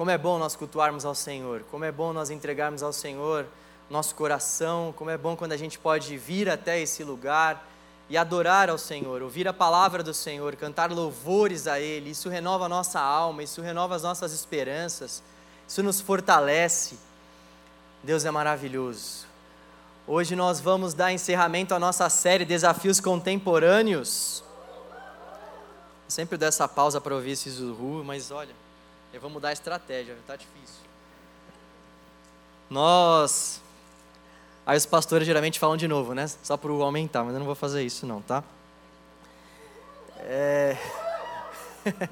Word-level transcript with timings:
Como 0.00 0.10
é 0.10 0.16
bom 0.16 0.38
nós 0.38 0.56
cultuarmos 0.56 1.04
ao 1.04 1.14
Senhor, 1.14 1.62
como 1.70 1.84
é 1.84 1.92
bom 1.92 2.10
nós 2.10 2.30
entregarmos 2.30 2.82
ao 2.82 2.90
Senhor 2.90 3.44
nosso 3.90 4.14
coração, 4.14 4.94
como 4.96 5.10
é 5.10 5.18
bom 5.18 5.36
quando 5.36 5.52
a 5.52 5.58
gente 5.58 5.78
pode 5.78 6.16
vir 6.16 6.48
até 6.48 6.80
esse 6.80 7.04
lugar 7.04 7.68
e 8.08 8.16
adorar 8.16 8.70
ao 8.70 8.78
Senhor, 8.78 9.20
ouvir 9.20 9.46
a 9.46 9.52
palavra 9.52 10.02
do 10.02 10.14
Senhor, 10.14 10.56
cantar 10.56 10.90
louvores 10.90 11.66
a 11.66 11.78
Ele. 11.78 12.12
Isso 12.12 12.30
renova 12.30 12.64
a 12.64 12.68
nossa 12.70 12.98
alma, 12.98 13.42
isso 13.42 13.60
renova 13.60 13.94
as 13.94 14.02
nossas 14.02 14.32
esperanças, 14.32 15.22
isso 15.68 15.82
nos 15.82 16.00
fortalece. 16.00 16.98
Deus 18.02 18.24
é 18.24 18.30
maravilhoso. 18.30 19.26
Hoje 20.06 20.34
nós 20.34 20.60
vamos 20.60 20.94
dar 20.94 21.12
encerramento 21.12 21.74
à 21.74 21.78
nossa 21.78 22.08
série 22.08 22.46
Desafios 22.46 23.00
Contemporâneos. 23.00 24.42
sempre 26.08 26.38
dou 26.38 26.48
essa 26.48 26.66
pausa 26.66 27.02
para 27.02 27.14
ouvir 27.14 27.32
esse 27.32 27.50
zurru, 27.50 28.02
mas 28.02 28.30
olha. 28.30 28.69
Eu 29.12 29.20
vou 29.20 29.28
mudar 29.28 29.48
a 29.48 29.52
estratégia, 29.52 30.12
está 30.12 30.36
difícil. 30.36 30.80
Nós. 32.68 33.60
Aí 34.64 34.76
os 34.76 34.86
pastores 34.86 35.26
geralmente 35.26 35.58
falam 35.58 35.76
de 35.76 35.88
novo, 35.88 36.14
né? 36.14 36.28
Só 36.42 36.56
para 36.56 36.70
aumentar, 36.70 37.24
mas 37.24 37.32
eu 37.32 37.40
não 37.40 37.46
vou 37.46 37.56
fazer 37.56 37.82
isso 37.82 38.06
não, 38.06 38.22
tá? 38.22 38.44
É... 40.18 40.76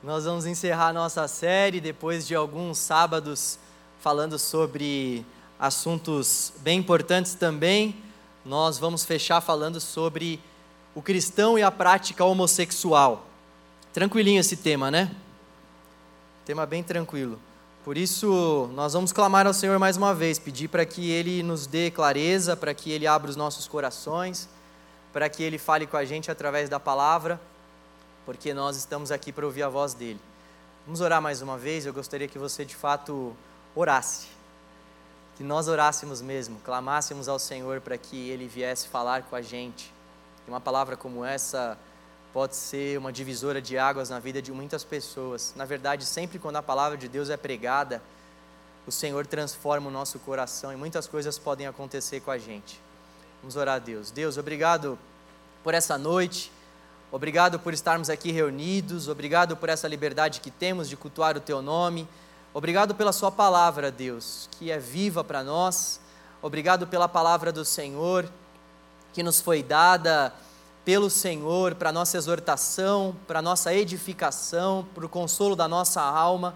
Nós 0.00 0.26
vamos 0.26 0.46
encerrar 0.46 0.92
nossa 0.92 1.26
série 1.26 1.80
depois 1.80 2.24
de 2.26 2.36
alguns 2.36 2.78
sábados 2.78 3.58
falando 3.98 4.38
sobre 4.38 5.26
assuntos 5.58 6.52
bem 6.58 6.78
importantes 6.78 7.34
também. 7.34 7.96
Nós 8.44 8.78
vamos 8.78 9.04
fechar 9.04 9.40
falando 9.40 9.80
sobre 9.80 10.38
o 10.94 11.02
cristão 11.02 11.58
e 11.58 11.62
a 11.62 11.70
prática 11.70 12.24
homossexual. 12.24 13.26
Tranquilinho 13.92 14.40
esse 14.40 14.56
tema, 14.56 14.90
né? 14.90 15.10
Tema 16.44 16.66
bem 16.66 16.82
tranquilo. 16.82 17.40
Por 17.86 17.96
isso, 17.96 18.68
nós 18.74 18.92
vamos 18.92 19.12
clamar 19.12 19.46
ao 19.46 19.54
Senhor 19.54 19.78
mais 19.78 19.96
uma 19.96 20.14
vez, 20.14 20.38
pedir 20.38 20.68
para 20.68 20.84
que 20.84 21.10
Ele 21.10 21.42
nos 21.42 21.66
dê 21.66 21.90
clareza, 21.90 22.54
para 22.54 22.74
que 22.74 22.92
Ele 22.92 23.06
abra 23.06 23.30
os 23.30 23.36
nossos 23.36 23.66
corações, 23.66 24.46
para 25.10 25.26
que 25.30 25.42
Ele 25.42 25.56
fale 25.56 25.86
com 25.86 25.96
a 25.96 26.04
gente 26.04 26.30
através 26.30 26.68
da 26.68 26.78
palavra, 26.78 27.40
porque 28.26 28.52
nós 28.52 28.76
estamos 28.76 29.10
aqui 29.10 29.32
para 29.32 29.46
ouvir 29.46 29.62
a 29.62 29.70
voz 29.70 29.94
dEle. 29.94 30.20
Vamos 30.84 31.00
orar 31.00 31.22
mais 31.22 31.40
uma 31.40 31.56
vez. 31.56 31.86
Eu 31.86 31.94
gostaria 31.94 32.28
que 32.28 32.38
você 32.38 32.62
de 32.62 32.76
fato 32.76 33.34
orasse, 33.74 34.26
que 35.36 35.42
nós 35.42 35.66
orássemos 35.66 36.20
mesmo, 36.20 36.60
clamássemos 36.62 37.26
ao 37.26 37.38
Senhor 37.38 37.80
para 37.80 37.96
que 37.96 38.28
Ele 38.28 38.46
viesse 38.46 38.86
falar 38.86 39.22
com 39.22 39.34
a 39.34 39.40
gente. 39.40 39.90
E 40.46 40.50
uma 40.50 40.60
palavra 40.60 40.94
como 40.94 41.24
essa 41.24 41.78
pode 42.34 42.56
ser 42.56 42.98
uma 42.98 43.12
divisora 43.12 43.62
de 43.62 43.78
águas 43.78 44.10
na 44.10 44.18
vida 44.18 44.42
de 44.42 44.50
muitas 44.50 44.82
pessoas. 44.82 45.54
Na 45.54 45.64
verdade, 45.64 46.04
sempre 46.04 46.36
quando 46.36 46.56
a 46.56 46.62
palavra 46.62 46.98
de 46.98 47.06
Deus 47.06 47.30
é 47.30 47.36
pregada, 47.36 48.02
o 48.84 48.90
Senhor 48.90 49.24
transforma 49.24 49.88
o 49.88 49.90
nosso 49.92 50.18
coração 50.18 50.72
e 50.72 50.76
muitas 50.76 51.06
coisas 51.06 51.38
podem 51.38 51.68
acontecer 51.68 52.18
com 52.22 52.32
a 52.32 52.36
gente. 52.36 52.80
Vamos 53.40 53.54
orar 53.54 53.76
a 53.76 53.78
Deus. 53.78 54.10
Deus, 54.10 54.36
obrigado 54.36 54.98
por 55.62 55.74
essa 55.74 55.96
noite. 55.96 56.50
Obrigado 57.12 57.60
por 57.60 57.72
estarmos 57.72 58.10
aqui 58.10 58.32
reunidos, 58.32 59.06
obrigado 59.06 59.56
por 59.56 59.68
essa 59.68 59.86
liberdade 59.86 60.40
que 60.40 60.50
temos 60.50 60.88
de 60.88 60.96
cultuar 60.96 61.36
o 61.36 61.40
Teu 61.40 61.62
nome. 61.62 62.08
Obrigado 62.52 62.96
pela 62.96 63.12
Sua 63.12 63.30
palavra, 63.30 63.92
Deus, 63.92 64.48
que 64.58 64.72
é 64.72 64.78
viva 64.80 65.22
para 65.22 65.44
nós. 65.44 66.00
Obrigado 66.42 66.84
pela 66.88 67.08
palavra 67.08 67.52
do 67.52 67.64
Senhor 67.64 68.28
que 69.12 69.22
nos 69.22 69.40
foi 69.40 69.62
dada 69.62 70.34
pelo 70.84 71.08
Senhor 71.08 71.74
para 71.74 71.90
nossa 71.90 72.16
exortação, 72.16 73.16
para 73.26 73.40
nossa 73.40 73.74
edificação, 73.74 74.86
para 74.94 75.06
o 75.06 75.08
consolo 75.08 75.56
da 75.56 75.66
nossa 75.66 76.02
alma, 76.02 76.54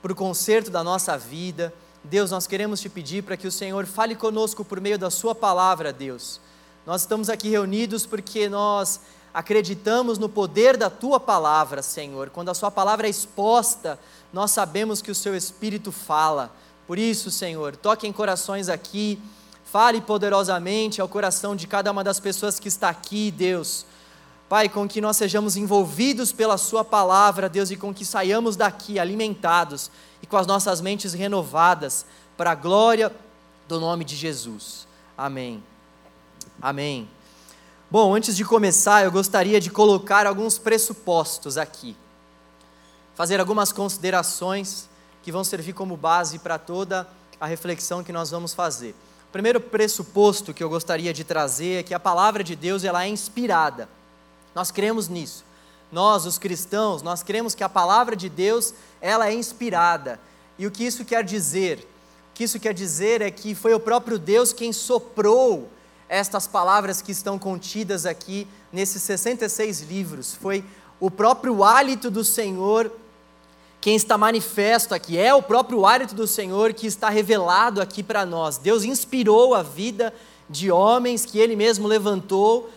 para 0.00 0.12
o 0.12 0.16
conserto 0.16 0.70
da 0.70 0.82
nossa 0.82 1.18
vida. 1.18 1.72
Deus, 2.02 2.30
nós 2.30 2.46
queremos 2.46 2.80
te 2.80 2.88
pedir 2.88 3.22
para 3.22 3.36
que 3.36 3.46
o 3.46 3.52
Senhor 3.52 3.84
fale 3.84 4.16
conosco 4.16 4.64
por 4.64 4.80
meio 4.80 4.98
da 4.98 5.10
Sua 5.10 5.34
palavra, 5.34 5.92
Deus. 5.92 6.40
Nós 6.86 7.02
estamos 7.02 7.28
aqui 7.28 7.50
reunidos 7.50 8.06
porque 8.06 8.48
nós 8.48 9.00
acreditamos 9.34 10.16
no 10.18 10.28
poder 10.28 10.78
da 10.78 10.88
Tua 10.88 11.20
palavra, 11.20 11.82
Senhor. 11.82 12.30
Quando 12.30 12.48
a 12.48 12.54
Sua 12.54 12.70
palavra 12.70 13.06
é 13.06 13.10
exposta, 13.10 13.98
nós 14.32 14.50
sabemos 14.50 15.02
que 15.02 15.10
o 15.10 15.14
Seu 15.14 15.36
Espírito 15.36 15.92
fala. 15.92 16.50
Por 16.86 16.98
isso, 16.98 17.30
Senhor, 17.30 17.76
toque 17.76 18.06
em 18.06 18.12
corações 18.12 18.70
aqui 18.70 19.20
Fale 19.70 20.00
poderosamente 20.00 21.00
ao 21.00 21.08
coração 21.08 21.54
de 21.54 21.64
cada 21.64 21.92
uma 21.92 22.02
das 22.02 22.18
pessoas 22.18 22.58
que 22.58 22.66
está 22.66 22.88
aqui, 22.88 23.30
Deus. 23.30 23.86
Pai, 24.48 24.68
com 24.68 24.88
que 24.88 25.00
nós 25.00 25.16
sejamos 25.16 25.56
envolvidos 25.56 26.32
pela 26.32 26.58
Sua 26.58 26.84
palavra, 26.84 27.48
Deus, 27.48 27.70
e 27.70 27.76
com 27.76 27.94
que 27.94 28.04
saiamos 28.04 28.56
daqui 28.56 28.98
alimentados 28.98 29.88
e 30.20 30.26
com 30.26 30.36
as 30.36 30.44
nossas 30.44 30.80
mentes 30.80 31.12
renovadas, 31.12 32.04
para 32.36 32.50
a 32.50 32.54
glória 32.56 33.14
do 33.68 33.78
nome 33.78 34.04
de 34.04 34.16
Jesus. 34.16 34.88
Amém. 35.16 35.62
Amém. 36.60 37.08
Bom, 37.88 38.12
antes 38.12 38.36
de 38.36 38.44
começar, 38.44 39.04
eu 39.04 39.12
gostaria 39.12 39.60
de 39.60 39.70
colocar 39.70 40.26
alguns 40.26 40.58
pressupostos 40.58 41.56
aqui, 41.56 41.96
fazer 43.14 43.38
algumas 43.38 43.70
considerações 43.70 44.88
que 45.22 45.30
vão 45.30 45.44
servir 45.44 45.74
como 45.74 45.96
base 45.96 46.40
para 46.40 46.58
toda 46.58 47.06
a 47.40 47.46
reflexão 47.46 48.02
que 48.02 48.10
nós 48.10 48.32
vamos 48.32 48.52
fazer. 48.52 48.96
O 49.30 49.32
primeiro 49.32 49.60
pressuposto 49.60 50.52
que 50.52 50.60
eu 50.60 50.68
gostaria 50.68 51.12
de 51.12 51.22
trazer 51.22 51.78
é 51.78 51.82
que 51.84 51.94
a 51.94 52.00
palavra 52.00 52.42
de 52.42 52.56
Deus 52.56 52.82
ela 52.82 53.04
é 53.04 53.08
inspirada. 53.08 53.88
Nós 54.52 54.72
cremos 54.72 55.08
nisso. 55.08 55.44
Nós, 55.92 56.26
os 56.26 56.36
cristãos, 56.36 57.00
nós 57.00 57.22
cremos 57.22 57.54
que 57.54 57.62
a 57.62 57.68
palavra 57.68 58.16
de 58.16 58.28
Deus 58.28 58.74
ela 59.00 59.28
é 59.28 59.32
inspirada. 59.32 60.18
E 60.58 60.66
o 60.66 60.70
que 60.72 60.82
isso 60.82 61.04
quer 61.04 61.22
dizer? 61.22 61.78
O 61.78 62.34
que 62.34 62.42
isso 62.42 62.58
quer 62.58 62.74
dizer 62.74 63.22
é 63.22 63.30
que 63.30 63.54
foi 63.54 63.72
o 63.72 63.78
próprio 63.78 64.18
Deus 64.18 64.52
quem 64.52 64.72
soprou 64.72 65.70
estas 66.08 66.48
palavras 66.48 67.00
que 67.00 67.12
estão 67.12 67.38
contidas 67.38 68.06
aqui 68.06 68.48
nesses 68.72 69.00
66 69.00 69.82
livros. 69.82 70.34
Foi 70.34 70.64
o 70.98 71.08
próprio 71.08 71.62
hálito 71.62 72.10
do 72.10 72.24
Senhor 72.24 72.90
quem 73.80 73.96
está 73.96 74.18
manifesto 74.18 74.94
aqui, 74.94 75.16
é 75.16 75.34
o 75.34 75.42
próprio 75.42 75.86
hálito 75.86 76.14
do 76.14 76.26
Senhor 76.26 76.74
que 76.74 76.86
está 76.86 77.08
revelado 77.08 77.80
aqui 77.80 78.02
para 78.02 78.26
nós. 78.26 78.58
Deus 78.58 78.84
inspirou 78.84 79.54
a 79.54 79.62
vida 79.62 80.12
de 80.50 80.70
homens 80.70 81.24
que 81.24 81.38
Ele 81.38 81.56
mesmo 81.56 81.88
levantou, 81.88 82.68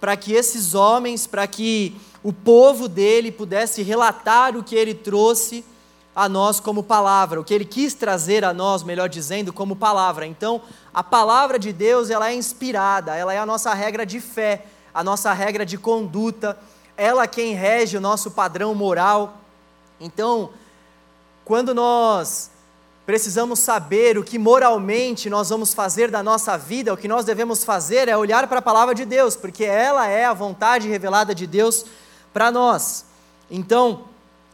para 0.00 0.16
que 0.16 0.32
esses 0.32 0.74
homens, 0.74 1.26
para 1.26 1.46
que 1.46 1.94
o 2.22 2.32
povo 2.32 2.88
dele 2.88 3.30
pudesse 3.30 3.82
relatar 3.82 4.56
o 4.56 4.64
que 4.64 4.74
Ele 4.74 4.94
trouxe 4.94 5.64
a 6.16 6.28
nós 6.28 6.58
como 6.58 6.82
palavra, 6.82 7.40
o 7.40 7.44
que 7.44 7.54
Ele 7.54 7.64
quis 7.64 7.94
trazer 7.94 8.44
a 8.44 8.52
nós, 8.52 8.82
melhor 8.82 9.08
dizendo, 9.08 9.52
como 9.52 9.76
palavra. 9.76 10.26
Então, 10.26 10.60
a 10.92 11.04
palavra 11.04 11.58
de 11.58 11.72
Deus, 11.72 12.10
ela 12.10 12.28
é 12.28 12.34
inspirada, 12.34 13.14
ela 13.14 13.32
é 13.32 13.38
a 13.38 13.46
nossa 13.46 13.72
regra 13.72 14.04
de 14.04 14.20
fé, 14.20 14.66
a 14.92 15.04
nossa 15.04 15.32
regra 15.32 15.64
de 15.64 15.78
conduta, 15.78 16.58
ela 16.96 17.28
quem 17.28 17.54
rege 17.54 17.96
o 17.96 18.00
nosso 18.00 18.32
padrão 18.32 18.74
moral, 18.74 19.39
então, 20.00 20.50
quando 21.44 21.74
nós 21.74 22.50
precisamos 23.04 23.58
saber 23.58 24.16
o 24.16 24.24
que 24.24 24.38
moralmente 24.38 25.28
nós 25.28 25.50
vamos 25.50 25.74
fazer 25.74 26.10
da 26.10 26.22
nossa 26.22 26.56
vida, 26.56 26.94
o 26.94 26.96
que 26.96 27.08
nós 27.08 27.24
devemos 27.24 27.64
fazer 27.64 28.08
é 28.08 28.16
olhar 28.16 28.46
para 28.46 28.60
a 28.60 28.62
palavra 28.62 28.94
de 28.94 29.04
Deus, 29.04 29.36
porque 29.36 29.64
ela 29.64 30.06
é 30.06 30.24
a 30.24 30.32
vontade 30.32 30.88
revelada 30.88 31.34
de 31.34 31.46
Deus 31.46 31.84
para 32.32 32.50
nós. 32.50 33.04
Então, 33.50 34.04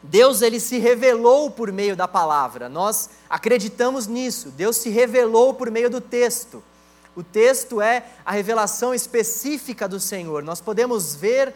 Deus 0.03 0.43
ele 0.43 0.59
se 0.59 0.79
revelou 0.79 1.51
por 1.51 1.71
meio 1.71 1.95
da 1.95 2.09
palavra. 2.09 2.69
Nós 2.69 3.11
acreditamos 3.28 4.07
nisso. 4.07 4.51
Deus 4.51 4.77
se 4.77 4.89
revelou 4.89 5.55
por 5.55 5.71
meio 5.71 5.91
do 5.91 6.01
texto. 6.01 6.63
O 7.15 7.23
texto 7.23 7.81
é 7.81 8.05
a 8.25 8.33
revelação 8.33 8.95
específica 8.95 9.87
do 9.89 10.01
Senhor. 10.01 10.43
Nós 10.43 10.61
podemos 10.61 11.15
ver 11.15 11.55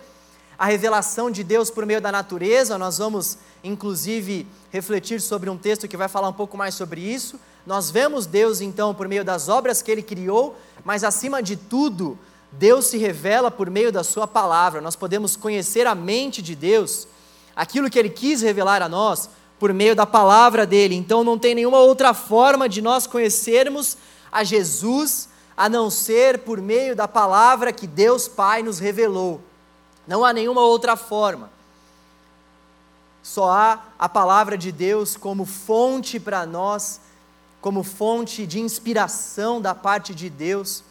a 0.59 0.67
revelação 0.67 1.31
de 1.31 1.43
Deus 1.43 1.71
por 1.71 1.87
meio 1.87 2.03
da 2.03 2.12
natureza, 2.12 2.77
nós 2.77 2.99
vamos 2.99 3.39
inclusive 3.62 4.47
refletir 4.71 5.21
sobre 5.21 5.50
um 5.50 5.56
texto 5.56 5.89
que 5.89 5.97
vai 5.97 6.09
falar 6.09 6.28
um 6.28 6.33
pouco 6.33 6.57
mais 6.57 6.74
sobre 6.74 7.01
isso. 7.01 7.39
Nós 7.66 7.91
vemos 7.91 8.27
Deus 8.27 8.60
então 8.60 8.95
por 8.95 9.07
meio 9.07 9.24
das 9.24 9.48
obras 9.48 9.83
que 9.83 9.91
ele 9.91 10.03
criou, 10.03 10.57
mas 10.84 11.04
acima 11.04 11.42
de 11.42 11.57
tudo, 11.57 12.18
Deus 12.53 12.86
se 12.86 12.97
revela 12.97 13.51
por 13.51 13.71
meio 13.71 13.92
da 13.92 14.03
sua 14.03 14.27
palavra. 14.27 14.80
Nós 14.80 14.97
podemos 14.97 15.36
conhecer 15.36 15.86
a 15.86 15.95
mente 15.95 16.42
de 16.42 16.54
Deus, 16.54 17.07
aquilo 17.54 17.91
que 17.91 17.98
ele 17.98 18.10
quis 18.10 18.42
revelar 18.42 18.83
a 18.83 18.89
nós 18.89 19.28
por 19.59 19.74
meio 19.74 19.95
da 19.95 20.07
palavra 20.07 20.66
dele. 20.66 20.95
Então 20.95 21.22
não 21.22 21.39
tem 21.39 21.54
nenhuma 21.54 21.78
outra 21.78 22.15
forma 22.15 22.68
de 22.68 22.80
nós 22.80 23.07
conhecermos 23.07 23.97
a 24.33 24.42
Jesus 24.42 25.28
a 25.57 25.68
não 25.68 25.91
ser 25.91 26.39
por 26.39 26.60
meio 26.60 26.97
da 26.97 27.07
palavra 27.07 27.72
que 27.72 27.86
Deus 27.86 28.27
Pai 28.27 28.62
nos 28.62 28.78
revelou. 28.78 29.42
Não 30.07 30.24
há 30.24 30.33
nenhuma 30.33 30.62
outra 30.62 30.97
forma. 30.97 31.51
Só 33.22 33.51
há 33.51 33.81
a 33.99 34.09
palavra 34.09 34.57
de 34.57 34.72
Deus 34.72 35.17
como 35.17 35.45
fonte 35.45 36.19
para 36.19 36.47
nós, 36.47 37.01
como 37.61 37.83
fonte 37.83 38.47
de 38.47 38.61
inspiração 38.61 39.61
da 39.61 39.75
parte 39.75 40.15
de 40.15 40.31
Deus 40.31 40.83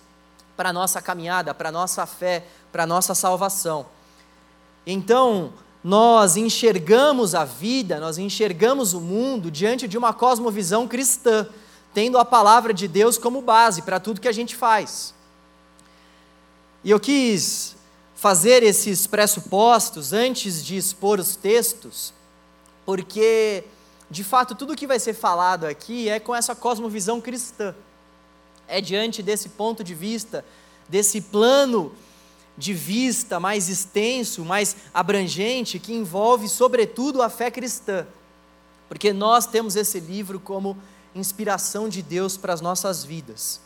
para 0.56 0.70
a 0.70 0.74
nossa 0.74 1.02
caminhada, 1.02 1.54
para 1.54 1.70
a 1.70 1.72
nossa 1.72 2.06
fé, 2.06 2.46
para 2.72 2.84
a 2.84 2.88
nossa 2.88 3.16
salvação. 3.16 3.86
Então, 4.86 5.54
nós 5.84 6.36
enxergamos 6.36 7.34
a 7.34 7.46
vida, 7.46 8.00
nós 8.00 8.18
enxergamos 8.18 8.94
o 8.94 9.00
mundo 9.00 9.50
diante 9.50 9.88
de 9.88 9.98
uma 9.98 10.14
cosmovisão 10.14 10.88
cristã, 10.88 11.48
tendo 11.94 12.18
a 12.18 12.26
palavra 12.26 12.74
de 12.74 12.88
Deus 12.88 13.18
como 13.18 13.42
base 13.42 13.82
para 13.82 14.00
tudo 14.00 14.22
que 14.22 14.28
a 14.28 14.34
gente 14.34 14.56
faz. 14.56 15.14
E 16.84 16.92
eu 16.92 17.00
quis 17.00 17.76
fazer 18.16 18.62
esses 18.64 19.08
pressupostos 19.08 20.12
antes 20.12 20.64
de 20.64 20.76
expor 20.76 21.20
os 21.20 21.36
textos, 21.36 22.14
porque, 22.90 23.66
de 24.10 24.24
fato, 24.24 24.56
tudo 24.56 24.76
que 24.76 24.88
vai 24.88 25.00
ser 25.00 25.14
falado 25.14 25.66
aqui 25.66 26.10
é 26.10 26.20
com 26.20 26.36
essa 26.36 26.56
cosmovisão 26.56 27.22
cristã. 27.22 27.76
É 28.68 28.82
diante 28.82 29.22
desse 29.22 29.50
ponto 29.50 29.84
de 29.84 29.94
vista, 29.94 30.44
desse 30.88 31.22
plano 31.22 31.94
de 32.58 32.74
vista 32.74 33.40
mais 33.40 33.70
extenso, 33.70 34.44
mais 34.44 34.76
abrangente, 34.92 35.78
que 35.78 35.94
envolve, 35.94 36.50
sobretudo, 36.50 37.22
a 37.22 37.30
fé 37.30 37.52
cristã. 37.52 38.08
Porque 38.88 39.14
nós 39.14 39.46
temos 39.46 39.76
esse 39.76 40.00
livro 40.00 40.40
como 40.40 40.76
inspiração 41.14 41.88
de 41.88 42.02
Deus 42.02 42.38
para 42.38 42.54
as 42.54 42.60
nossas 42.60 43.04
vidas. 43.04 43.62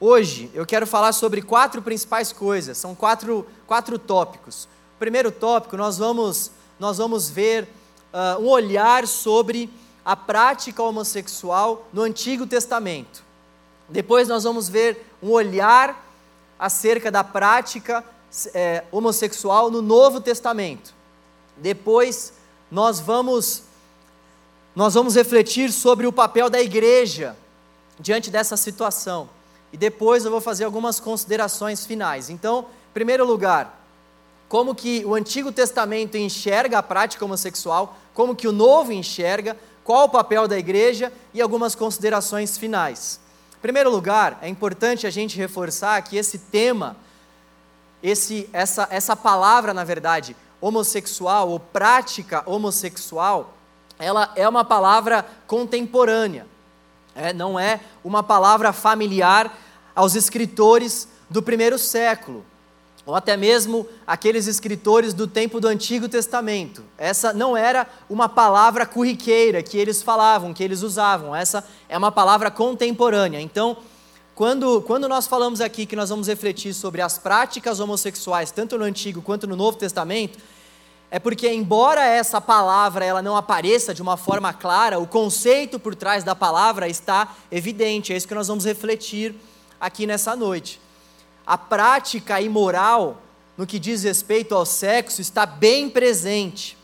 Hoje 0.00 0.50
eu 0.52 0.66
quero 0.66 0.88
falar 0.88 1.12
sobre 1.12 1.40
quatro 1.40 1.80
principais 1.80 2.32
coisas, 2.32 2.76
são 2.76 2.96
quatro, 2.96 3.46
quatro 3.64 3.96
tópicos. 3.96 4.64
O 4.96 4.98
primeiro 4.98 5.30
tópico, 5.30 5.76
nós 5.76 5.98
vamos, 5.98 6.50
nós 6.80 6.98
vamos 6.98 7.30
ver 7.30 7.68
uh, 8.12 8.40
um 8.40 8.48
olhar 8.48 9.06
sobre 9.06 9.70
a 10.04 10.16
prática 10.16 10.82
homossexual 10.82 11.88
no 11.92 12.02
Antigo 12.02 12.46
Testamento. 12.46 13.22
Depois 13.88 14.28
nós 14.28 14.44
vamos 14.44 14.68
ver 14.68 15.06
um 15.22 15.30
olhar 15.30 16.06
acerca 16.58 17.10
da 17.10 17.24
prática 17.24 18.04
é, 18.54 18.84
homossexual 18.92 19.70
no 19.70 19.82
Novo 19.82 20.20
Testamento. 20.20 20.94
Depois 21.56 22.32
nós 22.70 23.00
vamos 23.00 23.64
nós 24.74 24.94
vamos 24.94 25.16
refletir 25.16 25.72
sobre 25.72 26.06
o 26.06 26.12
papel 26.12 26.48
da 26.48 26.60
igreja 26.60 27.36
diante 27.98 28.30
dessa 28.30 28.56
situação 28.56 29.28
e 29.72 29.76
depois 29.76 30.24
eu 30.24 30.30
vou 30.30 30.40
fazer 30.40 30.64
algumas 30.64 31.00
considerações 31.00 31.84
finais. 31.84 32.30
Então, 32.30 32.60
em 32.90 32.92
primeiro 32.94 33.24
lugar, 33.24 33.79
como 34.50 34.74
que 34.74 35.04
o 35.06 35.14
Antigo 35.14 35.52
Testamento 35.52 36.16
enxerga 36.16 36.78
a 36.78 36.82
prática 36.82 37.24
homossexual, 37.24 37.96
como 38.12 38.34
que 38.34 38.48
o 38.48 38.52
Novo 38.52 38.90
enxerga, 38.90 39.56
qual 39.84 40.06
o 40.06 40.08
papel 40.08 40.48
da 40.48 40.58
igreja 40.58 41.12
e 41.32 41.40
algumas 41.40 41.76
considerações 41.76 42.58
finais. 42.58 43.20
Em 43.56 43.60
primeiro 43.60 43.88
lugar, 43.88 44.40
é 44.42 44.48
importante 44.48 45.06
a 45.06 45.10
gente 45.10 45.36
reforçar 45.36 46.02
que 46.02 46.16
esse 46.16 46.36
tema, 46.36 46.96
esse, 48.02 48.50
essa, 48.52 48.88
essa 48.90 49.14
palavra, 49.14 49.72
na 49.72 49.84
verdade, 49.84 50.34
homossexual 50.60 51.48
ou 51.48 51.60
prática 51.60 52.42
homossexual, 52.44 53.54
ela 54.00 54.32
é 54.34 54.48
uma 54.48 54.64
palavra 54.64 55.24
contemporânea. 55.46 56.44
É, 57.14 57.32
não 57.32 57.56
é 57.56 57.78
uma 58.02 58.20
palavra 58.24 58.72
familiar 58.72 59.56
aos 59.94 60.16
escritores 60.16 61.06
do 61.30 61.40
primeiro 61.40 61.78
século, 61.78 62.44
ou 63.10 63.16
até 63.16 63.36
mesmo 63.36 63.86
aqueles 64.06 64.46
escritores 64.46 65.12
do 65.12 65.26
tempo 65.26 65.60
do 65.60 65.66
Antigo 65.66 66.08
Testamento. 66.08 66.84
Essa 66.96 67.32
não 67.32 67.56
era 67.56 67.86
uma 68.08 68.28
palavra 68.28 68.86
corriqueira 68.86 69.62
que 69.62 69.76
eles 69.76 70.02
falavam, 70.02 70.54
que 70.54 70.62
eles 70.62 70.82
usavam. 70.82 71.34
Essa 71.34 71.64
é 71.88 71.98
uma 71.98 72.12
palavra 72.12 72.50
contemporânea. 72.50 73.40
Então, 73.40 73.76
quando, 74.34 74.80
quando 74.82 75.08
nós 75.08 75.26
falamos 75.26 75.60
aqui 75.60 75.84
que 75.84 75.96
nós 75.96 76.08
vamos 76.08 76.28
refletir 76.28 76.72
sobre 76.72 77.02
as 77.02 77.18
práticas 77.18 77.80
homossexuais, 77.80 78.52
tanto 78.52 78.78
no 78.78 78.84
Antigo 78.84 79.20
quanto 79.20 79.46
no 79.46 79.56
Novo 79.56 79.76
Testamento, 79.76 80.38
é 81.10 81.18
porque 81.18 81.52
embora 81.52 82.04
essa 82.04 82.40
palavra 82.40 83.04
ela 83.04 83.20
não 83.20 83.36
apareça 83.36 83.92
de 83.92 84.00
uma 84.00 84.16
forma 84.16 84.52
clara, 84.52 85.00
o 85.00 85.06
conceito 85.06 85.80
por 85.80 85.96
trás 85.96 86.22
da 86.22 86.36
palavra 86.36 86.88
está 86.88 87.34
evidente. 87.50 88.12
É 88.12 88.16
isso 88.16 88.28
que 88.28 88.34
nós 88.34 88.46
vamos 88.46 88.64
refletir 88.64 89.34
aqui 89.80 90.06
nessa 90.06 90.36
noite. 90.36 90.80
A 91.50 91.58
prática 91.58 92.40
imoral 92.40 93.20
no 93.58 93.66
que 93.66 93.80
diz 93.80 94.04
respeito 94.04 94.54
ao 94.54 94.64
sexo 94.64 95.20
está 95.20 95.44
bem 95.44 95.90
presente. 95.90 96.78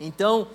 Então, 0.00 0.48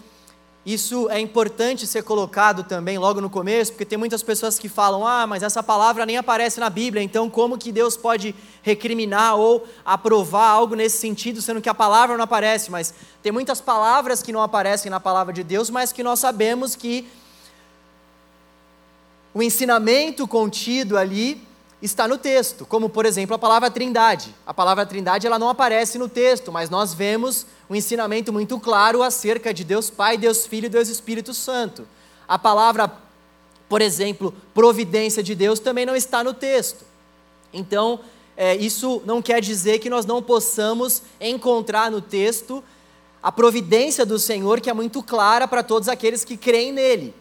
isso 0.66 1.08
é 1.12 1.20
importante 1.20 1.86
ser 1.86 2.02
colocado 2.02 2.64
também 2.64 2.98
logo 2.98 3.22
no 3.22 3.30
começo, 3.30 3.72
porque 3.72 3.86
tem 3.86 4.00
muitas 4.00 4.24
pessoas 4.24 4.58
que 4.58 4.68
falam: 4.68 5.06
"Ah, 5.06 5.28
mas 5.28 5.44
essa 5.44 5.62
palavra 5.62 6.08
nem 6.08 6.18
aparece 6.18 6.60
na 6.60 6.72
Bíblia, 6.72 7.04
então 7.04 7.30
como 7.30 7.56
que 7.56 7.72
Deus 7.72 7.96
pode 7.96 8.34
recriminar 8.64 9.36
ou 9.36 9.64
aprovar 9.86 10.48
algo 10.48 10.74
nesse 10.74 10.98
sentido, 10.98 11.40
sendo 11.40 11.62
que 11.62 11.70
a 11.70 11.76
palavra 11.76 12.18
não 12.18 12.24
aparece?" 12.24 12.72
Mas 12.72 12.96
tem 13.22 13.32
muitas 13.32 13.62
palavras 13.62 14.24
que 14.24 14.32
não 14.32 14.42
aparecem 14.42 14.90
na 14.90 15.00
palavra 15.00 15.32
de 15.32 15.44
Deus, 15.44 15.70
mas 15.70 15.94
que 15.94 16.02
nós 16.02 16.18
sabemos 16.18 16.76
que 16.76 17.08
o 19.36 19.44
ensinamento 19.44 20.28
contido 20.28 20.98
ali 20.98 21.51
está 21.82 22.08
no 22.08 22.18
texto, 22.18 22.66
como 22.66 22.90
por 22.90 23.06
exemplo 23.06 23.36
a 23.36 23.40
palavra 23.40 23.72
Trindade. 23.72 24.36
A 24.46 24.54
palavra 24.54 24.86
Trindade 24.86 25.26
ela 25.26 25.40
não 25.40 25.50
aparece 25.50 25.98
no 25.98 26.08
texto, 26.08 26.52
mas 26.52 26.70
nós 26.70 26.94
vemos 26.94 27.46
um 27.70 27.76
ensinamento 27.76 28.32
muito 28.32 28.60
claro 28.60 29.02
acerca 29.02 29.54
de 29.54 29.64
Deus 29.64 29.90
Pai, 29.90 30.18
Deus 30.18 30.46
Filho 30.46 30.68
e 30.68 30.70
Deus 30.70 30.90
Espírito 30.90 31.34
Santo. 31.34 31.88
A 32.28 32.38
palavra, 32.38 32.92
por 33.68 33.82
exemplo, 33.82 34.34
providência 34.54 35.24
de 35.24 35.34
Deus 35.34 35.60
também 35.60 35.86
não 35.86 35.96
está 35.96 36.24
no 36.24 36.34
texto. 36.34 36.86
Então, 37.52 38.00
é, 38.38 38.56
isso 38.56 39.02
não 39.06 39.22
quer 39.22 39.42
dizer 39.42 39.80
que 39.80 39.90
nós 39.90 40.06
não 40.06 40.22
possamos 40.22 41.02
encontrar 41.20 41.92
no 41.92 42.02
texto 42.02 42.64
a 43.22 43.32
providência 43.32 44.06
do 44.06 44.18
Senhor, 44.18 44.62
que 44.62 44.70
é 44.70 44.74
muito 44.74 45.04
clara 45.04 45.48
para 45.48 45.62
todos 45.62 45.88
aqueles 45.88 46.24
que 46.24 46.38
creem 46.38 46.72
nele. 46.72 47.14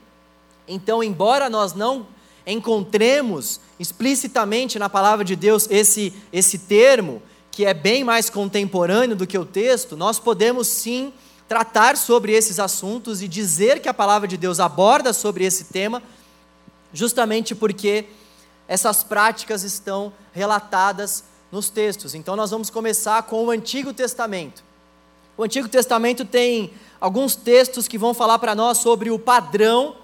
Então, 0.67 1.03
embora 1.03 1.51
nós 1.51 1.75
não 1.75 2.07
encontremos 2.47 3.61
explicitamente 3.79 4.79
na 4.79 4.89
palavra 4.89 5.25
de 5.25 5.37
Deus 5.37 5.67
esse, 5.71 6.13
esse 6.33 6.59
termo, 6.59 7.23
que 7.51 7.65
é 7.65 7.75
bem 7.75 8.05
mais 8.05 8.31
contemporâneo 8.31 9.17
do 9.17 9.27
que 9.27 9.39
o 9.39 9.45
texto, 9.45 9.97
nós 9.97 10.19
podemos 10.19 10.67
sim 10.67 11.13
tratar 11.49 11.97
sobre 11.97 12.33
esses 12.33 12.61
assuntos 12.61 13.23
e 13.23 13.29
dizer 13.29 13.81
que 13.81 13.89
a 13.89 13.95
palavra 13.95 14.29
de 14.29 14.37
Deus 14.37 14.61
aborda 14.61 15.13
sobre 15.13 15.45
esse 15.45 15.65
tema, 15.65 16.03
justamente 16.93 17.55
porque 17.55 18.07
essas 18.69 19.03
práticas 19.03 19.65
estão 19.65 20.13
relatadas 20.33 21.25
nos 21.51 21.69
textos. 21.69 22.15
Então 22.15 22.37
nós 22.37 22.53
vamos 22.53 22.71
começar 22.71 23.23
com 23.25 23.45
o 23.45 23.51
Antigo 23.51 23.93
Testamento. 23.93 24.63
O 25.37 25.43
Antigo 25.43 25.69
Testamento 25.69 26.25
tem 26.25 26.73
alguns 27.01 27.35
textos 27.35 27.89
que 27.89 27.99
vão 27.99 28.15
falar 28.15 28.39
para 28.39 28.55
nós 28.55 28.79
sobre 28.79 29.11
o 29.11 29.19
padrão 29.19 29.97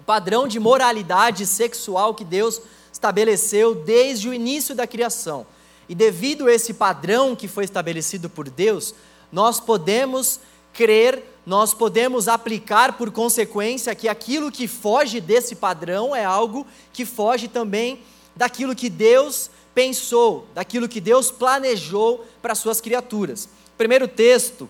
o 0.00 0.02
padrão 0.02 0.48
de 0.48 0.58
moralidade 0.58 1.46
sexual 1.46 2.14
que 2.14 2.24
Deus 2.24 2.62
estabeleceu 2.90 3.74
desde 3.74 4.30
o 4.30 4.32
início 4.32 4.74
da 4.74 4.86
criação. 4.86 5.46
E 5.86 5.94
devido 5.94 6.46
a 6.46 6.54
esse 6.54 6.72
padrão 6.72 7.36
que 7.36 7.46
foi 7.46 7.64
estabelecido 7.64 8.30
por 8.30 8.48
Deus, 8.48 8.94
nós 9.30 9.60
podemos 9.60 10.40
crer, 10.72 11.22
nós 11.44 11.74
podemos 11.74 12.28
aplicar 12.28 12.96
por 12.96 13.10
consequência 13.10 13.94
que 13.94 14.08
aquilo 14.08 14.50
que 14.50 14.66
foge 14.66 15.20
desse 15.20 15.54
padrão 15.54 16.16
é 16.16 16.24
algo 16.24 16.66
que 16.94 17.04
foge 17.04 17.46
também 17.46 18.00
daquilo 18.34 18.74
que 18.74 18.88
Deus 18.88 19.50
pensou, 19.74 20.46
daquilo 20.54 20.88
que 20.88 20.98
Deus 20.98 21.30
planejou 21.30 22.24
para 22.40 22.54
suas 22.54 22.80
criaturas. 22.80 23.50
O 23.74 23.76
primeiro 23.76 24.08
texto 24.08 24.66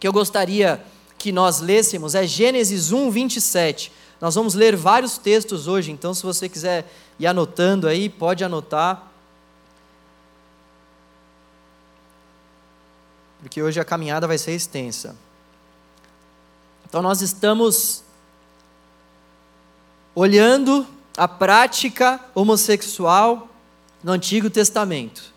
que 0.00 0.08
eu 0.08 0.12
gostaria 0.12 0.84
que 1.16 1.30
nós 1.30 1.60
lêssemos 1.60 2.16
é 2.16 2.26
Gênesis 2.26 2.90
1, 2.90 3.08
27. 3.08 3.92
Nós 4.24 4.34
vamos 4.34 4.54
ler 4.54 4.74
vários 4.74 5.18
textos 5.18 5.68
hoje, 5.68 5.92
então 5.92 6.14
se 6.14 6.22
você 6.22 6.48
quiser 6.48 6.90
ir 7.18 7.26
anotando 7.26 7.86
aí, 7.86 8.08
pode 8.08 8.42
anotar. 8.42 9.12
Porque 13.38 13.60
hoje 13.62 13.78
a 13.78 13.84
caminhada 13.84 14.26
vai 14.26 14.38
ser 14.38 14.52
extensa. 14.52 15.14
Então 16.86 17.02
nós 17.02 17.20
estamos 17.20 18.02
olhando 20.14 20.86
a 21.18 21.28
prática 21.28 22.18
homossexual 22.34 23.46
no 24.02 24.12
Antigo 24.12 24.48
Testamento. 24.48 25.34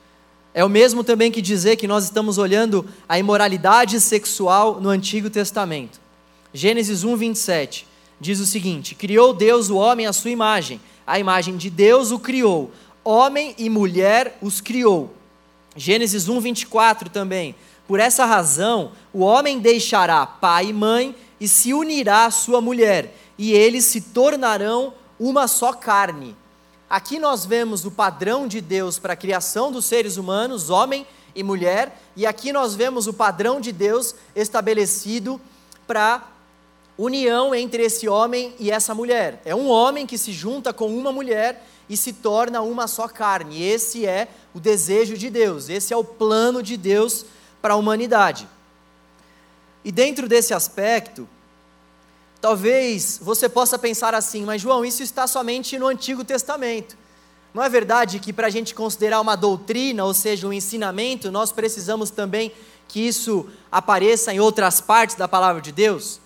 É 0.54 0.64
o 0.64 0.70
mesmo 0.70 1.04
também 1.04 1.30
que 1.30 1.42
dizer 1.42 1.76
que 1.76 1.90
nós 1.90 2.06
estamos 2.06 2.38
olhando 2.38 2.88
a 3.10 3.20
imoralidade 3.20 4.00
sexual 4.00 4.80
no 4.80 4.88
Antigo 4.88 5.30
Testamento. 5.30 6.00
Gênesis 6.54 7.04
1, 7.04 7.18
27 7.18 7.87
diz 8.20 8.40
o 8.40 8.46
seguinte: 8.46 8.96
Criou 8.96 9.34
Deus 9.34 9.70
o 9.70 9.78
homem 9.78 10.06
à 10.06 10.14
sua 10.14 10.32
imagem, 10.32 10.80
a 11.06 11.20
imagem 11.20 11.58
de 11.58 11.70
Deus 11.70 12.12
o 12.12 12.20
criou, 12.20 12.72
homem 13.04 13.56
e 13.58 13.70
mulher 13.70 14.38
os 14.42 14.62
criou. 14.62 15.14
Gênesis 15.76 16.28
1, 16.28 16.40
24 16.40 17.10
também. 17.10 17.56
Por 17.88 18.00
essa 18.00 18.26
razão, 18.26 18.92
o 19.14 19.20
homem 19.20 19.60
deixará 19.60 20.26
pai 20.26 20.68
e 20.68 20.74
mãe 20.74 21.16
e 21.40 21.48
se 21.48 21.74
unirá 21.74 22.26
à 22.26 22.32
sua 22.32 22.60
mulher, 22.60 23.16
e 23.38 23.54
eles 23.54 23.86
se 23.86 24.02
tornarão 24.02 24.94
uma 25.20 25.48
só 25.48 25.72
carne. 25.72 26.36
Aqui 26.90 27.20
nós 27.20 27.46
vemos 27.46 27.86
o 27.86 27.92
padrão 27.92 28.48
de 28.48 28.60
Deus 28.60 28.98
para 28.98 29.14
a 29.14 29.18
criação 29.18 29.72
dos 29.72 29.86
seres 29.86 30.18
humanos, 30.18 30.70
homem 30.70 31.06
e 31.36 31.44
mulher, 31.44 32.02
e 32.16 32.26
aqui 32.26 32.52
nós 32.52 32.76
vemos 32.76 33.08
o 33.08 33.14
padrão 33.14 33.62
de 33.62 33.72
Deus 33.72 34.16
estabelecido 34.36 35.40
para 35.86 36.26
união 36.98 37.54
entre 37.54 37.84
esse 37.84 38.08
homem 38.08 38.56
e 38.60 38.72
essa 38.72 38.96
mulher. 38.96 39.42
É 39.46 39.54
um 39.54 39.70
homem 39.70 40.08
que 40.08 40.18
se 40.18 40.32
junta 40.32 40.74
com 40.74 40.88
uma 40.98 41.12
mulher 41.12 41.64
e 41.90 41.96
se 41.96 42.12
torna 42.12 42.62
uma 42.62 42.88
só 42.88 43.08
carne. 43.08 43.62
Esse 43.62 44.06
é 44.06 44.28
o 44.54 44.60
desejo 44.60 45.18
de 45.18 45.30
Deus, 45.30 45.70
esse 45.70 45.94
é 45.94 45.98
o 45.98 46.04
plano 46.04 46.64
de 46.64 46.76
Deus 46.76 47.26
para 47.62 47.76
a 47.76 47.78
humanidade. 47.78 48.48
E 49.86 49.92
dentro 49.92 50.28
desse 50.28 50.54
aspecto, 50.54 51.28
talvez 52.42 53.20
você 53.22 53.48
possa 53.48 53.78
pensar 53.78 54.14
assim, 54.16 54.44
mas 54.44 54.62
João, 54.62 54.84
isso 54.84 55.04
está 55.04 55.28
somente 55.28 55.78
no 55.78 55.88
Antigo 55.88 56.24
Testamento. 56.24 56.98
Não 57.54 57.64
é 57.64 57.70
verdade 57.70 58.20
que 58.20 58.34
para 58.34 58.48
a 58.48 58.50
gente 58.50 58.76
considerar 58.76 59.22
uma 59.22 59.36
doutrina, 59.36 60.04
ou 60.04 60.14
seja, 60.14 60.48
um 60.48 60.54
ensinamento, 60.54 61.32
nós 61.32 61.52
precisamos 61.52 62.10
também 62.10 62.52
que 62.88 63.00
isso 63.00 63.48
apareça 63.72 64.34
em 64.34 64.40
outras 64.40 64.82
partes 64.82 65.16
da 65.16 65.28
palavra 65.28 65.62
de 65.62 65.72
Deus? 65.72 66.20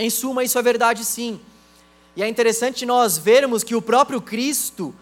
Em 0.00 0.08
suma, 0.08 0.44
isso 0.44 0.56
é 0.56 0.62
verdade 0.62 1.04
sim. 1.04 1.40
E 2.14 2.22
é 2.22 2.28
interessante 2.28 2.86
nós 2.86 3.18
vermos 3.18 3.64
que 3.64 3.74
o 3.74 3.82
próprio 3.82 4.20
Cristo 4.22 4.94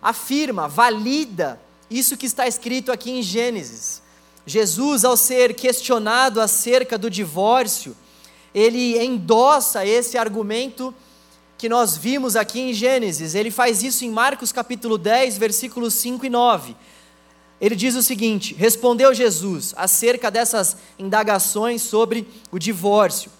afirma, 0.00 0.68
valida 0.68 1.60
isso 1.90 2.16
que 2.16 2.24
está 2.24 2.46
escrito 2.46 2.92
aqui 2.92 3.10
em 3.10 3.20
Gênesis. 3.20 4.00
Jesus, 4.46 5.04
ao 5.04 5.16
ser 5.16 5.54
questionado 5.54 6.40
acerca 6.40 6.96
do 6.96 7.10
divórcio, 7.10 7.96
ele 8.54 8.96
endossa 9.04 9.84
esse 9.84 10.16
argumento 10.16 10.94
que 11.58 11.68
nós 11.68 11.96
vimos 11.96 12.36
aqui 12.36 12.60
em 12.60 12.72
Gênesis. 12.72 13.34
Ele 13.34 13.50
faz 13.50 13.82
isso 13.82 14.04
em 14.04 14.10
Marcos 14.10 14.52
capítulo 14.52 14.96
10, 14.96 15.36
versículos 15.36 15.94
5 15.94 16.26
e 16.26 16.30
9. 16.30 16.76
Ele 17.60 17.74
diz 17.74 17.96
o 17.96 18.02
seguinte: 18.04 18.54
Respondeu 18.54 19.12
Jesus 19.12 19.74
acerca 19.76 20.30
dessas 20.30 20.76
indagações 20.96 21.82
sobre 21.82 22.28
o 22.52 22.58
divórcio. 22.58 23.32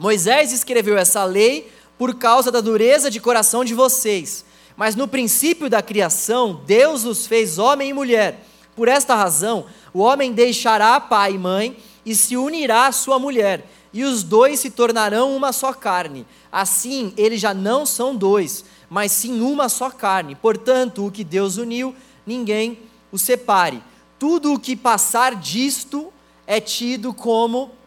Moisés 0.00 0.50
escreveu 0.50 0.96
essa 0.96 1.22
lei 1.24 1.70
por 1.98 2.14
causa 2.14 2.50
da 2.50 2.62
dureza 2.62 3.10
de 3.10 3.20
coração 3.20 3.62
de 3.62 3.74
vocês. 3.74 4.46
Mas 4.74 4.96
no 4.96 5.06
princípio 5.06 5.68
da 5.68 5.82
criação, 5.82 6.62
Deus 6.64 7.04
os 7.04 7.26
fez 7.26 7.58
homem 7.58 7.90
e 7.90 7.92
mulher. 7.92 8.42
Por 8.74 8.88
esta 8.88 9.14
razão, 9.14 9.66
o 9.92 9.98
homem 9.98 10.32
deixará 10.32 10.98
pai 10.98 11.34
e 11.34 11.38
mãe 11.38 11.76
e 12.06 12.14
se 12.14 12.34
unirá 12.34 12.86
à 12.86 12.92
sua 12.92 13.18
mulher, 13.18 13.68
e 13.92 14.02
os 14.02 14.22
dois 14.22 14.60
se 14.60 14.70
tornarão 14.70 15.36
uma 15.36 15.52
só 15.52 15.70
carne. 15.74 16.26
Assim, 16.50 17.12
eles 17.14 17.38
já 17.38 17.52
não 17.52 17.84
são 17.84 18.16
dois, 18.16 18.64
mas 18.88 19.12
sim 19.12 19.42
uma 19.42 19.68
só 19.68 19.90
carne. 19.90 20.34
Portanto, 20.34 21.04
o 21.04 21.12
que 21.12 21.22
Deus 21.22 21.58
uniu, 21.58 21.94
ninguém 22.26 22.78
o 23.12 23.18
separe. 23.18 23.82
Tudo 24.18 24.54
o 24.54 24.58
que 24.58 24.74
passar 24.74 25.34
disto 25.34 26.10
é 26.46 26.58
tido 26.58 27.12
como 27.12 27.78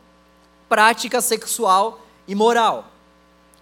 prática 0.74 1.22
sexual 1.22 2.02
imoral. 2.28 2.88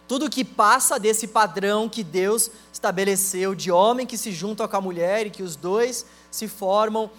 Tudo 0.08 0.30
que 0.30 0.46
passa 0.46 0.98
desse 0.98 1.27
padrão 1.27 1.89
que 1.89 2.06
Deus 2.06 2.50
estabeleceu 2.72 3.53
de 3.53 3.70
homem 3.70 4.08
que 4.08 4.18
se 4.18 4.32
junta 4.32 4.65
com 4.65 4.77
a 4.77 4.80
mulher 4.80 5.27
e 5.27 5.30
que 5.30 5.44
os 5.44 5.58
dois 5.58 6.06
se 6.32 6.48
formam, 6.48 7.12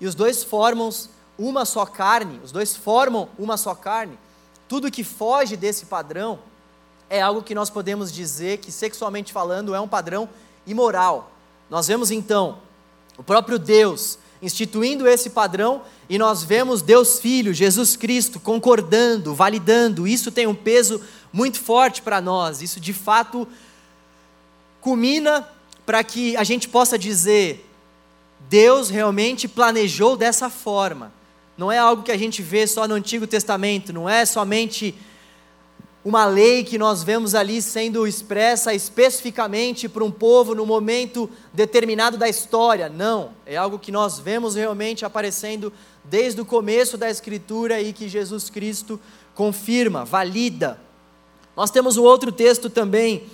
e 0.00 0.06
os 0.08 0.16
dois 0.16 0.42
formam 0.42 0.90
uma 1.38 1.64
só 1.64 1.86
carne, 1.86 2.40
os 2.42 2.50
dois 2.50 2.74
formam 2.74 3.28
uma 3.38 3.56
só 3.56 3.72
carne. 3.72 4.18
Tudo 4.66 4.90
que 4.90 5.04
foge 5.04 5.56
desse 5.56 5.86
padrão 5.86 6.40
é 7.08 7.22
algo 7.22 7.40
que 7.40 7.54
nós 7.54 7.70
podemos 7.70 8.10
dizer 8.10 8.58
que, 8.58 8.72
sexualmente 8.72 9.32
falando, 9.32 9.76
é 9.76 9.80
um 9.80 9.86
padrão 9.86 10.28
imoral. 10.66 11.30
Nós 11.70 11.86
vemos 11.86 12.10
então 12.10 12.58
o 13.16 13.22
próprio 13.22 13.60
Deus 13.60 14.18
instituindo 14.42 15.06
esse 15.06 15.30
padrão 15.30 15.82
e 16.08 16.18
nós 16.18 16.42
vemos 16.42 16.82
Deus 16.82 17.18
Filho, 17.18 17.52
Jesus 17.52 17.96
Cristo, 17.96 18.40
concordando, 18.40 19.34
validando. 19.34 20.08
Isso 20.08 20.30
tem 20.30 20.46
um 20.46 20.54
peso 20.54 21.00
muito 21.32 21.60
forte 21.60 22.02
para 22.02 22.20
nós. 22.20 22.62
Isso 22.62 22.80
de 22.80 22.92
fato 22.92 23.46
culmina 24.80 25.46
para 25.84 26.02
que 26.02 26.36
a 26.36 26.44
gente 26.44 26.68
possa 26.68 26.98
dizer: 26.98 27.68
Deus 28.48 28.88
realmente 28.88 29.46
planejou 29.46 30.16
dessa 30.16 30.48
forma. 30.48 31.12
Não 31.56 31.70
é 31.70 31.78
algo 31.78 32.02
que 32.02 32.12
a 32.12 32.16
gente 32.16 32.40
vê 32.40 32.66
só 32.66 32.88
no 32.88 32.94
Antigo 32.94 33.26
Testamento, 33.26 33.92
não 33.92 34.08
é 34.08 34.24
somente 34.24 34.94
uma 36.04 36.24
lei 36.24 36.64
que 36.64 36.78
nós 36.78 37.02
vemos 37.02 37.34
ali 37.34 37.60
sendo 37.60 38.06
expressa 38.06 38.72
especificamente 38.72 39.88
para 39.88 40.02
um 40.02 40.10
povo 40.10 40.54
no 40.54 40.64
momento 40.64 41.28
determinado 41.52 42.16
da 42.16 42.28
história. 42.28 42.88
Não, 42.88 43.32
é 43.44 43.56
algo 43.56 43.78
que 43.78 43.92
nós 43.92 44.18
vemos 44.18 44.54
realmente 44.54 45.04
aparecendo 45.04 45.70
desde 46.02 46.40
o 46.40 46.44
começo 46.44 46.96
da 46.96 47.10
Escritura 47.10 47.80
e 47.82 47.92
que 47.92 48.08
Jesus 48.08 48.48
Cristo 48.48 48.98
confirma, 49.34 50.04
valida. 50.04 50.80
Nós 51.54 51.70
temos 51.70 51.98
um 51.98 52.02
outro 52.02 52.32
texto 52.32 52.70
também 52.70 53.24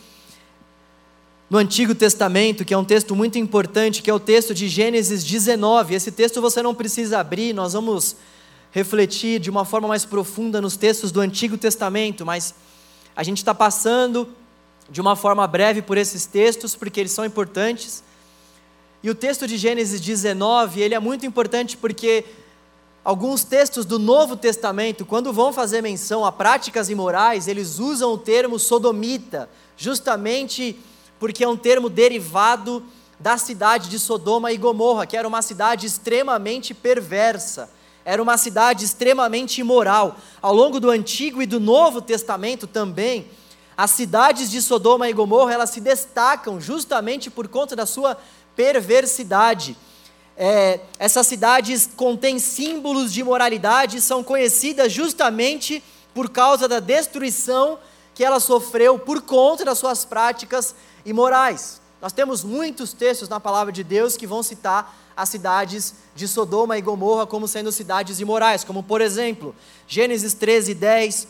no 1.48 1.58
Antigo 1.58 1.94
Testamento, 1.94 2.64
que 2.64 2.74
é 2.74 2.78
um 2.78 2.84
texto 2.84 3.14
muito 3.14 3.38
importante, 3.38 4.02
que 4.02 4.10
é 4.10 4.14
o 4.14 4.18
texto 4.18 4.52
de 4.52 4.66
Gênesis 4.66 5.22
19. 5.22 5.94
Esse 5.94 6.10
texto 6.10 6.40
você 6.40 6.60
não 6.60 6.74
precisa 6.74 7.20
abrir, 7.20 7.52
nós 7.52 7.74
vamos 7.74 8.16
refletir 8.70 9.40
de 9.40 9.50
uma 9.50 9.64
forma 9.64 9.88
mais 9.88 10.04
profunda 10.04 10.60
nos 10.60 10.76
textos 10.76 11.10
do 11.10 11.20
Antigo 11.20 11.56
Testamento, 11.56 12.24
mas 12.26 12.54
a 13.14 13.22
gente 13.22 13.38
está 13.38 13.54
passando 13.54 14.28
de 14.88 15.00
uma 15.00 15.16
forma 15.16 15.46
breve 15.46 15.82
por 15.82 15.96
esses 15.96 16.26
textos, 16.26 16.76
porque 16.76 17.00
eles 17.00 17.12
são 17.12 17.24
importantes. 17.24 18.04
E 19.02 19.10
o 19.10 19.14
texto 19.14 19.46
de 19.46 19.56
Gênesis 19.56 20.00
19, 20.00 20.80
ele 20.80 20.94
é 20.94 21.00
muito 21.00 21.24
importante 21.26 21.76
porque 21.76 22.24
Alguns 23.06 23.44
textos 23.44 23.86
do 23.86 24.00
Novo 24.00 24.36
Testamento, 24.36 25.06
quando 25.06 25.32
vão 25.32 25.52
fazer 25.52 25.80
menção 25.80 26.24
a 26.24 26.32
práticas 26.32 26.90
imorais, 26.90 27.46
eles 27.46 27.78
usam 27.78 28.12
o 28.12 28.18
termo 28.18 28.58
sodomita, 28.58 29.48
justamente 29.76 30.76
porque 31.16 31.44
é 31.44 31.48
um 31.48 31.56
termo 31.56 31.88
derivado 31.88 32.82
da 33.16 33.38
cidade 33.38 33.88
de 33.88 34.00
Sodoma 34.00 34.50
e 34.50 34.56
Gomorra, 34.56 35.06
que 35.06 35.16
era 35.16 35.28
uma 35.28 35.40
cidade 35.40 35.86
extremamente 35.86 36.74
perversa, 36.74 37.70
era 38.06 38.22
uma 38.22 38.38
cidade 38.38 38.86
extremamente 38.86 39.60
imoral. 39.60 40.16
Ao 40.40 40.54
longo 40.54 40.80
do 40.80 40.88
Antigo 40.88 41.42
e 41.42 41.46
do 41.46 41.60
Novo 41.60 42.00
Testamento 42.00 42.66
também, 42.66 43.26
as 43.76 43.90
cidades 43.90 44.50
de 44.50 44.62
Sodoma 44.62 45.10
e 45.10 45.12
Gomorra, 45.12 45.52
elas 45.52 45.68
se 45.68 45.82
destacam 45.82 46.58
justamente 46.58 47.28
por 47.28 47.46
conta 47.48 47.76
da 47.76 47.84
sua 47.84 48.16
perversidade 48.54 49.76
é, 50.36 50.80
essas 50.98 51.26
cidades 51.26 51.88
contêm 51.96 52.38
símbolos 52.38 53.12
de 53.12 53.24
moralidade, 53.24 54.02
são 54.02 54.22
conhecidas 54.22 54.92
justamente 54.92 55.82
por 56.12 56.28
causa 56.28 56.68
da 56.68 56.78
destruição 56.78 57.78
que 58.14 58.22
ela 58.22 58.38
sofreu 58.38 58.98
por 58.98 59.22
conta 59.22 59.64
das 59.64 59.78
suas 59.78 60.04
práticas 60.04 60.74
imorais. 61.06 61.80
Nós 62.02 62.12
temos 62.12 62.44
muitos 62.44 62.92
textos 62.92 63.30
na 63.30 63.40
palavra 63.40 63.72
de 63.72 63.82
Deus 63.82 64.16
que 64.16 64.26
vão 64.26 64.42
citar 64.42 64.94
as 65.16 65.28
cidades 65.28 65.94
de 66.14 66.28
Sodoma 66.28 66.76
e 66.76 66.82
Gomorra 66.82 67.26
como 67.26 67.48
sendo 67.48 67.72
cidades 67.72 68.20
imorais, 68.20 68.62
como 68.62 68.82
por 68.82 69.00
exemplo, 69.00 69.54
Gênesis 69.88 70.34
13, 70.34 70.74
10, 70.74 71.28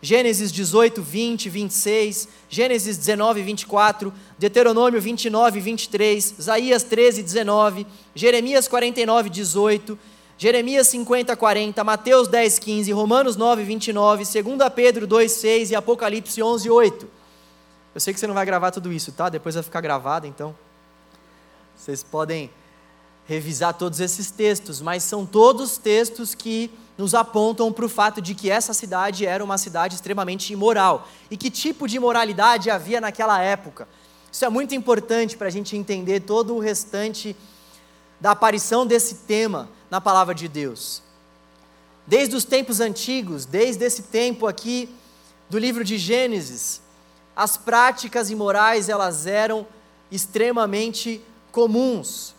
Gênesis 0.00 0.50
18, 0.52 1.02
20, 1.02 1.48
26, 1.48 2.28
Gênesis 2.48 2.96
19, 2.96 3.42
24, 3.42 4.12
Deuteronômio 4.38 5.00
29, 5.00 5.60
23, 5.60 6.34
Isaías 6.38 6.82
13, 6.82 7.22
19, 7.22 7.86
Jeremias 8.14 8.68
49, 8.68 9.28
18, 9.28 9.98
Jeremias 10.38 10.88
50, 10.88 11.34
40, 11.34 11.84
Mateus 11.84 12.28
10, 12.28 12.58
15, 12.58 12.92
Romanos 12.92 13.36
9, 13.36 13.64
29, 13.64 14.24
2 14.24 14.72
Pedro 14.74 15.06
2, 15.06 15.32
6 15.32 15.70
e 15.70 15.74
Apocalipse 15.74 16.42
11, 16.42 16.70
8. 16.70 17.08
Eu 17.94 18.00
sei 18.00 18.12
que 18.12 18.20
você 18.20 18.26
não 18.26 18.34
vai 18.34 18.44
gravar 18.44 18.70
tudo 18.70 18.92
isso, 18.92 19.12
tá? 19.12 19.30
Depois 19.30 19.54
vai 19.54 19.64
ficar 19.64 19.80
gravado, 19.80 20.26
então. 20.26 20.54
Vocês 21.74 22.02
podem 22.02 22.50
revisar 23.26 23.74
todos 23.74 24.00
esses 24.00 24.30
textos, 24.30 24.80
mas 24.80 25.02
são 25.02 25.26
todos 25.26 25.78
textos 25.78 26.34
que 26.34 26.70
nos 26.96 27.14
apontam 27.14 27.72
para 27.72 27.84
o 27.84 27.88
fato 27.88 28.22
de 28.22 28.34
que 28.34 28.50
essa 28.50 28.72
cidade 28.72 29.26
era 29.26 29.44
uma 29.44 29.58
cidade 29.58 29.94
extremamente 29.94 30.52
imoral. 30.52 31.08
E 31.30 31.36
que 31.36 31.50
tipo 31.50 31.86
de 31.86 31.96
imoralidade 31.96 32.70
havia 32.70 33.00
naquela 33.00 33.40
época? 33.40 33.86
Isso 34.30 34.44
é 34.44 34.48
muito 34.48 34.74
importante 34.74 35.36
para 35.36 35.48
a 35.48 35.50
gente 35.50 35.76
entender 35.76 36.20
todo 36.20 36.54
o 36.54 36.58
restante 36.58 37.36
da 38.20 38.30
aparição 38.30 38.86
desse 38.86 39.16
tema 39.26 39.68
na 39.90 40.00
palavra 40.00 40.34
de 40.34 40.48
Deus. 40.48 41.02
Desde 42.06 42.36
os 42.36 42.44
tempos 42.44 42.80
antigos, 42.80 43.44
desde 43.44 43.84
esse 43.84 44.04
tempo 44.04 44.46
aqui 44.46 44.88
do 45.50 45.58
livro 45.58 45.82
de 45.84 45.98
Gênesis, 45.98 46.80
as 47.34 47.56
práticas 47.56 48.30
imorais 48.30 48.88
elas 48.88 49.26
eram 49.26 49.66
extremamente 50.10 51.20
comuns. 51.50 52.35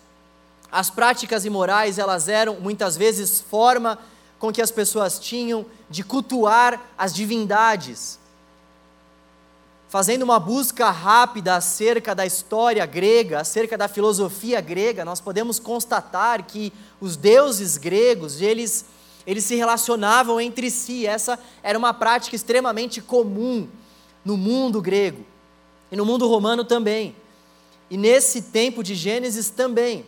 As 0.71 0.89
práticas 0.89 1.45
imorais 1.45 1.97
elas 1.97 2.27
eram 2.27 2.59
muitas 2.59 2.97
vezes 2.97 3.41
forma 3.41 3.97
com 4.39 4.51
que 4.51 4.61
as 4.61 4.71
pessoas 4.71 5.19
tinham 5.19 5.65
de 5.89 6.03
cultuar 6.03 6.81
as 6.97 7.13
divindades. 7.13 8.19
Fazendo 9.89 10.23
uma 10.23 10.39
busca 10.39 10.89
rápida 10.89 11.55
acerca 11.55 12.13
da 12.13 12.25
história 12.25 12.85
grega, 12.85 13.39
acerca 13.39 13.77
da 13.77 13.87
filosofia 13.87 14.59
grega, 14.59 15.05
nós 15.05 15.21
podemos 15.21 15.59
constatar 15.59 16.43
que 16.43 16.73
os 16.99 17.15
deuses 17.15 17.77
gregos, 17.77 18.41
eles, 18.41 18.85
eles 19.25 19.45
se 19.45 19.55
relacionavam 19.55 20.41
entre 20.41 20.69
si. 20.69 21.07
Essa 21.07 21.39
era 21.63 21.79
uma 21.79 21.93
prática 21.93 22.35
extremamente 22.35 23.01
comum 23.01 23.67
no 24.25 24.35
mundo 24.35 24.81
grego 24.81 25.25
e 25.89 25.95
no 25.95 26.05
mundo 26.05 26.27
romano 26.27 26.65
também. 26.65 27.15
E 27.89 27.95
nesse 27.95 28.41
tempo 28.41 28.83
de 28.83 28.93
Gênesis 28.93 29.49
também. 29.49 30.05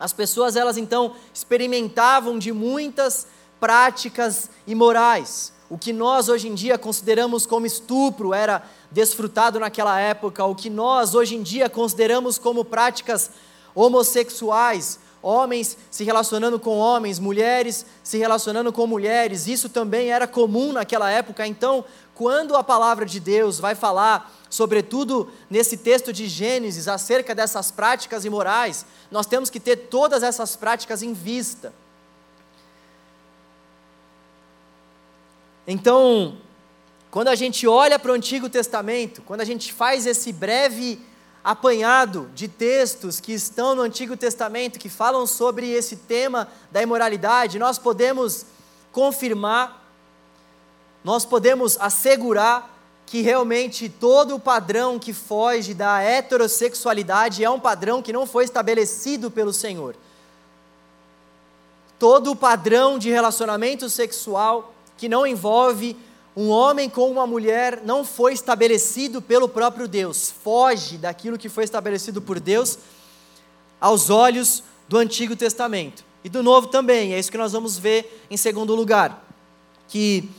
As 0.00 0.14
pessoas, 0.14 0.56
elas 0.56 0.78
então 0.78 1.14
experimentavam 1.32 2.38
de 2.38 2.50
muitas 2.50 3.26
práticas 3.60 4.48
imorais. 4.66 5.52
O 5.68 5.76
que 5.76 5.92
nós 5.92 6.28
hoje 6.28 6.48
em 6.48 6.54
dia 6.54 6.78
consideramos 6.78 7.44
como 7.44 7.66
estupro 7.66 8.32
era 8.32 8.62
desfrutado 8.90 9.60
naquela 9.60 10.00
época. 10.00 10.44
O 10.44 10.54
que 10.54 10.70
nós 10.70 11.14
hoje 11.14 11.36
em 11.36 11.42
dia 11.42 11.68
consideramos 11.68 12.38
como 12.38 12.64
práticas 12.64 13.30
homossexuais, 13.74 14.98
homens 15.22 15.76
se 15.90 16.02
relacionando 16.02 16.58
com 16.58 16.78
homens, 16.78 17.18
mulheres 17.18 17.84
se 18.02 18.18
relacionando 18.18 18.72
com 18.72 18.86
mulheres, 18.86 19.46
isso 19.46 19.68
também 19.68 20.10
era 20.10 20.26
comum 20.26 20.72
naquela 20.72 21.10
época. 21.10 21.46
Então, 21.46 21.84
quando 22.20 22.54
a 22.54 22.62
palavra 22.62 23.06
de 23.06 23.18
Deus 23.18 23.58
vai 23.58 23.74
falar, 23.74 24.30
sobretudo 24.50 25.32
nesse 25.48 25.78
texto 25.78 26.12
de 26.12 26.28
Gênesis, 26.28 26.86
acerca 26.86 27.34
dessas 27.34 27.70
práticas 27.70 28.26
imorais, 28.26 28.84
nós 29.10 29.24
temos 29.24 29.48
que 29.48 29.58
ter 29.58 29.88
todas 29.88 30.22
essas 30.22 30.54
práticas 30.54 31.02
em 31.02 31.14
vista. 31.14 31.72
Então, 35.66 36.36
quando 37.10 37.28
a 37.28 37.34
gente 37.34 37.66
olha 37.66 37.98
para 37.98 38.12
o 38.12 38.14
Antigo 38.14 38.50
Testamento, 38.50 39.22
quando 39.22 39.40
a 39.40 39.46
gente 39.46 39.72
faz 39.72 40.04
esse 40.04 40.30
breve 40.30 41.00
apanhado 41.42 42.30
de 42.34 42.48
textos 42.48 43.18
que 43.18 43.32
estão 43.32 43.74
no 43.74 43.80
Antigo 43.80 44.14
Testamento 44.14 44.78
que 44.78 44.90
falam 44.90 45.26
sobre 45.26 45.70
esse 45.70 45.96
tema 45.96 46.48
da 46.70 46.82
imoralidade, 46.82 47.58
nós 47.58 47.78
podemos 47.78 48.44
confirmar, 48.92 49.79
nós 51.02 51.24
podemos 51.24 51.76
assegurar 51.80 52.78
que 53.06 53.22
realmente 53.22 53.88
todo 53.88 54.36
o 54.36 54.40
padrão 54.40 54.98
que 54.98 55.12
foge 55.12 55.74
da 55.74 56.00
heterossexualidade 56.00 57.42
é 57.42 57.50
um 57.50 57.58
padrão 57.58 58.00
que 58.00 58.12
não 58.12 58.24
foi 58.24 58.44
estabelecido 58.44 59.30
pelo 59.30 59.52
Senhor. 59.52 59.96
Todo 61.98 62.30
o 62.30 62.36
padrão 62.36 62.98
de 62.98 63.10
relacionamento 63.10 63.90
sexual 63.90 64.72
que 64.96 65.08
não 65.08 65.26
envolve 65.26 65.96
um 66.36 66.50
homem 66.50 66.88
com 66.88 67.10
uma 67.10 67.26
mulher 67.26 67.82
não 67.84 68.04
foi 68.04 68.32
estabelecido 68.32 69.20
pelo 69.20 69.48
próprio 69.48 69.88
Deus, 69.88 70.32
foge 70.42 70.96
daquilo 70.96 71.36
que 71.36 71.48
foi 71.48 71.64
estabelecido 71.64 72.22
por 72.22 72.38
Deus 72.38 72.78
aos 73.80 74.08
olhos 74.08 74.62
do 74.88 74.98
Antigo 74.98 75.34
Testamento. 75.34 76.04
E 76.22 76.28
do 76.28 76.42
Novo 76.42 76.68
também, 76.68 77.14
é 77.14 77.18
isso 77.18 77.30
que 77.30 77.38
nós 77.38 77.52
vamos 77.52 77.78
ver 77.78 78.24
em 78.30 78.36
segundo 78.36 78.74
lugar. 78.74 79.24
Que 79.88 80.30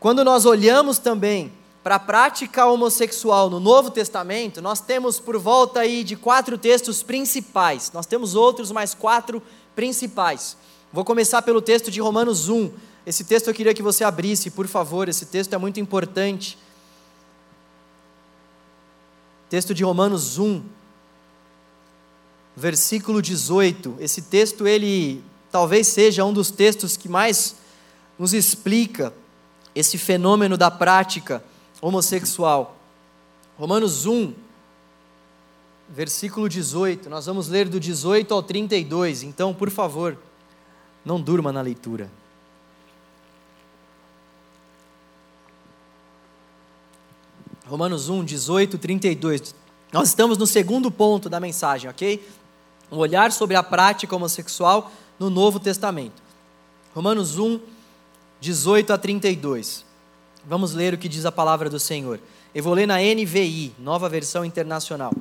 quando 0.00 0.24
nós 0.24 0.44
olhamos 0.44 0.98
também 0.98 1.52
para 1.82 1.96
a 1.96 2.00
prática 2.00 2.66
homossexual 2.66 3.48
no 3.48 3.60
Novo 3.60 3.90
Testamento, 3.90 4.60
nós 4.60 4.80
temos 4.80 5.20
por 5.20 5.38
volta 5.38 5.80
aí 5.80 6.02
de 6.02 6.16
quatro 6.16 6.58
textos 6.58 7.02
principais. 7.02 7.92
Nós 7.92 8.06
temos 8.06 8.34
outros, 8.34 8.72
mas 8.72 8.92
quatro 8.92 9.42
principais. 9.74 10.56
Vou 10.92 11.04
começar 11.04 11.42
pelo 11.42 11.62
texto 11.62 11.90
de 11.90 12.00
Romanos 12.00 12.48
1, 12.48 12.72
esse 13.06 13.22
texto 13.22 13.46
eu 13.46 13.54
queria 13.54 13.72
que 13.72 13.84
você 13.84 14.02
abrisse, 14.02 14.50
por 14.50 14.66
favor, 14.66 15.08
esse 15.08 15.26
texto 15.26 15.52
é 15.52 15.58
muito 15.58 15.78
importante. 15.78 16.58
Texto 19.48 19.72
de 19.72 19.84
Romanos 19.84 20.38
1, 20.38 20.60
versículo 22.56 23.22
18. 23.22 23.94
Esse 24.00 24.22
texto 24.22 24.66
ele 24.66 25.22
talvez 25.52 25.86
seja 25.86 26.24
um 26.24 26.32
dos 26.32 26.50
textos 26.50 26.96
que 26.96 27.08
mais 27.08 27.54
nos 28.18 28.34
explica 28.34 29.14
esse 29.76 29.98
fenômeno 29.98 30.56
da 30.56 30.70
prática 30.70 31.44
homossexual. 31.82 32.74
Romanos 33.58 34.06
1, 34.06 34.32
versículo 35.90 36.48
18. 36.48 37.10
Nós 37.10 37.26
vamos 37.26 37.48
ler 37.48 37.68
do 37.68 37.78
18 37.78 38.32
ao 38.32 38.42
32. 38.42 39.22
Então, 39.22 39.52
por 39.52 39.68
favor, 39.68 40.16
não 41.04 41.20
durma 41.20 41.52
na 41.52 41.60
leitura. 41.60 42.10
Romanos 47.66 48.08
1, 48.08 48.24
18, 48.24 48.78
32. 48.78 49.54
Nós 49.92 50.08
estamos 50.08 50.38
no 50.38 50.46
segundo 50.46 50.90
ponto 50.90 51.28
da 51.28 51.38
mensagem, 51.38 51.90
ok? 51.90 52.26
Um 52.90 52.96
olhar 52.96 53.30
sobre 53.30 53.56
a 53.56 53.62
prática 53.62 54.16
homossexual 54.16 54.90
no 55.18 55.28
Novo 55.28 55.60
Testamento. 55.60 56.22
Romanos 56.94 57.38
1, 57.38 57.60
18 58.40 58.92
a 58.92 58.98
32. 58.98 59.84
Vamos 60.46 60.74
ler 60.74 60.94
o 60.94 60.98
que 60.98 61.08
diz 61.08 61.24
a 61.24 61.32
palavra 61.32 61.68
do 61.68 61.80
Senhor. 61.80 62.20
Eu 62.54 62.62
vou 62.62 62.74
ler 62.74 62.86
na 62.86 62.98
NVI, 62.98 63.72
nova 63.78 64.08
versão 64.08 64.44
internacional. 64.44 65.12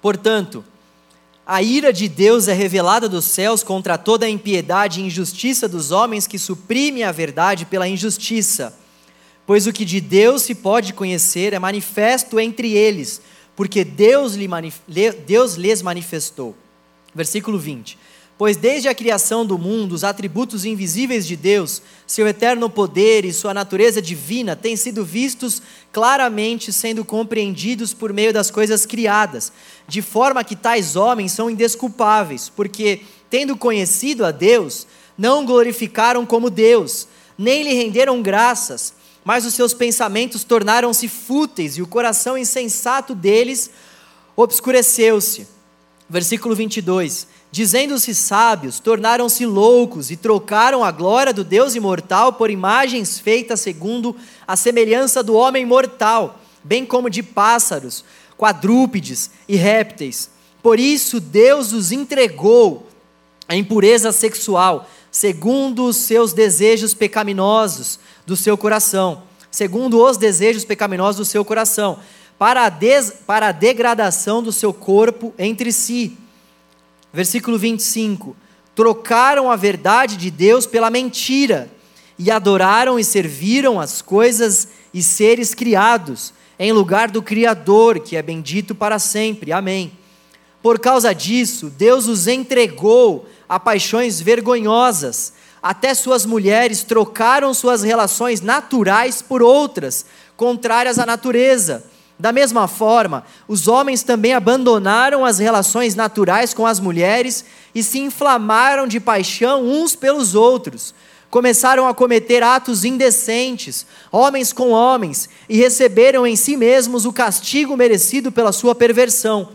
Portanto, 0.00 0.64
a 1.46 1.62
ira 1.62 1.92
de 1.92 2.08
Deus 2.08 2.48
é 2.48 2.52
revelada 2.52 3.08
dos 3.08 3.24
céus 3.24 3.62
contra 3.62 3.98
toda 3.98 4.26
a 4.26 4.30
impiedade 4.30 5.00
e 5.00 5.04
injustiça 5.04 5.68
dos 5.68 5.90
homens 5.90 6.26
que 6.26 6.38
suprimem 6.38 7.04
a 7.04 7.12
verdade 7.12 7.66
pela 7.66 7.88
injustiça 7.88 8.76
Pois 9.48 9.66
o 9.66 9.72
que 9.72 9.86
de 9.86 9.98
Deus 9.98 10.42
se 10.42 10.54
pode 10.54 10.92
conhecer 10.92 11.54
é 11.54 11.58
manifesto 11.58 12.38
entre 12.38 12.74
eles, 12.74 13.18
porque 13.56 13.82
Deus, 13.82 14.34
Deus 15.26 15.54
lhes 15.54 15.80
manifestou. 15.80 16.54
Versículo 17.14 17.58
20. 17.58 17.98
Pois 18.38 18.56
desde 18.56 18.88
a 18.88 18.94
criação 18.94 19.44
do 19.44 19.58
mundo, 19.58 19.94
os 19.94 20.04
atributos 20.04 20.64
invisíveis 20.64 21.26
de 21.26 21.34
Deus, 21.34 21.82
seu 22.06 22.24
eterno 22.24 22.70
poder 22.70 23.24
e 23.24 23.32
sua 23.32 23.52
natureza 23.52 24.00
divina 24.00 24.54
têm 24.54 24.76
sido 24.76 25.04
vistos 25.04 25.60
claramente, 25.92 26.72
sendo 26.72 27.04
compreendidos 27.04 27.92
por 27.92 28.12
meio 28.12 28.32
das 28.32 28.48
coisas 28.48 28.86
criadas, 28.86 29.52
de 29.88 30.00
forma 30.00 30.44
que 30.44 30.54
tais 30.54 30.94
homens 30.94 31.32
são 31.32 31.50
indesculpáveis, 31.50 32.48
porque, 32.48 33.00
tendo 33.28 33.56
conhecido 33.56 34.24
a 34.24 34.30
Deus, 34.30 34.86
não 35.18 35.44
glorificaram 35.44 36.24
como 36.24 36.48
Deus, 36.48 37.08
nem 37.36 37.64
lhe 37.64 37.74
renderam 37.74 38.22
graças, 38.22 38.94
mas 39.24 39.44
os 39.44 39.54
seus 39.54 39.74
pensamentos 39.74 40.44
tornaram-se 40.44 41.08
fúteis 41.08 41.76
e 41.76 41.82
o 41.82 41.88
coração 41.88 42.38
insensato 42.38 43.16
deles 43.16 43.68
obscureceu-se. 44.36 45.48
Versículo 46.08 46.54
22. 46.54 47.26
Dizendo-se 47.50 48.14
sábios, 48.14 48.78
tornaram-se 48.78 49.46
loucos 49.46 50.10
e 50.10 50.16
trocaram 50.16 50.84
a 50.84 50.90
glória 50.90 51.32
do 51.32 51.42
Deus 51.42 51.74
imortal 51.74 52.34
por 52.34 52.50
imagens 52.50 53.18
feitas 53.18 53.60
segundo 53.60 54.14
a 54.46 54.54
semelhança 54.54 55.22
do 55.22 55.34
homem 55.34 55.64
mortal, 55.64 56.40
bem 56.62 56.84
como 56.84 57.08
de 57.08 57.22
pássaros, 57.22 58.04
quadrúpedes 58.36 59.30
e 59.48 59.56
répteis. 59.56 60.30
Por 60.62 60.78
isso 60.78 61.20
Deus 61.20 61.72
os 61.72 61.90
entregou 61.90 62.86
à 63.48 63.56
impureza 63.56 64.12
sexual, 64.12 64.88
segundo 65.10 65.86
os 65.86 65.96
seus 65.96 66.34
desejos 66.34 66.92
pecaminosos 66.92 67.98
do 68.26 68.36
seu 68.36 68.58
coração, 68.58 69.22
segundo 69.50 70.04
os 70.04 70.18
desejos 70.18 70.66
pecaminosos 70.66 71.16
do 71.16 71.24
seu 71.24 71.42
coração, 71.46 71.98
para 72.38 72.66
a, 72.66 72.72
para 73.26 73.48
a 73.48 73.52
degradação 73.52 74.42
do 74.42 74.52
seu 74.52 74.74
corpo 74.74 75.32
entre 75.38 75.72
si. 75.72 76.16
Versículo 77.12 77.58
25: 77.58 78.36
Trocaram 78.74 79.50
a 79.50 79.56
verdade 79.56 80.16
de 80.16 80.30
Deus 80.30 80.66
pela 80.66 80.90
mentira, 80.90 81.70
e 82.18 82.30
adoraram 82.30 82.98
e 82.98 83.04
serviram 83.04 83.80
as 83.80 84.02
coisas 84.02 84.68
e 84.92 85.02
seres 85.02 85.54
criados, 85.54 86.32
em 86.58 86.72
lugar 86.72 87.10
do 87.10 87.22
Criador, 87.22 88.00
que 88.00 88.16
é 88.16 88.22
bendito 88.22 88.74
para 88.74 88.98
sempre. 88.98 89.52
Amém. 89.52 89.92
Por 90.60 90.80
causa 90.80 91.14
disso, 91.14 91.70
Deus 91.70 92.08
os 92.08 92.26
entregou 92.26 93.28
a 93.48 93.60
paixões 93.60 94.20
vergonhosas 94.20 95.32
até 95.62 95.92
suas 95.94 96.24
mulheres 96.24 96.82
trocaram 96.82 97.52
suas 97.52 97.82
relações 97.82 98.40
naturais 98.40 99.20
por 99.20 99.42
outras, 99.42 100.06
contrárias 100.36 100.98
à 100.98 101.06
natureza. 101.06 101.84
Da 102.18 102.32
mesma 102.32 102.66
forma, 102.66 103.24
os 103.46 103.68
homens 103.68 104.02
também 104.02 104.32
abandonaram 104.32 105.24
as 105.24 105.38
relações 105.38 105.94
naturais 105.94 106.52
com 106.52 106.66
as 106.66 106.80
mulheres 106.80 107.44
e 107.72 107.80
se 107.80 108.00
inflamaram 108.00 108.88
de 108.88 108.98
paixão 108.98 109.64
uns 109.64 109.94
pelos 109.94 110.34
outros. 110.34 110.92
Começaram 111.30 111.86
a 111.86 111.94
cometer 111.94 112.42
atos 112.42 112.84
indecentes, 112.84 113.86
homens 114.10 114.52
com 114.52 114.70
homens, 114.70 115.28
e 115.48 115.56
receberam 115.58 116.26
em 116.26 116.34
si 116.34 116.56
mesmos 116.56 117.04
o 117.04 117.12
castigo 117.12 117.76
merecido 117.76 118.32
pela 118.32 118.50
sua 118.50 118.74
perversão. 118.74 119.50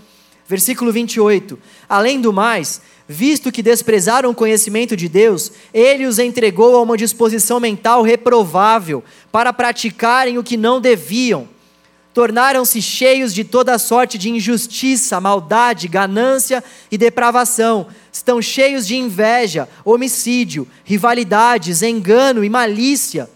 Versículo 0.48 0.92
28. 0.92 1.60
Além 1.90 2.22
do 2.22 2.32
mais, 2.32 2.80
visto 3.08 3.52
que 3.52 3.64
desprezaram 3.64 4.30
o 4.30 4.36
conhecimento 4.36 4.96
de 4.96 5.10
Deus, 5.10 5.52
ele 5.74 6.06
os 6.06 6.20
entregou 6.20 6.76
a 6.78 6.82
uma 6.82 6.96
disposição 6.96 7.60
mental 7.60 8.04
reprovável 8.04 9.04
para 9.32 9.52
praticarem 9.52 10.38
o 10.38 10.44
que 10.44 10.56
não 10.56 10.80
deviam. 10.80 11.53
Tornaram-se 12.14 12.80
cheios 12.80 13.34
de 13.34 13.44
toda 13.44 13.80
sorte 13.80 14.18
de 14.20 14.30
injustiça, 14.30 15.20
maldade, 15.20 15.88
ganância 15.88 16.64
e 16.92 16.98
depravação, 16.98 17.88
estão 18.12 18.40
cheios 18.40 18.86
de 18.86 18.96
inveja, 18.96 19.68
homicídio, 19.84 20.68
rivalidades, 20.84 21.82
engano 21.82 22.44
e 22.44 22.50
malícia. 22.50 23.28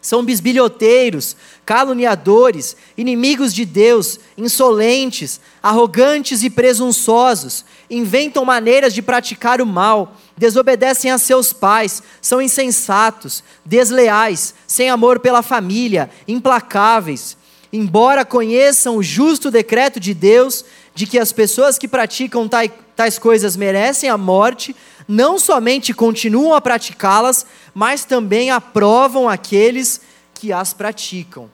São 0.00 0.24
bisbilhoteiros, 0.24 1.36
caluniadores, 1.66 2.74
inimigos 2.96 3.52
de 3.52 3.66
Deus, 3.66 4.18
insolentes, 4.38 5.40
arrogantes 5.62 6.42
e 6.42 6.48
presunçosos, 6.48 7.66
inventam 7.90 8.44
maneiras 8.44 8.94
de 8.94 9.02
praticar 9.02 9.60
o 9.60 9.66
mal, 9.66 10.16
desobedecem 10.38 11.10
a 11.10 11.18
seus 11.18 11.52
pais, 11.52 12.02
são 12.22 12.40
insensatos, 12.40 13.44
desleais, 13.62 14.54
sem 14.66 14.88
amor 14.88 15.18
pela 15.18 15.42
família, 15.42 16.08
implacáveis. 16.26 17.36
Embora 17.72 18.24
conheçam 18.24 18.96
o 18.96 19.02
justo 19.02 19.50
decreto 19.50 20.00
de 20.00 20.12
Deus 20.12 20.64
de 20.94 21.06
que 21.06 21.18
as 21.18 21.32
pessoas 21.32 21.78
que 21.78 21.86
praticam 21.86 22.48
tais 22.48 23.18
coisas 23.18 23.56
merecem 23.56 24.10
a 24.10 24.18
morte, 24.18 24.74
não 25.06 25.38
somente 25.38 25.94
continuam 25.94 26.54
a 26.54 26.60
praticá-las, 26.60 27.46
mas 27.72 28.04
também 28.04 28.50
aprovam 28.50 29.28
aqueles 29.28 30.00
que 30.34 30.52
as 30.52 30.72
praticam. 30.72 31.48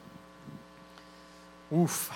Ufa! 1.71 2.15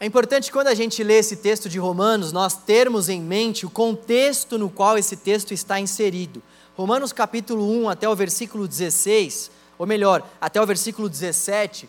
É 0.00 0.06
importante 0.06 0.52
quando 0.52 0.68
a 0.68 0.74
gente 0.74 1.02
lê 1.02 1.18
esse 1.18 1.36
texto 1.36 1.68
de 1.68 1.78
Romanos, 1.78 2.32
nós 2.32 2.54
termos 2.54 3.08
em 3.08 3.20
mente 3.20 3.66
o 3.66 3.70
contexto 3.70 4.56
no 4.56 4.70
qual 4.70 4.96
esse 4.96 5.16
texto 5.16 5.52
está 5.52 5.80
inserido. 5.80 6.40
Romanos 6.76 7.12
capítulo 7.12 7.68
1 7.82 7.88
até 7.88 8.08
o 8.08 8.14
versículo 8.14 8.68
16, 8.68 9.50
ou 9.78 9.86
melhor, 9.86 10.26
até 10.40 10.60
o 10.60 10.66
versículo 10.66 11.08
17, 11.08 11.88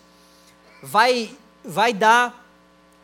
vai, 0.82 1.36
vai 1.64 1.92
dar 1.92 2.46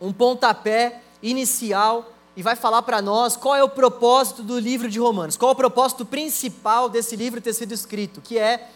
um 0.01 0.13
pontapé 0.13 1.03
inicial 1.23 2.13
e 2.37 2.43
vai 2.43 2.55
falar 2.55 2.83
para 2.83 3.01
nós 3.01 3.37
qual 3.37 3.57
é 3.57 3.65
o 3.65 3.69
propósito 3.69 4.43
do 4.43 4.59
livro 4.59 4.89
de 4.89 4.99
Romanos, 4.99 5.37
qual 5.37 5.51
é 5.51 5.53
o 5.53 5.57
propósito 5.57 6.05
principal 6.05 6.89
desse 6.89 7.17
livro 7.17 7.41
ter 7.41 7.55
sido 7.55 7.73
escrito, 7.73 8.21
que 8.21 8.39
é 8.39 8.69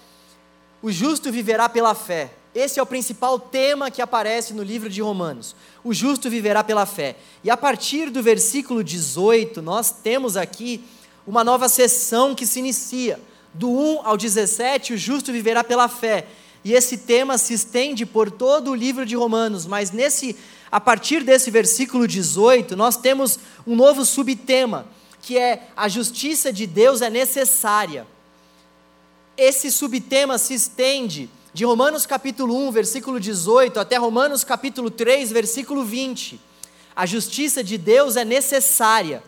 o 0.82 0.90
justo 0.90 1.30
viverá 1.30 1.68
pela 1.68 1.94
fé. 1.94 2.32
Esse 2.54 2.80
é 2.80 2.82
o 2.82 2.86
principal 2.86 3.38
tema 3.38 3.90
que 3.90 4.02
aparece 4.02 4.54
no 4.54 4.62
livro 4.62 4.88
de 4.88 5.00
Romanos. 5.00 5.54
O 5.84 5.94
justo 5.94 6.28
viverá 6.28 6.64
pela 6.64 6.84
fé. 6.84 7.16
E 7.44 7.50
a 7.50 7.56
partir 7.56 8.10
do 8.10 8.22
versículo 8.22 8.82
18, 8.82 9.62
nós 9.62 9.92
temos 9.92 10.36
aqui 10.36 10.82
uma 11.26 11.44
nova 11.44 11.68
sessão 11.68 12.34
que 12.34 12.46
se 12.46 12.58
inicia. 12.58 13.20
Do 13.52 13.70
1 13.70 14.06
ao 14.06 14.16
17, 14.16 14.94
o 14.94 14.98
justo 14.98 15.32
viverá 15.32 15.64
pela 15.64 15.88
fé. 15.88 16.26
E 16.64 16.72
esse 16.72 16.98
tema 16.98 17.38
se 17.38 17.54
estende 17.54 18.04
por 18.04 18.30
todo 18.30 18.70
o 18.70 18.74
livro 18.74 19.06
de 19.06 19.16
Romanos, 19.16 19.66
mas 19.66 19.90
nesse 19.90 20.36
a 20.70 20.80
partir 20.80 21.24
desse 21.24 21.50
versículo 21.50 22.06
18, 22.06 22.76
nós 22.76 22.96
temos 22.96 23.40
um 23.66 23.74
novo 23.74 24.04
subtema, 24.04 24.86
que 25.20 25.36
é 25.36 25.66
a 25.76 25.88
justiça 25.88 26.52
de 26.52 26.64
Deus 26.64 27.02
é 27.02 27.10
necessária. 27.10 28.06
Esse 29.36 29.72
subtema 29.72 30.38
se 30.38 30.54
estende 30.54 31.28
de 31.52 31.64
Romanos 31.64 32.06
capítulo 32.06 32.54
1, 32.68 32.70
versículo 32.70 33.18
18, 33.18 33.80
até 33.80 33.96
Romanos 33.96 34.44
capítulo 34.44 34.90
3, 34.90 35.32
versículo 35.32 35.82
20. 35.82 36.40
A 36.94 37.04
justiça 37.04 37.64
de 37.64 37.76
Deus 37.76 38.14
é 38.16 38.24
necessária. 38.24 39.22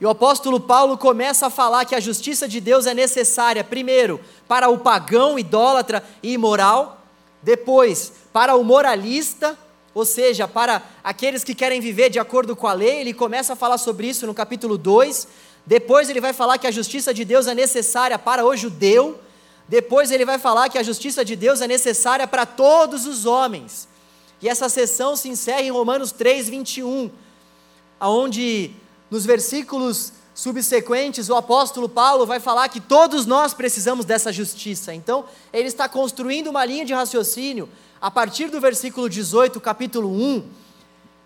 E 0.00 0.06
o 0.06 0.10
apóstolo 0.10 0.60
Paulo 0.60 0.96
começa 0.96 1.46
a 1.46 1.50
falar 1.50 1.84
que 1.84 1.94
a 1.94 2.00
justiça 2.00 2.46
de 2.46 2.60
Deus 2.60 2.86
é 2.86 2.94
necessária, 2.94 3.64
primeiro, 3.64 4.20
para 4.46 4.68
o 4.68 4.78
pagão 4.78 5.38
idólatra 5.38 6.04
e 6.22 6.34
imoral, 6.34 7.02
depois, 7.42 8.12
para 8.32 8.54
o 8.54 8.62
moralista, 8.62 9.58
ou 9.94 10.04
seja, 10.04 10.46
para 10.46 10.82
aqueles 11.02 11.42
que 11.42 11.54
querem 11.54 11.80
viver 11.80 12.10
de 12.10 12.18
acordo 12.18 12.54
com 12.54 12.68
a 12.68 12.72
lei, 12.72 13.00
ele 13.00 13.12
começa 13.12 13.54
a 13.54 13.56
falar 13.56 13.78
sobre 13.78 14.06
isso 14.06 14.26
no 14.26 14.34
capítulo 14.34 14.78
2. 14.78 15.26
Depois 15.66 16.08
ele 16.08 16.20
vai 16.20 16.32
falar 16.32 16.58
que 16.58 16.66
a 16.66 16.70
justiça 16.70 17.12
de 17.12 17.24
Deus 17.24 17.46
é 17.48 17.54
necessária 17.54 18.18
para 18.18 18.44
o 18.44 18.56
judeu, 18.56 19.18
depois 19.68 20.10
ele 20.10 20.24
vai 20.24 20.38
falar 20.38 20.68
que 20.68 20.78
a 20.78 20.82
justiça 20.82 21.24
de 21.24 21.36
Deus 21.36 21.60
é 21.60 21.66
necessária 21.66 22.26
para 22.26 22.46
todos 22.46 23.06
os 23.06 23.26
homens. 23.26 23.86
E 24.40 24.48
essa 24.48 24.68
sessão 24.68 25.16
se 25.16 25.28
encerra 25.28 25.62
em 25.62 25.70
Romanos 25.70 26.12
3, 26.12 26.48
21, 26.48 27.10
onde 28.00 28.70
nos 29.10 29.24
versículos 29.24 30.12
subsequentes 30.38 31.28
o 31.28 31.34
apóstolo 31.34 31.88
Paulo 31.88 32.24
vai 32.24 32.38
falar 32.38 32.68
que 32.68 32.80
todos 32.80 33.26
nós 33.26 33.52
precisamos 33.52 34.04
dessa 34.04 34.32
justiça. 34.32 34.94
Então, 34.94 35.24
ele 35.52 35.66
está 35.66 35.88
construindo 35.88 36.46
uma 36.46 36.64
linha 36.64 36.84
de 36.84 36.94
raciocínio 36.94 37.68
a 38.00 38.08
partir 38.08 38.48
do 38.48 38.60
versículo 38.60 39.08
18, 39.08 39.60
capítulo 39.60 40.08
1, 40.08 40.44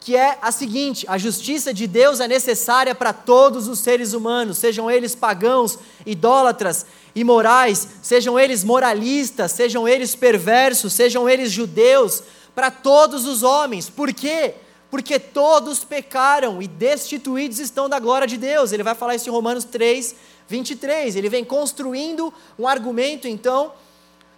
que 0.00 0.16
é 0.16 0.38
a 0.40 0.50
seguinte: 0.50 1.04
a 1.08 1.18
justiça 1.18 1.74
de 1.74 1.86
Deus 1.86 2.20
é 2.20 2.28
necessária 2.28 2.94
para 2.94 3.12
todos 3.12 3.68
os 3.68 3.80
seres 3.80 4.14
humanos, 4.14 4.56
sejam 4.56 4.90
eles 4.90 5.14
pagãos, 5.14 5.78
idólatras, 6.06 6.86
imorais, 7.14 7.86
sejam 8.02 8.40
eles 8.40 8.64
moralistas, 8.64 9.52
sejam 9.52 9.86
eles 9.86 10.14
perversos, 10.14 10.92
sejam 10.92 11.28
eles 11.28 11.52
judeus, 11.52 12.22
para 12.54 12.70
todos 12.70 13.26
os 13.26 13.42
homens. 13.42 13.90
Por 13.90 14.12
quê? 14.14 14.54
Porque 14.92 15.18
todos 15.18 15.84
pecaram 15.84 16.60
e 16.60 16.68
destituídos 16.68 17.58
estão 17.58 17.88
da 17.88 17.98
glória 17.98 18.26
de 18.26 18.36
Deus. 18.36 18.72
Ele 18.72 18.82
vai 18.82 18.94
falar 18.94 19.14
isso 19.14 19.26
em 19.26 19.32
Romanos 19.32 19.64
3, 19.64 20.14
23. 20.46 21.16
Ele 21.16 21.30
vem 21.30 21.46
construindo 21.46 22.30
um 22.58 22.68
argumento, 22.68 23.26
então, 23.26 23.72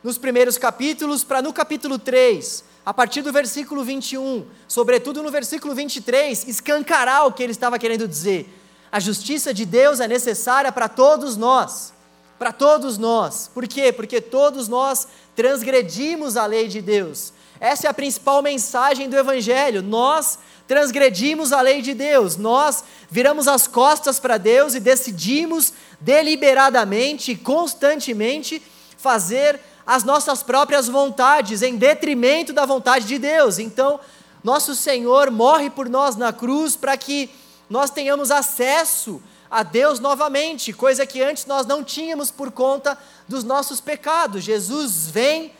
nos 0.00 0.16
primeiros 0.16 0.56
capítulos, 0.56 1.24
para 1.24 1.42
no 1.42 1.52
capítulo 1.52 1.98
3, 1.98 2.62
a 2.86 2.94
partir 2.94 3.20
do 3.22 3.32
versículo 3.32 3.82
21, 3.82 4.46
sobretudo 4.68 5.24
no 5.24 5.30
versículo 5.32 5.74
23, 5.74 6.46
escancarar 6.46 7.26
o 7.26 7.32
que 7.32 7.42
ele 7.42 7.50
estava 7.50 7.76
querendo 7.76 8.06
dizer. 8.06 8.48
A 8.92 9.00
justiça 9.00 9.52
de 9.52 9.66
Deus 9.66 9.98
é 9.98 10.06
necessária 10.06 10.70
para 10.70 10.88
todos 10.88 11.36
nós 11.36 11.92
para 12.38 12.52
todos 12.52 12.98
nós. 12.98 13.48
Por 13.52 13.66
quê? 13.66 13.92
Porque 13.92 14.20
todos 14.20 14.68
nós 14.68 15.06
transgredimos 15.34 16.36
a 16.36 16.46
lei 16.46 16.68
de 16.68 16.82
Deus. 16.82 17.32
Essa 17.64 17.86
é 17.86 17.90
a 17.90 17.94
principal 17.94 18.42
mensagem 18.42 19.08
do 19.08 19.16
Evangelho. 19.16 19.80
Nós 19.80 20.38
transgredimos 20.68 21.50
a 21.50 21.62
lei 21.62 21.80
de 21.80 21.94
Deus, 21.94 22.36
nós 22.36 22.84
viramos 23.10 23.48
as 23.48 23.66
costas 23.66 24.20
para 24.20 24.36
Deus 24.36 24.74
e 24.74 24.80
decidimos 24.80 25.72
deliberadamente, 25.98 27.34
constantemente, 27.34 28.60
fazer 28.98 29.58
as 29.86 30.04
nossas 30.04 30.42
próprias 30.42 30.90
vontades 30.90 31.62
em 31.62 31.76
detrimento 31.76 32.52
da 32.52 32.66
vontade 32.66 33.06
de 33.06 33.18
Deus. 33.18 33.58
Então, 33.58 33.98
nosso 34.42 34.74
Senhor 34.74 35.30
morre 35.30 35.70
por 35.70 35.88
nós 35.88 36.16
na 36.16 36.34
cruz 36.34 36.76
para 36.76 36.98
que 36.98 37.30
nós 37.70 37.88
tenhamos 37.88 38.30
acesso 38.30 39.22
a 39.50 39.62
Deus 39.62 40.00
novamente, 40.00 40.70
coisa 40.70 41.06
que 41.06 41.22
antes 41.22 41.46
nós 41.46 41.64
não 41.64 41.82
tínhamos 41.82 42.30
por 42.30 42.52
conta 42.52 42.98
dos 43.26 43.42
nossos 43.42 43.80
pecados. 43.80 44.44
Jesus 44.44 45.08
vem, 45.08 45.50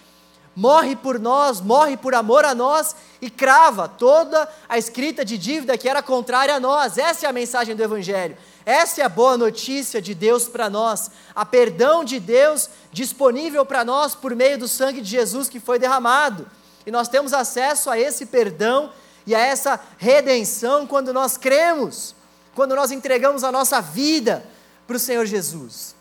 morre 0.54 0.94
por 0.96 1.18
nós, 1.18 1.60
morre 1.60 1.96
por 1.96 2.14
amor 2.14 2.44
a 2.44 2.54
nós 2.54 2.94
e 3.20 3.30
crava 3.30 3.88
toda 3.88 4.48
a 4.68 4.78
escrita 4.78 5.24
de 5.24 5.36
dívida 5.36 5.76
que 5.78 5.88
era 5.88 6.02
contrária 6.02 6.54
a 6.54 6.60
nós. 6.60 6.98
Essa 6.98 7.26
é 7.26 7.28
a 7.28 7.32
mensagem 7.32 7.74
do 7.74 7.82
Evangelho. 7.82 8.36
Essa 8.66 9.02
é 9.02 9.04
a 9.04 9.08
boa 9.08 9.36
notícia 9.36 10.00
de 10.00 10.14
Deus 10.14 10.48
para 10.48 10.70
nós, 10.70 11.10
a 11.34 11.44
perdão 11.44 12.04
de 12.04 12.18
Deus 12.18 12.70
disponível 12.92 13.66
para 13.66 13.84
nós 13.84 14.14
por 14.14 14.34
meio 14.34 14.58
do 14.58 14.68
sangue 14.68 15.00
de 15.00 15.10
Jesus 15.10 15.48
que 15.48 15.60
foi 15.60 15.78
derramado. 15.78 16.46
E 16.86 16.90
nós 16.90 17.08
temos 17.08 17.32
acesso 17.32 17.90
a 17.90 17.98
esse 17.98 18.26
perdão 18.26 18.90
e 19.26 19.34
a 19.34 19.40
essa 19.40 19.80
redenção 19.98 20.86
quando 20.86 21.12
nós 21.12 21.36
cremos 21.36 22.14
quando 22.54 22.74
nós 22.74 22.90
entregamos 22.90 23.44
a 23.44 23.52
nossa 23.52 23.80
vida 23.80 24.44
para 24.86 24.96
o 24.96 25.00
Senhor 25.00 25.26
Jesus. 25.26 25.93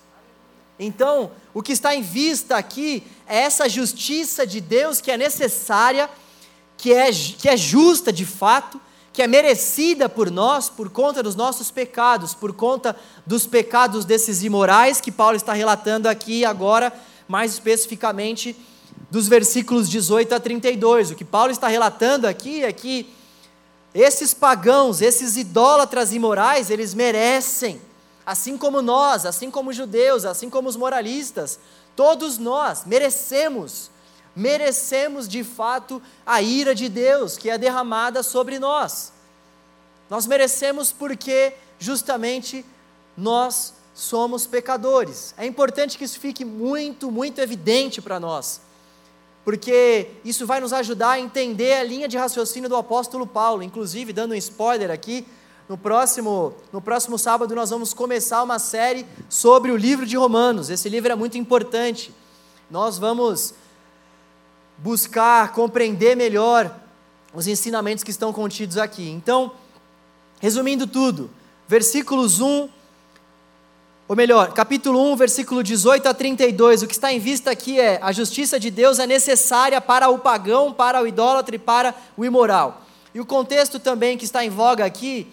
Então, 0.80 1.32
o 1.54 1.62
que 1.62 1.72
está 1.72 1.96
em 1.96 2.02
vista 2.02 2.58
aqui 2.58 3.04
é 3.28 3.40
essa 3.40 3.70
justiça 3.70 4.46
de 4.46 4.60
Deus 4.60 5.00
que 5.00 5.12
é 5.12 5.18
necessária, 5.18 6.10
que 6.78 6.94
é, 6.94 7.12
que 7.12 7.48
é 7.48 7.56
justa 7.56 8.12
de 8.12 8.26
fato, 8.26 8.82
que 9.14 9.22
é 9.22 9.28
merecida 9.28 10.10
por 10.10 10.32
nós 10.32 10.70
por 10.70 10.90
conta 10.90 11.22
dos 11.22 11.36
nossos 11.36 11.70
pecados, 11.70 12.34
por 12.34 12.54
conta 12.54 12.96
dos 13.26 13.46
pecados 13.46 14.06
desses 14.06 14.44
imorais 14.44 15.00
que 15.00 15.12
Paulo 15.12 15.38
está 15.38 15.54
relatando 15.54 16.10
aqui 16.10 16.44
agora, 16.44 16.92
mais 17.28 17.54
especificamente 17.54 18.56
dos 19.12 19.28
versículos 19.28 19.88
18 19.88 20.34
a 20.34 20.40
32. 20.40 21.12
O 21.12 21.16
que 21.16 21.24
Paulo 21.24 21.52
está 21.52 21.68
relatando 21.68 22.28
aqui 22.28 22.64
é 22.64 22.74
que 22.74 23.14
esses 23.94 24.34
pagãos, 24.34 25.02
esses 25.02 25.38
idólatras 25.38 26.12
imorais, 26.12 26.72
eles 26.72 26.96
merecem, 26.96 27.80
assim 28.26 28.58
como 28.58 28.82
nós, 28.82 29.26
assim 29.26 29.52
como 29.52 29.70
os 29.70 29.76
judeus, 29.76 30.26
assim 30.26 30.50
como 30.50 30.70
os 30.70 30.76
moralistas, 30.76 31.60
todos 31.96 32.38
nós 32.38 32.86
merecemos, 32.86 33.92
merecemos 34.36 35.28
de 35.28 35.44
fato 35.44 36.02
a 36.26 36.42
ira 36.42 36.74
de 36.74 36.90
Deus 36.90 37.38
que 37.38 37.50
é 37.50 37.58
derramada 37.58 38.24
sobre 38.24 38.60
nós. 38.60 39.12
Nós 40.10 40.26
merecemos 40.26 40.92
porque 40.92 41.54
justamente 41.80 42.66
nós 43.16 43.74
somos 43.94 44.48
pecadores. 44.48 45.34
É 45.38 45.46
importante 45.46 45.98
que 45.98 46.04
isso 46.04 46.20
fique 46.20 46.44
muito, 46.44 47.12
muito 47.12 47.40
evidente 47.40 48.02
para 48.02 48.20
nós 48.20 48.62
porque 49.44 50.08
isso 50.24 50.46
vai 50.46 50.62
nos 50.62 50.72
ajudar 50.72 51.12
a 51.12 51.20
entender 51.20 51.74
a 51.74 51.84
linha 51.84 52.08
de 52.08 52.18
raciocínio 52.18 52.70
do 52.70 52.78
apóstolo 52.78 53.28
Paulo. 53.28 53.62
Inclusive, 53.62 54.14
dando 54.14 54.32
um 54.32 54.36
spoiler 54.36 54.90
aqui, 54.90 55.26
no 55.68 55.78
próximo, 55.78 56.54
no 56.72 56.82
próximo 56.82 57.18
sábado 57.18 57.56
nós 57.56 57.70
vamos 57.70 57.94
começar 57.94 58.44
uma 58.44 58.60
série 58.60 59.06
sobre 59.30 59.72
o 59.72 59.78
livro 59.78 60.06
de 60.06 60.18
Romanos. 60.18 60.70
Esse 60.70 60.90
livro 60.90 61.12
é 61.12 61.16
muito 61.16 61.38
importante. 61.38 62.14
Nós 62.70 62.98
vamos 62.98 63.54
buscar 64.78 65.54
compreender 65.54 66.16
melhor 66.16 66.76
os 67.34 67.48
ensinamentos 67.48 68.04
que 68.04 68.12
estão 68.12 68.34
contidos 68.34 68.78
aqui. 68.78 69.10
Então, 69.10 69.54
resumindo 70.42 70.86
tudo, 70.86 71.30
versículos 71.68 72.42
1, 72.42 72.68
ou 74.06 74.16
melhor, 74.18 74.52
capítulo 74.54 75.12
1, 75.14 75.16
versículo 75.16 75.64
18 75.64 76.10
a 76.10 76.14
32, 76.14 76.84
o 76.84 76.88
que 76.88 76.94
está 76.94 77.14
em 77.14 77.20
vista 77.20 77.52
aqui 77.52 77.80
é: 77.80 78.00
a 78.02 78.12
justiça 78.12 78.60
de 78.60 78.70
Deus 78.70 79.00
é 79.00 79.08
necessária 79.08 79.80
para 79.80 80.10
o 80.10 80.20
pagão, 80.20 80.74
para 80.74 81.02
o 81.02 81.08
idólatra 81.08 81.56
e 81.56 81.60
para 81.60 81.96
o 82.18 82.26
imoral. 82.26 82.82
E 83.16 83.22
o 83.22 83.26
contexto 83.26 83.80
também 83.80 84.18
que 84.18 84.26
está 84.26 84.44
em 84.44 84.50
voga 84.50 84.84
aqui 84.84 85.32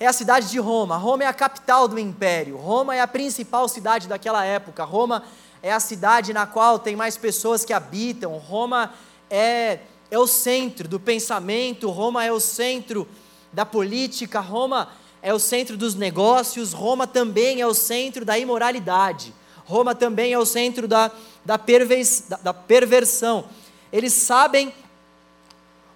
é 0.00 0.06
a 0.06 0.12
cidade 0.12 0.48
de 0.50 0.58
Roma. 0.58 0.96
Roma 0.96 1.24
é 1.24 1.26
a 1.26 1.32
capital 1.32 1.88
do 1.88 1.98
império. 1.98 2.56
Roma 2.56 2.94
é 2.94 3.00
a 3.00 3.06
principal 3.08 3.68
cidade 3.68 4.06
daquela 4.06 4.44
época. 4.44 4.84
Roma 4.84 5.24
é 5.62 5.72
a 5.72 5.80
cidade 5.80 6.32
na 6.32 6.46
qual 6.46 6.78
tem 6.78 6.94
mais 6.94 7.16
pessoas 7.16 7.64
que 7.64 7.72
habitam. 7.72 8.38
Roma 8.38 8.94
é, 9.28 9.80
é 10.10 10.18
o 10.18 10.26
centro 10.26 10.86
do 10.86 11.00
pensamento. 11.00 11.90
Roma 11.90 12.24
é 12.24 12.30
o 12.30 12.38
centro 12.38 13.08
da 13.52 13.66
política. 13.66 14.38
Roma 14.38 14.88
é 15.20 15.34
o 15.34 15.38
centro 15.38 15.76
dos 15.76 15.96
negócios. 15.96 16.72
Roma 16.72 17.06
também 17.06 17.60
é 17.60 17.66
o 17.66 17.74
centro 17.74 18.24
da 18.24 18.38
imoralidade. 18.38 19.34
Roma 19.64 19.96
também 19.96 20.32
é 20.32 20.38
o 20.38 20.46
centro 20.46 20.86
da, 20.86 21.10
da, 21.44 21.58
pervers, 21.58 22.24
da, 22.28 22.36
da 22.36 22.54
perversão. 22.54 23.46
Eles 23.92 24.12
sabem 24.12 24.72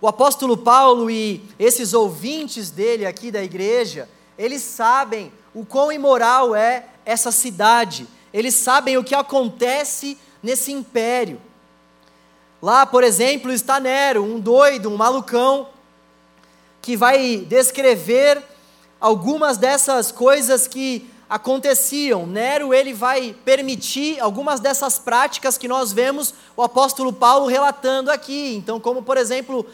o 0.02 0.08
apóstolo 0.08 0.56
Paulo 0.56 1.08
e 1.08 1.40
esses 1.60 1.94
ouvintes 1.94 2.70
dele 2.70 3.06
aqui 3.06 3.30
da 3.30 3.40
igreja, 3.40 4.08
eles 4.36 4.60
sabem 4.60 5.32
o 5.54 5.64
quão 5.64 5.92
imoral 5.92 6.56
é 6.56 6.86
essa 7.06 7.30
cidade, 7.30 8.08
eles 8.34 8.56
sabem 8.56 8.98
o 8.98 9.04
que 9.04 9.14
acontece 9.14 10.18
nesse 10.42 10.72
império. 10.72 11.40
Lá, 12.60 12.84
por 12.84 13.04
exemplo, 13.04 13.52
está 13.52 13.78
Nero, 13.78 14.24
um 14.24 14.40
doido, 14.40 14.90
um 14.90 14.96
malucão, 14.96 15.68
que 16.80 16.96
vai 16.96 17.46
descrever 17.48 18.42
algumas 19.00 19.56
dessas 19.56 20.10
coisas 20.10 20.66
que 20.66 21.08
aconteciam. 21.30 22.26
Nero 22.26 22.74
ele 22.74 22.92
vai 22.92 23.36
permitir 23.44 24.18
algumas 24.18 24.58
dessas 24.58 24.98
práticas 24.98 25.56
que 25.56 25.68
nós 25.68 25.92
vemos 25.92 26.34
o 26.56 26.62
apóstolo 26.62 27.12
Paulo 27.12 27.46
relatando 27.46 28.10
aqui. 28.10 28.56
Então, 28.56 28.80
como 28.80 29.02
por 29.02 29.16
exemplo, 29.16 29.64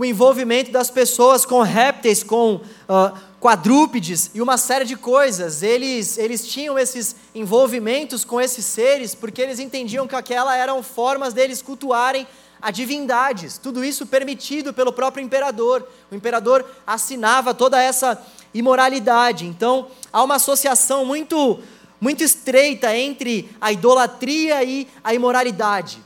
o 0.00 0.04
envolvimento 0.06 0.70
das 0.70 0.88
pessoas 0.88 1.44
com 1.44 1.60
répteis, 1.60 2.22
com 2.22 2.54
uh, 2.54 3.18
quadrúpedes 3.38 4.30
e 4.32 4.40
uma 4.40 4.56
série 4.56 4.86
de 4.86 4.96
coisas. 4.96 5.62
Eles, 5.62 6.16
eles 6.16 6.48
tinham 6.48 6.78
esses 6.78 7.14
envolvimentos 7.34 8.24
com 8.24 8.40
esses 8.40 8.64
seres 8.64 9.14
porque 9.14 9.42
eles 9.42 9.58
entendiam 9.58 10.08
que 10.08 10.16
aquelas 10.16 10.56
eram 10.56 10.82
formas 10.82 11.34
deles 11.34 11.60
cultuarem 11.60 12.26
a 12.62 12.70
divindades. 12.70 13.58
Tudo 13.58 13.84
isso 13.84 14.06
permitido 14.06 14.72
pelo 14.72 14.90
próprio 14.90 15.22
imperador. 15.22 15.86
O 16.10 16.14
imperador 16.14 16.64
assinava 16.86 17.52
toda 17.52 17.78
essa 17.78 18.18
imoralidade. 18.54 19.44
Então, 19.44 19.88
há 20.10 20.22
uma 20.22 20.36
associação 20.36 21.04
muito 21.04 21.62
muito 22.00 22.24
estreita 22.24 22.96
entre 22.96 23.54
a 23.60 23.70
idolatria 23.70 24.64
e 24.64 24.88
a 25.04 25.12
imoralidade. 25.12 26.02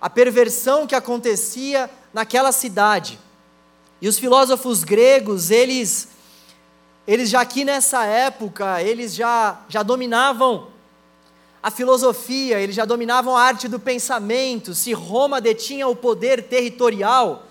A 0.00 0.10
perversão 0.10 0.88
que 0.88 0.96
acontecia 0.96 1.88
naquela 2.12 2.52
cidade. 2.52 3.18
E 4.00 4.08
os 4.08 4.18
filósofos 4.18 4.82
gregos, 4.82 5.50
eles, 5.50 6.08
eles 7.06 7.28
já 7.28 7.40
aqui 7.40 7.64
nessa 7.64 8.04
época, 8.04 8.82
eles 8.82 9.14
já, 9.14 9.60
já 9.68 9.82
dominavam 9.82 10.68
a 11.62 11.70
filosofia, 11.70 12.58
eles 12.58 12.74
já 12.74 12.84
dominavam 12.84 13.36
a 13.36 13.42
arte 13.42 13.68
do 13.68 13.78
pensamento. 13.78 14.74
Se 14.74 14.92
Roma 14.92 15.40
detinha 15.40 15.86
o 15.86 15.94
poder 15.94 16.44
territorial, 16.44 17.46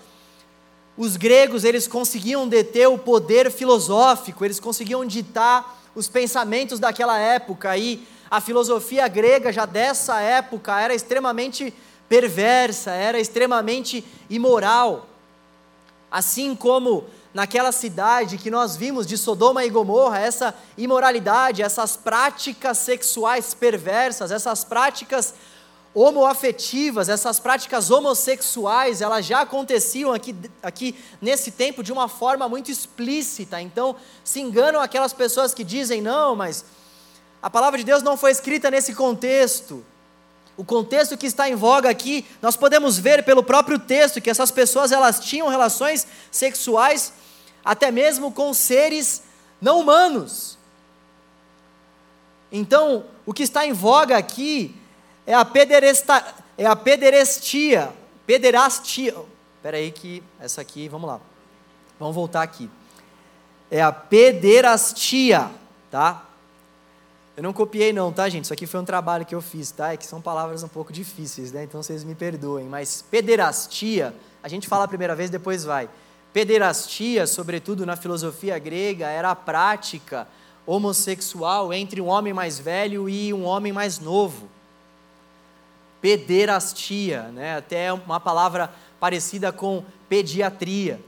os 0.96 1.16
gregos 1.16 1.64
eles 1.64 1.86
conseguiam 1.86 2.48
deter 2.48 2.88
o 2.88 2.98
poder 2.98 3.50
filosófico, 3.50 4.44
eles 4.44 4.58
conseguiam 4.58 5.04
ditar 5.06 5.80
os 5.94 6.08
pensamentos 6.08 6.78
daquela 6.78 7.18
época 7.18 7.76
e 7.76 8.06
a 8.30 8.40
filosofia 8.40 9.08
grega 9.08 9.52
já 9.52 9.66
dessa 9.66 10.20
época 10.20 10.80
era 10.80 10.94
extremamente 10.94 11.74
perversa, 12.10 12.90
era 12.90 13.20
extremamente 13.20 14.04
imoral. 14.28 15.06
Assim 16.10 16.56
como 16.56 17.04
naquela 17.32 17.70
cidade 17.70 18.36
que 18.36 18.50
nós 18.50 18.74
vimos 18.74 19.06
de 19.06 19.16
Sodoma 19.16 19.64
e 19.64 19.70
Gomorra, 19.70 20.18
essa 20.18 20.52
imoralidade, 20.76 21.62
essas 21.62 21.96
práticas 21.96 22.78
sexuais 22.78 23.54
perversas, 23.54 24.32
essas 24.32 24.64
práticas 24.64 25.34
homoafetivas, 25.94 27.08
essas 27.08 27.38
práticas 27.38 27.92
homossexuais, 27.92 29.00
elas 29.00 29.24
já 29.24 29.42
aconteciam 29.42 30.12
aqui, 30.12 30.34
aqui 30.60 30.96
nesse 31.22 31.52
tempo 31.52 31.80
de 31.80 31.92
uma 31.92 32.08
forma 32.08 32.48
muito 32.48 32.72
explícita. 32.72 33.60
Então, 33.62 33.94
se 34.24 34.40
enganam 34.40 34.80
aquelas 34.80 35.12
pessoas 35.12 35.54
que 35.54 35.62
dizem, 35.62 36.02
não, 36.02 36.34
mas 36.34 36.64
a 37.40 37.48
palavra 37.48 37.78
de 37.78 37.84
Deus 37.84 38.02
não 38.02 38.16
foi 38.16 38.32
escrita 38.32 38.68
nesse 38.68 38.96
contexto 38.96 39.84
o 40.60 40.64
contexto 40.64 41.16
que 41.16 41.24
está 41.24 41.48
em 41.48 41.54
voga 41.54 41.88
aqui, 41.88 42.26
nós 42.42 42.54
podemos 42.54 42.98
ver 42.98 43.24
pelo 43.24 43.42
próprio 43.42 43.78
texto 43.78 44.20
que 44.20 44.28
essas 44.28 44.50
pessoas 44.50 44.92
elas 44.92 45.18
tinham 45.18 45.48
relações 45.48 46.06
sexuais 46.30 47.14
até 47.64 47.90
mesmo 47.90 48.30
com 48.30 48.52
seres 48.52 49.22
não 49.58 49.80
humanos. 49.80 50.58
Então, 52.52 53.06
o 53.24 53.32
que 53.32 53.42
está 53.42 53.64
em 53.64 53.72
voga 53.72 54.18
aqui 54.18 54.76
é 55.26 55.32
a 55.32 55.46
pederesta, 55.46 56.22
é 56.58 56.66
a 56.66 56.76
pederastia, 56.76 57.90
pederastia. 58.26 59.16
Espera 59.56 59.78
aí 59.78 59.90
que 59.90 60.22
essa 60.38 60.60
aqui, 60.60 60.90
vamos 60.90 61.08
lá. 61.08 61.20
Vamos 61.98 62.14
voltar 62.14 62.42
aqui. 62.42 62.68
É 63.70 63.80
a 63.80 63.90
pederastia, 63.90 65.50
tá? 65.90 66.22
Eu 67.40 67.42
não 67.42 67.54
copiei 67.54 67.90
não, 67.90 68.12
tá, 68.12 68.28
gente? 68.28 68.44
Isso 68.44 68.52
aqui 68.52 68.66
foi 68.66 68.80
um 68.80 68.84
trabalho 68.84 69.24
que 69.24 69.34
eu 69.34 69.40
fiz, 69.40 69.70
tá? 69.70 69.94
É 69.94 69.96
que 69.96 70.04
são 70.04 70.20
palavras 70.20 70.62
um 70.62 70.68
pouco 70.68 70.92
difíceis, 70.92 71.50
né? 71.50 71.64
Então 71.64 71.82
vocês 71.82 72.04
me 72.04 72.14
perdoem. 72.14 72.66
Mas 72.66 73.02
pederastia, 73.10 74.14
a 74.42 74.48
gente 74.48 74.68
fala 74.68 74.84
a 74.84 74.88
primeira 74.88 75.16
vez, 75.16 75.30
depois 75.30 75.64
vai. 75.64 75.88
Pederastia, 76.34 77.26
sobretudo 77.26 77.86
na 77.86 77.96
filosofia 77.96 78.58
grega, 78.58 79.06
era 79.06 79.30
a 79.30 79.34
prática 79.34 80.28
homossexual 80.66 81.72
entre 81.72 81.98
um 81.98 82.08
homem 82.08 82.34
mais 82.34 82.58
velho 82.58 83.08
e 83.08 83.32
um 83.32 83.46
homem 83.46 83.72
mais 83.72 83.98
novo. 83.98 84.46
Pederastia, 86.02 87.22
né? 87.28 87.56
Até 87.56 87.90
uma 87.90 88.20
palavra 88.20 88.70
parecida 89.00 89.50
com 89.50 89.82
pediatria. 90.10 91.00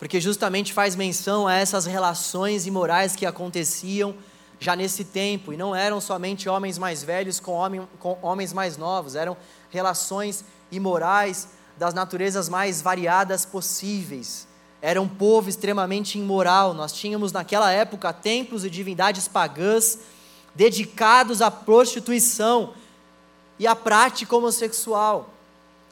Porque 0.00 0.20
justamente 0.20 0.72
faz 0.72 0.96
menção 0.96 1.46
a 1.46 1.54
essas 1.54 1.86
relações 1.86 2.66
imorais 2.66 3.14
que 3.14 3.24
aconteciam 3.24 4.16
já 4.60 4.76
nesse 4.76 5.04
tempo, 5.04 5.54
e 5.54 5.56
não 5.56 5.74
eram 5.74 6.00
somente 6.00 6.48
homens 6.48 6.76
mais 6.76 7.02
velhos 7.02 7.40
com, 7.40 7.52
homem, 7.52 7.88
com 7.98 8.18
homens 8.20 8.52
mais 8.52 8.76
novos, 8.76 9.16
eram 9.16 9.34
relações 9.70 10.44
imorais 10.70 11.48
das 11.78 11.94
naturezas 11.94 12.46
mais 12.46 12.82
variadas 12.82 13.46
possíveis. 13.46 14.46
Era 14.82 15.00
um 15.00 15.08
povo 15.08 15.48
extremamente 15.48 16.18
imoral. 16.18 16.74
Nós 16.74 16.92
tínhamos 16.92 17.32
naquela 17.32 17.70
época 17.70 18.12
templos 18.12 18.62
e 18.62 18.70
divindades 18.70 19.26
pagãs 19.26 19.98
dedicados 20.54 21.40
à 21.40 21.50
prostituição 21.50 22.74
e 23.58 23.66
à 23.66 23.74
prática 23.74 24.36
homossexual. 24.36 25.30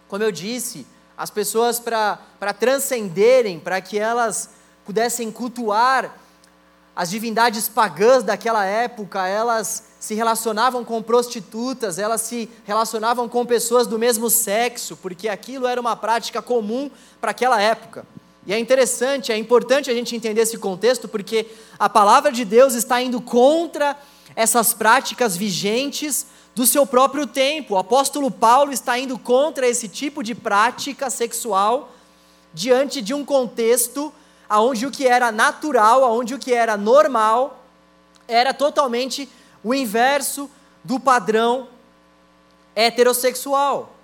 Como 0.08 0.22
eu 0.22 0.30
disse, 0.30 0.86
as 1.16 1.30
pessoas, 1.30 1.80
para 1.80 2.52
transcenderem, 2.58 3.58
para 3.58 3.80
que 3.80 3.98
elas 3.98 4.50
pudessem 4.84 5.30
cultuar 5.30 6.14
as 6.98 7.10
divindades 7.10 7.68
pagãs 7.68 8.24
daquela 8.24 8.64
época, 8.64 9.24
elas 9.24 9.84
se 10.00 10.14
relacionavam 10.14 10.84
com 10.84 11.00
prostitutas, 11.00 11.96
elas 11.96 12.22
se 12.22 12.50
relacionavam 12.64 13.28
com 13.28 13.46
pessoas 13.46 13.86
do 13.86 13.96
mesmo 13.96 14.28
sexo, 14.28 14.96
porque 14.96 15.28
aquilo 15.28 15.68
era 15.68 15.80
uma 15.80 15.94
prática 15.94 16.42
comum 16.42 16.90
para 17.20 17.30
aquela 17.30 17.62
época. 17.62 18.04
E 18.44 18.52
é 18.52 18.58
interessante, 18.58 19.30
é 19.30 19.36
importante 19.36 19.88
a 19.88 19.94
gente 19.94 20.16
entender 20.16 20.40
esse 20.40 20.58
contexto, 20.58 21.06
porque 21.06 21.46
a 21.78 21.88
palavra 21.88 22.32
de 22.32 22.44
Deus 22.44 22.74
está 22.74 23.00
indo 23.00 23.20
contra 23.20 23.96
essas 24.34 24.74
práticas 24.74 25.36
vigentes 25.36 26.26
do 26.52 26.66
seu 26.66 26.84
próprio 26.84 27.28
tempo. 27.28 27.74
O 27.74 27.78
apóstolo 27.78 28.28
Paulo 28.28 28.72
está 28.72 28.98
indo 28.98 29.16
contra 29.16 29.68
esse 29.68 29.86
tipo 29.86 30.20
de 30.20 30.34
prática 30.34 31.10
sexual 31.10 31.92
diante 32.52 33.00
de 33.00 33.14
um 33.14 33.24
contexto 33.24 34.12
aonde 34.48 34.86
o 34.86 34.90
que 34.90 35.06
era 35.06 35.30
natural, 35.30 36.04
aonde 36.04 36.34
o 36.34 36.38
que 36.38 36.54
era 36.54 36.76
normal, 36.76 37.62
era 38.26 38.54
totalmente 38.54 39.28
o 39.62 39.74
inverso 39.74 40.50
do 40.82 40.98
padrão 40.98 41.68
heterossexual. 42.74 43.94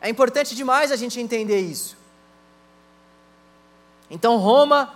É 0.00 0.08
importante 0.08 0.54
demais 0.54 0.92
a 0.92 0.96
gente 0.96 1.20
entender 1.20 1.60
isso. 1.60 1.96
Então 4.10 4.36
Roma, 4.36 4.94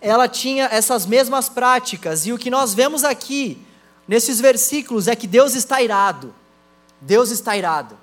ela 0.00 0.28
tinha 0.28 0.66
essas 0.66 1.06
mesmas 1.06 1.48
práticas, 1.48 2.26
e 2.26 2.32
o 2.32 2.38
que 2.38 2.50
nós 2.50 2.74
vemos 2.74 3.04
aqui, 3.04 3.64
nesses 4.06 4.40
versículos, 4.40 5.08
é 5.08 5.16
que 5.16 5.26
Deus 5.26 5.54
está 5.54 5.80
irado. 5.80 6.34
Deus 7.00 7.30
está 7.30 7.56
irado. 7.56 7.98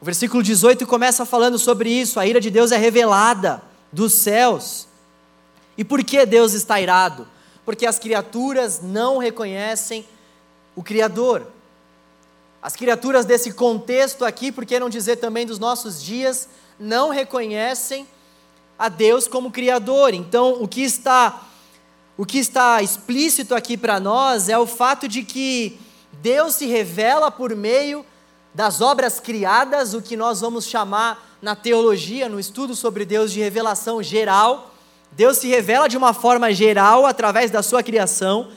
O 0.00 0.04
versículo 0.04 0.42
18 0.42 0.86
começa 0.86 1.26
falando 1.26 1.58
sobre 1.58 1.90
isso, 1.90 2.20
a 2.20 2.26
ira 2.26 2.40
de 2.40 2.50
Deus 2.50 2.72
é 2.72 2.76
revelada 2.76 3.67
dos 3.92 4.14
céus. 4.14 4.86
E 5.76 5.84
por 5.84 6.02
que 6.02 6.24
Deus 6.26 6.52
está 6.52 6.80
irado? 6.80 7.26
Porque 7.64 7.86
as 7.86 7.98
criaturas 7.98 8.80
não 8.82 9.18
reconhecem 9.18 10.04
o 10.74 10.82
Criador. 10.82 11.46
As 12.60 12.74
criaturas 12.74 13.24
desse 13.24 13.52
contexto 13.52 14.24
aqui, 14.24 14.50
por 14.50 14.66
que 14.66 14.80
não 14.80 14.88
dizer 14.88 15.16
também 15.16 15.46
dos 15.46 15.58
nossos 15.58 16.02
dias, 16.02 16.48
não 16.78 17.10
reconhecem 17.10 18.06
a 18.78 18.88
Deus 18.88 19.28
como 19.28 19.50
Criador. 19.50 20.14
Então, 20.14 20.62
o 20.62 20.68
que 20.68 20.82
está 20.82 21.44
o 22.16 22.26
que 22.26 22.38
está 22.38 22.82
explícito 22.82 23.54
aqui 23.54 23.76
para 23.76 24.00
nós 24.00 24.48
é 24.48 24.58
o 24.58 24.66
fato 24.66 25.06
de 25.06 25.22
que 25.22 25.78
Deus 26.14 26.56
se 26.56 26.66
revela 26.66 27.30
por 27.30 27.54
meio 27.54 28.04
das 28.58 28.80
obras 28.80 29.20
criadas, 29.20 29.94
o 29.94 30.02
que 30.02 30.16
nós 30.16 30.40
vamos 30.40 30.66
chamar 30.66 31.38
na 31.40 31.54
teologia, 31.54 32.28
no 32.28 32.40
estudo 32.40 32.74
sobre 32.74 33.04
Deus 33.04 33.30
de 33.30 33.38
revelação 33.38 34.02
geral. 34.02 34.74
Deus 35.12 35.36
se 35.36 35.46
revela 35.46 35.86
de 35.86 35.96
uma 35.96 36.12
forma 36.12 36.52
geral 36.52 37.06
através 37.06 37.52
da 37.52 37.62
sua 37.62 37.84
criação. 37.84 38.48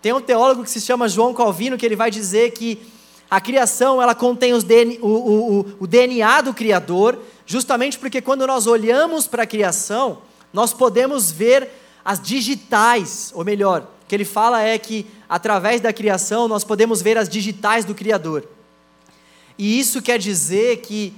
Tem 0.00 0.12
um 0.12 0.20
teólogo 0.20 0.62
que 0.62 0.70
se 0.70 0.80
chama 0.80 1.08
João 1.08 1.34
Calvino 1.34 1.76
que 1.76 1.84
ele 1.84 1.96
vai 1.96 2.08
dizer 2.08 2.52
que 2.52 2.80
a 3.28 3.40
criação 3.40 4.00
ela 4.00 4.14
contém 4.14 4.56
DNA, 4.56 4.98
o, 5.02 5.08
o, 5.08 5.58
o, 5.58 5.66
o 5.80 5.86
DNA 5.88 6.40
do 6.42 6.54
Criador, 6.54 7.18
justamente 7.44 7.98
porque 7.98 8.20
quando 8.20 8.46
nós 8.46 8.68
olhamos 8.68 9.26
para 9.26 9.42
a 9.42 9.46
criação, 9.46 10.18
nós 10.52 10.72
podemos 10.72 11.32
ver 11.32 11.68
as 12.04 12.20
digitais, 12.22 13.32
ou 13.34 13.44
melhor, 13.44 13.88
o 14.04 14.06
que 14.06 14.14
ele 14.14 14.24
fala 14.24 14.62
é 14.62 14.78
que 14.78 15.04
através 15.28 15.80
da 15.80 15.92
criação 15.92 16.46
nós 16.46 16.62
podemos 16.62 17.02
ver 17.02 17.18
as 17.18 17.28
digitais 17.28 17.84
do 17.84 17.92
Criador. 17.92 18.46
E 19.58 19.78
isso 19.78 20.00
quer 20.00 20.18
dizer 20.18 20.78
que 20.78 21.12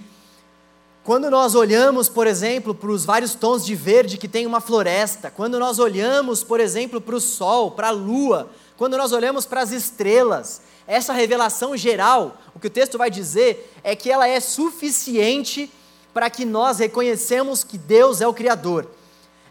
quando 1.04 1.30
nós 1.30 1.54
olhamos, 1.54 2.08
por 2.08 2.26
exemplo, 2.26 2.74
para 2.74 2.90
os 2.90 3.04
vários 3.04 3.34
tons 3.34 3.64
de 3.64 3.74
verde 3.74 4.18
que 4.18 4.28
tem 4.28 4.46
uma 4.46 4.60
floresta, 4.60 5.30
quando 5.30 5.58
nós 5.58 5.78
olhamos, 5.78 6.42
por 6.42 6.60
exemplo, 6.60 7.00
para 7.00 7.16
o 7.16 7.20
sol, 7.20 7.70
para 7.72 7.88
a 7.88 7.92
lua, 7.92 8.50
quando 8.76 8.96
nós 8.96 9.12
olhamos 9.12 9.46
para 9.46 9.62
as 9.62 9.72
estrelas, 9.72 10.62
essa 10.86 11.12
revelação 11.12 11.76
geral, 11.76 12.38
o 12.54 12.60
que 12.60 12.66
o 12.66 12.70
texto 12.70 12.98
vai 12.98 13.10
dizer 13.10 13.72
é 13.82 13.94
que 13.94 14.10
ela 14.10 14.26
é 14.26 14.40
suficiente 14.40 15.70
para 16.12 16.28
que 16.28 16.44
nós 16.44 16.78
reconhecemos 16.78 17.64
que 17.64 17.78
Deus 17.78 18.20
é 18.20 18.26
o 18.26 18.34
Criador. 18.34 18.86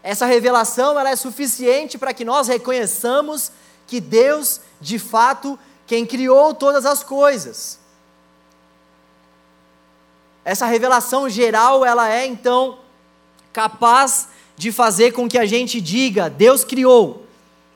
Essa 0.02 0.26
revelação 0.26 0.98
ela 0.98 1.10
é 1.10 1.16
suficiente 1.16 1.98
para 1.98 2.14
que 2.14 2.24
nós 2.24 2.48
reconheçamos 2.48 3.50
que 3.86 4.00
Deus, 4.00 4.60
de 4.80 4.98
fato, 4.98 5.58
quem 5.86 6.06
criou 6.06 6.54
todas 6.54 6.86
as 6.86 7.02
coisas. 7.02 7.79
Essa 10.44 10.66
revelação 10.66 11.28
geral, 11.28 11.84
ela 11.84 12.12
é 12.12 12.26
então 12.26 12.78
capaz 13.52 14.28
de 14.56 14.70
fazer 14.70 15.12
com 15.12 15.28
que 15.28 15.38
a 15.38 15.46
gente 15.46 15.80
diga: 15.80 16.28
Deus 16.28 16.64
criou. 16.64 17.26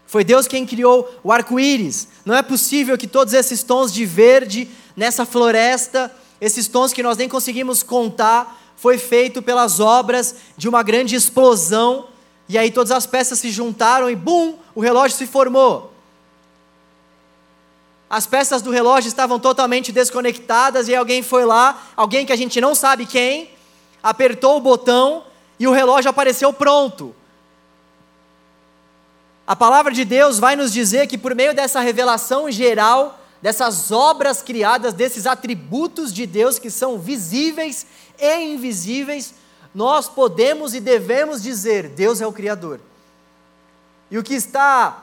Foi 0.06 0.22
Deus 0.22 0.46
quem 0.46 0.66
criou 0.66 1.08
o 1.22 1.32
arco-íris. 1.32 2.08
Não 2.24 2.34
é 2.34 2.42
possível 2.42 2.96
que 2.96 3.06
todos 3.06 3.34
esses 3.34 3.62
tons 3.62 3.92
de 3.92 4.04
verde 4.04 4.68
nessa 4.96 5.24
floresta, 5.24 6.14
esses 6.40 6.68
tons 6.68 6.92
que 6.92 7.02
nós 7.02 7.16
nem 7.16 7.28
conseguimos 7.28 7.82
contar, 7.82 8.60
foi 8.76 8.98
feito 8.98 9.40
pelas 9.40 9.80
obras 9.80 10.34
de 10.56 10.68
uma 10.68 10.82
grande 10.82 11.14
explosão, 11.14 12.06
e 12.48 12.58
aí 12.58 12.70
todas 12.70 12.90
as 12.90 13.06
peças 13.06 13.38
se 13.38 13.50
juntaram 13.50 14.10
e 14.10 14.14
bum, 14.14 14.56
o 14.74 14.80
relógio 14.80 15.16
se 15.16 15.26
formou. 15.26 15.93
As 18.14 18.28
peças 18.28 18.62
do 18.62 18.70
relógio 18.70 19.08
estavam 19.08 19.40
totalmente 19.40 19.90
desconectadas 19.90 20.86
e 20.86 20.94
alguém 20.94 21.20
foi 21.20 21.44
lá, 21.44 21.82
alguém 21.96 22.24
que 22.24 22.32
a 22.32 22.36
gente 22.36 22.60
não 22.60 22.72
sabe 22.72 23.06
quem, 23.06 23.50
apertou 24.00 24.56
o 24.56 24.60
botão 24.60 25.24
e 25.58 25.66
o 25.66 25.72
relógio 25.72 26.08
apareceu 26.08 26.52
pronto. 26.52 27.12
A 29.44 29.56
palavra 29.56 29.90
de 29.90 30.04
Deus 30.04 30.38
vai 30.38 30.54
nos 30.54 30.72
dizer 30.72 31.08
que 31.08 31.18
por 31.18 31.34
meio 31.34 31.52
dessa 31.52 31.80
revelação 31.80 32.48
geral, 32.52 33.18
dessas 33.42 33.90
obras 33.90 34.40
criadas, 34.40 34.94
desses 34.94 35.26
atributos 35.26 36.12
de 36.12 36.24
Deus 36.24 36.56
que 36.56 36.70
são 36.70 37.00
visíveis 37.00 37.84
e 38.16 38.44
invisíveis, 38.44 39.34
nós 39.74 40.08
podemos 40.08 40.72
e 40.72 40.78
devemos 40.78 41.42
dizer: 41.42 41.88
Deus 41.88 42.20
é 42.20 42.26
o 42.28 42.32
Criador. 42.32 42.78
E 44.08 44.16
o 44.16 44.22
que 44.22 44.34
está 44.34 45.02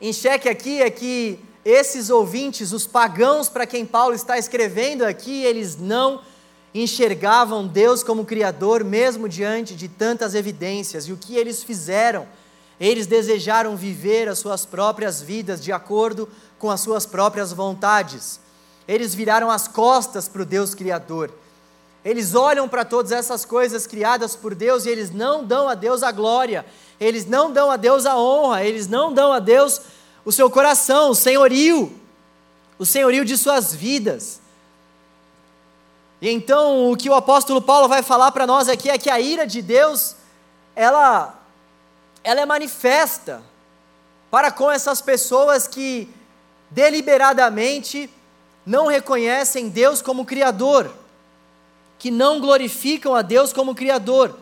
em 0.00 0.12
xeque 0.12 0.48
aqui 0.48 0.82
é 0.82 0.90
que 0.90 1.38
esses 1.68 2.10
ouvintes, 2.10 2.70
os 2.70 2.86
pagãos 2.86 3.48
para 3.48 3.66
quem 3.66 3.84
Paulo 3.84 4.14
está 4.14 4.38
escrevendo 4.38 5.02
aqui, 5.02 5.42
eles 5.42 5.76
não 5.76 6.20
enxergavam 6.72 7.66
Deus 7.66 8.04
como 8.04 8.24
Criador, 8.24 8.84
mesmo 8.84 9.28
diante 9.28 9.74
de 9.74 9.88
tantas 9.88 10.36
evidências. 10.36 11.08
E 11.08 11.12
o 11.12 11.16
que 11.16 11.34
eles 11.36 11.64
fizeram? 11.64 12.24
Eles 12.78 13.08
desejaram 13.08 13.76
viver 13.76 14.28
as 14.28 14.38
suas 14.38 14.64
próprias 14.64 15.20
vidas 15.20 15.60
de 15.60 15.72
acordo 15.72 16.28
com 16.56 16.70
as 16.70 16.82
suas 16.82 17.04
próprias 17.04 17.52
vontades. 17.52 18.38
Eles 18.86 19.12
viraram 19.12 19.50
as 19.50 19.66
costas 19.66 20.28
para 20.28 20.42
o 20.42 20.46
Deus 20.46 20.72
Criador. 20.72 21.32
Eles 22.04 22.36
olham 22.36 22.68
para 22.68 22.84
todas 22.84 23.10
essas 23.10 23.44
coisas 23.44 23.88
criadas 23.88 24.36
por 24.36 24.54
Deus 24.54 24.86
e 24.86 24.90
eles 24.90 25.10
não 25.10 25.44
dão 25.44 25.68
a 25.68 25.74
Deus 25.74 26.04
a 26.04 26.12
glória, 26.12 26.64
eles 27.00 27.26
não 27.26 27.52
dão 27.52 27.72
a 27.72 27.76
Deus 27.76 28.06
a 28.06 28.16
honra, 28.16 28.62
eles 28.62 28.86
não 28.86 29.12
dão 29.12 29.32
a 29.32 29.40
Deus 29.40 29.80
o 30.26 30.32
seu 30.32 30.50
coração, 30.50 31.10
o 31.10 31.14
senhorio, 31.14 31.98
o 32.76 32.84
senhorio 32.84 33.24
de 33.24 33.38
suas 33.38 33.72
vidas. 33.72 34.40
E 36.20 36.28
então 36.28 36.90
o 36.90 36.96
que 36.96 37.08
o 37.08 37.14
apóstolo 37.14 37.62
Paulo 37.62 37.86
vai 37.86 38.02
falar 38.02 38.32
para 38.32 38.44
nós 38.44 38.68
aqui 38.68 38.90
é 38.90 38.98
que 38.98 39.08
a 39.08 39.20
ira 39.20 39.46
de 39.46 39.62
Deus, 39.62 40.16
ela 40.74 41.32
ela 42.24 42.40
é 42.40 42.44
manifesta 42.44 43.40
para 44.28 44.50
com 44.50 44.68
essas 44.68 45.00
pessoas 45.00 45.68
que 45.68 46.10
deliberadamente 46.72 48.10
não 48.66 48.88
reconhecem 48.88 49.68
Deus 49.68 50.02
como 50.02 50.26
Criador, 50.26 50.90
que 52.00 52.10
não 52.10 52.40
glorificam 52.40 53.14
a 53.14 53.22
Deus 53.22 53.52
como 53.52 53.76
Criador. 53.76 54.36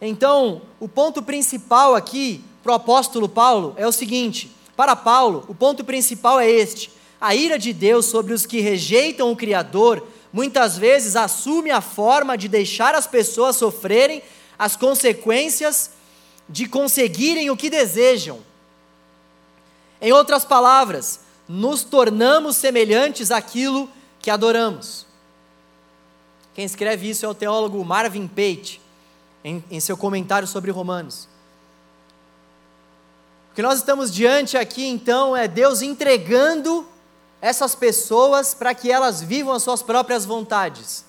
Então, 0.00 0.62
o 0.78 0.88
ponto 0.88 1.20
principal 1.20 1.96
aqui 1.96 2.44
para 2.62 2.72
o 2.72 2.74
apóstolo 2.74 3.28
Paulo 3.28 3.74
é 3.76 3.86
o 3.86 3.92
seguinte: 3.92 4.50
para 4.76 4.96
Paulo, 4.96 5.44
o 5.48 5.54
ponto 5.54 5.84
principal 5.84 6.38
é 6.40 6.50
este: 6.50 6.90
a 7.20 7.34
ira 7.34 7.58
de 7.58 7.72
Deus 7.72 8.06
sobre 8.06 8.32
os 8.32 8.46
que 8.46 8.60
rejeitam 8.60 9.30
o 9.30 9.36
Criador 9.36 10.06
muitas 10.32 10.78
vezes 10.78 11.14
assume 11.14 11.70
a 11.70 11.80
forma 11.80 12.38
de 12.38 12.48
deixar 12.48 12.94
as 12.94 13.06
pessoas 13.06 13.56
sofrerem 13.56 14.22
as 14.58 14.76
consequências 14.76 15.90
de 16.48 16.66
conseguirem 16.66 17.50
o 17.50 17.56
que 17.56 17.68
desejam. 17.68 18.40
Em 20.00 20.12
outras 20.12 20.44
palavras, 20.44 21.20
nos 21.48 21.84
tornamos 21.84 22.56
semelhantes 22.56 23.30
àquilo 23.30 23.88
que 24.20 24.30
adoramos. 24.30 25.06
Quem 26.54 26.64
escreve 26.64 27.08
isso 27.08 27.24
é 27.24 27.28
o 27.28 27.34
teólogo 27.34 27.84
Marvin 27.84 28.26
Pate, 28.26 28.80
em, 29.44 29.62
em 29.70 29.80
seu 29.80 29.96
comentário 29.96 30.46
sobre 30.46 30.70
Romanos. 30.70 31.28
O 33.52 33.54
que 33.54 33.60
nós 33.60 33.80
estamos 33.80 34.10
diante 34.10 34.56
aqui, 34.56 34.86
então, 34.86 35.36
é 35.36 35.46
Deus 35.46 35.82
entregando 35.82 36.88
essas 37.38 37.74
pessoas 37.74 38.54
para 38.54 38.74
que 38.74 38.90
elas 38.90 39.20
vivam 39.20 39.52
as 39.52 39.62
suas 39.62 39.82
próprias 39.82 40.24
vontades. 40.24 41.04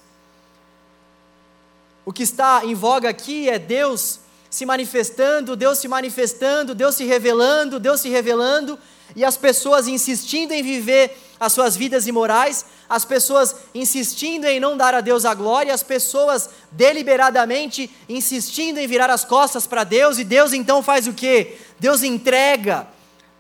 O 2.04 2.12
que 2.12 2.24
está 2.24 2.66
em 2.66 2.76
voga 2.76 3.08
aqui 3.08 3.48
é 3.48 3.58
Deus 3.58 4.20
se 4.50 4.66
manifestando, 4.66 5.56
Deus 5.56 5.78
se 5.78 5.88
manifestando, 5.88 6.76
Deus 6.76 6.96
se 6.96 7.06
revelando, 7.06 7.80
Deus 7.80 8.02
se 8.02 8.10
revelando, 8.10 8.78
e 9.16 9.24
as 9.24 9.38
pessoas 9.38 9.88
insistindo 9.88 10.52
em 10.52 10.62
viver 10.62 11.18
as 11.40 11.54
suas 11.54 11.78
vidas 11.78 12.08
imorais, 12.08 12.66
as 12.90 13.06
pessoas 13.06 13.56
insistindo 13.74 14.46
em 14.46 14.60
não 14.60 14.78
dar 14.78 14.94
a 14.94 15.02
Deus 15.02 15.26
a 15.26 15.34
glória, 15.34 15.74
as 15.74 15.84
pessoas 15.84 16.50
deliberadamente 16.72 17.90
insistindo 18.08 18.80
em 18.80 18.88
virar 18.88 19.10
as 19.10 19.24
costas 19.26 19.66
para 19.66 19.84
Deus, 19.84 20.18
e 20.18 20.24
Deus 20.24 20.54
então 20.54 20.84
faz 20.84 21.08
o 21.08 21.14
que? 21.14 21.58
Deus 21.80 22.04
entrega, 22.04 22.88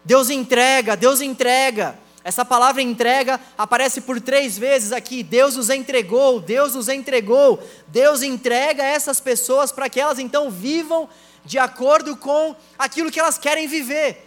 Deus 0.04 0.30
entrega, 0.30 0.96
Deus 0.96 1.22
entrega. 1.22 2.00
Essa 2.24 2.46
palavra 2.46 2.82
entrega 2.82 3.40
aparece 3.58 4.00
por 4.00 4.22
três 4.22 4.58
vezes 4.58 4.94
aqui. 4.94 5.24
Deus 5.24 5.58
os 5.58 5.70
entregou, 5.70 6.40
Deus 6.40 6.74
os 6.74 6.88
entregou. 6.88 7.62
Deus 7.88 8.22
entrega 8.22 8.82
essas 8.82 9.20
pessoas 9.20 9.72
para 9.72 9.90
que 9.90 10.00
elas 10.00 10.20
então 10.20 10.50
vivam 10.50 11.10
de 11.44 11.60
acordo 11.60 12.16
com 12.16 12.56
aquilo 12.80 13.12
que 13.12 13.20
elas 13.20 13.38
querem 13.38 13.68
viver. 13.68 14.23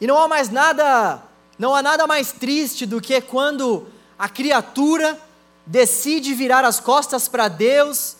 E 0.00 0.06
não 0.06 0.18
há 0.18 0.28
mais 0.28 0.48
nada, 0.50 1.22
não 1.58 1.74
há 1.74 1.82
nada 1.82 2.06
mais 2.06 2.32
triste 2.32 2.86
do 2.86 3.00
que 3.00 3.20
quando 3.20 3.86
a 4.18 4.28
criatura 4.28 5.18
decide 5.66 6.34
virar 6.34 6.64
as 6.64 6.80
costas 6.80 7.28
para 7.28 7.48
Deus, 7.48 8.16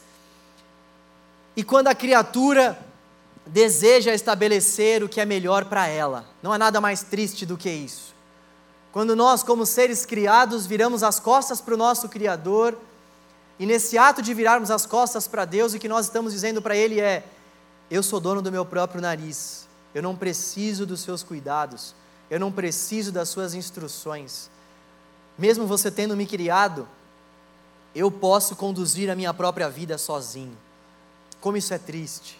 e 1.56 1.62
quando 1.62 1.88
a 1.88 1.94
criatura 1.94 2.78
deseja 3.46 4.14
estabelecer 4.14 5.02
o 5.02 5.08
que 5.08 5.20
é 5.20 5.24
melhor 5.24 5.66
para 5.66 5.86
ela. 5.86 6.24
Não 6.42 6.52
há 6.52 6.58
nada 6.58 6.80
mais 6.80 7.02
triste 7.02 7.44
do 7.44 7.56
que 7.56 7.70
isso. 7.70 8.14
Quando 8.92 9.14
nós, 9.14 9.42
como 9.42 9.66
seres 9.66 10.06
criados, 10.06 10.66
viramos 10.66 11.02
as 11.02 11.20
costas 11.20 11.60
para 11.60 11.74
o 11.74 11.76
nosso 11.76 12.08
Criador, 12.08 12.78
e 13.58 13.66
nesse 13.66 13.98
ato 13.98 14.22
de 14.22 14.32
virarmos 14.32 14.70
as 14.70 14.86
costas 14.86 15.28
para 15.28 15.44
Deus, 15.44 15.74
o 15.74 15.78
que 15.78 15.88
nós 15.88 16.06
estamos 16.06 16.32
dizendo 16.32 16.62
para 16.62 16.76
Ele 16.76 17.00
é: 17.00 17.24
Eu 17.90 18.02
sou 18.02 18.18
dono 18.18 18.40
do 18.40 18.50
meu 18.50 18.64
próprio 18.64 19.00
nariz, 19.00 19.63
eu 19.94 20.02
não 20.02 20.16
preciso 20.16 20.84
dos 20.84 21.00
seus 21.00 21.22
cuidados, 21.22 21.94
eu 22.30 22.40
não 22.40 22.50
preciso 22.50 23.12
das 23.12 23.28
suas 23.28 23.54
instruções. 23.54 24.50
Mesmo 25.38 25.66
você 25.66 25.90
tendo 25.90 26.16
me 26.16 26.26
criado, 26.26 26.88
eu 27.94 28.10
posso 28.10 28.56
conduzir 28.56 29.10
a 29.10 29.14
minha 29.14 29.32
própria 29.32 29.68
vida 29.68 29.96
sozinho. 29.96 30.56
Como 31.40 31.56
isso 31.56 31.72
é 31.72 31.78
triste. 31.78 32.38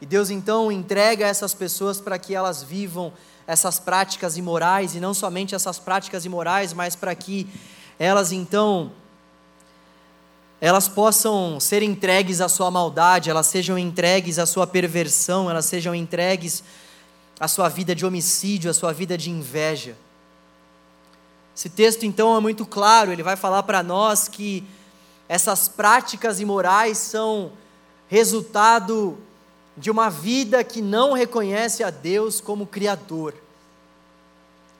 E 0.00 0.06
Deus 0.06 0.30
então 0.30 0.70
entrega 0.70 1.26
essas 1.26 1.54
pessoas 1.54 2.00
para 2.00 2.18
que 2.18 2.34
elas 2.34 2.62
vivam 2.62 3.12
essas 3.46 3.78
práticas 3.78 4.36
imorais, 4.36 4.94
e 4.94 5.00
não 5.00 5.14
somente 5.14 5.54
essas 5.54 5.78
práticas 5.78 6.24
imorais, 6.24 6.72
mas 6.72 6.94
para 6.94 7.14
que 7.14 7.48
elas 7.98 8.32
então 8.32 8.92
elas 10.60 10.88
possam 10.88 11.60
ser 11.60 11.82
entregues 11.82 12.40
à 12.40 12.48
sua 12.48 12.70
maldade, 12.70 13.28
elas 13.28 13.46
sejam 13.46 13.78
entregues 13.78 14.38
à 14.38 14.46
sua 14.46 14.66
perversão, 14.66 15.50
elas 15.50 15.66
sejam 15.66 15.94
entregues 15.94 16.64
à 17.38 17.46
sua 17.46 17.68
vida 17.68 17.94
de 17.94 18.06
homicídio, 18.06 18.70
à 18.70 18.74
sua 18.74 18.92
vida 18.92 19.18
de 19.18 19.30
inveja. 19.30 19.96
Esse 21.54 21.68
texto 21.68 22.04
então 22.04 22.36
é 22.36 22.40
muito 22.40 22.64
claro, 22.64 23.12
ele 23.12 23.22
vai 23.22 23.36
falar 23.36 23.62
para 23.62 23.82
nós 23.82 24.28
que 24.28 24.64
essas 25.28 25.68
práticas 25.68 26.40
imorais 26.40 26.98
são 26.98 27.52
resultado 28.08 29.18
de 29.76 29.90
uma 29.90 30.08
vida 30.08 30.64
que 30.64 30.80
não 30.80 31.12
reconhece 31.12 31.82
a 31.82 31.90
Deus 31.90 32.40
como 32.40 32.66
Criador. 32.66 33.34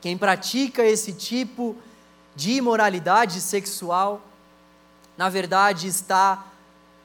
Quem 0.01 0.17
pratica 0.17 0.85
esse 0.85 1.13
tipo 1.13 1.77
de 2.35 2.53
imoralidade 2.53 3.41
sexual, 3.41 4.23
na 5.17 5.29
verdade 5.29 5.87
está 5.87 6.47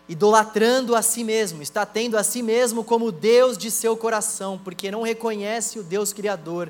idolatrando 0.07 0.95
a 0.95 1.01
si 1.01 1.23
mesmo, 1.23 1.61
está 1.61 1.85
tendo 1.85 2.17
a 2.17 2.23
si 2.23 2.41
mesmo 2.43 2.83
como 2.83 3.11
Deus 3.11 3.57
de 3.57 3.71
seu 3.71 3.95
coração, 3.95 4.59
porque 4.61 4.91
não 4.91 5.03
reconhece 5.03 5.79
o 5.79 5.83
Deus 5.83 6.11
Criador. 6.11 6.69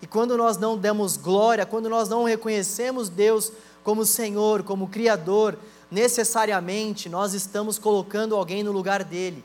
E 0.00 0.06
quando 0.06 0.36
nós 0.36 0.56
não 0.56 0.78
damos 0.78 1.16
glória, 1.16 1.66
quando 1.66 1.88
nós 1.88 2.08
não 2.08 2.24
reconhecemos 2.24 3.08
Deus 3.08 3.50
como 3.82 4.06
Senhor, 4.06 4.62
como 4.62 4.88
Criador, 4.88 5.58
necessariamente 5.90 7.08
nós 7.08 7.34
estamos 7.34 7.78
colocando 7.78 8.36
alguém 8.36 8.62
no 8.62 8.72
lugar 8.72 9.02
dele, 9.02 9.44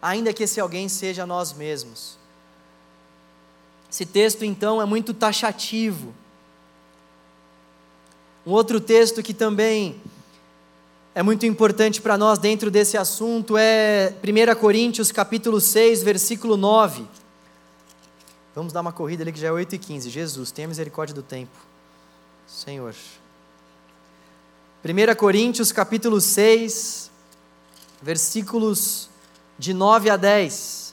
ainda 0.00 0.32
que 0.32 0.44
esse 0.44 0.60
alguém 0.60 0.88
seja 0.88 1.26
nós 1.26 1.52
mesmos. 1.52 2.16
Esse 3.90 4.06
texto 4.06 4.44
então 4.44 4.80
é 4.80 4.84
muito 4.84 5.14
taxativo. 5.14 6.14
Um 8.46 8.52
outro 8.52 8.80
texto 8.80 9.24
que 9.24 9.34
também 9.34 10.00
é 11.12 11.20
muito 11.20 11.44
importante 11.44 12.00
para 12.00 12.16
nós 12.16 12.38
dentro 12.38 12.70
desse 12.70 12.96
assunto 12.96 13.56
é 13.56 14.14
1 14.22 14.54
Coríntios 14.60 15.10
capítulo 15.10 15.60
6, 15.60 16.04
versículo 16.04 16.56
9. 16.56 17.04
Vamos 18.54 18.72
dar 18.72 18.82
uma 18.82 18.92
corrida 18.92 19.24
ali 19.24 19.32
que 19.32 19.40
já 19.40 19.48
é 19.48 19.52
8 19.52 19.74
e 19.74 19.78
15. 19.78 20.10
Jesus, 20.10 20.52
tenha 20.52 20.68
misericórdia 20.68 21.12
do 21.12 21.24
tempo. 21.24 21.58
Senhor. 22.46 22.94
1 24.84 25.16
Coríntios 25.16 25.72
capítulo 25.72 26.20
6, 26.20 27.10
versículos 28.00 29.10
de 29.58 29.74
9 29.74 30.08
a 30.08 30.16
10. 30.16 30.85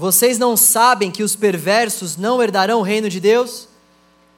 Vocês 0.00 0.38
não 0.38 0.56
sabem 0.56 1.10
que 1.10 1.22
os 1.22 1.36
perversos 1.36 2.16
não 2.16 2.42
herdarão 2.42 2.78
o 2.78 2.82
reino 2.82 3.10
de 3.10 3.20
Deus? 3.20 3.68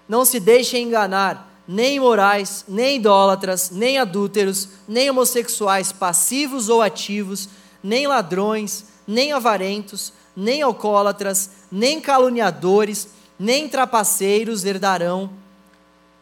Não 0.08 0.24
se 0.24 0.40
deixem 0.40 0.88
enganar, 0.88 1.62
nem 1.68 1.98
imorais, 1.98 2.64
nem 2.66 2.96
idólatras, 2.96 3.70
nem 3.70 3.96
adúlteros, 3.96 4.70
nem 4.88 5.08
homossexuais 5.08 5.92
passivos 5.92 6.68
ou 6.68 6.82
ativos, 6.82 7.48
nem 7.80 8.08
ladrões, 8.08 8.86
nem 9.06 9.30
avarentos, 9.30 10.12
nem 10.34 10.62
alcoólatras, 10.62 11.50
nem 11.70 12.00
caluniadores, 12.00 13.10
nem 13.38 13.68
trapaceiros 13.68 14.64
herdarão 14.64 15.30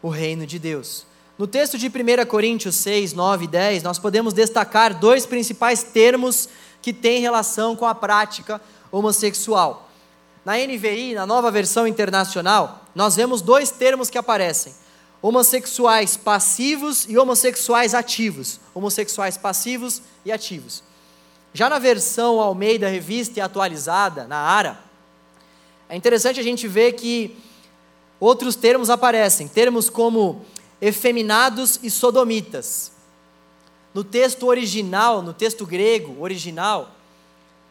o 0.03 0.09
reino 0.09 0.45
de 0.45 0.59
Deus. 0.59 1.03
No 1.35 1.47
texto 1.47 1.79
de 1.79 1.87
1 1.87 2.27
Coríntios 2.27 2.75
6, 2.75 3.13
9 3.13 3.45
e 3.45 3.47
10, 3.47 3.81
nós 3.81 3.97
podemos 3.97 4.35
destacar 4.35 4.99
dois 4.99 5.25
principais 5.25 5.81
termos 5.81 6.47
que 6.79 6.93
têm 6.93 7.21
relação 7.21 7.75
com 7.75 7.87
a 7.87 7.95
prática 7.95 8.61
homossexual. 8.91 9.89
Na 10.43 10.53
NVI, 10.57 11.13
na 11.13 11.25
nova 11.25 11.51
versão 11.51 11.87
internacional, 11.87 12.85
nós 12.95 13.15
vemos 13.15 13.41
dois 13.41 13.71
termos 13.71 14.09
que 14.09 14.17
aparecem: 14.17 14.73
homossexuais 15.21 16.17
passivos 16.17 17.05
e 17.07 17.17
homossexuais 17.17 17.93
ativos. 17.93 18.59
Homossexuais 18.73 19.37
passivos 19.37 20.01
e 20.25 20.31
ativos. 20.31 20.83
Já 21.53 21.69
na 21.69 21.79
versão 21.79 22.39
Almeida 22.39 22.87
Revista 22.87 23.39
e 23.39 23.41
Atualizada, 23.41 24.25
na 24.25 24.37
ARA, 24.37 24.79
é 25.89 25.95
interessante 25.95 26.39
a 26.39 26.43
gente 26.43 26.67
ver 26.67 26.93
que 26.93 27.37
outros 28.19 28.55
termos 28.55 28.89
aparecem, 28.89 29.47
termos 29.47 29.89
como 29.89 30.45
efeminados 30.79 31.79
e 31.83 31.91
sodomitas. 31.91 32.93
No 33.93 34.03
texto 34.03 34.47
original, 34.47 35.21
no 35.21 35.33
texto 35.33 35.65
grego 35.65 36.21
original, 36.21 36.95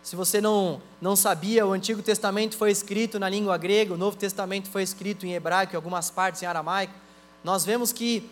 se 0.03 0.17
você 0.17 0.41
não, 0.41 0.81
não 1.01 1.15
sabia, 1.15 1.67
o 1.67 1.73
Antigo 1.73 2.03
Testamento 2.03 2.57
foi 2.57 2.71
escrito 2.71 3.19
na 3.19 3.29
língua 3.29 3.57
grega, 3.59 3.93
o 3.93 3.99
Novo 3.99 4.17
Testamento 4.17 4.69
foi 4.69 4.83
escrito 4.83 5.27
em 5.27 5.35
hebraico 5.35 5.75
e 5.75 5.77
algumas 5.77 6.11
partes 6.11 6.43
em 6.43 6.47
aramaico. 6.47 6.95
Nós 7.45 7.65
vemos 7.65 7.93
que 7.93 8.29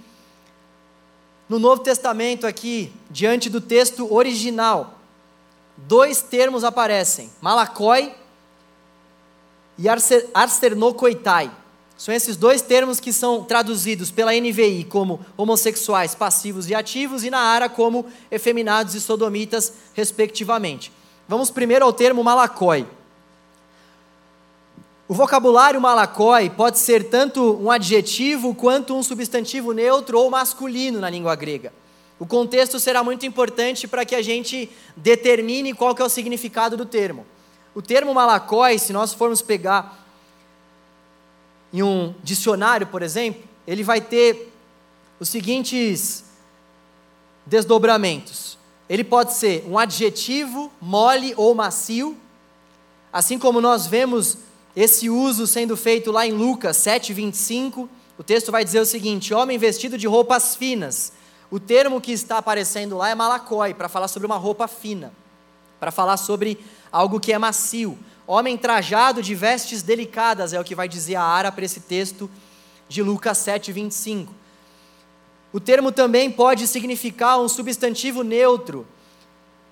no 1.48 1.58
Novo 1.58 1.82
Testamento 1.82 2.46
aqui, 2.46 2.92
diante 3.10 3.48
do 3.50 3.60
texto 3.60 4.12
original, 4.12 4.98
dois 5.76 6.22
termos 6.22 6.64
aparecem: 6.64 7.30
malakoi 7.40 8.14
e 9.76 9.86
arsternokoitai. 10.34 11.50
São 11.96 12.14
esses 12.14 12.36
dois 12.36 12.62
termos 12.62 13.00
que 13.00 13.12
são 13.12 13.42
traduzidos 13.42 14.10
pela 14.10 14.32
NVI 14.32 14.84
como 14.84 15.20
homossexuais 15.36 16.14
passivos 16.14 16.70
e 16.70 16.74
ativos 16.74 17.24
e 17.24 17.30
na 17.30 17.40
ARA 17.40 17.68
como 17.68 18.06
efeminados 18.30 18.94
e 18.94 19.00
sodomitas, 19.00 19.72
respectivamente. 19.94 20.92
Vamos 21.28 21.50
primeiro 21.50 21.84
ao 21.84 21.92
termo 21.92 22.24
malacói. 22.24 22.86
O 25.06 25.12
vocabulário 25.12 25.78
malacói 25.78 26.48
pode 26.48 26.78
ser 26.78 27.10
tanto 27.10 27.54
um 27.62 27.70
adjetivo 27.70 28.54
quanto 28.54 28.96
um 28.96 29.02
substantivo 29.02 29.72
neutro 29.72 30.18
ou 30.18 30.30
masculino 30.30 30.98
na 31.00 31.10
língua 31.10 31.36
grega. 31.36 31.70
O 32.18 32.26
contexto 32.26 32.80
será 32.80 33.04
muito 33.04 33.26
importante 33.26 33.86
para 33.86 34.06
que 34.06 34.14
a 34.14 34.22
gente 34.22 34.70
determine 34.96 35.74
qual 35.74 35.94
que 35.94 36.00
é 36.00 36.04
o 36.04 36.08
significado 36.08 36.78
do 36.78 36.86
termo. 36.86 37.26
O 37.74 37.82
termo 37.82 38.14
malacói, 38.14 38.78
se 38.78 38.92
nós 38.94 39.12
formos 39.12 39.42
pegar 39.42 40.06
em 41.74 41.82
um 41.82 42.14
dicionário, 42.22 42.86
por 42.86 43.02
exemplo, 43.02 43.42
ele 43.66 43.84
vai 43.84 44.00
ter 44.00 44.50
os 45.20 45.28
seguintes 45.28 46.24
desdobramentos. 47.44 48.47
Ele 48.88 49.04
pode 49.04 49.34
ser 49.34 49.64
um 49.68 49.78
adjetivo 49.78 50.72
mole 50.80 51.34
ou 51.36 51.54
macio, 51.54 52.16
assim 53.12 53.38
como 53.38 53.60
nós 53.60 53.86
vemos 53.86 54.38
esse 54.74 55.10
uso 55.10 55.46
sendo 55.46 55.76
feito 55.76 56.10
lá 56.10 56.26
em 56.26 56.32
Lucas 56.32 56.76
7:25. 56.78 57.88
O 58.16 58.22
texto 58.22 58.50
vai 58.50 58.64
dizer 58.64 58.80
o 58.80 58.86
seguinte: 58.86 59.34
homem 59.34 59.58
vestido 59.58 59.98
de 59.98 60.06
roupas 60.06 60.56
finas. 60.56 61.12
O 61.50 61.58
termo 61.58 62.00
que 62.00 62.12
está 62.12 62.38
aparecendo 62.38 62.96
lá 62.96 63.08
é 63.08 63.14
malacói, 63.14 63.72
para 63.72 63.88
falar 63.88 64.08
sobre 64.08 64.26
uma 64.26 64.36
roupa 64.36 64.68
fina, 64.68 65.12
para 65.80 65.90
falar 65.90 66.16
sobre 66.16 66.58
algo 66.92 67.18
que 67.18 67.32
é 67.32 67.38
macio. 67.38 67.98
Homem 68.26 68.56
trajado 68.58 69.22
de 69.22 69.34
vestes 69.34 69.82
delicadas, 69.82 70.52
é 70.52 70.60
o 70.60 70.64
que 70.64 70.74
vai 70.74 70.86
dizer 70.86 71.14
a 71.16 71.22
Ara 71.22 71.50
para 71.50 71.64
esse 71.64 71.80
texto 71.80 72.30
de 72.86 73.02
Lucas 73.02 73.38
7, 73.38 73.72
25. 73.72 74.34
O 75.52 75.58
termo 75.58 75.90
também 75.90 76.30
pode 76.30 76.66
significar 76.66 77.40
um 77.40 77.48
substantivo 77.48 78.22
neutro, 78.22 78.86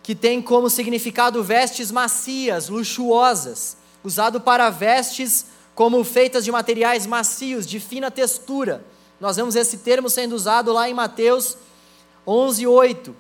que 0.02 0.14
tem 0.14 0.40
como 0.40 0.70
significado 0.70 1.42
vestes 1.42 1.90
macias, 1.90 2.68
luxuosas, 2.68 3.76
usado 4.02 4.40
para 4.40 4.70
vestes 4.70 5.46
como 5.74 6.02
feitas 6.04 6.44
de 6.44 6.52
materiais 6.52 7.06
macios, 7.06 7.66
de 7.66 7.78
fina 7.80 8.10
textura. 8.10 8.84
Nós 9.20 9.36
vemos 9.36 9.56
esse 9.56 9.78
termo 9.78 10.08
sendo 10.08 10.34
usado 10.34 10.72
lá 10.72 10.88
em 10.88 10.94
Mateus 10.94 11.56
11, 12.26 12.66
8, 12.66 13.16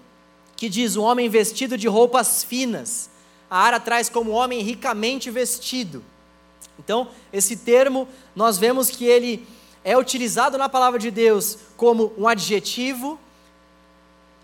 que 0.56 0.68
diz: 0.68 0.96
um 0.96 1.02
homem 1.02 1.28
vestido 1.28 1.76
de 1.76 1.88
roupas 1.88 2.42
finas 2.42 3.10
a 3.50 3.58
Ara 3.58 3.80
traz 3.80 4.08
como 4.08 4.32
homem 4.32 4.60
ricamente 4.62 5.30
vestido. 5.30 6.02
Então, 6.78 7.08
esse 7.32 7.56
termo, 7.56 8.08
nós 8.34 8.58
vemos 8.58 8.90
que 8.90 9.04
ele 9.04 9.46
é 9.86 9.96
utilizado 9.96 10.58
na 10.58 10.68
palavra 10.68 10.98
de 10.98 11.12
Deus 11.12 11.58
como 11.76 12.12
um 12.18 12.26
adjetivo 12.26 13.20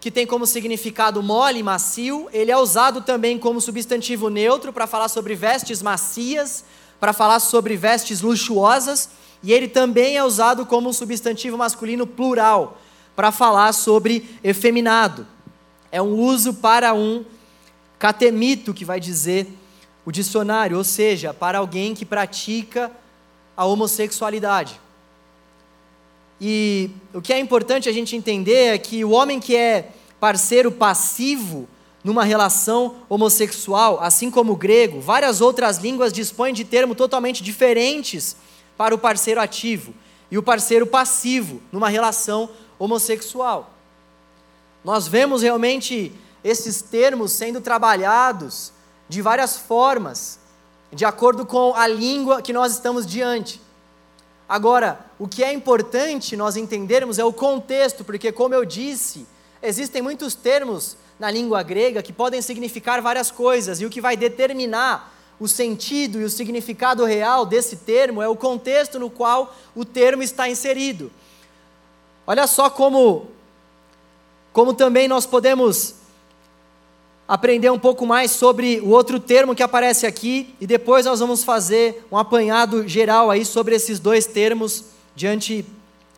que 0.00 0.08
tem 0.08 0.24
como 0.24 0.46
significado 0.46 1.20
mole, 1.20 1.64
macio. 1.64 2.28
Ele 2.32 2.52
é 2.52 2.56
usado 2.56 3.00
também 3.00 3.36
como 3.36 3.60
substantivo 3.60 4.30
neutro 4.30 4.72
para 4.72 4.86
falar 4.86 5.08
sobre 5.08 5.34
vestes 5.34 5.82
macias, 5.82 6.64
para 7.00 7.12
falar 7.12 7.40
sobre 7.40 7.76
vestes 7.76 8.20
luxuosas. 8.20 9.10
E 9.42 9.52
ele 9.52 9.66
também 9.66 10.16
é 10.16 10.22
usado 10.22 10.64
como 10.64 10.88
um 10.88 10.92
substantivo 10.92 11.58
masculino 11.58 12.06
plural, 12.06 12.78
para 13.16 13.32
falar 13.32 13.72
sobre 13.72 14.38
efeminado. 14.44 15.26
É 15.90 16.00
um 16.00 16.20
uso 16.20 16.54
para 16.54 16.94
um 16.94 17.24
catemito, 17.98 18.72
que 18.72 18.84
vai 18.84 19.00
dizer 19.00 19.48
o 20.06 20.12
dicionário, 20.12 20.78
ou 20.78 20.84
seja, 20.84 21.34
para 21.34 21.58
alguém 21.58 21.94
que 21.94 22.04
pratica 22.04 22.92
a 23.56 23.64
homossexualidade. 23.64 24.80
E 26.44 26.90
o 27.14 27.22
que 27.22 27.32
é 27.32 27.38
importante 27.38 27.88
a 27.88 27.92
gente 27.92 28.16
entender 28.16 28.74
é 28.74 28.78
que 28.78 29.04
o 29.04 29.10
homem 29.10 29.38
que 29.38 29.54
é 29.54 29.92
parceiro 30.18 30.72
passivo 30.72 31.68
numa 32.02 32.24
relação 32.24 32.96
homossexual, 33.08 34.00
assim 34.02 34.28
como 34.28 34.54
o 34.54 34.56
grego, 34.56 35.00
várias 35.00 35.40
outras 35.40 35.78
línguas 35.78 36.12
dispõem 36.12 36.52
de 36.52 36.64
termos 36.64 36.96
totalmente 36.96 37.44
diferentes 37.44 38.36
para 38.76 38.92
o 38.92 38.98
parceiro 38.98 39.40
ativo 39.40 39.94
e 40.32 40.36
o 40.36 40.42
parceiro 40.42 40.84
passivo 40.84 41.62
numa 41.70 41.88
relação 41.88 42.50
homossexual. 42.76 43.72
Nós 44.84 45.06
vemos 45.06 45.42
realmente 45.42 46.12
esses 46.42 46.82
termos 46.82 47.30
sendo 47.30 47.60
trabalhados 47.60 48.72
de 49.08 49.22
várias 49.22 49.58
formas, 49.58 50.40
de 50.92 51.04
acordo 51.04 51.46
com 51.46 51.72
a 51.76 51.86
língua 51.86 52.42
que 52.42 52.52
nós 52.52 52.72
estamos 52.72 53.06
diante. 53.06 53.60
Agora, 54.52 55.00
o 55.18 55.26
que 55.26 55.42
é 55.42 55.50
importante 55.50 56.36
nós 56.36 56.56
entendermos 56.56 57.18
é 57.18 57.24
o 57.24 57.32
contexto, 57.32 58.04
porque, 58.04 58.30
como 58.30 58.54
eu 58.54 58.66
disse, 58.66 59.26
existem 59.62 60.02
muitos 60.02 60.34
termos 60.34 60.94
na 61.18 61.30
língua 61.30 61.62
grega 61.62 62.02
que 62.02 62.12
podem 62.12 62.42
significar 62.42 63.00
várias 63.00 63.30
coisas, 63.30 63.80
e 63.80 63.86
o 63.86 63.88
que 63.88 63.98
vai 63.98 64.14
determinar 64.14 65.10
o 65.40 65.48
sentido 65.48 66.20
e 66.20 66.24
o 66.24 66.28
significado 66.28 67.02
real 67.06 67.46
desse 67.46 67.76
termo 67.76 68.20
é 68.20 68.28
o 68.28 68.36
contexto 68.36 68.98
no 68.98 69.08
qual 69.08 69.56
o 69.74 69.86
termo 69.86 70.22
está 70.22 70.46
inserido. 70.50 71.10
Olha 72.26 72.46
só 72.46 72.68
como, 72.68 73.28
como 74.52 74.74
também 74.74 75.08
nós 75.08 75.24
podemos 75.24 75.94
aprender 77.26 77.70
um 77.70 77.78
pouco 77.78 78.04
mais 78.04 78.30
sobre 78.30 78.80
o 78.80 78.88
outro 78.90 79.18
termo 79.20 79.54
que 79.54 79.62
aparece 79.62 80.06
aqui 80.06 80.54
e 80.60 80.66
depois 80.66 81.06
nós 81.06 81.20
vamos 81.20 81.44
fazer 81.44 82.04
um 82.10 82.16
apanhado 82.16 82.86
geral 82.86 83.30
aí 83.30 83.44
sobre 83.44 83.74
esses 83.74 83.98
dois 83.98 84.26
termos 84.26 84.84
diante 85.14 85.64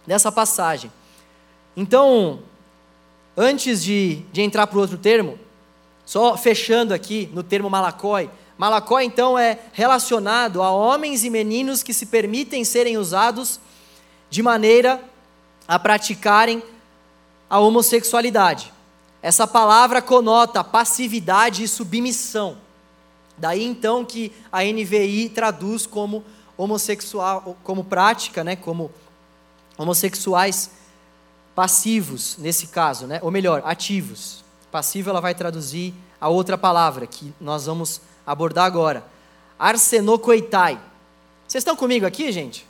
dessa 0.07 0.33
passagem. 0.33 0.91
Então, 1.77 2.41
antes 3.37 3.83
de, 3.83 4.23
de 4.33 4.43
entrar 4.43 4.67
para 4.67 4.79
o 4.79 4.81
outro 4.81 4.99
termo, 4.99 5.39
só 6.07 6.37
fechando 6.37 6.93
aqui 6.95 7.29
no 7.33 7.43
termo 7.43 7.69
malacói, 7.69 8.31
malacói 8.57 9.05
então 9.05 9.39
é 9.39 9.59
relacionado 9.73 10.63
a 10.63 10.71
homens 10.71 11.25
e 11.25 11.31
meninos 11.31 11.83
que 11.83 11.95
se 11.95 12.07
permitem 12.07 12.65
serem 12.65 12.97
usados 12.97 13.59
de 14.31 14.43
maneira 14.43 15.03
a 15.67 15.79
praticarem 15.79 16.63
a 17.49 17.59
homossexualidade. 17.59 18.73
Essa 19.25 19.47
palavra 19.47 20.03
conota 20.03 20.62
passividade 20.62 21.62
e 21.62 21.66
submissão. 21.66 22.59
Daí 23.39 23.64
então 23.64 24.05
que 24.05 24.31
a 24.53 24.62
NVI 24.62 25.31
traduz 25.31 25.87
como 25.87 26.22
homossexual, 26.59 27.57
como 27.64 27.85
prática, 27.85 28.45
né, 28.45 28.55
como 28.55 28.93
homossexuais 29.79 30.72
passivos 31.55 32.37
nesse 32.37 32.66
caso, 32.66 33.07
né? 33.07 33.18
Ou 33.22 33.31
melhor, 33.31 33.62
ativos. 33.64 34.45
Passivo 34.70 35.09
ela 35.09 35.22
vai 35.22 35.35
traduzir 35.35 35.95
a 36.20 36.29
outra 36.29 36.59
palavra 36.59 37.07
que 37.07 37.33
nós 37.41 37.64
vamos 37.64 38.03
abordar 38.27 38.66
agora. 38.66 39.07
Arsenokoitai. 39.59 40.79
Vocês 41.49 41.62
estão 41.62 41.75
comigo 41.75 42.05
aqui, 42.05 42.31
gente? 42.31 42.66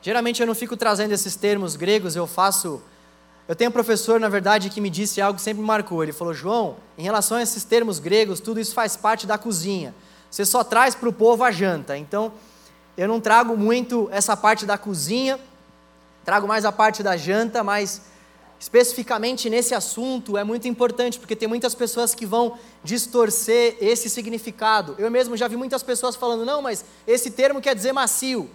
Geralmente 0.00 0.40
eu 0.40 0.46
não 0.46 0.54
fico 0.54 0.76
trazendo 0.76 1.10
esses 1.10 1.34
termos 1.34 1.74
gregos, 1.74 2.14
eu 2.14 2.28
faço 2.28 2.80
eu 3.48 3.56
tenho 3.56 3.70
um 3.70 3.72
professor, 3.72 4.20
na 4.20 4.28
verdade, 4.28 4.68
que 4.68 4.78
me 4.78 4.90
disse 4.90 5.22
algo 5.22 5.38
que 5.38 5.42
sempre 5.42 5.62
me 5.62 5.66
marcou. 5.66 6.02
Ele 6.02 6.12
falou: 6.12 6.34
João, 6.34 6.76
em 6.98 7.02
relação 7.02 7.38
a 7.38 7.42
esses 7.42 7.64
termos 7.64 7.98
gregos, 7.98 8.40
tudo 8.40 8.60
isso 8.60 8.74
faz 8.74 8.94
parte 8.94 9.26
da 9.26 9.38
cozinha. 9.38 9.94
Você 10.30 10.44
só 10.44 10.62
traz 10.62 10.94
para 10.94 11.08
o 11.08 11.12
povo 11.12 11.42
a 11.42 11.50
janta. 11.50 11.96
Então, 11.96 12.30
eu 12.94 13.08
não 13.08 13.18
trago 13.18 13.56
muito 13.56 14.06
essa 14.12 14.36
parte 14.36 14.66
da 14.66 14.76
cozinha, 14.76 15.40
trago 16.26 16.46
mais 16.46 16.66
a 16.66 16.72
parte 16.72 17.02
da 17.02 17.16
janta, 17.16 17.64
mas 17.64 18.02
especificamente 18.60 19.48
nesse 19.48 19.74
assunto 19.74 20.36
é 20.36 20.44
muito 20.44 20.68
importante, 20.68 21.18
porque 21.18 21.34
tem 21.34 21.48
muitas 21.48 21.74
pessoas 21.74 22.14
que 22.14 22.26
vão 22.26 22.58
distorcer 22.84 23.78
esse 23.80 24.10
significado. 24.10 24.94
Eu 24.98 25.10
mesmo 25.10 25.38
já 25.38 25.48
vi 25.48 25.56
muitas 25.56 25.82
pessoas 25.82 26.14
falando: 26.14 26.44
não, 26.44 26.60
mas 26.60 26.84
esse 27.06 27.30
termo 27.30 27.62
quer 27.62 27.74
dizer 27.74 27.92
macio. 27.92 28.50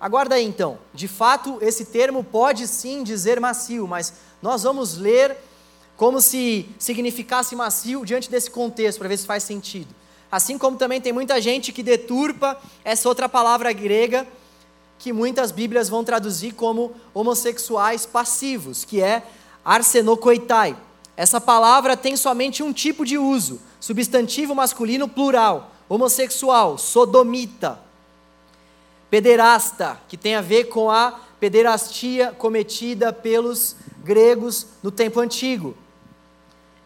Aguarda 0.00 0.34
aí 0.34 0.44
então. 0.44 0.78
De 0.92 1.08
fato, 1.08 1.58
esse 1.60 1.86
termo 1.86 2.22
pode 2.22 2.66
sim 2.68 3.02
dizer 3.02 3.40
macio, 3.40 3.88
mas 3.88 4.12
nós 4.42 4.62
vamos 4.62 4.96
ler 4.96 5.36
como 5.96 6.20
se 6.20 6.68
significasse 6.78 7.56
macio 7.56 8.04
diante 8.04 8.30
desse 8.30 8.50
contexto, 8.50 8.98
para 8.98 9.08
ver 9.08 9.16
se 9.16 9.26
faz 9.26 9.42
sentido. 9.42 9.88
Assim 10.30 10.58
como 10.58 10.76
também 10.76 11.00
tem 11.00 11.12
muita 11.12 11.40
gente 11.40 11.72
que 11.72 11.82
deturpa 11.82 12.60
essa 12.84 13.08
outra 13.08 13.28
palavra 13.28 13.72
grega, 13.72 14.26
que 14.98 15.12
muitas 15.12 15.50
Bíblias 15.50 15.88
vão 15.88 16.04
traduzir 16.04 16.52
como 16.52 16.92
homossexuais 17.14 18.04
passivos, 18.04 18.84
que 18.84 19.00
é 19.00 19.22
arsenokoitai. 19.64 20.76
Essa 21.16 21.40
palavra 21.40 21.96
tem 21.96 22.16
somente 22.16 22.62
um 22.62 22.72
tipo 22.72 23.06
de 23.06 23.16
uso, 23.16 23.60
substantivo 23.80 24.54
masculino 24.54 25.08
plural, 25.08 25.72
homossexual, 25.88 26.76
sodomita 26.76 27.85
pederasta, 29.10 30.00
que 30.08 30.16
tem 30.16 30.34
a 30.34 30.40
ver 30.40 30.64
com 30.64 30.90
a 30.90 31.20
pederastia 31.38 32.32
cometida 32.32 33.12
pelos 33.12 33.76
gregos 34.02 34.66
no 34.82 34.90
tempo 34.90 35.20
antigo. 35.20 35.76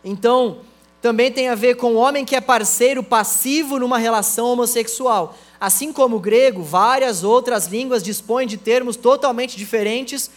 Então, 0.04 0.58
também 1.00 1.32
tem 1.32 1.48
a 1.48 1.54
ver 1.54 1.76
com 1.76 1.94
o 1.94 1.96
homem 1.96 2.24
que 2.24 2.36
é 2.36 2.40
parceiro 2.40 3.02
passivo 3.02 3.78
numa 3.78 3.98
relação 3.98 4.46
homossexual. 4.46 5.34
Assim 5.58 5.92
como 5.92 6.16
o 6.16 6.20
grego, 6.20 6.62
várias 6.62 7.24
outras 7.24 7.66
línguas 7.66 8.02
dispõem 8.02 8.46
de 8.46 8.56
termos 8.56 8.96
totalmente 8.96 9.56
diferentes 9.56 10.30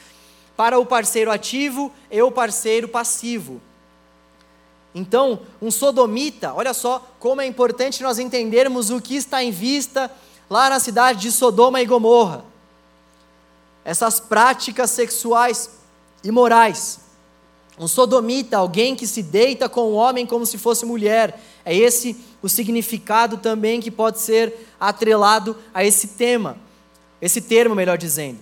para 0.55 0.79
o 0.79 0.85
parceiro 0.85 1.31
ativo 1.31 1.91
e 2.11 2.21
o 2.21 2.31
parceiro 2.31 2.87
passivo. 2.87 3.61
Então, 4.95 5.39
um 5.61 5.71
sodomita, 5.71 6.53
olha 6.53 6.73
só 6.73 7.05
como 7.19 7.41
é 7.41 7.47
importante 7.47 8.03
nós 8.03 8.19
entendermos 8.19 8.89
o 8.89 9.01
que 9.01 9.15
está 9.15 9.43
em 9.43 9.51
vista 9.51 10.11
lá 10.49 10.69
na 10.69 10.79
cidade 10.79 11.21
de 11.21 11.31
Sodoma 11.31 11.81
e 11.81 11.85
Gomorra. 11.85 12.45
Essas 13.85 14.19
práticas 14.19 14.91
sexuais 14.91 15.69
imorais. 16.23 16.99
Um 17.77 17.87
sodomita, 17.87 18.57
alguém 18.57 18.95
que 18.95 19.07
se 19.07 19.23
deita 19.23 19.67
com 19.67 19.81
o 19.81 19.93
homem 19.93 20.25
como 20.25 20.45
se 20.45 20.57
fosse 20.57 20.85
mulher. 20.85 21.41
É 21.65 21.75
esse 21.75 22.15
o 22.41 22.47
significado 22.47 23.37
também 23.37 23.81
que 23.81 23.89
pode 23.89 24.19
ser 24.19 24.69
atrelado 24.79 25.57
a 25.73 25.83
esse 25.83 26.09
tema, 26.09 26.57
esse 27.21 27.41
termo, 27.41 27.73
melhor 27.73 27.97
dizendo. 27.97 28.39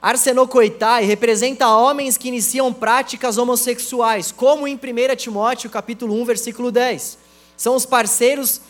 Arsenocoitai 0.00 1.04
representa 1.04 1.68
homens 1.68 2.16
que 2.16 2.28
iniciam 2.28 2.72
práticas 2.72 3.38
homossexuais, 3.38 4.30
como 4.30 4.68
em 4.68 4.74
1 4.74 5.16
Timóteo 5.16 5.68
capítulo 5.68 6.14
1, 6.22 6.24
versículo 6.24 6.70
10. 6.70 7.18
São 7.56 7.74
os 7.74 7.84
parceiros 7.84 8.60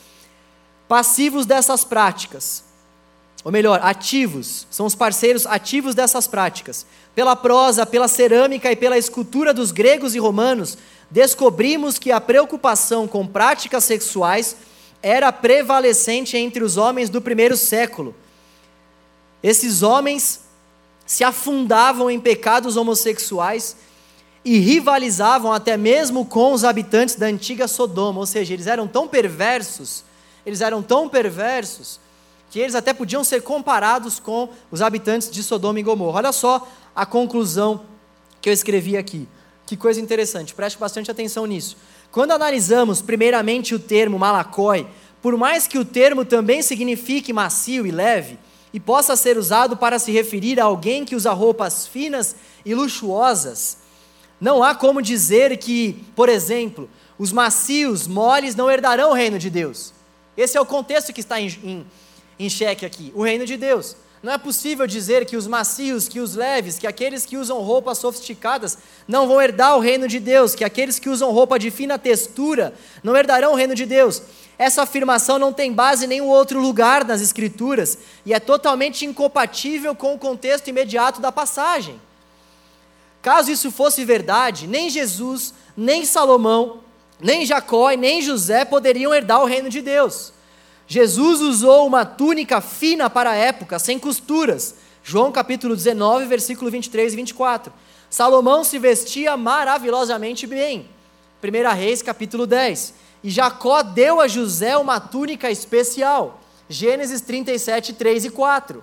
passivos 0.89 1.47
dessas 1.47 1.84
práticas, 1.84 2.64
ou 3.45 3.53
melhor, 3.53 3.80
ativos, 3.82 4.66
são 4.70 4.87
os 4.87 4.95
parceiros 4.95 5.47
ativos 5.47 5.95
dessas 5.95 6.26
práticas. 6.26 6.84
Pela 7.14 7.37
prosa, 7.37 7.87
pela 7.87 8.09
cerâmica 8.09 8.72
e 8.72 8.74
pela 8.74 8.99
escultura 8.99 9.55
dos 9.55 9.70
gregos 9.70 10.16
e 10.16 10.18
romanos, 10.18 10.76
descobrimos 11.09 11.97
que 11.97 12.11
a 12.11 12.20
preocupação 12.20 13.07
com 13.07 13.24
práticas 13.24 13.84
sexuais 13.84 14.57
era 15.01 15.30
prevalecente 15.30 16.37
entre 16.37 16.64
os 16.64 16.76
homens 16.76 17.09
do 17.09 17.20
primeiro 17.20 17.57
século. 17.57 18.14
Esses 19.43 19.82
homens 19.82 20.41
se 21.07 21.22
afundavam 21.22 22.11
em 22.11 22.18
pecados 22.18 22.76
homossexuais 22.76 23.76
e 24.45 24.59
rivalizavam 24.59 25.53
até 25.53 25.76
mesmo 25.76 26.24
com 26.24 26.53
os 26.53 26.64
habitantes 26.64 27.14
da 27.14 27.26
antiga 27.26 27.68
Sodoma, 27.68 28.18
ou 28.18 28.26
seja, 28.26 28.55
eles 28.55 28.66
eram 28.66 28.89
tão 28.89 29.07
perversos 29.07 30.03
eles 30.47 30.61
eram 30.61 30.82
tão 30.82 31.09
perversos 31.09 32.01
que 32.51 32.61
eles 32.61 32.76
até 32.76 32.94
podiam 32.94 33.24
ser 33.24 33.42
comparados 33.42 34.20
com 34.20 34.49
os 34.70 34.80
habitantes 34.80 35.28
de 35.30 35.42
Sodoma 35.42 35.80
e 35.80 35.82
Gomorra. 35.82 36.18
Olha 36.18 36.32
só 36.32 36.66
a 36.94 37.05
conclusão 37.05 37.82
que 38.40 38.49
eu 38.49 38.53
escrevi 38.53 38.97
aqui. 38.97 39.28
Que 39.66 39.76
coisa 39.76 40.01
interessante, 40.01 40.55
preste 40.55 40.78
bastante 40.78 41.11
atenção 41.11 41.44
nisso. 41.44 41.76
Quando 42.12 42.30
analisamos 42.30 43.03
primeiramente 43.03 43.74
o 43.74 43.80
termo 43.80 44.18
malacói, 44.18 44.86
por 45.20 45.36
mais 45.36 45.66
que 45.66 45.76
o 45.76 45.84
termo 45.84 46.24
também 46.24 46.62
signifique 46.62 47.32
macio 47.32 47.84
e 47.84 47.90
leve, 47.90 48.38
e 48.72 48.78
possa 48.78 49.16
ser 49.16 49.36
usado 49.36 49.76
para 49.76 49.99
se 49.99 50.12
referir 50.12 50.61
a 50.61 50.64
alguém 50.64 51.05
que 51.05 51.16
usa 51.16 51.32
roupas 51.32 51.86
finas 51.86 52.36
e 52.64 52.74
luxuosas, 52.74 53.78
não 54.40 54.62
há 54.62 54.74
como 54.74 55.03
dizer 55.03 55.57
que, 55.57 56.05
por 56.14 56.28
exemplo, 56.28 56.88
os 57.18 57.32
macios, 57.32 58.07
moles 58.07 58.55
não 58.55 58.70
herdarão 58.70 59.11
o 59.11 59.14
reino 59.14 59.38
de 59.38 59.49
Deus. 59.49 59.95
Esse 60.37 60.57
é 60.57 60.61
o 60.61 60.66
contexto 60.66 61.12
que 61.12 61.20
está 61.20 61.41
em, 61.41 61.49
em, 61.64 61.87
em 62.39 62.49
xeque 62.49 62.84
aqui: 62.84 63.12
o 63.14 63.22
reino 63.22 63.47
de 63.47 63.57
Deus. 63.57 63.97
Não 64.22 64.32
é 64.32 64.39
possível 64.39 64.87
dizer 64.87 65.24
que 65.26 65.37
os 65.37 65.47
macios, 65.47 66.09
que 66.09 66.18
os 66.18 66.34
leves, 66.34 66.78
que 66.78 66.87
aqueles 66.87 67.24
que 67.24 67.37
usam 67.37 67.61
roupas 67.61 67.99
sofisticadas 67.99 68.76
não 69.07 69.28
vão 69.28 69.41
herdar 69.41 69.76
o 69.76 69.80
reino 69.80 70.09
de 70.09 70.18
Deus, 70.18 70.55
que 70.55 70.64
aqueles 70.64 70.99
que 70.99 71.09
usam 71.09 71.30
roupa 71.30 71.59
de 71.59 71.70
fina 71.70 71.99
textura 71.99 72.74
não 73.05 73.16
herdarão 73.16 73.53
o 73.53 73.55
reino 73.55 73.74
de 73.74 73.87
Deus. 73.87 74.22
Essa 74.59 74.82
afirmação 74.82 75.39
não 75.39 75.53
tem 75.53 75.72
base 75.72 76.07
em 76.07 76.09
nenhum 76.09 76.28
outro 76.28 76.59
lugar 76.61 77.05
nas 77.05 77.20
Escrituras 77.20 77.99
e 78.24 78.32
é 78.32 78.41
totalmente 78.41 79.05
incompatível 79.05 79.95
com 79.95 80.14
o 80.14 80.18
contexto 80.18 80.68
imediato 80.68 81.20
da 81.20 81.30
passagem. 81.30 82.01
Caso 83.20 83.51
isso 83.51 83.70
fosse 83.70 84.05
verdade, 84.05 84.66
nem 84.66 84.89
Jesus, 84.89 85.53
nem 85.76 86.05
Salomão, 86.05 86.80
nem 87.20 87.46
Jacó 87.46 87.90
e 87.90 87.96
nem 87.96 88.20
José 88.22 88.64
poderiam 88.64 89.14
herdar 89.14 89.42
o 89.42 89.46
reino 89.46 89.68
de 89.68 89.80
Deus. 89.80 90.32
Jesus 90.86 91.40
usou 91.40 91.86
uma 91.86 92.04
túnica 92.04 92.60
fina 92.60 93.10
para 93.10 93.30
a 93.30 93.34
época, 93.34 93.78
sem 93.78 93.98
costuras. 93.98 94.74
João 95.02 95.32
capítulo 95.32 95.74
19, 95.74 96.26
versículo 96.26 96.70
23 96.70 97.12
e 97.12 97.16
24. 97.16 97.72
Salomão 98.08 98.62
se 98.62 98.78
vestia 98.78 99.36
maravilhosamente 99.36 100.46
bem. 100.46 100.88
1 101.42 101.74
Reis 101.74 102.02
capítulo 102.02 102.46
10. 102.46 102.94
E 103.24 103.30
Jacó 103.30 103.82
deu 103.82 104.20
a 104.20 104.28
José 104.28 104.76
uma 104.76 105.00
túnica 105.00 105.50
especial. 105.50 106.40
Gênesis 106.68 107.20
37, 107.20 107.92
3 107.92 108.26
e 108.26 108.30
4. 108.30 108.82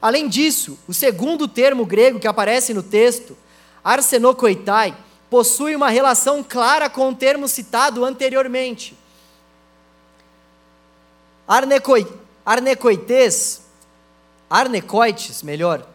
Além 0.00 0.28
disso, 0.28 0.78
o 0.86 0.94
segundo 0.94 1.48
termo 1.48 1.84
grego 1.84 2.20
que 2.20 2.28
aparece 2.28 2.72
no 2.72 2.82
texto, 2.82 3.36
arsenokoitai, 3.82 4.96
possui 5.30 5.74
uma 5.74 5.90
relação 5.90 6.42
clara 6.42 6.88
com 6.88 7.08
o 7.10 7.14
termo 7.14 7.48
citado 7.48 8.04
anteriormente. 8.04 8.96
Arnecoi, 11.46 12.06
arnecoites, 12.44 13.62
arnecoites, 14.48 15.42
melhor, 15.42 15.86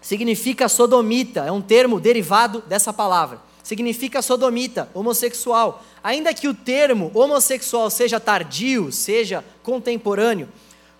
significa 0.00 0.68
sodomita, 0.68 1.44
é 1.44 1.52
um 1.52 1.62
termo 1.62 2.00
derivado 2.00 2.60
dessa 2.62 2.92
palavra. 2.92 3.40
Significa 3.62 4.22
sodomita, 4.22 4.88
homossexual. 4.94 5.82
Ainda 6.02 6.32
que 6.32 6.46
o 6.46 6.54
termo 6.54 7.10
homossexual 7.12 7.90
seja 7.90 8.20
tardio, 8.20 8.92
seja 8.92 9.44
contemporâneo, 9.64 10.48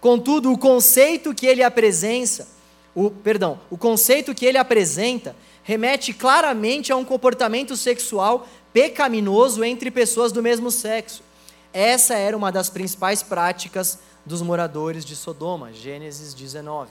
Contudo, 0.06 0.52
o 0.52 0.56
conceito 0.56 1.34
que 1.34 1.46
ele 1.46 1.64
apresenta, 1.64 2.46
o, 2.94 3.10
perdão, 3.10 3.58
o 3.68 3.76
conceito 3.76 4.32
que 4.34 4.46
ele 4.46 4.56
apresenta 4.56 5.34
remete 5.66 6.14
claramente 6.14 6.92
a 6.92 6.96
um 6.96 7.04
comportamento 7.04 7.76
sexual 7.76 8.46
pecaminoso 8.72 9.64
entre 9.64 9.90
pessoas 9.90 10.30
do 10.30 10.40
mesmo 10.40 10.70
sexo. 10.70 11.24
Essa 11.72 12.14
era 12.14 12.36
uma 12.36 12.52
das 12.52 12.70
principais 12.70 13.20
práticas 13.20 13.98
dos 14.24 14.40
moradores 14.42 15.04
de 15.04 15.16
Sodoma, 15.16 15.72
Gênesis 15.72 16.32
19. 16.32 16.88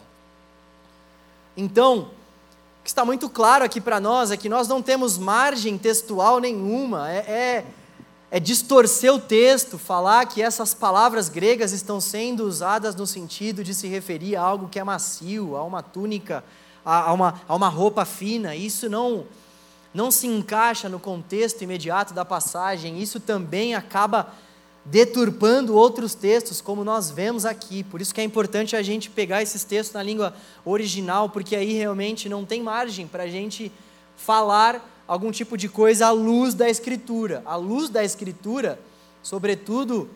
Então, 1.56 2.00
o 2.82 2.84
que 2.84 2.90
está 2.90 3.06
muito 3.06 3.30
claro 3.30 3.64
aqui 3.64 3.80
para 3.80 4.02
nós 4.02 4.30
é 4.30 4.36
que 4.36 4.50
nós 4.50 4.68
não 4.68 4.82
temos 4.82 5.18
margem 5.18 5.78
textual 5.78 6.42
nenhuma, 6.42 7.10
é, 7.10 7.18
é 7.18 7.66
é 8.32 8.40
distorcer 8.40 9.14
o 9.14 9.20
texto, 9.20 9.78
falar 9.78 10.26
que 10.26 10.42
essas 10.42 10.74
palavras 10.74 11.30
gregas 11.30 11.72
estão 11.72 12.02
sendo 12.02 12.44
usadas 12.44 12.94
no 12.94 13.08
sentido 13.08 13.64
de 13.64 13.74
se 13.74 13.88
referir 13.88 14.36
a 14.36 14.42
algo 14.42 14.68
que 14.68 14.78
é 14.78 14.84
macio, 14.84 15.56
a 15.56 15.64
uma 15.64 15.82
túnica, 15.82 16.44
a, 16.86 17.10
a, 17.10 17.14
uma, 17.14 17.42
a 17.48 17.56
uma 17.56 17.68
roupa 17.68 18.06
fina. 18.06 18.56
Isso 18.56 18.88
não, 18.88 19.26
não 19.94 20.12
se 20.12 20.28
encaixa 20.28 20.88
no 20.88 21.00
contexto 21.00 21.64
imediato 21.64 22.14
da 22.14 22.24
passagem, 22.24 23.02
isso 23.02 23.20
também 23.20 23.74
acaba 23.74 24.32
deturpando 24.86 25.74
outros 25.76 26.14
textos, 26.14 26.62
como 26.62 26.84
nós 26.84 27.10
vemos 27.10 27.44
aqui. 27.44 27.84
Por 27.84 28.00
isso 28.02 28.14
que 28.14 28.22
é 28.22 28.24
importante 28.24 28.76
a 28.76 28.84
gente 28.84 29.10
pegar 29.10 29.42
esses 29.42 29.64
textos 29.64 29.96
na 29.96 30.04
língua 30.04 30.34
original, 30.64 31.28
porque 31.28 31.56
aí 31.56 31.74
realmente 31.74 32.30
não 32.30 32.46
tem 32.46 32.62
margem 32.62 33.08
para 33.08 33.24
a 33.24 33.28
gente 33.28 33.72
falar 34.16 34.88
algum 35.08 35.32
tipo 35.32 35.58
de 35.58 35.68
coisa 35.68 36.08
à 36.08 36.12
luz 36.12 36.54
da 36.54 36.70
Escritura. 36.70 37.42
À 37.46 37.56
luz 37.56 37.90
da 37.90 38.04
Escritura, 38.04 38.80
sobretudo 39.24 40.08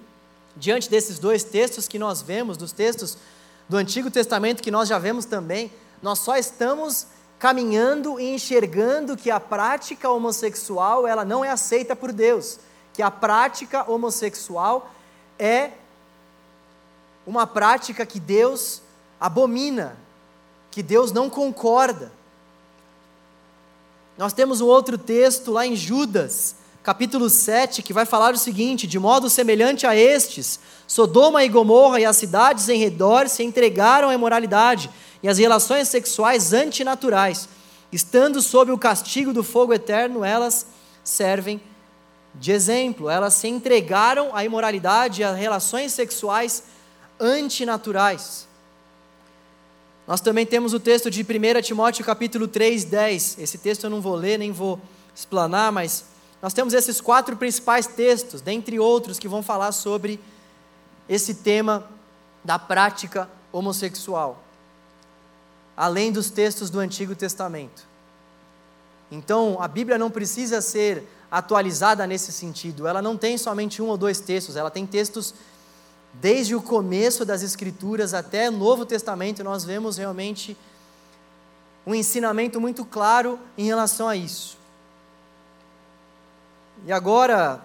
diante 0.56 0.90
desses 0.90 1.18
dois 1.18 1.44
textos 1.44 1.88
que 1.88 1.98
nós 1.98 2.22
vemos, 2.22 2.56
dos 2.56 2.72
textos 2.72 3.18
do 3.68 3.78
Antigo 3.78 4.12
Testamento 4.12 4.62
que 4.62 4.72
nós 4.72 4.88
já 4.88 5.00
vemos 5.00 5.26
também, 5.26 5.72
nós 6.02 6.20
só 6.20 6.38
estamos 6.38 7.08
caminhando 7.38 8.20
e 8.20 8.34
enxergando 8.36 9.16
que 9.16 9.32
a 9.32 9.40
prática 9.40 10.10
homossexual 10.10 11.08
ela 11.08 11.24
não 11.24 11.44
é 11.44 11.50
aceita 11.50 11.96
por 11.96 12.12
Deus, 12.12 12.60
que 12.94 13.02
a 13.02 13.10
prática 13.10 13.90
homossexual 13.90 14.92
é 15.38 15.72
uma 17.26 17.48
prática 17.48 18.06
que 18.06 18.20
Deus 18.20 18.82
abomina, 19.20 19.98
que 20.72 20.84
Deus 20.84 21.12
não 21.12 21.30
concorda. 21.30 22.12
Nós 24.18 24.34
temos 24.34 24.60
um 24.60 24.66
outro 24.66 24.98
texto 24.98 25.52
lá 25.52 25.66
em 25.66 25.78
Judas, 25.78 26.56
capítulo 26.84 27.30
7, 27.30 27.82
que 27.82 27.94
vai 27.94 28.06
falar 28.06 28.34
o 28.34 28.38
seguinte: 28.38 28.86
de 28.86 29.00
modo 29.00 29.30
semelhante 29.30 29.88
a 29.88 29.96
estes, 29.96 30.60
Sodoma 30.86 31.44
e 31.44 31.48
Gomorra 31.48 32.02
e 32.02 32.06
as 32.06 32.18
cidades 32.18 32.68
em 32.68 32.78
redor 32.78 33.30
se 33.30 33.44
entregaram 33.44 34.10
à 34.10 34.14
imoralidade 34.14 34.90
e 35.22 35.28
às 35.28 35.38
relações 35.38 35.88
sexuais 35.88 36.54
antinaturais. 36.54 37.50
Estando 37.92 38.42
sob 38.42 38.72
o 38.72 38.78
castigo 38.78 39.34
do 39.34 39.44
fogo 39.44 39.74
eterno, 39.74 40.24
elas 40.24 40.68
servem 41.04 41.60
de 42.36 42.52
exemplo. 42.52 43.10
Elas 43.10 43.34
se 43.34 43.48
entregaram 43.48 44.36
à 44.36 44.44
imoralidade 44.44 45.22
e 45.22 45.24
às 45.24 45.38
relações 45.38 45.92
sexuais 45.94 46.64
antinaturais. 47.20 48.48
Nós 50.08 50.22
também 50.22 50.46
temos 50.46 50.74
o 50.74 50.80
texto 50.80 51.12
de 51.12 51.22
1 51.22 51.62
Timóteo 51.62 52.04
capítulo 52.04 52.48
3, 52.48 52.84
10. 52.86 53.38
Esse 53.40 53.58
texto 53.58 53.84
eu 53.84 53.90
não 53.90 54.02
vou 54.02 54.16
ler, 54.16 54.40
nem 54.40 54.52
vou 54.52 54.80
explanar, 55.16 55.72
mas 55.72 56.06
nós 56.42 56.54
temos 56.54 56.74
esses 56.74 57.02
quatro 57.02 57.36
principais 57.36 57.86
textos, 57.86 58.42
dentre 58.42 58.80
outros, 58.80 59.20
que 59.20 59.28
vão 59.28 59.44
falar 59.44 59.72
sobre 59.72 60.20
esse 61.08 61.36
tema 61.36 61.88
da 62.44 62.58
prática 62.58 63.30
homossexual, 63.52 64.42
além 65.80 66.12
dos 66.12 66.30
textos 66.30 66.70
do 66.70 66.78
Antigo 66.78 67.16
Testamento. 67.16 67.88
Então, 69.12 69.58
a 69.60 69.68
Bíblia 69.68 69.98
não 69.98 70.12
precisa 70.12 70.62
ser 70.62 71.08
atualizada 71.32 72.06
nesse 72.06 72.32
sentido, 72.32 72.86
ela 72.86 73.02
não 73.02 73.18
tem 73.18 73.36
somente 73.36 73.82
um 73.82 73.88
ou 73.88 73.98
dois 73.98 74.20
textos, 74.20 74.56
ela 74.56 74.70
tem 74.70 74.86
textos 74.86 75.34
Desde 76.14 76.56
o 76.56 76.62
começo 76.62 77.24
das 77.24 77.44
Escrituras 77.44 78.14
até 78.14 78.50
o 78.50 78.54
Novo 78.54 78.86
Testamento, 78.86 79.44
nós 79.44 79.64
vemos 79.64 79.98
realmente 79.98 80.58
um 81.86 81.94
ensinamento 81.94 82.60
muito 82.60 82.84
claro 82.84 83.40
em 83.58 83.66
relação 83.66 84.08
a 84.08 84.16
isso. 84.16 84.58
E 86.86 86.92
agora, 86.92 87.64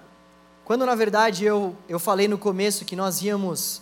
quando 0.64 0.84
na 0.84 0.94
verdade 0.94 1.44
eu, 1.44 1.74
eu 1.88 1.98
falei 1.98 2.28
no 2.28 2.36
começo 2.36 2.84
que 2.84 2.94
nós 2.94 3.22
íamos 3.22 3.80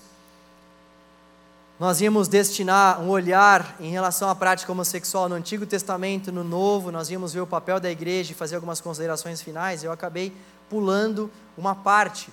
nós 1.82 2.00
íamos 2.00 2.28
destinar 2.28 3.00
um 3.00 3.08
olhar 3.08 3.74
em 3.80 3.90
relação 3.90 4.30
à 4.30 4.36
prática 4.36 4.70
homossexual 4.70 5.28
no 5.28 5.34
Antigo 5.34 5.66
Testamento, 5.66 6.30
no 6.30 6.44
Novo, 6.44 6.92
nós 6.92 7.10
íamos 7.10 7.32
ver 7.32 7.40
o 7.40 7.46
papel 7.46 7.80
da 7.80 7.90
igreja 7.90 8.30
e 8.30 8.36
fazer 8.36 8.54
algumas 8.54 8.80
considerações 8.80 9.42
finais, 9.42 9.82
eu 9.82 9.90
acabei 9.90 10.32
pulando 10.70 11.28
uma 11.58 11.74
parte, 11.74 12.32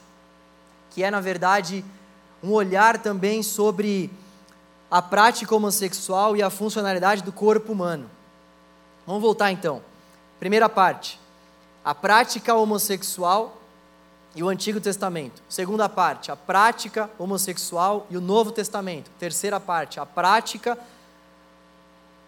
que 0.92 1.04
é 1.04 1.10
na 1.10 1.20
verdade 1.20 1.84
um 2.44 2.52
olhar 2.52 3.00
também 3.00 3.42
sobre 3.42 4.12
a 4.92 5.02
prática 5.02 5.56
homossexual 5.56 6.38
e 6.38 6.44
a 6.44 6.52
funcionalidade 6.52 7.24
do 7.24 7.32
corpo 7.32 7.74
humano. 7.74 8.08
Vamos 9.08 9.24
voltar 9.24 9.52
então. 9.52 9.82
Primeira 10.40 10.70
parte, 10.70 11.20
a 11.84 11.96
prática 11.96 12.54
homossexual 12.54 13.59
e 14.40 14.44
o 14.44 14.48
Antigo 14.48 14.80
Testamento. 14.80 15.42
Segunda 15.50 15.90
parte, 15.90 16.32
a 16.32 16.36
prática 16.36 17.10
homossexual 17.20 18.08
e 18.10 18.16
o 18.16 18.22
Novo 18.22 18.54
Testamento. 18.54 19.12
Terceira 19.20 19.60
parte, 19.60 20.00
a 20.00 20.06
prática, 20.06 20.80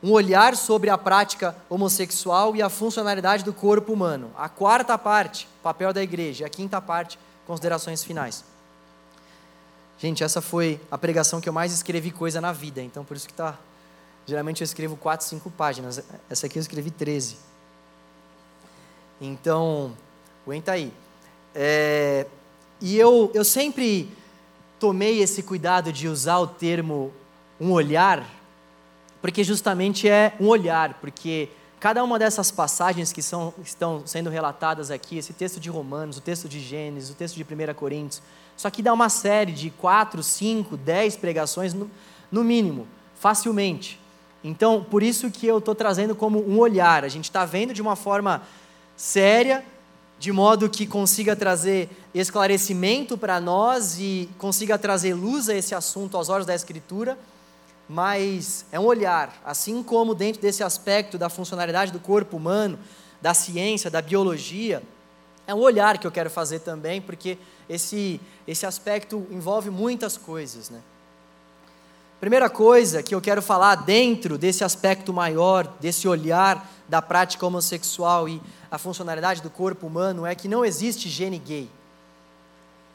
um 0.03 0.12
olhar 0.12 0.57
sobre 0.57 0.89
a 0.89 0.97
prática 0.97 1.55
homossexual 1.70 2.53
e 2.53 2.62
a 2.62 2.68
funcionalidade 2.68 3.45
do 3.45 3.53
corpo 3.53 3.93
humano. 3.93 4.30
A 4.38 4.49
quarta 4.49 4.97
parte, 4.97 5.47
papel 5.64 5.93
da 5.93 6.03
igreja. 6.03 6.45
A 6.47 6.49
quinta 6.49 6.82
parte, 6.82 7.18
considerações 7.47 8.03
finais. 8.03 8.43
Gente, 9.97 10.22
essa 10.22 10.41
foi 10.41 10.82
a 10.91 10.97
pregação 10.97 11.39
que 11.39 11.47
eu 11.47 11.53
mais 11.53 11.72
escrevi 11.72 12.12
coisa 12.12 12.41
na 12.41 12.51
vida, 12.51 12.82
então 12.82 13.05
por 13.05 13.16
isso 13.16 13.26
que 13.28 13.34
tá. 13.34 13.57
Geralmente 14.26 14.59
eu 14.59 14.66
escrevo 14.66 14.97
4, 14.97 15.26
5 15.26 15.49
páginas. 15.51 16.03
Essa 16.30 16.47
aqui 16.47 16.59
eu 16.59 16.62
escrevi 16.62 16.91
13. 16.91 17.38
Então, 19.22 19.95
aguenta 20.45 20.74
aí. 20.74 20.91
É, 21.54 22.26
E 22.82 22.97
eu, 22.97 23.30
eu 23.34 23.43
sempre 23.43 24.10
tomei 24.80 25.22
esse 25.22 25.43
cuidado 25.43 25.93
de 25.93 26.08
usar 26.08 26.39
o 26.39 26.47
termo 26.47 27.14
um 27.60 27.72
olhar, 27.72 28.28
porque 29.22 29.43
justamente 29.43 30.10
é 30.10 30.34
um 30.39 30.47
olhar, 30.47 30.95
porque 30.95 31.49
cada 31.80 32.04
uma 32.04 32.18
dessas 32.18 32.49
passagens 32.49 33.14
que 33.14 33.22
são, 33.22 33.54
estão 33.64 34.02
sendo 34.06 34.32
relatadas 34.32 34.89
aqui, 34.89 35.20
esse 35.20 35.34
texto 35.34 35.60
de 35.60 35.70
Romanos, 35.70 36.18
o 36.18 36.22
texto 36.22 36.49
de 36.49 36.60
Gênesis, 36.60 37.12
o 37.12 37.14
texto 37.14 37.36
de 37.36 37.43
1 37.43 37.74
Coríntios, 37.76 38.22
isso 38.58 38.68
aqui 38.68 38.82
dá 38.82 38.91
uma 38.91 39.10
série 39.10 39.52
de 39.52 39.70
quatro, 39.70 40.24
cinco, 40.24 40.76
dez 40.76 41.16
pregações 41.16 41.74
no, 41.74 41.89
no 42.32 42.43
mínimo, 42.43 42.88
facilmente. 43.16 43.99
Então, 44.43 44.84
por 44.84 45.04
isso 45.04 45.30
que 45.30 45.45
eu 45.45 45.60
estou 45.60 45.76
trazendo 45.76 46.16
como 46.16 46.39
um 46.39 46.58
olhar. 46.58 47.04
A 47.04 47.08
gente 47.08 47.26
está 47.26 47.45
vendo 47.45 47.74
de 47.74 47.82
uma 47.82 47.95
forma 47.95 48.41
séria, 48.95 49.64
de 50.22 50.32
modo 50.32 50.69
que 50.69 50.86
consiga 50.86 51.36
trazer 51.36 51.89
esclarecimento 52.13 53.17
para 53.17 53.41
nós 53.41 53.97
e 53.97 54.30
consiga 54.38 54.78
trazer 54.78 55.15
luz 55.15 55.49
a 55.49 55.55
esse 55.55 55.74
assunto 55.74 56.15
aos 56.15 56.30
olhos 56.30 56.45
da 56.45 56.53
Escritura, 56.53 57.17
mas 57.89 58.63
é 58.72 58.80
um 58.80 58.86
olhar, 58.86 59.41
assim 59.43 59.82
como 59.82 60.13
dentro 60.13 60.39
desse 60.39 60.63
aspecto 60.63 61.17
da 61.17 61.28
funcionalidade 61.28 61.91
do 61.91 61.99
corpo 61.99 62.38
humano, 62.38 62.78
da 63.19 63.34
ciência, 63.34 63.89
da 63.89 63.99
biologia, 63.99 64.84
é 65.47 65.55
um 65.55 65.59
olhar 65.59 65.97
que 65.97 66.05
eu 66.05 66.11
quero 66.11 66.30
fazer 66.30 66.59
também, 66.59 67.01
porque 67.01 67.36
esse, 67.67 68.22
esse 68.47 68.63
aspecto 68.63 69.26
envolve 69.32 69.72
muitas 69.72 70.17
coisas. 70.17 70.69
Né? 70.69 70.82
Primeira 72.22 72.51
coisa 72.51 73.01
que 73.01 73.15
eu 73.15 73.19
quero 73.19 73.41
falar 73.41 73.74
dentro 73.74 74.38
desse 74.38 74.63
aspecto 74.63 75.11
maior, 75.11 75.65
desse 75.80 76.07
olhar 76.07 76.69
da 76.88 77.01
prática 77.01 77.43
homossexual 77.47 78.30
e 78.30 78.39
a 78.69 78.78
funcionalidade 78.78 79.41
do 79.41 79.49
corpo 79.49 79.88
humano 79.88 80.24
é 80.24 80.36
que 80.36 80.47
não 80.47 80.63
existe 80.63 81.09
gene 81.09 81.39
gay. 81.39 81.67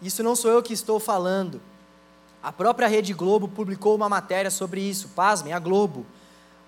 Isso 0.00 0.22
não 0.22 0.36
sou 0.36 0.52
eu 0.52 0.62
que 0.62 0.72
estou 0.72 1.00
falando. 1.00 1.60
A 2.40 2.52
própria 2.52 2.86
Rede 2.86 3.12
Globo 3.12 3.48
publicou 3.48 3.96
uma 3.96 4.08
matéria 4.08 4.48
sobre 4.48 4.80
isso. 4.80 5.08
Pasmem, 5.08 5.52
a 5.52 5.58
Globo. 5.58 6.06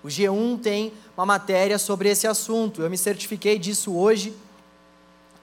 O 0.03 0.07
G1 0.07 0.59
tem 0.59 0.91
uma 1.15 1.25
matéria 1.25 1.79
sobre 1.79 2.09
esse 2.09 2.27
assunto. 2.27 2.81
Eu 2.81 2.89
me 2.89 2.97
certifiquei 2.97 3.57
disso 3.57 3.95
hoje. 3.95 4.35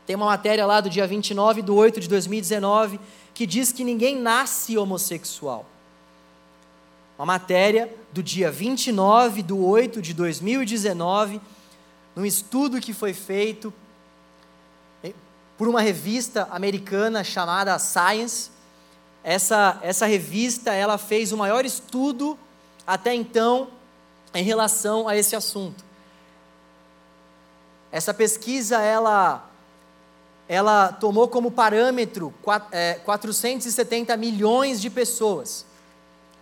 Tem 0.07 0.17
uma 0.17 0.27
matéria 0.27 0.67
lá 0.67 0.83
do 0.83 0.91
dia 0.91 1.07
29 1.07 1.63
de 1.63 1.71
8 1.71 1.99
de 1.99 2.09
2019 2.11 3.01
que 3.33 3.47
diz 3.47 3.73
que 3.73 3.85
ninguém 3.85 4.21
nasce 4.21 4.77
homossexual. 4.77 5.65
Uma 7.19 7.25
matéria 7.27 7.95
do 8.13 8.23
dia 8.23 8.51
29 8.51 9.43
de 9.43 9.53
8 9.53 10.03
de 10.03 10.13
2019 10.13 11.41
num 12.15 12.25
estudo 12.25 12.81
que 12.81 12.95
foi 12.95 13.13
feito 13.13 13.73
eh, 15.05 15.13
por 15.59 15.69
uma 15.69 15.83
revista 15.83 16.49
americana 16.51 17.23
chamada 17.23 17.79
Science. 17.79 18.51
Essa, 19.23 19.79
essa 19.83 20.07
revista 20.07 20.73
ela 20.73 20.97
fez 20.97 21.33
o 21.33 21.37
maior 21.37 21.65
estudo 21.67 22.39
até 22.87 23.15
então 23.15 23.69
em 24.33 24.43
relação 24.43 25.09
a 25.09 25.17
esse 25.17 25.37
assunto. 25.37 25.85
Essa 27.93 28.15
pesquisa 28.15 28.81
ela, 28.81 29.51
ela 30.49 30.93
tomou 30.93 31.29
como 31.29 31.51
parâmetro 31.51 32.33
470 33.05 34.13
eh, 34.13 34.17
milhões 34.17 34.81
de 34.81 34.89
pessoas. 34.89 35.66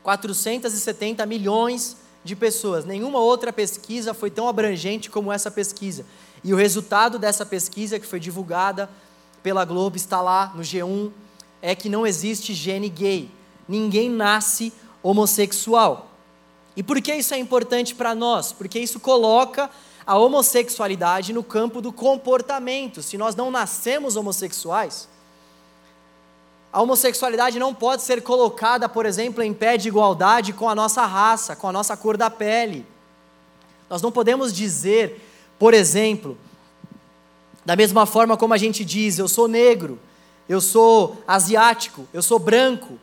470 0.05 1.24
milhões 1.24 1.96
de 2.22 2.36
pessoas. 2.36 2.84
Nenhuma 2.84 3.18
outra 3.18 3.52
pesquisa 3.52 4.12
foi 4.14 4.30
tão 4.30 4.46
abrangente 4.46 5.11
como 5.11 5.32
essa 5.32 5.50
pesquisa. 5.50 6.05
E 6.44 6.52
o 6.52 6.57
resultado 6.57 7.18
dessa 7.18 7.44
pesquisa, 7.44 7.98
que 7.98 8.07
foi 8.07 8.20
divulgada 8.20 8.88
pela 9.42 9.64
Globo, 9.64 9.96
está 9.96 10.20
lá 10.20 10.52
no 10.55 10.62
G1, 10.62 11.11
é 11.62 11.74
que 11.74 11.88
não 11.88 12.07
existe 12.07 12.52
gene 12.52 12.90
gay. 12.90 13.30
Ninguém 13.66 14.11
nasce 14.11 14.72
homossexual. 15.02 16.11
E 16.76 16.82
por 16.82 17.00
que 17.00 17.14
isso 17.14 17.32
é 17.32 17.38
importante 17.38 17.94
para 17.94 18.14
nós? 18.14 18.52
Porque 18.52 18.78
isso 18.78 19.00
coloca 19.00 19.70
a 20.07 20.18
homossexualidade 20.18 21.32
no 21.32 21.42
campo 21.42 21.80
do 21.80 21.90
comportamento. 21.90 23.02
Se 23.02 23.16
nós 23.16 23.34
não 23.34 23.50
nascemos 23.50 24.16
homossexuais, 24.16 25.09
a 26.74 26.82
homossexualidade 26.82 27.56
não 27.56 27.72
pode 27.72 28.02
ser 28.02 28.20
colocada, 28.20 28.88
por 28.88 29.06
exemplo, 29.06 29.44
em 29.44 29.54
pé 29.54 29.76
de 29.76 29.86
igualdade 29.86 30.52
com 30.52 30.68
a 30.68 30.74
nossa 30.74 31.06
raça, 31.06 31.54
com 31.54 31.68
a 31.68 31.72
nossa 31.72 31.96
cor 31.96 32.16
da 32.16 32.28
pele. 32.28 32.84
Nós 33.88 34.02
não 34.02 34.10
podemos 34.10 34.52
dizer, 34.52 35.24
por 35.56 35.72
exemplo, 35.72 36.36
da 37.64 37.76
mesma 37.76 38.06
forma 38.06 38.36
como 38.36 38.54
a 38.54 38.56
gente 38.58 38.84
diz, 38.84 39.20
eu 39.20 39.28
sou 39.28 39.46
negro, 39.46 40.00
eu 40.48 40.60
sou 40.60 41.16
asiático, 41.28 42.08
eu 42.12 42.20
sou 42.20 42.40
branco. 42.40 42.98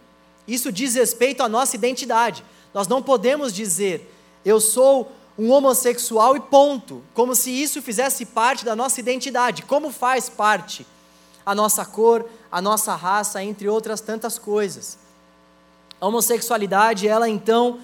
Isso 0.46 0.70
diz 0.70 0.96
respeito 0.96 1.42
à 1.42 1.48
nossa 1.48 1.78
identidade. 1.78 2.44
Nós 2.74 2.90
não 2.90 3.02
podemos 3.02 3.54
dizer, 3.54 4.14
eu 4.44 4.60
sou 4.60 5.10
um 5.40 5.50
homossexual 5.50 6.36
e 6.36 6.42
ponto, 6.42 7.02
como 7.14 7.34
se 7.34 7.50
isso 7.50 7.82
fizesse 7.82 8.26
parte 8.26 8.66
da 8.66 8.76
nossa 8.76 9.00
identidade. 9.00 9.62
Como 9.62 9.92
faz 9.92 10.28
parte 10.28 10.86
a 11.46 11.56
nossa 11.56 11.86
cor, 11.86 12.26
a 12.52 12.62
nossa 12.62 12.96
raça, 12.96 13.44
entre 13.44 13.70
outras 13.70 14.02
tantas 14.02 14.38
coisas. 14.38 14.98
A 16.00 16.08
homossexualidade, 16.08 17.08
ela 17.08 17.30
então 17.30 17.80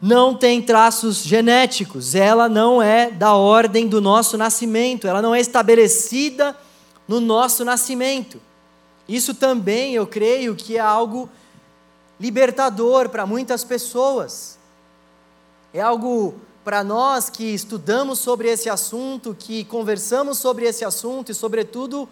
não 0.00 0.34
tem 0.34 0.60
traços 0.60 1.22
genéticos, 1.22 2.14
ela 2.14 2.48
não 2.48 2.82
é 2.82 3.10
da 3.10 3.34
ordem 3.34 3.88
do 3.88 4.00
nosso 4.00 4.36
nascimento, 4.36 5.08
ela 5.08 5.22
não 5.22 5.34
é 5.34 5.40
estabelecida 5.40 6.56
no 7.08 7.20
nosso 7.20 7.64
nascimento. 7.64 8.40
Isso 9.08 9.34
também, 9.34 9.94
eu 9.94 10.06
creio, 10.06 10.54
que 10.54 10.76
é 10.76 10.80
algo 10.80 11.30
libertador 12.20 13.08
para 13.08 13.24
muitas 13.24 13.64
pessoas. 13.64 14.58
É 15.72 15.80
algo 15.80 16.34
para 16.64 16.82
nós 16.82 17.30
que 17.30 17.44
estudamos 17.44 18.18
sobre 18.18 18.48
esse 18.48 18.68
assunto, 18.68 19.36
que 19.38 19.64
conversamos 19.64 20.38
sobre 20.38 20.66
esse 20.66 20.84
assunto 20.84 21.30
e, 21.30 21.34
sobretudo, 21.34 22.08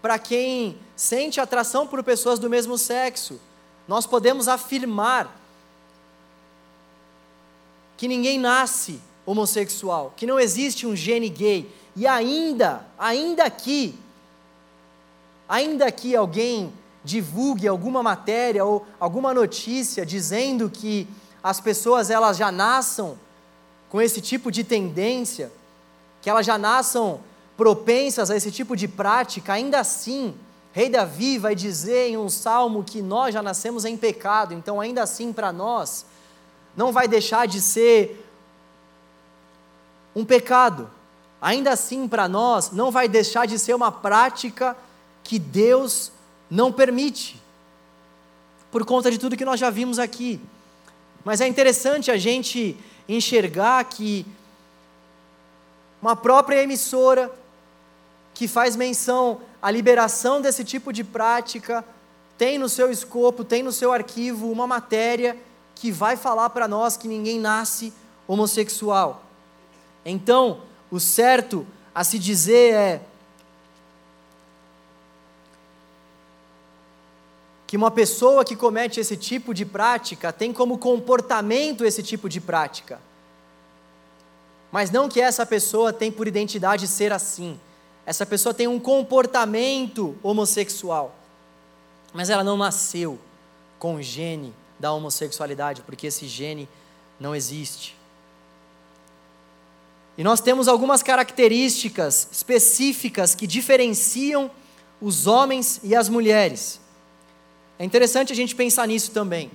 para 0.00 0.18
quem 0.18 0.78
sente 0.96 1.40
atração 1.40 1.86
por 1.86 2.02
pessoas 2.02 2.38
do 2.38 2.48
mesmo 2.48 2.78
sexo, 2.78 3.40
nós 3.86 4.06
podemos 4.06 4.48
afirmar 4.48 5.36
que 7.96 8.06
ninguém 8.06 8.38
nasce 8.38 9.00
homossexual, 9.26 10.14
que 10.16 10.26
não 10.26 10.38
existe 10.38 10.86
um 10.86 10.94
gene 10.94 11.28
gay, 11.28 11.70
e 11.96 12.06
ainda, 12.06 12.86
ainda 12.98 13.50
que, 13.50 13.98
ainda 15.48 15.90
que 15.90 16.14
alguém 16.14 16.72
divulgue 17.02 17.66
alguma 17.66 18.02
matéria 18.02 18.64
ou 18.64 18.86
alguma 19.00 19.34
notícia 19.34 20.06
dizendo 20.06 20.70
que 20.70 21.08
as 21.42 21.60
pessoas 21.60 22.10
elas 22.10 22.36
já 22.36 22.52
nasçam 22.52 23.18
com 23.88 24.00
esse 24.00 24.20
tipo 24.20 24.52
de 24.52 24.62
tendência, 24.62 25.50
que 26.20 26.28
elas 26.28 26.44
já 26.44 26.58
nasçam 26.58 27.20
propensas 27.58 28.30
a 28.30 28.36
esse 28.36 28.52
tipo 28.52 28.76
de 28.76 28.86
prática, 28.86 29.52
ainda 29.52 29.80
assim, 29.80 30.32
Rei 30.72 30.88
Davi 30.88 31.38
vai 31.38 31.56
dizer 31.56 32.10
em 32.10 32.16
um 32.16 32.28
salmo 32.28 32.84
que 32.84 33.02
nós 33.02 33.34
já 33.34 33.42
nascemos 33.42 33.84
em 33.84 33.96
pecado, 33.96 34.54
então, 34.54 34.80
ainda 34.80 35.02
assim, 35.02 35.32
para 35.32 35.52
nós, 35.52 36.06
não 36.76 36.92
vai 36.92 37.08
deixar 37.08 37.48
de 37.48 37.60
ser 37.60 38.24
um 40.14 40.24
pecado. 40.24 40.88
Ainda 41.40 41.72
assim, 41.72 42.06
para 42.06 42.28
nós, 42.28 42.70
não 42.70 42.92
vai 42.92 43.08
deixar 43.08 43.44
de 43.44 43.58
ser 43.58 43.74
uma 43.74 43.90
prática 43.90 44.76
que 45.24 45.36
Deus 45.36 46.12
não 46.48 46.72
permite, 46.72 47.42
por 48.70 48.84
conta 48.84 49.10
de 49.10 49.18
tudo 49.18 49.36
que 49.36 49.44
nós 49.44 49.58
já 49.58 49.68
vimos 49.68 49.98
aqui. 49.98 50.40
Mas 51.24 51.40
é 51.40 51.48
interessante 51.48 52.08
a 52.08 52.16
gente 52.16 52.76
enxergar 53.08 53.82
que 53.84 54.24
uma 56.00 56.14
própria 56.14 56.62
emissora 56.62 57.36
que 58.38 58.46
faz 58.46 58.76
menção 58.76 59.40
à 59.60 59.68
liberação 59.68 60.40
desse 60.40 60.62
tipo 60.62 60.92
de 60.92 61.02
prática, 61.02 61.84
tem 62.38 62.56
no 62.56 62.68
seu 62.68 62.88
escopo, 62.88 63.42
tem 63.42 63.64
no 63.64 63.72
seu 63.72 63.92
arquivo 63.92 64.48
uma 64.48 64.64
matéria 64.64 65.36
que 65.74 65.90
vai 65.90 66.16
falar 66.16 66.48
para 66.50 66.68
nós 66.68 66.96
que 66.96 67.08
ninguém 67.08 67.40
nasce 67.40 67.92
homossexual. 68.28 69.24
Então, 70.04 70.60
o 70.88 71.00
certo 71.00 71.66
a 71.92 72.04
se 72.04 72.16
dizer 72.16 72.74
é 72.74 73.02
que 77.66 77.76
uma 77.76 77.90
pessoa 77.90 78.44
que 78.44 78.54
comete 78.54 79.00
esse 79.00 79.16
tipo 79.16 79.52
de 79.52 79.66
prática 79.66 80.32
tem 80.32 80.52
como 80.52 80.78
comportamento 80.78 81.84
esse 81.84 82.04
tipo 82.04 82.28
de 82.28 82.40
prática. 82.40 83.00
Mas 84.70 84.92
não 84.92 85.08
que 85.08 85.20
essa 85.20 85.44
pessoa 85.44 85.92
tem 85.92 86.12
por 86.12 86.28
identidade 86.28 86.86
ser 86.86 87.12
assim 87.12 87.58
essa 88.08 88.24
pessoa 88.24 88.54
tem 88.54 88.66
um 88.66 88.80
comportamento 88.80 90.16
homossexual, 90.22 91.14
mas 92.10 92.30
ela 92.30 92.42
não 92.42 92.56
nasceu 92.56 93.18
com 93.78 93.96
o 93.96 94.02
gene 94.02 94.54
da 94.80 94.90
homossexualidade, 94.94 95.82
porque 95.82 96.06
esse 96.06 96.26
gene 96.26 96.66
não 97.20 97.36
existe. 97.36 97.94
E 100.16 100.24
nós 100.24 100.40
temos 100.40 100.68
algumas 100.68 101.02
características 101.02 102.28
específicas 102.32 103.34
que 103.34 103.46
diferenciam 103.46 104.50
os 105.02 105.26
homens 105.26 105.78
e 105.84 105.94
as 105.94 106.08
mulheres. 106.08 106.80
É 107.78 107.84
interessante 107.84 108.32
a 108.32 108.36
gente 108.36 108.54
pensar 108.54 108.88
nisso 108.88 109.10
também. 109.10 109.50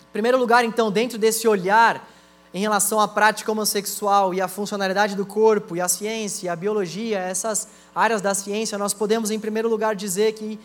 Em 0.00 0.12
primeiro 0.14 0.38
lugar, 0.38 0.64
então, 0.64 0.90
dentro 0.90 1.18
desse 1.18 1.46
olhar 1.46 2.10
em 2.54 2.60
relação 2.60 3.00
à 3.00 3.08
prática 3.08 3.50
homossexual 3.50 4.34
e 4.34 4.40
à 4.40 4.48
funcionalidade 4.48 5.14
do 5.14 5.24
corpo, 5.24 5.74
e 5.74 5.80
à 5.80 5.88
ciência, 5.88 6.46
e 6.46 6.48
à 6.48 6.56
biologia, 6.56 7.18
essas 7.18 7.68
áreas 7.94 8.20
da 8.20 8.34
ciência, 8.34 8.76
nós 8.76 8.92
podemos, 8.92 9.30
em 9.30 9.40
primeiro 9.40 9.68
lugar, 9.68 9.94
dizer 9.94 10.32
que 10.32 10.58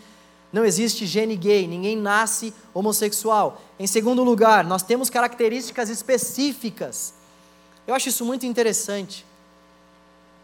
não 0.52 0.64
existe 0.64 1.06
gene 1.06 1.36
gay, 1.36 1.66
ninguém 1.66 1.96
nasce 1.96 2.54
homossexual. 2.72 3.60
Em 3.78 3.86
segundo 3.86 4.22
lugar, 4.22 4.64
nós 4.64 4.82
temos 4.82 5.10
características 5.10 5.88
específicas. 5.88 7.14
Eu 7.86 7.94
acho 7.94 8.08
isso 8.08 8.24
muito 8.24 8.46
interessante. 8.46 9.24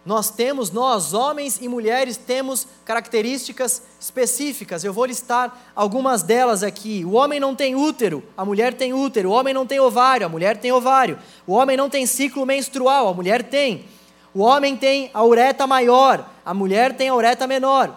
Nós 0.05 0.31
temos, 0.31 0.71
nós, 0.71 1.15
homens 1.15 1.59
e 1.63 1.67
mulheres, 1.67 2.19
temos 2.19 2.67
características 2.85 3.83
específicas. 3.99 4.85
Eu 4.85 4.93
vou 4.93 5.07
listar 5.07 5.73
algumas 5.75 6.23
delas 6.23 6.63
aqui. 6.63 7.03
O 7.07 7.13
homem 7.13 7.41
não 7.41 7.55
tem 7.55 7.75
útero, 7.75 8.23
a 8.37 8.45
mulher 8.45 8.75
tem 8.75 8.93
útero. 8.93 9.31
O 9.31 9.33
homem 9.33 9.55
não 9.55 9.67
tem 9.67 9.81
ovário, 9.81 10.27
a 10.27 10.29
mulher 10.29 10.59
tem 10.59 10.71
ovário. 10.71 11.19
O 11.47 11.55
homem 11.55 11.75
não 11.75 11.89
tem 11.89 12.05
ciclo 12.05 12.45
menstrual, 12.45 13.09
a 13.09 13.15
mulher 13.15 13.43
tem. 13.45 13.87
O 14.35 14.41
homem 14.41 14.77
tem 14.77 15.11
a 15.15 15.25
ureta 15.25 15.67
maior, 15.67 16.29
a 16.45 16.53
mulher 16.53 16.95
tem 16.95 17.09
a 17.09 17.15
ureta 17.15 17.47
menor. 17.47 17.95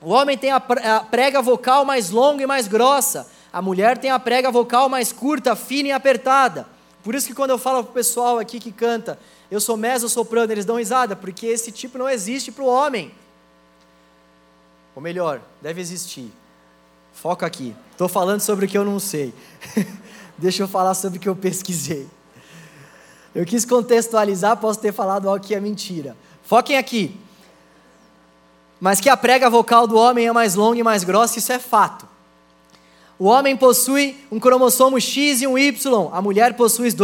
O 0.00 0.10
homem 0.10 0.38
tem 0.38 0.52
a 0.52 0.60
prega 0.60 1.42
vocal 1.42 1.84
mais 1.84 2.10
longa 2.10 2.42
e 2.42 2.46
mais 2.46 2.68
grossa. 2.68 3.28
A 3.52 3.60
mulher 3.60 3.98
tem 3.98 4.12
a 4.12 4.18
prega 4.20 4.48
vocal 4.48 4.88
mais 4.88 5.12
curta, 5.12 5.56
fina 5.56 5.88
e 5.88 5.92
apertada. 5.92 6.68
Por 7.02 7.16
isso 7.16 7.26
que 7.26 7.34
quando 7.34 7.50
eu 7.50 7.58
falo 7.58 7.82
para 7.82 7.90
o 7.90 7.94
pessoal 7.94 8.38
aqui 8.38 8.60
que 8.60 8.70
canta, 8.70 9.18
eu 9.50 9.60
sou 9.60 9.76
mezzo-soprano, 9.76 10.52
eles 10.52 10.64
dão 10.64 10.76
risada, 10.76 11.16
porque 11.16 11.46
esse 11.46 11.72
tipo 11.72 11.98
não 11.98 12.08
existe 12.08 12.52
para 12.52 12.64
o 12.64 12.66
homem. 12.66 13.12
Ou 14.94 15.02
melhor, 15.02 15.40
deve 15.62 15.80
existir. 15.80 16.30
Foca 17.12 17.46
aqui. 17.46 17.74
Estou 17.92 18.08
falando 18.08 18.40
sobre 18.40 18.66
o 18.66 18.68
que 18.68 18.76
eu 18.76 18.84
não 18.84 18.98
sei. 18.98 19.32
Deixa 20.36 20.62
eu 20.62 20.68
falar 20.68 20.94
sobre 20.94 21.18
o 21.18 21.20
que 21.20 21.28
eu 21.28 21.36
pesquisei. 21.36 22.06
Eu 23.34 23.44
quis 23.44 23.64
contextualizar, 23.64 24.56
posso 24.56 24.80
ter 24.80 24.92
falado 24.92 25.28
algo 25.28 25.44
que 25.44 25.54
é 25.54 25.60
mentira. 25.60 26.16
Foquem 26.42 26.76
aqui 26.76 27.18
mas 28.80 29.00
que 29.00 29.08
a 29.08 29.16
prega 29.16 29.50
vocal 29.50 29.86
do 29.86 29.96
homem 29.96 30.26
é 30.26 30.32
mais 30.32 30.54
longa 30.54 30.78
e 30.78 30.82
mais 30.82 31.04
grossa, 31.04 31.38
isso 31.38 31.52
é 31.52 31.58
fato. 31.58 32.06
O 33.18 33.24
homem 33.26 33.56
possui 33.56 34.16
um 34.30 34.38
cromossomo 34.38 35.00
X 35.00 35.42
e 35.42 35.46
um 35.46 35.58
Y, 35.58 36.10
a 36.12 36.22
mulher 36.22 36.54
possui, 36.54 36.94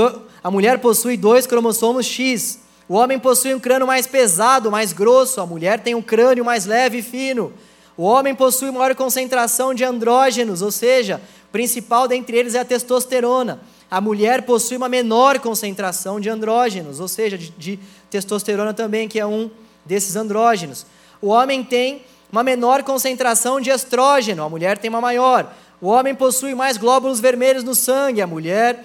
a 0.44 0.50
mulher 0.50 0.78
possui 0.78 1.16
dois 1.16 1.46
cromossomos 1.46 2.04
X. 2.04 2.60
O 2.86 2.96
homem 2.96 3.18
possui 3.18 3.54
um 3.54 3.58
crânio 3.58 3.86
mais 3.86 4.06
pesado, 4.06 4.70
mais 4.70 4.92
grosso, 4.92 5.40
a 5.40 5.46
mulher 5.46 5.80
tem 5.80 5.94
um 5.94 6.02
crânio 6.02 6.44
mais 6.44 6.66
leve 6.66 6.98
e 6.98 7.02
fino. 7.02 7.50
O 7.96 8.02
homem 8.02 8.34
possui 8.34 8.70
maior 8.70 8.94
concentração 8.94 9.72
de 9.72 9.82
andrógenos, 9.84 10.60
ou 10.60 10.70
seja, 10.70 11.18
principal 11.50 12.06
dentre 12.06 12.36
eles 12.36 12.54
é 12.54 12.58
a 12.58 12.64
testosterona. 12.64 13.62
A 13.90 14.02
mulher 14.02 14.42
possui 14.42 14.76
uma 14.76 14.88
menor 14.88 15.38
concentração 15.38 16.20
de 16.20 16.28
andrógenos, 16.28 17.00
ou 17.00 17.08
seja, 17.08 17.38
de, 17.38 17.48
de 17.48 17.78
testosterona 18.10 18.74
também, 18.74 19.08
que 19.08 19.18
é 19.18 19.24
um 19.24 19.50
desses 19.82 20.14
andrógenos. 20.14 20.84
O 21.22 21.28
homem 21.28 21.64
tem 21.64 22.02
uma 22.30 22.42
menor 22.42 22.82
concentração 22.82 23.62
de 23.62 23.70
estrógeno, 23.70 24.42
a 24.42 24.48
mulher 24.50 24.76
tem 24.76 24.90
uma 24.90 25.00
maior. 25.00 25.50
O 25.80 25.88
homem 25.88 26.14
possui 26.14 26.54
mais 26.54 26.76
glóbulos 26.76 27.18
vermelhos 27.18 27.64
no 27.64 27.74
sangue, 27.74 28.20
a 28.20 28.26
mulher 28.26 28.84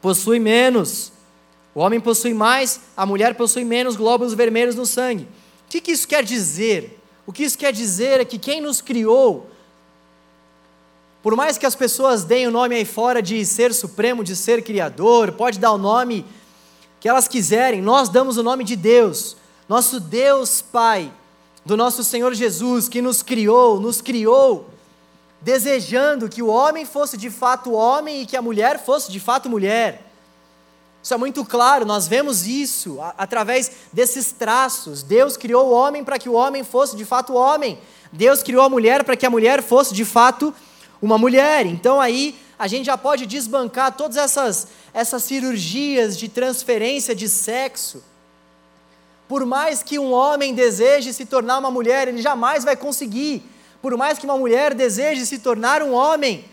possui 0.00 0.38
menos. 0.38 1.12
O 1.74 1.80
homem 1.80 2.00
possui 2.00 2.34
mais, 2.34 2.80
a 2.96 3.06
mulher 3.06 3.34
possui 3.34 3.64
menos 3.64 3.96
glóbulos 3.96 4.34
vermelhos 4.34 4.74
no 4.74 4.86
sangue. 4.86 5.24
O 5.24 5.70
que, 5.70 5.80
que 5.80 5.92
isso 5.92 6.08
quer 6.08 6.24
dizer? 6.24 6.98
O 7.26 7.32
que 7.32 7.44
isso 7.44 7.58
quer 7.58 7.72
dizer 7.72 8.20
é 8.20 8.24
que 8.24 8.38
quem 8.38 8.60
nos 8.60 8.80
criou, 8.80 9.50
por 11.22 11.36
mais 11.36 11.58
que 11.58 11.66
as 11.66 11.74
pessoas 11.74 12.24
deem 12.24 12.46
o 12.46 12.50
nome 12.50 12.74
aí 12.74 12.84
fora 12.84 13.20
de 13.20 13.44
ser 13.44 13.74
supremo, 13.74 14.24
de 14.24 14.34
ser 14.34 14.62
criador, 14.62 15.32
pode 15.32 15.58
dar 15.58 15.72
o 15.72 15.78
nome 15.78 16.24
que 17.00 17.08
elas 17.08 17.28
quiserem, 17.28 17.82
nós 17.82 18.08
damos 18.08 18.38
o 18.38 18.42
nome 18.42 18.64
de 18.64 18.74
Deus. 18.74 19.36
Nosso 19.68 20.00
Deus 20.00 20.62
Pai 20.62 21.12
do 21.64 21.76
nosso 21.76 22.02
Senhor 22.02 22.32
Jesus, 22.32 22.88
que 22.88 23.02
nos 23.02 23.22
criou, 23.22 23.78
nos 23.78 24.00
criou, 24.00 24.70
desejando 25.40 26.28
que 26.28 26.42
o 26.42 26.48
homem 26.48 26.84
fosse 26.84 27.16
de 27.16 27.30
fato 27.30 27.72
homem 27.72 28.22
e 28.22 28.26
que 28.26 28.36
a 28.36 28.42
mulher 28.42 28.84
fosse 28.84 29.10
de 29.10 29.20
fato 29.20 29.48
mulher. 29.48 30.04
Isso 31.02 31.14
é 31.14 31.16
muito 31.16 31.44
claro, 31.44 31.86
nós 31.86 32.08
vemos 32.08 32.46
isso 32.46 32.98
através 33.16 33.70
desses 33.92 34.32
traços. 34.32 35.02
Deus 35.02 35.36
criou 35.36 35.68
o 35.68 35.72
homem 35.72 36.04
para 36.04 36.18
que 36.18 36.28
o 36.28 36.34
homem 36.34 36.64
fosse 36.64 36.96
de 36.96 37.04
fato 37.04 37.34
homem. 37.34 37.78
Deus 38.12 38.42
criou 38.42 38.64
a 38.64 38.68
mulher 38.68 39.04
para 39.04 39.16
que 39.16 39.24
a 39.24 39.30
mulher 39.30 39.62
fosse 39.62 39.94
de 39.94 40.04
fato 40.04 40.52
uma 41.00 41.16
mulher. 41.16 41.66
Então 41.66 42.00
aí 42.00 42.38
a 42.58 42.66
gente 42.66 42.86
já 42.86 42.98
pode 42.98 43.26
desbancar 43.26 43.96
todas 43.96 44.16
essas, 44.16 44.68
essas 44.92 45.22
cirurgias 45.22 46.18
de 46.18 46.28
transferência 46.28 47.14
de 47.14 47.28
sexo 47.28 48.02
por 49.28 49.44
mais 49.44 49.82
que 49.82 49.98
um 49.98 50.10
homem 50.10 50.54
deseje 50.54 51.12
se 51.12 51.26
tornar 51.26 51.58
uma 51.58 51.70
mulher, 51.70 52.08
ele 52.08 52.22
jamais 52.22 52.64
vai 52.64 52.74
conseguir. 52.74 53.42
Por 53.80 53.96
mais 53.96 54.18
que 54.18 54.24
uma 54.24 54.36
mulher 54.36 54.74
deseje 54.74 55.24
se 55.24 55.38
tornar 55.38 55.82
um 55.82 55.92
homem, 55.92 56.44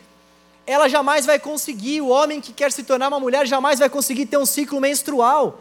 ela 0.65 0.87
jamais 0.87 1.25
vai 1.25 1.39
conseguir. 1.39 2.01
O 2.01 2.09
homem 2.09 2.41
que 2.41 2.53
quer 2.53 2.71
se 2.71 2.83
tornar 2.83 3.07
uma 3.07 3.19
mulher 3.19 3.47
jamais 3.47 3.79
vai 3.79 3.89
conseguir 3.89 4.25
ter 4.25 4.37
um 4.37 4.45
ciclo 4.45 4.79
menstrual. 4.79 5.59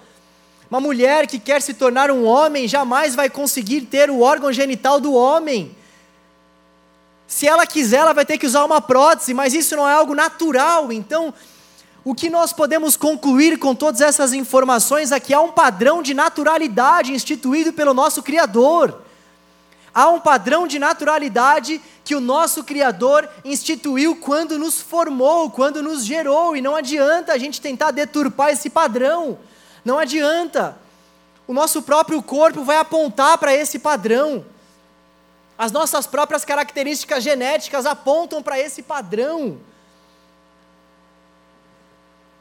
Uma 0.71 0.81
mulher 0.81 1.27
que 1.27 1.39
quer 1.39 1.63
se 1.63 1.75
tornar 1.75 2.11
um 2.11 2.25
homem 2.25 2.67
jamais 2.67 3.15
vai 3.15 3.29
conseguir 3.29 3.83
ter 3.83 4.11
o 4.11 4.21
órgão 4.21 4.53
genital 4.53 5.01
do 5.01 5.13
homem. 5.13 5.75
Se 7.27 7.47
ela 7.47 7.67
quiser, 7.67 7.99
ela 7.99 8.13
vai 8.13 8.25
ter 8.25 8.39
que 8.39 8.47
usar 8.47 8.65
uma 8.65 8.81
prótese, 8.81 9.35
mas 9.35 9.55
isso 9.55 9.77
não 9.77 9.89
é 9.89 9.93
algo 9.93 10.15
natural. 10.15 10.93
Então, 10.93 11.33
o 12.05 12.15
que 12.15 12.29
nós 12.29 12.53
podemos 12.53 12.97
concluir 12.97 13.59
com 13.59 13.75
todas 13.75 14.01
essas 14.01 14.33
informações 14.33 15.13
é 15.13 15.19
que 15.19 15.33
há 15.33 15.41
um 15.41 15.53
padrão 15.53 16.03
de 16.03 16.13
naturalidade 16.13 17.13
instituído 17.13 17.73
pelo 17.73 17.95
nosso 17.95 18.23
Criador. 18.23 19.04
Há 19.95 20.09
um 20.09 20.19
padrão 20.19 20.67
de 20.67 20.79
naturalidade 20.79 21.81
que 22.05 22.17
o 22.17 22.21
nosso 22.21 22.65
Criador 22.65 23.29
instituiu 23.45 24.17
quando 24.17 24.59
nos 24.59 24.81
formou, 24.81 25.49
quando 25.51 25.83
nos 25.83 26.05
gerou, 26.05 26.57
e 26.57 26.61
não 26.61 26.75
adianta 26.75 27.33
a 27.33 27.39
gente 27.39 27.61
tentar 27.61 27.93
deturpar 27.93 28.51
esse 28.51 28.69
padrão. 28.69 29.39
Não 29.85 29.99
adianta. 29.99 30.77
O 31.47 31.53
nosso 31.53 31.81
próprio 31.81 32.21
corpo 32.21 32.65
vai 32.65 32.79
apontar 32.79 33.39
para 33.39 33.55
esse 33.55 33.79
padrão. 33.79 34.45
As 35.57 35.71
nossas 35.71 36.07
próprias 36.07 36.45
características 36.45 37.23
genéticas 37.23 37.87
apontam 37.87 38.43
para 38.43 38.59
esse 38.59 38.83
padrão. 38.83 39.59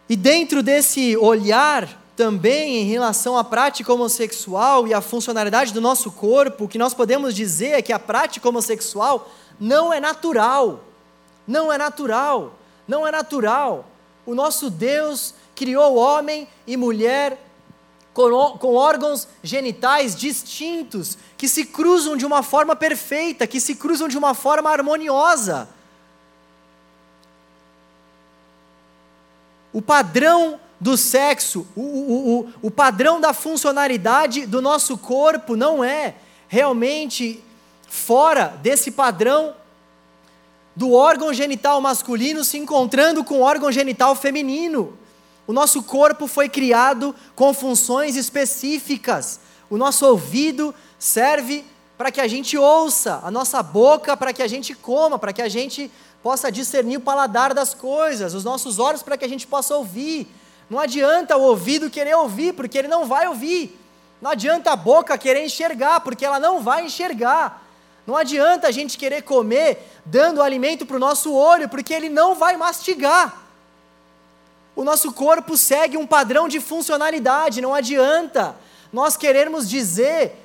E 0.09 0.15
dentro 0.15 0.63
desse 0.63 1.15
olhar 1.17 2.02
também 2.15 2.77
em 2.77 2.85
relação 2.85 3.37
à 3.37 3.43
prática 3.43 3.91
homossexual 3.91 4.87
e 4.87 4.93
à 4.93 5.01
funcionalidade 5.01 5.73
do 5.73 5.81
nosso 5.81 6.11
corpo, 6.11 6.65
o 6.65 6.67
que 6.67 6.77
nós 6.77 6.93
podemos 6.93 7.33
dizer 7.33 7.71
é 7.71 7.81
que 7.81 7.91
a 7.93 7.99
prática 7.99 8.47
homossexual 8.47 9.29
não 9.59 9.91
é 9.91 9.99
natural. 9.99 10.83
Não 11.47 11.71
é 11.71 11.77
natural. 11.77 12.53
Não 12.87 13.05
é 13.07 13.11
natural. 13.11 13.85
O 14.25 14.35
nosso 14.35 14.69
Deus 14.69 15.33
criou 15.55 15.95
homem 15.95 16.47
e 16.67 16.77
mulher 16.77 17.37
com, 18.13 18.57
com 18.59 18.75
órgãos 18.75 19.27
genitais 19.41 20.15
distintos, 20.15 21.17
que 21.35 21.47
se 21.47 21.65
cruzam 21.65 22.15
de 22.15 22.25
uma 22.25 22.43
forma 22.43 22.75
perfeita, 22.75 23.47
que 23.47 23.59
se 23.59 23.75
cruzam 23.75 24.07
de 24.07 24.17
uma 24.17 24.33
forma 24.33 24.69
harmoniosa. 24.69 25.67
o 29.73 29.81
padrão 29.81 30.59
do 30.83 30.97
sexo, 30.97 31.65
o, 31.77 31.81
o, 31.81 32.39
o, 32.39 32.53
o 32.63 32.69
padrão 32.69 33.21
da 33.21 33.33
funcionalidade 33.33 34.45
do 34.45 34.61
nosso 34.61 34.97
corpo 34.97 35.55
não 35.55 35.81
é 35.81 36.15
realmente 36.49 37.41
fora 37.87 38.47
desse 38.61 38.91
padrão 38.91 39.55
do 40.75 40.91
órgão 40.91 41.33
genital 41.33 41.79
masculino 41.79 42.43
se 42.43 42.57
encontrando 42.57 43.23
com 43.23 43.35
o 43.35 43.41
órgão 43.41 43.71
genital 43.71 44.13
feminino. 44.13 44.97
O 45.47 45.53
nosso 45.53 45.81
corpo 45.83 46.27
foi 46.27 46.49
criado 46.49 47.15
com 47.33 47.53
funções 47.53 48.17
específicas. 48.17 49.39
O 49.69 49.77
nosso 49.77 50.05
ouvido 50.05 50.75
serve 50.99 51.63
para 51.97 52.11
que 52.11 52.19
a 52.19 52.27
gente 52.27 52.57
ouça, 52.57 53.21
a 53.23 53.31
nossa 53.31 53.63
boca 53.63 54.17
para 54.17 54.33
que 54.33 54.41
a 54.41 54.47
gente 54.47 54.75
coma, 54.75 55.17
para 55.17 55.31
que 55.31 55.41
a 55.41 55.47
gente 55.47 55.89
possa 56.21 56.51
discernir 56.51 56.97
o 56.97 57.01
paladar 57.01 57.53
das 57.53 57.73
coisas, 57.73 58.33
os 58.33 58.43
nossos 58.43 58.79
olhos 58.79 59.01
para 59.01 59.15
que 59.15 59.23
a 59.23 59.29
gente 59.29 59.47
possa 59.47 59.77
ouvir. 59.77 60.27
Não 60.69 60.79
adianta 60.79 61.37
o 61.37 61.41
ouvido 61.41 61.89
querer 61.89 62.15
ouvir, 62.15 62.53
porque 62.53 62.77
ele 62.77 62.87
não 62.87 63.05
vai 63.05 63.27
ouvir. 63.27 63.79
Não 64.21 64.31
adianta 64.31 64.71
a 64.71 64.75
boca 64.75 65.17
querer 65.17 65.43
enxergar, 65.45 65.99
porque 65.99 66.25
ela 66.25 66.39
não 66.39 66.61
vai 66.61 66.85
enxergar. 66.85 67.61
Não 68.05 68.17
adianta 68.17 68.67
a 68.67 68.71
gente 68.71 68.97
querer 68.97 69.21
comer 69.21 69.89
dando 70.05 70.41
alimento 70.41 70.85
para 70.85 70.97
o 70.97 70.99
nosso 70.99 71.33
olho, 71.33 71.69
porque 71.69 71.93
ele 71.93 72.09
não 72.09 72.35
vai 72.35 72.57
mastigar. 72.57 73.41
O 74.75 74.83
nosso 74.83 75.13
corpo 75.13 75.55
segue 75.55 75.97
um 75.97 76.07
padrão 76.07 76.47
de 76.47 76.59
funcionalidade, 76.59 77.61
não 77.61 77.73
adianta 77.73 78.55
nós 78.91 79.17
querermos 79.17 79.67
dizer 79.67 80.39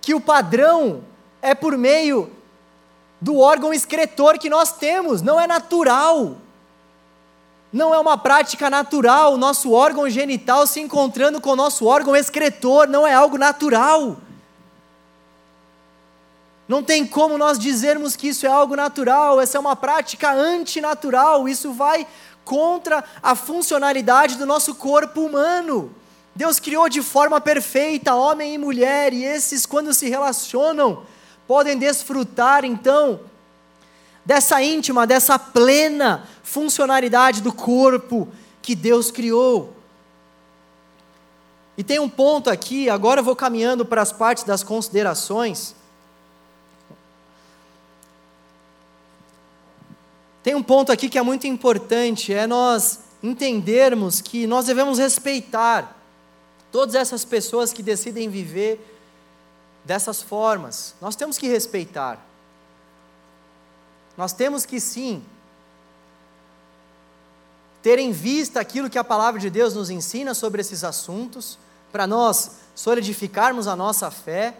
que 0.00 0.12
o 0.12 0.20
padrão 0.20 1.04
é 1.40 1.54
por 1.54 1.78
meio 1.78 2.30
do 3.20 3.38
órgão 3.38 3.72
excretor 3.72 4.38
que 4.38 4.50
nós 4.50 4.72
temos, 4.72 5.22
não 5.22 5.40
é 5.40 5.46
natural. 5.46 6.36
Não 7.72 7.94
é 7.94 7.98
uma 7.98 8.18
prática 8.18 8.68
natural, 8.68 9.32
o 9.32 9.38
nosso 9.38 9.72
órgão 9.72 10.08
genital 10.10 10.66
se 10.66 10.78
encontrando 10.78 11.40
com 11.40 11.50
o 11.50 11.56
nosso 11.56 11.86
órgão 11.86 12.14
excretor, 12.14 12.86
não 12.86 13.06
é 13.06 13.14
algo 13.14 13.38
natural. 13.38 14.18
Não 16.68 16.82
tem 16.82 17.06
como 17.06 17.38
nós 17.38 17.58
dizermos 17.58 18.14
que 18.14 18.28
isso 18.28 18.46
é 18.46 18.50
algo 18.50 18.76
natural, 18.76 19.40
essa 19.40 19.56
é 19.56 19.60
uma 19.60 19.74
prática 19.74 20.32
antinatural, 20.32 21.48
isso 21.48 21.72
vai 21.72 22.06
contra 22.44 23.02
a 23.22 23.34
funcionalidade 23.34 24.36
do 24.36 24.44
nosso 24.44 24.74
corpo 24.74 25.22
humano. 25.22 25.94
Deus 26.34 26.58
criou 26.58 26.88
de 26.88 27.02
forma 27.02 27.40
perfeita 27.40 28.14
homem 28.14 28.54
e 28.54 28.58
mulher, 28.58 29.14
e 29.14 29.24
esses, 29.24 29.64
quando 29.64 29.94
se 29.94 30.10
relacionam, 30.10 31.04
podem 31.46 31.78
desfrutar 31.78 32.64
então 32.64 33.20
dessa 34.24 34.62
íntima, 34.62 35.06
dessa 35.06 35.38
plena 35.38 36.28
funcionalidade 36.52 37.40
do 37.40 37.50
corpo 37.50 38.28
que 38.60 38.74
Deus 38.74 39.10
criou. 39.10 39.74
E 41.78 41.82
tem 41.82 41.98
um 41.98 42.10
ponto 42.10 42.50
aqui, 42.50 42.90
agora 42.90 43.20
eu 43.20 43.24
vou 43.24 43.34
caminhando 43.34 43.86
para 43.86 44.02
as 44.02 44.12
partes 44.12 44.44
das 44.44 44.62
considerações. 44.62 45.74
Tem 50.42 50.54
um 50.54 50.62
ponto 50.62 50.92
aqui 50.92 51.08
que 51.08 51.16
é 51.16 51.22
muito 51.22 51.46
importante, 51.46 52.34
é 52.34 52.46
nós 52.46 53.00
entendermos 53.22 54.20
que 54.20 54.46
nós 54.46 54.66
devemos 54.66 54.98
respeitar 54.98 55.96
todas 56.70 56.94
essas 56.94 57.24
pessoas 57.24 57.72
que 57.72 57.82
decidem 57.82 58.28
viver 58.28 58.78
dessas 59.86 60.20
formas. 60.20 60.94
Nós 61.00 61.16
temos 61.16 61.38
que 61.38 61.48
respeitar. 61.48 62.22
Nós 64.18 64.34
temos 64.34 64.66
que 64.66 64.78
sim 64.78 65.24
ter 67.82 67.98
em 67.98 68.12
vista 68.12 68.60
aquilo 68.60 68.88
que 68.88 68.98
a 68.98 69.04
palavra 69.04 69.40
de 69.40 69.50
Deus 69.50 69.74
nos 69.74 69.90
ensina 69.90 70.34
sobre 70.34 70.60
esses 70.60 70.84
assuntos, 70.84 71.58
para 71.90 72.06
nós 72.06 72.52
solidificarmos 72.74 73.66
a 73.66 73.76
nossa 73.76 74.10
fé 74.10 74.54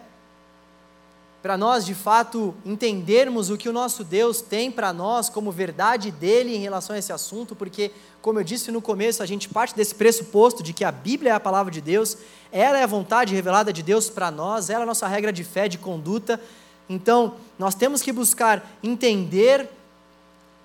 para 1.43 1.57
nós 1.57 1.85
de 1.85 1.93
fato 1.93 2.55
entendermos 2.65 3.49
o 3.49 3.57
que 3.57 3.67
o 3.67 3.73
nosso 3.73 4.01
Deus 4.01 4.39
tem 4.39 4.71
para 4.71 4.93
nós 4.93 5.27
como 5.27 5.51
verdade 5.51 6.09
dele 6.09 6.55
em 6.55 6.59
relação 6.59 6.95
a 6.95 6.99
esse 6.99 7.11
assunto, 7.11 7.53
porque, 7.53 7.91
como 8.21 8.39
eu 8.39 8.45
disse 8.45 8.71
no 8.71 8.81
começo, 8.81 9.21
a 9.21 9.25
gente 9.25 9.49
parte 9.49 9.75
desse 9.75 9.93
pressuposto 9.93 10.63
de 10.63 10.71
que 10.71 10.85
a 10.85 10.91
Bíblia 10.91 11.31
é 11.31 11.35
a 11.35 11.41
palavra 11.41 11.69
de 11.69 11.81
Deus, 11.81 12.15
ela 12.49 12.77
é 12.77 12.83
a 12.83 12.87
vontade 12.87 13.35
revelada 13.35 13.73
de 13.73 13.83
Deus 13.83 14.09
para 14.09 14.31
nós, 14.31 14.69
ela 14.69 14.83
é 14.83 14.83
a 14.83 14.87
nossa 14.87 15.05
regra 15.05 15.33
de 15.33 15.43
fé, 15.43 15.67
de 15.67 15.77
conduta. 15.77 16.39
Então, 16.87 17.35
nós 17.59 17.75
temos 17.75 18.01
que 18.01 18.13
buscar 18.13 18.77
entender 18.81 19.69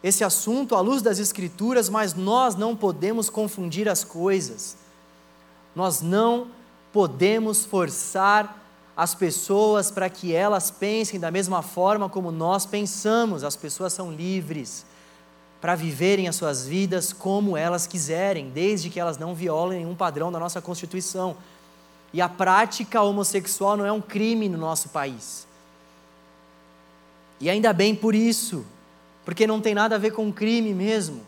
esse 0.03 0.23
assunto 0.23 0.75
à 0.75 0.81
luz 0.81 1.03
das 1.03 1.19
Escrituras, 1.19 1.89
mas 1.89 2.15
nós 2.15 2.55
não 2.55 2.77
podemos 2.77 3.29
confundir 3.29 3.89
as 3.89 4.05
coisas. 4.05 4.77
Nós 5.75 6.01
não 6.01 6.49
podemos 6.93 7.65
forçar 7.65 8.65
as 8.97 9.15
pessoas 9.15 9.91
para 9.91 10.09
que 10.09 10.35
elas 10.35 10.71
pensem 10.71 11.21
da 11.21 11.31
mesma 11.31 11.63
forma 11.63 12.09
como 12.09 12.31
nós 12.31 12.67
pensamos. 12.67 13.45
As 13.45 13.57
pessoas 13.57 13.93
são 13.93 14.13
livres 14.13 14.85
para 15.61 15.75
viverem 15.75 16.29
as 16.29 16.37
suas 16.37 16.67
vidas 16.67 17.13
como 17.13 17.57
elas 17.57 17.87
quiserem, 17.87 18.51
desde 18.51 18.91
que 18.91 19.01
elas 19.01 19.19
não 19.19 19.35
violem 19.35 19.81
nenhum 19.81 19.95
padrão 19.95 20.31
da 20.31 20.39
nossa 20.39 20.61
Constituição. 20.61 21.37
E 22.13 22.21
a 22.21 22.29
prática 22.29 23.03
homossexual 23.03 23.77
não 23.77 23.85
é 23.85 23.93
um 23.93 24.01
crime 24.01 24.49
no 24.49 24.59
nosso 24.59 24.89
país. 24.91 25.47
E 27.41 27.51
ainda 27.51 27.73
bem 27.73 27.95
por 27.95 28.15
isso, 28.15 28.65
porque 29.29 29.47
não 29.47 29.61
tem 29.61 29.75
nada 29.75 29.97
a 29.97 29.99
ver 29.99 30.13
com 30.13 30.33
crime 30.33 30.73
mesmo. 30.73 31.21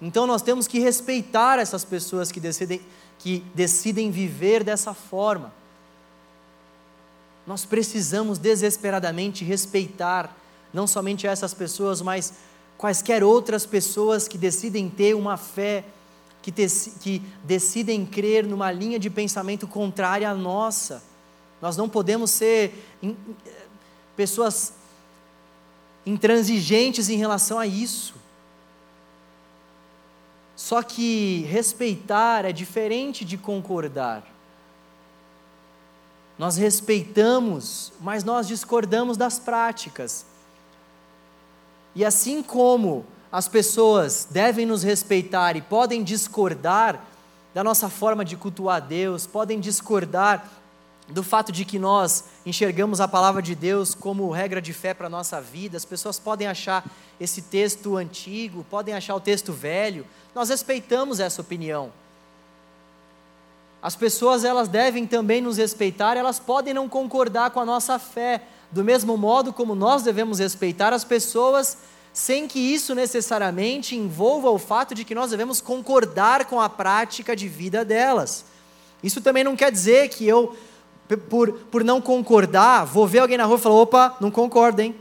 Então 0.00 0.24
nós 0.24 0.40
temos 0.40 0.68
que 0.68 0.78
respeitar 0.78 1.58
essas 1.58 1.84
pessoas 1.84 2.30
que 2.30 2.38
decidem, 2.38 2.80
que 3.18 3.44
decidem 3.56 4.08
viver 4.08 4.62
dessa 4.62 4.94
forma. 4.94 5.52
Nós 7.44 7.64
precisamos 7.64 8.38
desesperadamente 8.38 9.44
respeitar 9.44 10.32
não 10.72 10.86
somente 10.86 11.26
essas 11.26 11.52
pessoas, 11.52 12.00
mas 12.00 12.34
quaisquer 12.76 13.24
outras 13.24 13.66
pessoas 13.66 14.28
que 14.28 14.38
decidem 14.38 14.88
ter 14.88 15.16
uma 15.16 15.36
fé, 15.36 15.84
que, 16.40 16.52
que 16.52 17.20
decidem 17.42 18.06
crer 18.06 18.46
numa 18.46 18.70
linha 18.70 18.96
de 18.96 19.10
pensamento 19.10 19.66
contrária 19.66 20.30
à 20.30 20.34
nossa. 20.36 21.02
Nós 21.60 21.76
não 21.76 21.88
podemos 21.88 22.30
ser 22.30 22.72
in, 23.02 23.16
pessoas 24.16 24.77
intransigentes 26.08 27.10
em 27.10 27.16
relação 27.16 27.58
a 27.58 27.66
isso. 27.66 28.14
Só 30.56 30.82
que 30.82 31.42
respeitar 31.48 32.44
é 32.44 32.52
diferente 32.52 33.24
de 33.24 33.36
concordar. 33.36 34.24
Nós 36.38 36.56
respeitamos, 36.56 37.92
mas 38.00 38.24
nós 38.24 38.48
discordamos 38.48 39.16
das 39.16 39.38
práticas. 39.38 40.24
E 41.94 42.04
assim 42.04 42.42
como 42.42 43.04
as 43.30 43.46
pessoas 43.46 44.26
devem 44.30 44.64
nos 44.64 44.82
respeitar 44.82 45.56
e 45.56 45.62
podem 45.62 46.02
discordar 46.02 47.04
da 47.52 47.62
nossa 47.62 47.88
forma 47.88 48.24
de 48.24 48.36
cultuar 48.36 48.80
Deus, 48.80 49.26
podem 49.26 49.60
discordar 49.60 50.48
do 51.08 51.22
fato 51.22 51.50
de 51.50 51.64
que 51.64 51.78
nós 51.78 52.24
enxergamos 52.44 53.00
a 53.00 53.08
palavra 53.08 53.40
de 53.40 53.54
Deus 53.54 53.94
como 53.94 54.30
regra 54.30 54.60
de 54.60 54.72
fé 54.74 54.92
para 54.92 55.06
a 55.06 55.10
nossa 55.10 55.40
vida, 55.40 55.76
as 55.76 55.84
pessoas 55.84 56.18
podem 56.18 56.46
achar 56.46 56.84
esse 57.18 57.42
texto 57.42 57.96
antigo, 57.96 58.64
podem 58.70 58.94
achar 58.94 59.14
o 59.14 59.20
texto 59.20 59.52
velho, 59.52 60.06
nós 60.34 60.50
respeitamos 60.50 61.18
essa 61.18 61.40
opinião. 61.40 61.90
As 63.80 63.96
pessoas 63.96 64.44
elas 64.44 64.68
devem 64.68 65.06
também 65.06 65.40
nos 65.40 65.56
respeitar, 65.56 66.16
elas 66.16 66.38
podem 66.38 66.74
não 66.74 66.88
concordar 66.88 67.50
com 67.52 67.60
a 67.60 67.64
nossa 67.64 67.98
fé, 67.98 68.42
do 68.70 68.84
mesmo 68.84 69.16
modo 69.16 69.52
como 69.52 69.74
nós 69.74 70.02
devemos 70.02 70.40
respeitar 70.40 70.92
as 70.92 71.04
pessoas, 71.04 71.78
sem 72.12 72.48
que 72.48 72.58
isso 72.58 72.94
necessariamente 72.94 73.94
envolva 73.94 74.50
o 74.50 74.58
fato 74.58 74.94
de 74.94 75.04
que 75.04 75.14
nós 75.14 75.30
devemos 75.30 75.60
concordar 75.60 76.46
com 76.46 76.60
a 76.60 76.68
prática 76.68 77.36
de 77.36 77.48
vida 77.48 77.84
delas. 77.84 78.44
Isso 79.02 79.20
também 79.20 79.44
não 79.44 79.54
quer 79.54 79.70
dizer 79.70 80.08
que 80.08 80.26
eu, 80.26 80.56
por, 81.16 81.52
por 81.52 81.82
não 81.82 82.00
concordar, 82.00 82.84
vou 82.84 83.06
ver 83.06 83.20
alguém 83.20 83.38
na 83.38 83.44
rua 83.44 83.56
e 83.56 83.60
falar: 83.60 83.74
opa, 83.76 84.16
não 84.20 84.30
concordo, 84.30 84.80
hein? 84.80 84.94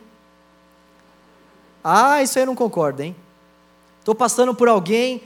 Ah, 1.84 2.22
isso 2.22 2.38
aí 2.38 2.44
eu 2.44 2.48
não 2.48 2.56
concordo, 2.56 3.02
hein? 3.02 3.16
Estou 4.00 4.16
passando 4.16 4.54
por 4.56 4.68
alguém, 4.68 5.22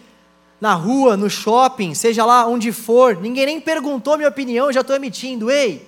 na 0.59 0.73
rua, 0.75 1.17
no 1.17 1.29
shopping, 1.29 1.95
seja 1.95 2.23
lá 2.23 2.45
onde 2.45 2.71
for, 2.71 3.15
ninguém 3.17 3.47
nem 3.47 3.61
perguntou 3.61 4.15
minha 4.15 4.29
opinião, 4.29 4.71
já 4.71 4.81
estou 4.81 4.95
emitindo. 4.95 5.49
Ei, 5.49 5.87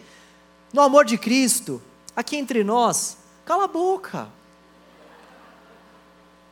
no 0.73 0.81
amor 0.81 1.05
de 1.05 1.17
Cristo, 1.17 1.79
aqui 2.15 2.35
entre 2.35 2.63
nós, 2.63 3.17
cala 3.45 3.65
a 3.65 3.67
boca. 3.67 4.27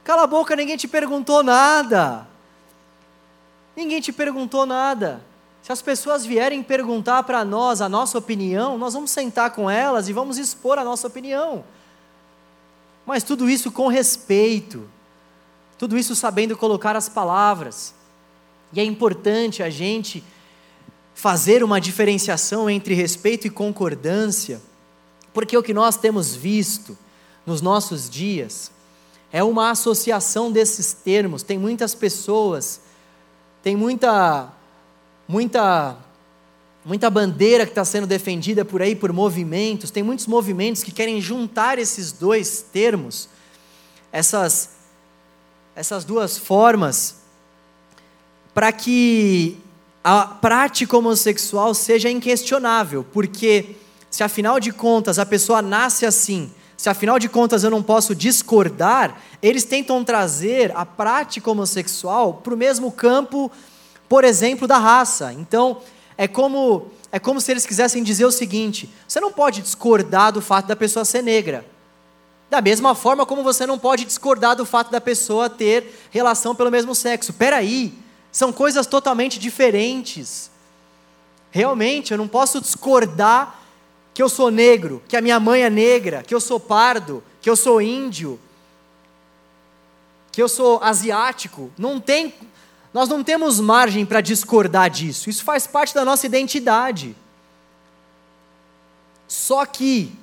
Cala 0.03 0.23
a 0.23 0.27
boca, 0.27 0.55
ninguém 0.55 0.77
te 0.77 0.87
perguntou 0.87 1.41
nada. 1.41 2.27
Ninguém 3.75 4.01
te 4.01 4.11
perguntou 4.11 4.65
nada. 4.65 5.23
Se 5.61 5.71
as 5.71 5.81
pessoas 5.81 6.25
vierem 6.25 6.63
perguntar 6.63 7.23
para 7.23 7.45
nós 7.45 7.81
a 7.81 7.89
nossa 7.89 8.17
opinião, 8.17 8.77
nós 8.77 8.93
vamos 8.93 9.11
sentar 9.11 9.51
com 9.51 9.69
elas 9.69 10.09
e 10.09 10.13
vamos 10.13 10.37
expor 10.37 10.79
a 10.79 10.83
nossa 10.83 11.07
opinião. 11.07 11.63
Mas 13.05 13.23
tudo 13.23 13.49
isso 13.49 13.71
com 13.71 13.87
respeito, 13.87 14.89
tudo 15.77 15.97
isso 15.97 16.15
sabendo 16.15 16.57
colocar 16.57 16.95
as 16.95 17.09
palavras. 17.09 17.93
E 18.73 18.79
é 18.79 18.83
importante 18.83 19.61
a 19.61 19.69
gente 19.69 20.23
fazer 21.13 21.63
uma 21.63 21.79
diferenciação 21.79 22.69
entre 22.69 22.93
respeito 22.93 23.45
e 23.45 23.49
concordância, 23.49 24.61
porque 25.33 25.57
o 25.57 25.63
que 25.63 25.73
nós 25.73 25.97
temos 25.97 26.35
visto 26.35 26.97
nos 27.45 27.61
nossos 27.61 28.09
dias 28.09 28.71
é 29.31 29.43
uma 29.43 29.71
associação 29.71 30.51
desses 30.51 30.93
termos. 30.93 31.43
Tem 31.43 31.57
muitas 31.57 31.95
pessoas, 31.95 32.81
tem 33.63 33.75
muita, 33.75 34.51
muita, 35.31 35.95
muita 36.83 37.09
bandeira 37.09 37.65
que 37.65 37.71
está 37.71 37.85
sendo 37.85 38.05
defendida 38.05 38.65
por 38.65 38.81
aí 38.81 38.93
por 38.93 39.13
movimentos. 39.13 39.89
Tem 39.89 40.03
muitos 40.03 40.27
movimentos 40.27 40.83
que 40.83 40.91
querem 40.91 41.21
juntar 41.21 41.79
esses 41.79 42.11
dois 42.11 42.65
termos, 42.73 43.29
essas, 44.11 44.71
essas 45.73 46.03
duas 46.03 46.37
formas 46.37 47.21
para 48.53 48.73
que 48.73 49.57
a 50.03 50.25
prática 50.25 50.97
homossexual 50.97 51.73
seja 51.73 52.09
inquestionável, 52.09 53.05
porque 53.13 53.77
se 54.09 54.23
afinal 54.23 54.59
de 54.59 54.73
contas 54.73 55.17
a 55.17 55.25
pessoa 55.25 55.61
nasce 55.61 56.05
assim, 56.05 56.51
se 56.75 56.89
afinal 56.89 57.17
de 57.17 57.29
contas 57.29 57.63
eu 57.63 57.69
não 57.69 57.81
posso 57.81 58.13
discordar, 58.13 59.21
eles 59.41 59.63
tentam 59.63 60.03
trazer 60.03 60.73
a 60.75 60.85
prática 60.85 61.49
homossexual 61.49 62.33
para 62.43 62.53
o 62.53 62.57
mesmo 62.57 62.91
campo, 62.91 63.49
por 64.11 64.25
exemplo, 64.25 64.67
da 64.67 64.77
raça. 64.77 65.31
Então, 65.31 65.81
é 66.17 66.27
como 66.27 66.91
é 67.13 67.17
como 67.17 67.39
se 67.39 67.49
eles 67.49 67.65
quisessem 67.65 68.03
dizer 68.03 68.25
o 68.25 68.31
seguinte: 68.31 68.89
você 69.07 69.21
não 69.21 69.31
pode 69.31 69.61
discordar 69.61 70.33
do 70.33 70.41
fato 70.41 70.65
da 70.67 70.75
pessoa 70.75 71.05
ser 71.05 71.23
negra. 71.23 71.65
Da 72.49 72.59
mesma 72.59 72.93
forma 72.93 73.25
como 73.25 73.41
você 73.41 73.65
não 73.65 73.79
pode 73.79 74.03
discordar 74.03 74.57
do 74.57 74.65
fato 74.65 74.91
da 74.91 74.99
pessoa 74.99 75.49
ter 75.49 75.97
relação 76.11 76.53
pelo 76.53 76.69
mesmo 76.69 76.93
sexo. 76.93 77.31
Peraí, 77.31 77.93
são 78.33 78.51
coisas 78.51 78.85
totalmente 78.85 79.39
diferentes. 79.39 80.51
Realmente, 81.49 82.11
eu 82.11 82.17
não 82.17 82.27
posso 82.27 82.59
discordar 82.59 83.61
que 84.13 84.21
eu 84.21 84.27
sou 84.27 84.51
negro, 84.51 85.01
que 85.07 85.15
a 85.15 85.21
minha 85.21 85.39
mãe 85.39 85.61
é 85.61 85.69
negra, 85.69 86.21
que 86.21 86.35
eu 86.35 86.41
sou 86.41 86.59
pardo, 86.59 87.23
que 87.41 87.49
eu 87.49 87.55
sou 87.55 87.81
índio, 87.81 88.37
que 90.33 90.41
eu 90.41 90.49
sou 90.49 90.83
asiático. 90.83 91.71
Não 91.77 91.97
tem, 91.97 92.33
nós 92.93 93.07
não 93.07 93.23
temos 93.23 93.59
margem 93.59 94.05
para 94.05 94.21
discordar 94.21 94.89
disso. 94.89 95.29
Isso 95.29 95.43
faz 95.43 95.65
parte 95.65 95.93
da 95.93 96.03
nossa 96.03 96.25
identidade. 96.25 97.15
Só 99.27 99.65
que 99.65 100.13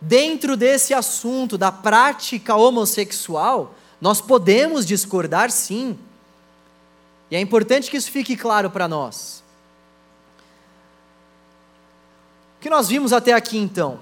dentro 0.00 0.56
desse 0.56 0.94
assunto 0.94 1.58
da 1.58 1.72
prática 1.72 2.54
homossexual, 2.54 3.74
nós 4.00 4.20
podemos 4.20 4.86
discordar 4.86 5.50
sim. 5.50 5.98
E 7.30 7.34
é 7.34 7.40
importante 7.40 7.90
que 7.90 7.96
isso 7.96 8.10
fique 8.10 8.36
claro 8.36 8.70
para 8.70 8.86
nós. 8.86 9.42
O 12.58 12.62
que 12.62 12.70
nós 12.70 12.88
vimos 12.88 13.12
até 13.12 13.32
aqui 13.32 13.58
então? 13.58 13.98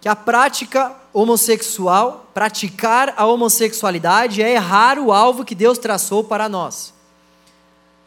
Que 0.00 0.08
a 0.08 0.16
prática 0.16 0.96
homossexual, 1.12 2.30
praticar 2.32 3.14
a 3.16 3.26
homossexualidade 3.26 4.42
é 4.42 4.52
errar 4.52 4.98
o 4.98 5.12
alvo 5.12 5.44
que 5.44 5.54
Deus 5.54 5.78
traçou 5.78 6.22
para 6.22 6.48
nós. 6.48 6.94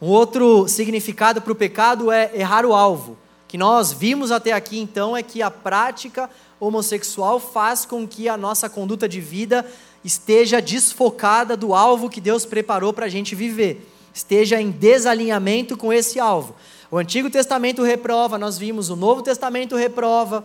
Um 0.01 0.07
outro 0.07 0.67
significado 0.67 1.41
para 1.41 1.51
o 1.51 1.55
pecado 1.55 2.11
é 2.11 2.31
errar 2.33 2.65
o 2.65 2.73
alvo 2.73 3.17
que 3.53 3.57
nós 3.59 3.93
vimos 3.93 4.31
até 4.31 4.51
aqui 4.51 4.79
então 4.79 5.15
é 5.15 5.21
que 5.21 5.39
a 5.39 5.51
prática 5.51 6.27
homossexual 6.59 7.39
faz 7.39 7.85
com 7.85 8.07
que 8.07 8.27
a 8.27 8.35
nossa 8.35 8.67
conduta 8.67 9.07
de 9.07 9.21
vida 9.21 9.63
esteja 10.03 10.59
desfocada 10.59 11.55
do 11.55 11.75
alvo 11.75 12.09
que 12.09 12.19
Deus 12.19 12.47
preparou 12.47 12.91
para 12.91 13.05
a 13.05 13.09
gente 13.09 13.35
viver, 13.35 13.87
esteja 14.11 14.59
em 14.59 14.71
desalinhamento 14.71 15.77
com 15.77 15.93
esse 15.93 16.19
alvo. 16.19 16.55
O 16.89 16.97
Antigo 16.97 17.29
Testamento 17.29 17.83
reprova, 17.83 18.39
nós 18.39 18.57
vimos, 18.57 18.89
o 18.89 18.95
Novo 18.95 19.21
Testamento 19.21 19.75
reprova, 19.75 20.43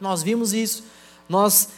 nós 0.00 0.22
vimos 0.22 0.54
isso, 0.54 0.84
nós, 1.28 1.68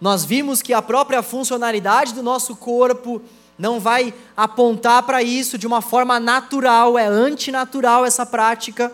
nós 0.00 0.24
vimos 0.24 0.60
que 0.62 0.72
a 0.72 0.82
própria 0.82 1.22
funcionalidade 1.22 2.12
do 2.12 2.22
nosso 2.22 2.54
corpo 2.56 3.22
não 3.58 3.80
vai 3.80 4.12
apontar 4.36 5.02
para 5.04 5.22
isso 5.22 5.56
de 5.56 5.66
uma 5.66 5.80
forma 5.80 6.20
natural, 6.20 6.98
é 6.98 7.06
antinatural 7.06 8.04
essa 8.04 8.26
prática. 8.26 8.92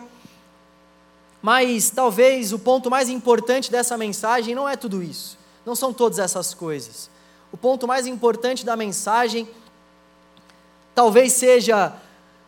Mas 1.41 1.89
talvez 1.89 2.53
o 2.53 2.59
ponto 2.59 2.89
mais 2.89 3.09
importante 3.09 3.69
dessa 3.69 3.97
mensagem 3.97 4.55
não 4.55 4.67
é 4.67 4.77
tudo 4.77 5.03
isso, 5.03 5.37
não 5.65 5.75
são 5.75 5.91
todas 5.91 6.19
essas 6.19 6.53
coisas. 6.53 7.09
O 7.51 7.57
ponto 7.57 7.87
mais 7.87 8.07
importante 8.07 8.65
da 8.65 8.77
mensagem 8.77 9.47
talvez 10.95 11.33
seja 11.33 11.93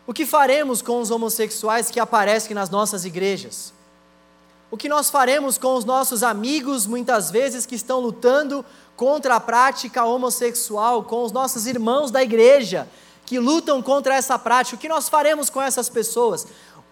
o 0.06 0.14
que 0.14 0.24
faremos 0.24 0.80
com 0.80 1.00
os 1.00 1.10
homossexuais 1.10 1.90
que 1.90 2.00
aparecem 2.00 2.54
nas 2.54 2.70
nossas 2.70 3.04
igrejas. 3.04 3.75
O 4.70 4.76
que 4.76 4.88
nós 4.88 5.10
faremos 5.10 5.56
com 5.56 5.74
os 5.74 5.84
nossos 5.84 6.22
amigos, 6.22 6.86
muitas 6.86 7.30
vezes, 7.30 7.64
que 7.64 7.74
estão 7.74 8.00
lutando 8.00 8.64
contra 8.96 9.36
a 9.36 9.40
prática 9.40 10.04
homossexual, 10.04 11.04
com 11.04 11.22
os 11.22 11.30
nossos 11.30 11.66
irmãos 11.66 12.10
da 12.10 12.22
igreja 12.22 12.88
que 13.24 13.38
lutam 13.38 13.80
contra 13.80 14.14
essa 14.14 14.38
prática? 14.38 14.76
O 14.76 14.80
que 14.80 14.88
nós 14.88 15.08
faremos 15.08 15.48
com 15.48 15.62
essas 15.62 15.88
pessoas? 15.88 16.46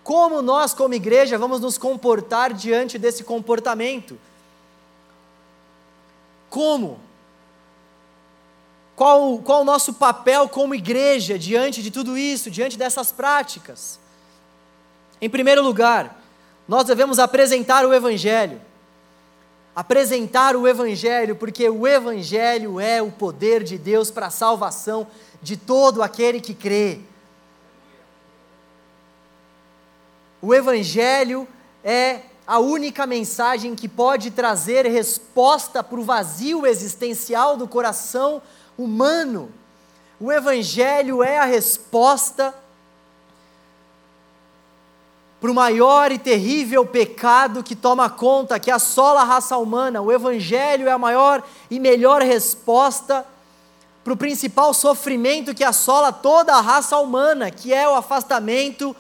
Como 0.05 0.43
nós, 0.43 0.73
como 0.73 0.95
igreja, 0.95 1.39
vamos 1.39 1.61
nos 1.61 1.77
comportar 1.77 2.53
diante 2.53 2.99
desse 2.99 3.25
comportamento? 3.25 4.19
Como? 6.49 7.01
Qual, 8.95 9.39
qual 9.39 9.63
o 9.63 9.65
nosso 9.65 9.95
papel 9.95 10.49
como 10.49 10.75
igreja 10.75 11.37
diante 11.37 11.83
de 11.83 11.91
tudo 11.91 12.17
isso, 12.17 12.51
diante 12.51 12.79
dessas 12.79 13.11
práticas? 13.11 13.99
Em 15.21 15.29
primeiro 15.29 15.63
lugar, 15.63 16.24
nós 16.67 16.85
devemos 16.85 17.19
apresentar 17.19 17.85
o 17.85 17.93
Evangelho. 17.93 18.61
Apresentar 19.77 20.57
o 20.57 20.67
Evangelho, 20.69 21.37
porque 21.37 21.69
o 21.69 21.87
Evangelho 21.87 22.79
é 22.81 23.03
o 23.03 23.11
poder 23.11 23.63
de 23.63 23.77
Deus 23.77 24.11
para 24.11 24.27
a 24.27 24.31
salvação 24.31 25.07
de 25.43 25.57
todo 25.57 26.03
aquele 26.03 26.41
que 26.41 26.55
crê. 26.55 27.01
O 30.41 30.55
Evangelho 30.55 31.47
é 31.83 32.21
a 32.47 32.59
única 32.59 33.07
mensagem 33.07 33.75
que 33.75 33.89
pode 33.89 34.31
trazer 34.31 34.87
resposta 34.87 35.83
para 35.83 35.99
o 35.99 36.05
vazio 36.05 36.67
existencial 36.67 37.57
do 37.57 37.67
coração 37.67 38.43
humano. 38.77 39.51
O 40.21 40.31
Evangelho 40.31 41.23
é 41.23 41.39
a 41.39 41.45
resposta 41.45 42.55
para 45.45 45.51
o 45.51 45.55
maior 45.55 46.11
e 46.11 46.17
terrível 46.17 46.87
pecado 46.87 47.63
que 47.63 47.77
toma 47.77 48.09
conta, 48.09 48.59
que 48.59 48.71
assola 48.71 49.21
a 49.21 49.25
raça 49.25 49.59
humana. 49.59 50.01
O 50.01 50.11
Evangelho 50.11 50.89
é 50.89 50.91
a 50.91 50.97
maior 50.97 51.43
e 51.71 51.79
melhor 51.79 52.23
resposta 52.23 53.27
para 54.03 54.15
o 54.15 54.17
principal 54.17 54.73
sofrimento 54.73 55.55
que 55.55 55.63
assola 55.63 56.11
toda 56.11 56.55
a 56.55 56.63
raça 56.63 56.97
humana, 56.97 57.51
que 57.51 57.75
é 57.75 57.87
o 57.87 57.95
afastamento 57.95 58.97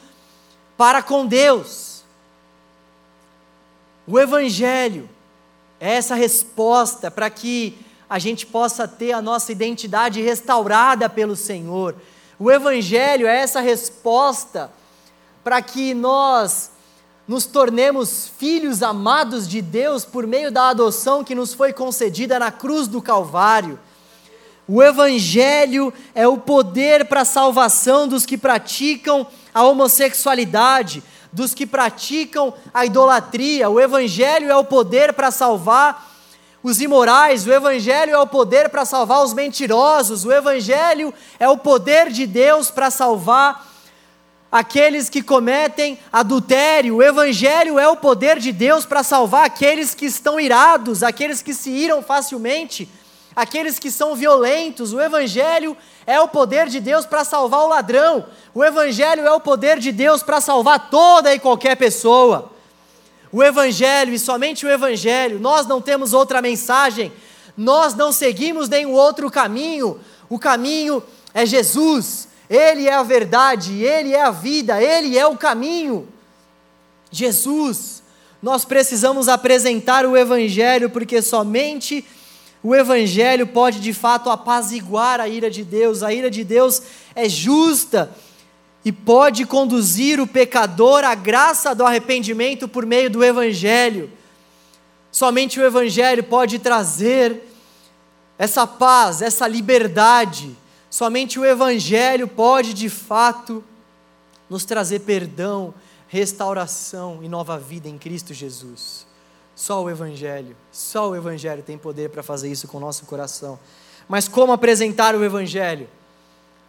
para 0.76 1.02
com 1.02 1.24
Deus. 1.24 2.04
O 4.06 4.20
Evangelho 4.20 5.08
é 5.80 5.94
essa 5.94 6.14
resposta 6.14 7.10
para 7.10 7.30
que 7.30 7.78
a 8.06 8.18
gente 8.18 8.44
possa 8.44 8.86
ter 8.86 9.12
a 9.12 9.22
nossa 9.22 9.50
identidade 9.50 10.20
restaurada 10.20 11.08
pelo 11.08 11.36
Senhor. 11.36 11.96
O 12.38 12.52
Evangelho 12.52 13.26
é 13.26 13.34
essa 13.34 13.62
resposta 13.62 14.70
para 15.44 15.60
que 15.60 15.92
nós 15.92 16.70
nos 17.28 17.44
tornemos 17.44 18.30
filhos 18.38 18.82
amados 18.82 19.46
de 19.46 19.60
Deus 19.60 20.04
por 20.04 20.26
meio 20.26 20.50
da 20.50 20.70
adoção 20.70 21.22
que 21.22 21.34
nos 21.34 21.52
foi 21.52 21.72
concedida 21.72 22.38
na 22.38 22.50
cruz 22.50 22.88
do 22.88 23.00
Calvário. 23.02 23.78
O 24.66 24.82
Evangelho 24.82 25.92
é 26.14 26.26
o 26.26 26.38
poder 26.38 27.04
para 27.04 27.20
a 27.20 27.26
salvação 27.26 28.08
dos 28.08 28.24
que 28.24 28.38
praticam 28.38 29.26
a 29.52 29.62
homossexualidade, 29.62 31.02
dos 31.30 31.52
que 31.52 31.66
praticam 31.66 32.54
a 32.72 32.86
idolatria. 32.86 33.68
O 33.68 33.78
Evangelho 33.78 34.50
é 34.50 34.56
o 34.56 34.64
poder 34.64 35.12
para 35.12 35.30
salvar 35.30 36.12
os 36.62 36.80
imorais, 36.80 37.46
o 37.46 37.52
Evangelho 37.52 38.12
é 38.12 38.18
o 38.18 38.26
poder 38.26 38.70
para 38.70 38.86
salvar 38.86 39.22
os 39.22 39.34
mentirosos, 39.34 40.24
o 40.24 40.32
Evangelho 40.32 41.12
é 41.38 41.46
o 41.46 41.58
poder 41.58 42.10
de 42.10 42.26
Deus 42.26 42.70
para 42.70 42.90
salvar 42.90 43.73
aqueles 44.54 45.10
que 45.10 45.20
cometem 45.20 45.98
adultério, 46.12 46.94
o 46.94 47.02
Evangelho 47.02 47.76
é 47.76 47.88
o 47.88 47.96
poder 47.96 48.38
de 48.38 48.52
Deus 48.52 48.86
para 48.86 49.02
salvar 49.02 49.44
aqueles 49.44 49.96
que 49.96 50.06
estão 50.06 50.38
irados, 50.38 51.02
aqueles 51.02 51.42
que 51.42 51.52
se 51.52 51.70
iram 51.70 52.00
facilmente 52.00 52.88
aqueles 53.34 53.80
que 53.80 53.90
são 53.90 54.14
violentos. 54.14 54.92
O 54.92 55.00
Evangelho 55.00 55.76
é 56.06 56.20
o 56.20 56.28
poder 56.28 56.68
de 56.68 56.78
Deus 56.78 57.04
para 57.04 57.24
salvar 57.24 57.62
o 57.62 57.68
ladrão. 57.68 58.26
O 58.54 58.64
Evangelho 58.64 59.26
é 59.26 59.32
o 59.32 59.40
poder 59.40 59.80
de 59.80 59.90
Deus 59.90 60.22
para 60.22 60.40
salvar 60.40 60.88
toda 60.88 61.34
e 61.34 61.40
qualquer 61.40 61.76
pessoa. 61.76 62.52
O 63.32 63.42
Evangelho 63.42 64.14
e 64.14 64.20
somente 64.20 64.64
o 64.64 64.70
Evangelho, 64.70 65.40
nós 65.40 65.66
não 65.66 65.80
temos 65.80 66.12
outra 66.12 66.40
mensagem, 66.40 67.12
nós 67.56 67.92
não 67.92 68.12
seguimos 68.12 68.68
nenhum 68.68 68.92
outro 68.92 69.28
caminho. 69.28 69.98
O 70.30 70.38
caminho 70.38 71.02
é 71.32 71.44
Jesus, 71.44 72.28
Ele 72.48 72.86
é 72.86 72.94
a 72.94 73.02
verdade, 73.02 73.82
Ele 73.82 74.12
é 74.12 74.22
a 74.22 74.30
vida, 74.30 74.82
Ele 74.82 75.18
é 75.18 75.26
o 75.26 75.36
caminho. 75.36 76.08
Jesus, 77.10 78.02
nós 78.42 78.64
precisamos 78.64 79.28
apresentar 79.28 80.04
o 80.04 80.16
Evangelho, 80.16 80.90
porque 80.90 81.22
somente 81.22 82.04
o 82.62 82.74
Evangelho 82.74 83.46
pode 83.46 83.80
de 83.80 83.92
fato 83.92 84.30
apaziguar 84.30 85.20
a 85.20 85.28
ira 85.28 85.50
de 85.50 85.62
Deus, 85.62 86.02
a 86.02 86.12
ira 86.12 86.30
de 86.30 86.42
Deus 86.42 86.82
é 87.14 87.28
justa 87.28 88.10
e 88.84 88.92
pode 88.92 89.46
conduzir 89.46 90.20
o 90.20 90.26
pecador 90.26 91.04
à 91.04 91.14
graça 91.14 91.74
do 91.74 91.84
arrependimento 91.84 92.68
por 92.68 92.84
meio 92.84 93.08
do 93.08 93.24
Evangelho. 93.24 94.10
Somente 95.10 95.58
o 95.58 95.64
Evangelho 95.64 96.24
pode 96.24 96.58
trazer 96.58 97.48
essa 98.36 98.66
paz, 98.66 99.22
essa 99.22 99.46
liberdade. 99.46 100.54
Somente 100.94 101.40
o 101.40 101.44
Evangelho 101.44 102.28
pode 102.28 102.72
de 102.72 102.88
fato 102.88 103.64
nos 104.48 104.64
trazer 104.64 105.00
perdão, 105.00 105.74
restauração 106.06 107.18
e 107.20 107.28
nova 107.28 107.58
vida 107.58 107.88
em 107.88 107.98
Cristo 107.98 108.32
Jesus. 108.32 109.04
Só 109.56 109.82
o 109.82 109.90
Evangelho, 109.90 110.56
só 110.70 111.10
o 111.10 111.16
Evangelho 111.16 111.64
tem 111.64 111.76
poder 111.76 112.10
para 112.10 112.22
fazer 112.22 112.48
isso 112.48 112.68
com 112.68 112.76
o 112.76 112.80
nosso 112.80 113.06
coração. 113.06 113.58
Mas 114.08 114.28
como 114.28 114.52
apresentar 114.52 115.16
o 115.16 115.24
Evangelho? 115.24 115.88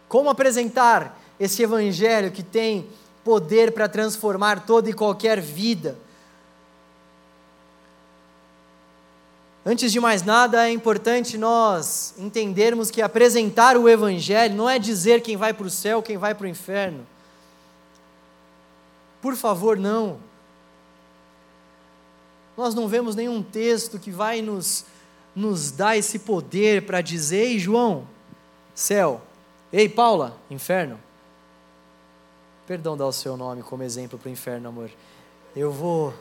Como 0.08 0.28
apresentar 0.28 1.16
esse 1.38 1.62
Evangelho 1.62 2.32
que 2.32 2.42
tem 2.42 2.88
poder 3.22 3.70
para 3.70 3.88
transformar 3.88 4.66
toda 4.66 4.90
e 4.90 4.92
qualquer 4.92 5.40
vida. 5.40 5.96
Antes 9.68 9.90
de 9.90 9.98
mais 9.98 10.22
nada, 10.22 10.68
é 10.68 10.70
importante 10.70 11.36
nós 11.36 12.14
entendermos 12.16 12.88
que 12.88 13.02
apresentar 13.02 13.76
o 13.76 13.88
Evangelho 13.88 14.54
não 14.54 14.70
é 14.70 14.78
dizer 14.78 15.22
quem 15.22 15.36
vai 15.36 15.52
para 15.52 15.66
o 15.66 15.70
céu, 15.70 16.00
quem 16.00 16.16
vai 16.16 16.36
para 16.36 16.44
o 16.44 16.48
inferno. 16.48 17.04
Por 19.20 19.34
favor, 19.34 19.76
não. 19.76 20.18
Nós 22.56 22.76
não 22.76 22.86
vemos 22.86 23.16
nenhum 23.16 23.42
texto 23.42 23.98
que 23.98 24.08
vai 24.08 24.40
nos, 24.40 24.84
nos 25.34 25.72
dar 25.72 25.96
esse 25.96 26.20
poder 26.20 26.86
para 26.86 27.00
dizer: 27.00 27.38
Ei, 27.38 27.58
João, 27.58 28.06
céu. 28.72 29.20
Ei, 29.72 29.88
Paula, 29.88 30.38
inferno. 30.48 30.96
Perdão 32.68 32.96
dar 32.96 33.06
o 33.06 33.12
seu 33.12 33.36
nome 33.36 33.64
como 33.64 33.82
exemplo 33.82 34.16
para 34.16 34.28
o 34.28 34.32
inferno, 34.32 34.68
amor. 34.68 34.90
Eu 35.56 35.72
vou 35.72 36.14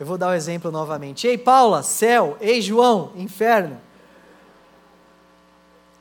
eu 0.00 0.06
vou 0.06 0.16
dar 0.16 0.28
o 0.28 0.30
um 0.30 0.34
exemplo 0.34 0.70
novamente. 0.70 1.26
Ei, 1.26 1.36
Paula, 1.36 1.82
céu. 1.82 2.38
Ei, 2.40 2.62
João, 2.62 3.12
inferno. 3.14 3.78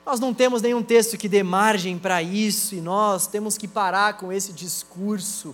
Nós 0.06 0.22
não 0.22 0.34
temos 0.34 0.62
nenhum 0.62 0.82
texto 0.82 1.18
que 1.18 1.28
dê 1.28 1.44
margem 1.44 2.00
para 2.00 2.24
isso 2.24 2.76
e 2.76 2.80
nós 2.80 3.28
temos 3.28 3.58
que 3.58 3.68
parar 3.68 4.16
com 4.16 4.32
esse 4.32 4.54
discurso, 4.54 5.54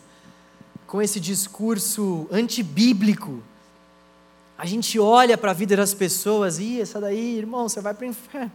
com 0.85 1.01
esse 1.01 1.19
discurso 1.19 2.27
antibíblico. 2.31 3.41
A 4.55 4.67
gente 4.67 4.99
olha 4.99 5.39
para 5.39 5.49
a 5.49 5.55
vida 5.55 5.75
das 5.75 5.95
pessoas 5.95 6.59
e 6.59 6.79
essa 6.79 7.01
daí, 7.01 7.39
irmão, 7.39 7.67
você 7.67 7.81
vai 7.81 7.95
para 7.95 8.05
o 8.05 8.09
inferno. 8.09 8.51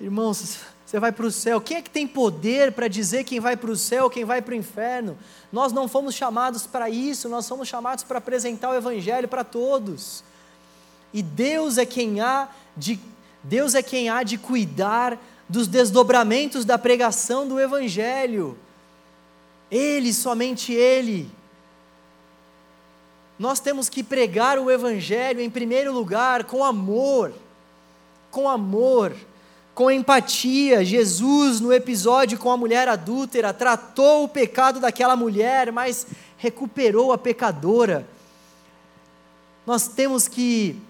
Irmãos, 0.00 0.38
você 0.38 0.58
vai 0.98 1.12
para 1.12 1.26
o 1.26 1.30
céu. 1.30 1.60
Quem 1.60 1.76
é 1.76 1.82
que 1.82 1.90
tem 1.90 2.06
poder 2.06 2.72
para 2.72 2.88
dizer 2.88 3.24
quem 3.24 3.40
vai 3.40 3.58
para 3.58 3.70
o 3.70 3.76
céu, 3.76 4.08
quem 4.08 4.24
vai 4.24 4.40
para 4.40 4.52
o 4.52 4.56
inferno? 4.56 5.18
Nós 5.52 5.70
não 5.70 5.86
fomos 5.86 6.14
chamados 6.14 6.66
para 6.66 6.88
isso, 6.88 7.28
nós 7.28 7.44
somos 7.44 7.68
chamados 7.68 8.04
para 8.04 8.16
apresentar 8.16 8.70
o 8.70 8.74
Evangelho 8.74 9.28
para 9.28 9.44
todos. 9.44 10.24
E 11.12 11.22
Deus 11.22 11.76
é 11.76 11.84
quem 11.84 12.22
há 12.22 12.48
de 12.74 12.98
Deus 13.44 13.74
é 13.74 13.82
quem 13.82 14.08
há 14.08 14.22
de 14.22 14.38
cuidar 14.38 15.18
dos 15.46 15.68
desdobramentos 15.68 16.64
da 16.64 16.78
pregação 16.78 17.46
do 17.46 17.60
Evangelho. 17.60 18.56
Ele, 19.70 20.14
somente 20.14 20.72
Ele. 20.72 21.30
Nós 23.38 23.60
temos 23.60 23.90
que 23.90 24.02
pregar 24.02 24.58
o 24.58 24.70
Evangelho 24.70 25.40
em 25.40 25.50
primeiro 25.50 25.92
lugar 25.92 26.44
com 26.44 26.64
amor, 26.64 27.32
com 28.30 28.48
amor 28.48 29.14
com 29.78 29.92
empatia. 29.92 30.84
Jesus, 30.84 31.60
no 31.60 31.72
episódio 31.72 32.36
com 32.36 32.50
a 32.50 32.56
mulher 32.56 32.88
adúltera, 32.88 33.54
tratou 33.54 34.24
o 34.24 34.28
pecado 34.28 34.80
daquela 34.80 35.14
mulher, 35.14 35.70
mas 35.70 36.04
recuperou 36.36 37.12
a 37.12 37.16
pecadora. 37.16 38.04
Nós 39.64 39.86
temos 39.86 40.26
que 40.26 40.82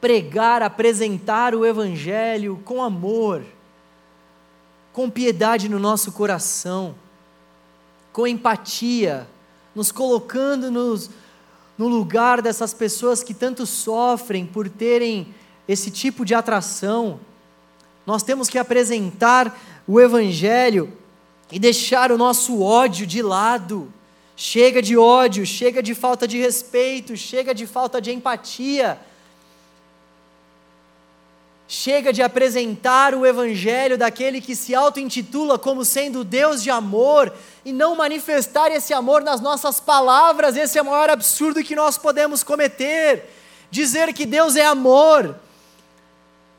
pregar, 0.00 0.62
apresentar 0.62 1.54
o 1.54 1.66
Evangelho 1.66 2.58
com 2.64 2.82
amor, 2.82 3.44
com 4.90 5.10
piedade 5.10 5.68
no 5.68 5.78
nosso 5.78 6.10
coração, 6.10 6.94
com 8.10 8.26
empatia, 8.26 9.28
nos 9.74 9.92
colocando 9.92 10.70
nos, 10.70 11.10
no 11.76 11.88
lugar 11.88 12.40
dessas 12.40 12.72
pessoas 12.72 13.22
que 13.22 13.34
tanto 13.34 13.66
sofrem 13.66 14.46
por 14.46 14.66
terem 14.66 15.34
esse 15.68 15.90
tipo 15.90 16.24
de 16.24 16.34
atração 16.34 17.20
nós 18.06 18.22
temos 18.22 18.48
que 18.48 18.58
apresentar 18.58 19.58
o 19.86 20.00
Evangelho 20.00 20.92
e 21.50 21.58
deixar 21.58 22.12
o 22.12 22.18
nosso 22.18 22.62
ódio 22.62 23.06
de 23.06 23.22
lado. 23.22 23.92
Chega 24.36 24.82
de 24.82 24.96
ódio, 24.96 25.46
chega 25.46 25.82
de 25.82 25.94
falta 25.94 26.26
de 26.26 26.38
respeito, 26.38 27.16
chega 27.16 27.54
de 27.54 27.66
falta 27.66 28.00
de 28.00 28.12
empatia. 28.12 28.98
Chega 31.66 32.12
de 32.12 32.22
apresentar 32.22 33.14
o 33.14 33.24
Evangelho 33.24 33.96
daquele 33.96 34.40
que 34.40 34.54
se 34.54 34.74
auto-intitula 34.74 35.58
como 35.58 35.84
sendo 35.84 36.22
Deus 36.22 36.62
de 36.62 36.70
amor 36.70 37.32
e 37.64 37.72
não 37.72 37.96
manifestar 37.96 38.70
esse 38.70 38.92
amor 38.92 39.22
nas 39.22 39.40
nossas 39.40 39.80
palavras, 39.80 40.56
esse 40.56 40.78
é 40.78 40.82
o 40.82 40.84
maior 40.84 41.08
absurdo 41.08 41.64
que 41.64 41.74
nós 41.74 41.96
podemos 41.96 42.42
cometer. 42.42 43.30
Dizer 43.70 44.12
que 44.12 44.26
Deus 44.26 44.56
é 44.56 44.64
amor, 44.64 45.36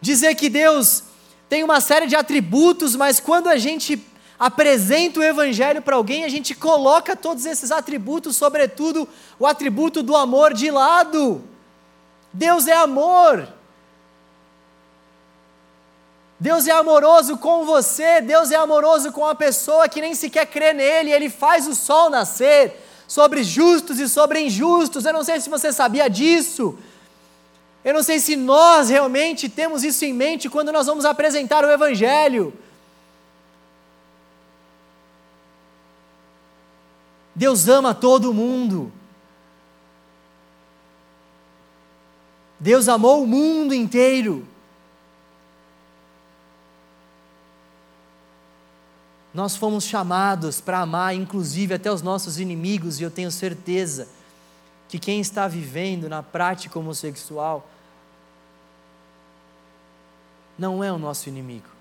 dizer 0.01 0.33
que 0.35 0.49
Deus 0.49 1.03
tem 1.47 1.63
uma 1.63 1.79
série 1.79 2.07
de 2.07 2.15
atributos, 2.15 2.95
mas 2.95 3.19
quando 3.19 3.47
a 3.47 3.57
gente 3.57 4.03
apresenta 4.37 5.19
o 5.19 5.23
Evangelho 5.23 5.81
para 5.81 5.95
alguém, 5.95 6.23
a 6.23 6.29
gente 6.29 6.53
coloca 6.53 7.15
todos 7.15 7.45
esses 7.45 7.71
atributos, 7.71 8.35
sobretudo 8.35 9.07
o 9.39 9.45
atributo 9.45 10.03
do 10.03 10.15
amor, 10.15 10.53
de 10.53 10.69
lado. 10.69 11.43
Deus 12.33 12.67
é 12.67 12.75
amor. 12.75 13.47
Deus 16.37 16.67
é 16.67 16.71
amoroso 16.71 17.37
com 17.37 17.65
você, 17.65 18.19
Deus 18.19 18.51
é 18.51 18.57
amoroso 18.57 19.11
com 19.11 19.25
a 19.25 19.33
pessoa 19.33 19.87
que 19.87 20.01
nem 20.01 20.13
sequer 20.13 20.45
crê 20.45 20.73
nele, 20.73 21.09
ele 21.11 21.29
faz 21.29 21.65
o 21.65 21.73
sol 21.73 22.09
nascer 22.09 22.85
sobre 23.07 23.41
justos 23.41 23.99
e 23.99 24.09
sobre 24.09 24.41
injustos. 24.41 25.05
Eu 25.05 25.13
não 25.13 25.23
sei 25.23 25.39
se 25.39 25.49
você 25.49 25.71
sabia 25.71 26.09
disso. 26.09 26.77
Eu 27.85 27.93
não 27.93 28.01
sei 28.01 28.19
se 28.19 28.35
nós 28.35 28.89
realmente 28.89 29.47
temos 29.47 29.83
isso 29.83 30.03
em 30.03 30.11
mente 30.11 30.49
quando 30.49 30.71
nós 30.71 30.87
vamos 30.87 31.05
apresentar 31.05 31.63
o 31.63 31.69
Evangelho. 31.69 32.51
Deus 37.35 37.67
ama 37.67 37.93
todo 37.93 38.33
mundo. 38.33 38.91
Deus 42.59 42.89
amou 42.89 43.21
o 43.21 43.27
mundo 43.27 43.71
inteiro. 43.71 44.47
Nós 49.31 49.55
fomos 49.55 49.83
chamados 49.83 50.59
para 50.59 50.79
amar, 50.79 51.13
inclusive 51.13 51.75
até 51.75 51.91
os 51.91 52.01
nossos 52.01 52.39
inimigos, 52.39 52.99
e 52.99 53.03
eu 53.03 53.11
tenho 53.11 53.29
certeza 53.29 54.07
que 54.89 54.97
quem 54.97 55.19
está 55.19 55.47
vivendo 55.47 56.09
na 56.09 56.23
prática 56.23 56.79
homossexual 56.79 57.69
não 60.57 60.83
é 60.83 60.91
o 60.91 60.97
nosso 60.97 61.29
inimigo. 61.29 61.75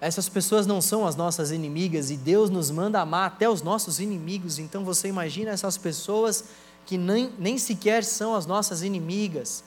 Essas 0.00 0.28
pessoas 0.28 0.66
não 0.66 0.82
são 0.82 1.06
as 1.06 1.16
nossas 1.16 1.50
inimigas 1.50 2.10
e 2.10 2.16
Deus 2.16 2.50
nos 2.50 2.70
manda 2.70 3.00
amar 3.00 3.26
até 3.26 3.48
os 3.48 3.62
nossos 3.62 4.00
inimigos. 4.00 4.58
Então 4.58 4.84
você 4.84 5.08
imagina 5.08 5.50
essas 5.50 5.78
pessoas 5.78 6.44
que 6.84 6.98
nem, 6.98 7.32
nem 7.38 7.56
sequer 7.56 8.04
são 8.04 8.34
as 8.34 8.44
nossas 8.44 8.82
inimigas. 8.82 9.64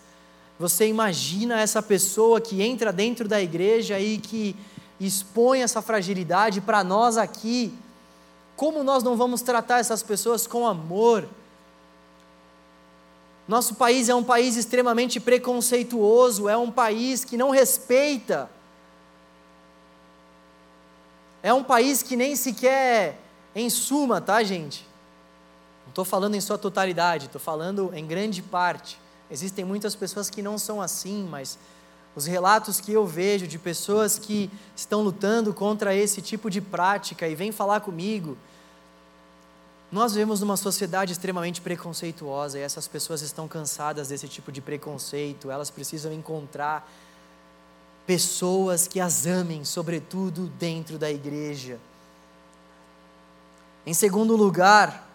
Você 0.60 0.88
imagina 0.88 1.60
essa 1.60 1.82
pessoa 1.82 2.40
que 2.40 2.62
entra 2.62 2.94
dentro 2.94 3.28
da 3.28 3.42
igreja 3.42 4.00
e 4.00 4.18
que 4.18 4.56
expõe 5.00 5.62
essa 5.62 5.82
fragilidade 5.82 6.62
para 6.62 6.84
nós 6.84 7.18
aqui. 7.18 7.74
Como 8.56 8.84
nós 8.84 9.04
não 9.04 9.16
vamos 9.16 9.42
tratar 9.42 9.80
essas 9.80 10.04
pessoas 10.04 10.46
com 10.46 10.68
amor? 10.68 11.28
Nosso 13.48 13.76
país 13.76 14.10
é 14.10 14.16
um 14.16 14.24
país 14.24 14.58
extremamente 14.58 15.20
preconceituoso, 15.20 16.50
é 16.50 16.58
um 16.58 16.70
país 16.70 17.24
que 17.24 17.38
não 17.38 17.50
respeita. 17.50 18.50
É 21.42 21.54
um 21.54 21.64
país 21.64 22.04
que 22.04 22.18
nem 22.18 22.36
sequer, 22.36 23.18
em 23.56 23.70
suma, 23.70 24.20
tá, 24.20 24.44
gente? 24.44 24.86
Não 25.86 25.90
estou 25.90 26.04
falando 26.04 26.36
em 26.36 26.42
sua 26.42 26.58
totalidade, 26.58 27.28
estou 27.28 27.40
falando 27.40 27.92
em 27.94 28.06
grande 28.06 28.42
parte. 28.42 29.00
Existem 29.32 29.64
muitas 29.64 29.96
pessoas 29.96 30.30
que 30.30 30.42
não 30.42 30.58
são 30.58 30.82
assim, 30.82 31.26
mas 31.30 31.58
os 32.16 32.26
relatos 32.26 32.82
que 32.82 32.92
eu 32.92 33.06
vejo 33.06 33.48
de 33.48 33.58
pessoas 33.58 34.20
que 34.20 34.50
estão 34.76 35.02
lutando 35.02 35.54
contra 35.54 35.96
esse 35.96 36.22
tipo 36.22 36.50
de 36.50 36.60
prática 36.60 37.28
e 37.28 37.36
vêm 37.36 37.52
falar 37.52 37.80
comigo, 37.80 38.38
nós 39.92 40.14
vivemos 40.14 40.42
numa 40.42 40.58
sociedade 40.58 41.14
extremamente 41.14 41.62
preconceituosa 41.62 42.60
e 42.60 42.62
essas 42.62 42.88
pessoas 42.88 43.22
estão 43.22 43.48
cansadas 43.48 44.10
desse 44.10 44.28
tipo 44.28 44.52
de 44.52 44.62
preconceito, 44.62 45.50
elas 45.50 45.70
precisam 45.70 46.12
encontrar 46.12 46.90
pessoas 48.06 48.88
que 48.88 49.00
as 49.00 49.26
amem, 49.26 49.64
sobretudo 49.64 50.48
dentro 50.58 50.98
da 50.98 51.10
igreja. 51.10 51.80
Em 53.86 53.94
segundo 53.94 54.36
lugar, 54.36 55.08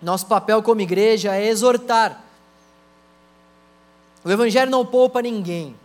nosso 0.00 0.26
papel 0.26 0.62
como 0.62 0.80
igreja 0.80 1.34
é 1.34 1.46
exortar. 1.46 2.22
O 4.24 4.30
Evangelho 4.30 4.70
não 4.70 4.84
poupa 4.84 5.20
ninguém. 5.20 5.76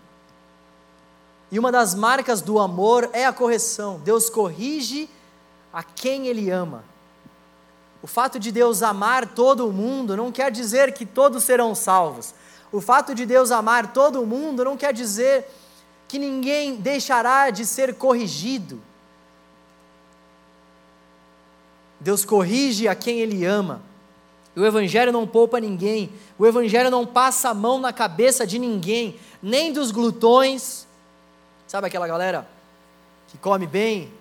E 1.51 1.59
uma 1.59 1.71
das 1.71 1.93
marcas 1.93 2.41
do 2.41 2.59
amor 2.59 3.09
é 3.11 3.25
a 3.25 3.33
correção. 3.33 3.99
Deus 3.99 4.29
corrige 4.29 5.09
a 5.73 5.83
quem 5.83 6.27
Ele 6.27 6.49
ama. 6.49 6.83
O 8.03 8.07
fato 8.07 8.39
de 8.39 8.51
Deus 8.51 8.81
amar 8.81 9.27
todo 9.27 9.71
mundo 9.71 10.17
não 10.17 10.31
quer 10.31 10.51
dizer 10.51 10.93
que 10.93 11.05
todos 11.05 11.43
serão 11.43 11.75
salvos. 11.75 12.33
O 12.71 12.81
fato 12.81 13.13
de 13.13 13.25
Deus 13.25 13.51
amar 13.51 13.93
todo 13.93 14.25
mundo 14.25 14.63
não 14.63 14.75
quer 14.75 14.93
dizer 14.93 15.45
que 16.07 16.17
ninguém 16.17 16.75
deixará 16.75 17.49
de 17.49 17.65
ser 17.65 17.95
corrigido. 17.95 18.81
Deus 21.99 22.25
corrige 22.25 22.87
a 22.87 22.95
quem 22.95 23.19
Ele 23.19 23.45
ama. 23.45 23.81
O 24.55 24.65
Evangelho 24.65 25.11
não 25.11 25.25
poupa 25.25 25.59
ninguém, 25.59 26.11
o 26.37 26.45
Evangelho 26.45 26.89
não 26.89 27.05
passa 27.05 27.49
a 27.49 27.53
mão 27.53 27.79
na 27.79 27.93
cabeça 27.93 28.45
de 28.45 28.59
ninguém, 28.59 29.17
nem 29.41 29.71
dos 29.71 29.91
glutões, 29.91 30.85
sabe 31.67 31.87
aquela 31.87 32.05
galera 32.05 32.45
que 33.29 33.37
come 33.37 33.65
bem? 33.65 34.11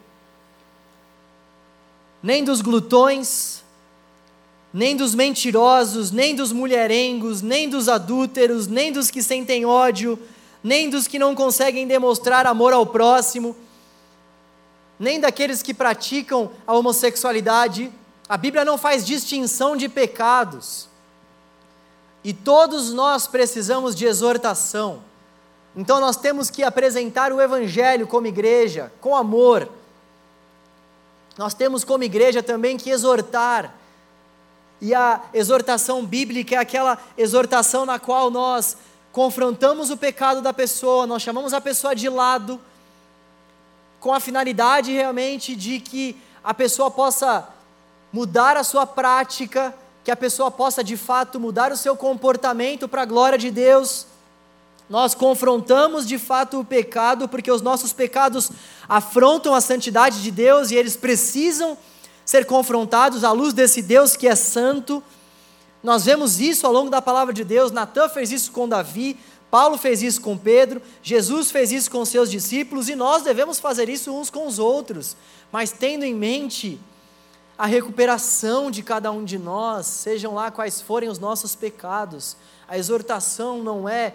Nem 2.23 2.45
dos 2.45 2.61
glutões, 2.61 3.65
nem 4.73 4.97
dos 4.97 5.15
mentirosos, 5.15 6.11
nem 6.11 6.35
dos 6.35 6.53
mulherengos, 6.53 7.43
nem 7.43 7.69
dos 7.69 7.89
adúlteros, 7.89 8.67
nem 8.67 8.93
dos 8.93 9.11
que 9.11 9.23
sentem 9.23 9.65
ódio, 9.65 10.19
nem 10.63 10.89
dos 10.89 11.07
que 11.07 11.19
não 11.19 11.35
conseguem 11.35 11.87
demonstrar 11.87 12.47
amor 12.47 12.73
ao 12.73 12.87
próximo, 12.87 13.57
nem 14.99 15.19
daqueles 15.19 15.63
que 15.63 15.75
praticam 15.75 16.51
a 16.67 16.75
homossexualidade. 16.75 17.91
A 18.29 18.37
Bíblia 18.37 18.65
não 18.65 18.79
faz 18.79 19.05
distinção 19.05 19.77
de 19.77 19.89
pecados. 19.89 20.89
E 22.23 22.33
todos 22.33 22.93
nós 22.93 23.27
precisamos 23.27 23.95
de 23.95 24.05
exortação. 24.05 25.03
Então 25.75 26.01
nós 26.01 26.17
temos 26.17 26.51
que 26.51 26.63
apresentar 26.63 27.33
o 27.33 27.41
Evangelho 27.41 28.07
como 28.07 28.27
igreja, 28.27 28.93
com 29.01 29.17
amor. 29.17 29.69
Nós 31.39 31.55
temos 31.55 31.83
como 31.83 32.05
igreja 32.05 32.43
também 32.43 32.77
que 32.77 32.91
exortar. 32.91 33.75
E 34.81 34.95
a 34.95 35.21
exortação 35.35 36.05
bíblica 36.05 36.55
é 36.55 36.59
aquela 36.59 36.99
exortação 37.17 37.85
na 37.85 37.99
qual 37.99 38.31
nós 38.31 38.77
confrontamos 39.13 39.91
o 39.91 39.97
pecado 39.97 40.41
da 40.41 40.53
pessoa, 40.53 41.07
nós 41.07 41.23
chamamos 41.23 41.53
a 41.53 41.61
pessoa 41.61 41.95
de 41.95 42.09
lado, 42.09 42.61
com 43.99 44.13
a 44.15 44.21
finalidade 44.21 44.93
realmente 44.93 45.55
de 45.55 45.81
que 45.81 46.17
a 46.43 46.55
pessoa 46.55 46.91
possa 46.91 47.47
mudar 48.13 48.57
a 48.57 48.65
sua 48.65 48.87
prática, 48.87 49.75
que 50.03 50.11
a 50.11 50.17
pessoa 50.17 50.51
possa 50.51 50.83
de 50.83 50.97
fato 50.97 51.39
mudar 51.39 51.71
o 51.71 51.77
seu 51.77 51.95
comportamento 51.95 52.89
para 52.89 53.03
a 53.03 53.07
glória 53.07 53.37
de 53.37 53.51
Deus. 53.51 54.07
Nós 54.89 55.15
confrontamos 55.15 56.07
de 56.07 56.19
fato 56.19 56.59
o 56.59 56.65
pecado, 56.65 57.29
porque 57.29 57.51
os 57.51 57.61
nossos 57.61 57.93
pecados 57.93 58.51
afrontam 58.89 59.55
a 59.55 59.61
santidade 59.61 60.23
de 60.23 60.31
Deus 60.31 60.71
e 60.71 60.75
eles 60.75 60.97
precisam 60.97 61.77
ser 62.31 62.47
confrontados 62.47 63.25
à 63.25 63.33
luz 63.33 63.53
desse 63.53 63.83
Deus 63.83 64.15
que 64.15 64.29
é 64.29 64.37
santo. 64.37 65.03
Nós 65.83 66.05
vemos 66.05 66.39
isso 66.39 66.65
ao 66.65 66.73
longo 66.73 66.89
da 66.89 67.03
palavra 67.03 67.35
de 67.35 67.43
Deus. 67.43 67.73
Natan 67.73 68.09
fez 68.09 68.31
isso 68.31 68.53
com 68.53 68.69
Davi, 68.69 69.19
Paulo 69.51 69.77
fez 69.77 70.01
isso 70.01 70.21
com 70.21 70.39
Pedro, 70.39 70.81
Jesus 71.03 71.51
fez 71.51 71.73
isso 71.73 71.91
com 71.91 72.05
seus 72.05 72.31
discípulos 72.31 72.89
e 72.89 72.95
nós 72.95 73.25
devemos 73.25 73.59
fazer 73.59 73.89
isso 73.89 74.13
uns 74.15 74.31
com 74.31 74.47
os 74.47 74.61
outros, 74.61 75.17
mas 75.51 75.73
tendo 75.73 76.05
em 76.05 76.15
mente 76.15 76.81
a 77.59 77.67
recuperação 77.67 78.71
de 78.71 78.85
cada 78.85 79.11
um 79.11 79.25
de 79.25 79.37
nós, 79.37 79.89
sejam 79.89 80.33
lá 80.33 80.53
quais 80.53 80.81
forem 80.81 81.09
os 81.09 81.19
nossos 81.19 81.57
pecados. 81.57 82.37
A 82.69 82.79
exortação 82.79 83.61
não 83.61 83.89
é 83.89 84.15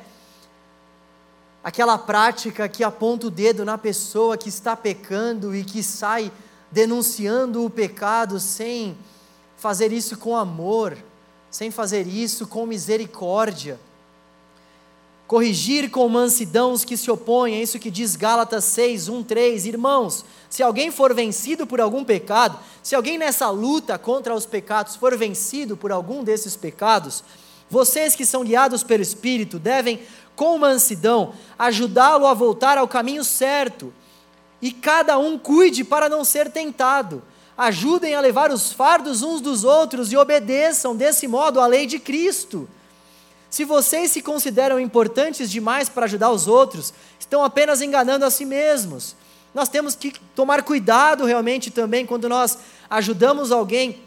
aquela 1.62 1.98
prática 1.98 2.70
que 2.70 2.82
aponta 2.82 3.28
o 3.28 3.30
dedo 3.30 3.66
na 3.66 3.78
pessoa 3.78 4.38
que 4.38 4.48
está 4.48 4.74
pecando 4.74 5.54
e 5.54 5.66
que 5.66 5.84
sai 5.84 6.32
denunciando 6.76 7.65
o 7.65 7.69
pecado 7.72 8.39
sem 8.39 8.95
fazer 9.57 9.91
isso 9.91 10.15
com 10.15 10.35
amor 10.38 10.95
sem 11.56 11.72
fazer 11.72 12.06
isso 12.06 12.45
com 12.45 12.65
misericórdia. 12.65 13.80
Corrigir 15.26 15.89
com 15.89 16.07
mansidão 16.10 16.73
os 16.73 16.84
que 16.84 16.97
se 16.97 17.10
opõem, 17.10 17.56
é 17.56 17.61
isso 17.61 17.80
que 17.80 17.89
diz 17.89 18.18
Gálatas 18.18 18.65
6, 18.65 19.07
1, 19.07 19.23
3. 19.23 19.65
Irmãos, 19.65 20.26
se 20.49 20.61
alguém 20.61 20.91
for 20.91 21.14
vencido 21.14 21.65
por 21.65 21.80
algum 21.80 22.03
pecado, 22.03 22.60
se 22.84 22.93
alguém 22.93 23.18
nessa 23.18 23.49
luta 23.49 23.97
contra 23.97 24.35
os 24.35 24.45
pecados 24.45 24.97
for 24.97 25.18
vencido 25.18 25.77
por 25.77 25.93
algum 25.93 26.26
desses 26.26 26.57
pecados, 26.57 27.23
vocês 27.69 28.18
que 28.18 28.26
são 28.26 28.43
guiados 28.43 28.84
pelo 28.84 29.02
Espírito 29.02 29.57
devem, 29.57 30.02
com 30.35 30.57
mansidão, 30.57 31.34
ajudá-lo 31.57 32.27
a 32.27 32.34
voltar 32.34 32.77
ao 32.77 32.88
caminho 32.88 33.23
certo. 33.23 33.93
E 34.61 34.72
cada 34.72 35.18
um 35.18 35.38
cuide 35.38 35.84
para 35.84 36.10
não 36.10 36.23
ser 36.23 36.52
tentado 36.52 37.22
ajudem 37.57 38.15
a 38.15 38.19
levar 38.19 38.52
os 38.52 38.73
fardos 38.73 39.22
uns 39.22 39.40
dos 39.40 39.64
outros 39.64 40.11
e 40.11 40.18
obedeçam 40.18 40.95
desse 40.95 41.27
modo 41.27 41.60
à 41.60 41.68
lei 41.68 41.86
de 41.86 41.99
Cristo. 41.99 42.68
Se 43.49 43.64
vocês 43.64 44.11
se 44.11 44.22
consideram 44.22 44.80
importantes 44.80 45.49
demais 45.49 45.88
para 45.88 46.06
ajudar 46.06 46.32
os 46.32 46.48
outros, 46.48 46.94
estão 47.18 47.44
apenas 47.44 47.82
enganando 47.82 48.26
a 48.26 48.30
si 48.30 48.44
mesmos. 48.44 49.15
Nós 49.53 49.69
temos 49.69 49.95
que 49.95 50.14
tomar 50.36 50.64
cuidado 50.64 51.23
realmente 51.23 51.72
também 51.72 52.06
quando 52.06 52.27
nós 52.27 52.57
ajudamos 52.90 53.52
alguém 53.52 54.02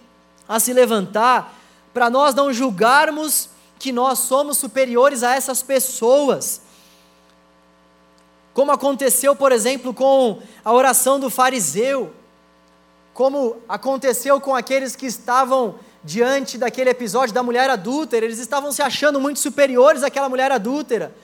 a 0.46 0.60
se 0.60 0.72
levantar, 0.72 1.54
para 1.94 2.10
nós 2.10 2.34
não 2.34 2.52
julgarmos 2.52 3.48
que 3.78 3.92
nós 3.92 4.18
somos 4.18 4.58
superiores 4.58 5.22
a 5.22 5.34
essas 5.34 5.62
pessoas. 5.62 6.60
Como 8.58 8.72
aconteceu, 8.72 9.36
por 9.36 9.52
exemplo, 9.52 9.94
com 9.94 10.42
a 10.64 10.72
oração 10.72 11.20
do 11.20 11.30
fariseu 11.30 12.10
como 13.14 13.56
aconteceu 13.68 14.40
com 14.40 14.52
aqueles 14.52 14.96
que 14.96 15.06
estavam 15.06 15.76
diante 16.02 16.58
daquele 16.58 16.90
episódio 16.90 17.32
da 17.32 17.40
mulher 17.40 17.70
adúltera, 17.70 18.26
eles 18.26 18.40
estavam 18.40 18.72
se 18.72 18.82
achando 18.82 19.20
muito 19.20 19.38
superiores 19.38 20.02
àquela 20.02 20.28
mulher 20.28 20.50
adúltera. 20.50 21.14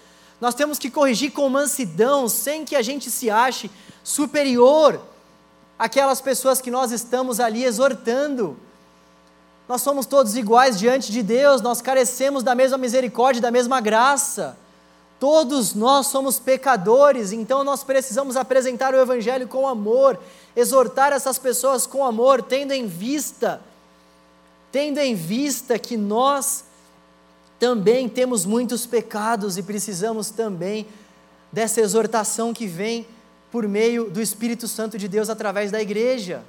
Nós 0.40 0.54
temos 0.54 0.78
que 0.78 0.88
corrigir 0.88 1.32
com 1.32 1.48
mansidão, 1.48 2.28
sem 2.28 2.64
que 2.64 2.76
a 2.76 2.82
gente 2.82 3.10
se 3.10 3.28
ache 3.28 3.68
superior 4.04 5.00
àquelas 5.76 6.20
pessoas 6.20 6.60
que 6.60 6.70
nós 6.70 6.92
estamos 6.92 7.40
ali 7.40 7.64
exortando. 7.64 8.56
Nós 9.68 9.82
somos 9.82 10.06
todos 10.06 10.36
iguais 10.36 10.78
diante 10.78 11.10
de 11.10 11.20
Deus, 11.20 11.60
nós 11.60 11.80
carecemos 11.80 12.44
da 12.44 12.54
mesma 12.54 12.78
misericórdia, 12.78 13.42
da 13.42 13.50
mesma 13.50 13.80
graça. 13.80 14.56
Todos 15.18 15.74
nós 15.74 16.08
somos 16.08 16.38
pecadores, 16.38 17.32
então 17.32 17.64
nós 17.64 17.84
precisamos 17.84 18.36
apresentar 18.36 18.94
o 18.94 19.00
Evangelho 19.00 19.48
com 19.48 19.66
amor, 19.66 20.18
exortar 20.54 21.12
essas 21.12 21.38
pessoas 21.38 21.86
com 21.86 22.04
amor, 22.04 22.42
tendo 22.42 22.72
em 22.72 22.86
vista, 22.86 23.60
tendo 24.70 24.98
em 24.98 25.14
vista 25.14 25.78
que 25.78 25.96
nós 25.96 26.64
também 27.58 28.08
temos 28.08 28.44
muitos 28.44 28.84
pecados 28.84 29.56
e 29.56 29.62
precisamos 29.62 30.30
também 30.30 30.86
dessa 31.52 31.80
exortação 31.80 32.52
que 32.52 32.66
vem 32.66 33.06
por 33.50 33.68
meio 33.68 34.10
do 34.10 34.20
Espírito 34.20 34.66
Santo 34.66 34.98
de 34.98 35.06
Deus 35.06 35.30
através 35.30 35.70
da 35.70 35.80
igreja. 35.80 36.42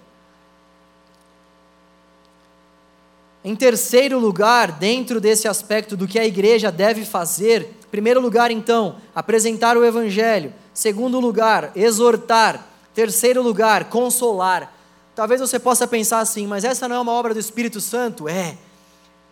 Em 3.44 3.56
terceiro 3.56 4.18
lugar, 4.18 4.72
dentro 4.72 5.22
desse 5.22 5.48
aspecto 5.48 5.96
do 5.96 6.08
que 6.08 6.18
a 6.18 6.26
igreja 6.26 6.72
deve 6.72 7.06
fazer, 7.06 7.72
primeiro 7.96 8.20
lugar, 8.20 8.52
então, 8.52 8.98
apresentar 9.16 9.78
o 9.78 9.86
Evangelho. 9.86 10.54
Segundo 10.74 11.18
lugar, 11.18 11.72
exortar. 11.74 12.68
Terceiro 12.94 13.42
lugar, 13.42 13.86
consolar. 13.86 14.74
Talvez 15.16 15.40
você 15.40 15.58
possa 15.58 15.88
pensar 15.88 16.20
assim, 16.20 16.46
mas 16.46 16.66
essa 16.66 16.90
não 16.90 16.98
é 16.98 17.00
uma 17.00 17.14
obra 17.14 17.34
do 17.34 17.40
Espírito 17.40 17.80
Santo? 17.80 18.28
É, 18.28 18.58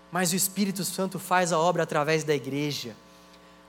mas 0.10 0.32
o 0.32 0.38
Espírito 0.38 0.86
Santo 0.86 1.20
faz 1.20 1.52
a 1.52 1.60
obra 1.60 1.84
através 1.84 2.24
da 2.24 2.34
igreja. 2.34 2.96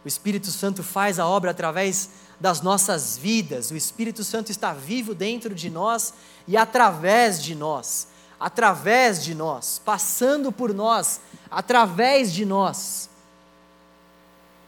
O 0.05 0.07
Espírito 0.07 0.47
Santo 0.53 0.85
faz 0.85 1.19
a 1.19 1.27
obra 1.27 1.51
através 1.51 2.11
das 2.39 2.61
nossas 2.61 3.19
vidas. 3.19 3.73
O 3.73 3.77
Espírito 3.77 4.23
Santo 4.23 4.53
está 4.53 4.73
vivo 4.73 5.13
dentro 5.13 5.57
de 5.57 5.69
nós 5.71 6.15
e 6.47 6.57
através 6.57 7.43
de 7.43 7.57
nós. 7.57 8.07
Através 8.39 9.25
de 9.25 9.35
nós, 9.35 9.83
passando 9.85 10.53
por 10.53 10.73
nós, 10.73 11.21
através 11.51 12.33
de 12.33 12.45
nós. 12.45 13.11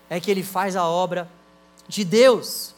É 0.09 0.21
que 0.21 0.31
ele 0.31 0.43
faz 0.43 0.77
a 0.77 0.85
obra 0.85 1.29
de 1.89 2.05
Deus. 2.05 2.75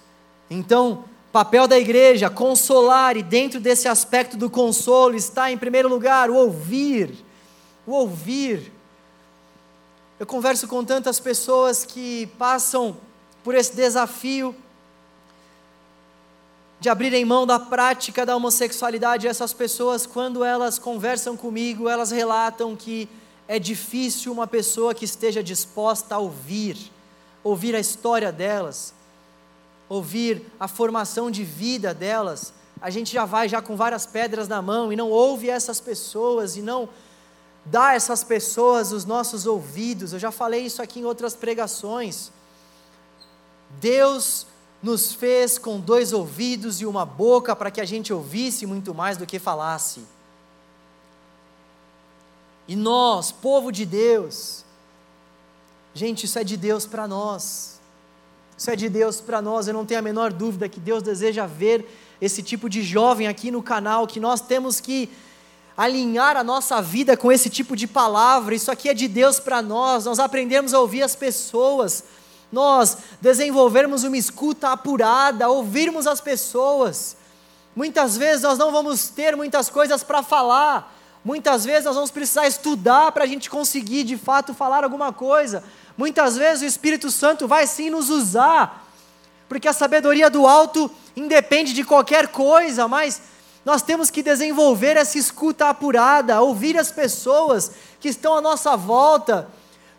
Então, 0.51 1.05
Papel 1.31 1.69
da 1.69 1.79
igreja, 1.79 2.31
consolar, 2.31 3.17
e 3.17 3.23
dentro 3.23 3.61
desse 3.61 3.87
aspecto 3.87 4.37
do 4.37 4.49
consolo 4.49 5.15
está, 5.15 5.51
em 5.51 5.59
primeiro 5.59 5.89
lugar, 5.89 6.31
o 6.31 6.35
ouvir. 6.35 7.15
O 7.87 7.93
ouvir. 7.93 8.73
Eu 10.19 10.27
converso 10.27 10.67
com 10.67 10.83
tantas 10.83 11.21
pessoas 11.21 11.85
que 11.85 12.27
passam 12.39 12.97
por 13.45 13.55
esse 13.55 13.77
desafio 13.77 14.57
de 16.81 16.89
abrirem 16.89 17.27
mão 17.27 17.47
da 17.47 17.59
prática 17.59 18.25
da 18.25 18.35
homossexualidade. 18.35 19.29
Essas 19.29 19.53
pessoas, 19.53 20.07
quando 20.07 20.43
elas 20.43 20.79
conversam 20.79 21.37
comigo, 21.37 21.91
elas 21.91 22.11
relatam 22.11 22.75
que 22.75 23.07
é 23.47 23.59
difícil 23.59 24.33
uma 24.33 24.47
pessoa 24.47 24.95
que 24.95 25.05
esteja 25.05 25.43
disposta 25.43 26.15
a 26.15 26.19
ouvir, 26.19 26.91
ouvir 27.49 27.75
a 27.75 27.81
história 27.81 28.31
delas 28.31 28.95
ouvir 29.89 30.45
a 30.61 30.69
formação 30.69 31.31
de 31.31 31.43
vida 31.43 31.95
delas, 31.95 32.53
a 32.81 32.91
gente 32.91 33.13
já 33.13 33.25
vai 33.25 33.49
já 33.49 33.63
com 33.63 33.77
várias 33.77 34.07
pedras 34.07 34.47
na 34.47 34.61
mão 34.61 34.93
e 34.93 34.97
não 34.97 35.11
ouve 35.11 35.49
essas 35.49 35.81
pessoas 35.81 36.57
e 36.57 36.63
não 36.63 36.89
dá 37.65 37.89
a 37.89 37.95
essas 37.95 38.23
pessoas 38.23 38.93
os 38.93 39.05
nossos 39.05 39.47
ouvidos. 39.47 40.13
Eu 40.13 40.19
já 40.19 40.31
falei 40.31 40.65
isso 40.65 40.83
aqui 40.83 41.01
em 41.01 41.05
outras 41.05 41.35
pregações. 41.35 42.31
Deus 43.81 44.47
nos 44.83 45.13
fez 45.13 45.59
com 45.59 45.81
dois 45.81 46.13
ouvidos 46.13 46.81
e 46.81 46.87
uma 46.87 47.05
boca 47.05 47.57
para 47.57 47.71
que 47.71 47.81
a 47.81 47.85
gente 47.85 48.13
ouvisse 48.13 48.65
muito 48.65 48.95
mais 48.95 49.17
do 49.17 49.27
que 49.27 49.39
falasse. 49.39 50.03
E 52.69 52.77
nós, 52.77 53.33
povo 53.33 53.73
de 53.73 53.85
Deus, 53.85 54.65
gente, 55.95 56.25
isso 56.25 56.39
é 56.39 56.45
de 56.45 56.57
Deus 56.57 56.87
para 56.87 57.07
nós. 57.07 57.79
Isso 58.57 58.71
é 58.71 58.77
de 58.77 58.89
Deus 58.89 59.21
para 59.21 59.41
nós. 59.41 59.69
Eu 59.69 59.75
não 59.75 59.87
tenho 59.87 60.01
a 60.01 60.03
menor 60.03 60.33
dúvida 60.33 60.69
que 60.69 60.81
Deus 60.81 61.03
deseja 61.03 61.47
ver 61.47 61.89
esse 62.21 62.43
tipo 62.43 62.69
de 62.69 62.83
jovem 62.83 63.29
aqui 63.29 63.51
no 63.51 63.63
canal, 63.63 64.07
que 64.07 64.19
nós 64.19 64.41
temos 64.41 64.81
que 64.81 65.09
alinhar 65.77 66.37
a 66.37 66.43
nossa 66.43 66.83
vida 66.83 67.17
com 67.17 67.31
esse 67.31 67.49
tipo 67.49 67.77
de 67.77 67.87
palavra. 67.87 68.53
Isso 68.53 68.69
aqui 68.69 68.89
é 68.89 68.95
de 68.95 69.07
Deus 69.07 69.39
para 69.39 69.63
nós. 69.63 70.07
Nós 70.07 70.19
aprendemos 70.19 70.75
a 70.75 70.81
ouvir 70.81 71.03
as 71.03 71.15
pessoas, 71.15 72.03
nós 72.51 72.99
desenvolvermos 73.21 74.03
uma 74.03 74.17
escuta 74.17 74.71
apurada, 74.71 75.49
ouvirmos 75.49 76.09
as 76.09 76.21
pessoas. 76.21 77.17
Muitas 77.77 78.17
vezes 78.17 78.43
nós 78.43 78.59
não 78.59 78.73
vamos 78.73 79.09
ter 79.09 79.37
muitas 79.37 79.71
coisas 79.71 80.03
para 80.03 80.21
falar, 80.21 80.98
muitas 81.29 81.63
vezes 81.63 81.85
nós 81.85 81.95
vamos 81.95 82.11
precisar 82.11 82.47
estudar 82.47 83.13
para 83.13 83.25
a 83.25 83.27
gente 83.27 83.51
conseguir 83.51 84.03
de 84.03 84.17
fato 84.17 84.55
falar 84.55 84.83
alguma 84.83 85.13
coisa. 85.13 85.63
Muitas 85.95 86.39
vezes 86.39 86.63
o 86.63 86.65
Espírito 86.65 87.11
Santo 87.11 87.47
vai 87.47 87.67
sim 87.67 87.91
nos 87.91 88.09
usar, 88.09 88.89
porque 89.47 89.69
a 89.69 89.75
sabedoria 89.75 90.31
do 90.31 90.47
alto 90.47 90.91
independe 91.15 91.75
de 91.75 91.85
qualquer 91.85 92.29
coisa, 92.29 92.89
mas 92.89 93.21
nós 93.63 93.83
temos 93.83 94.09
que 94.09 94.23
desenvolver 94.23 94.97
essa 94.97 95.19
escuta 95.19 95.69
apurada, 95.69 96.41
ouvir 96.41 96.79
as 96.79 96.91
pessoas 96.91 97.73
que 98.01 98.09
estão 98.09 98.35
à 98.35 98.41
nossa 98.41 98.75
volta, 98.75 99.51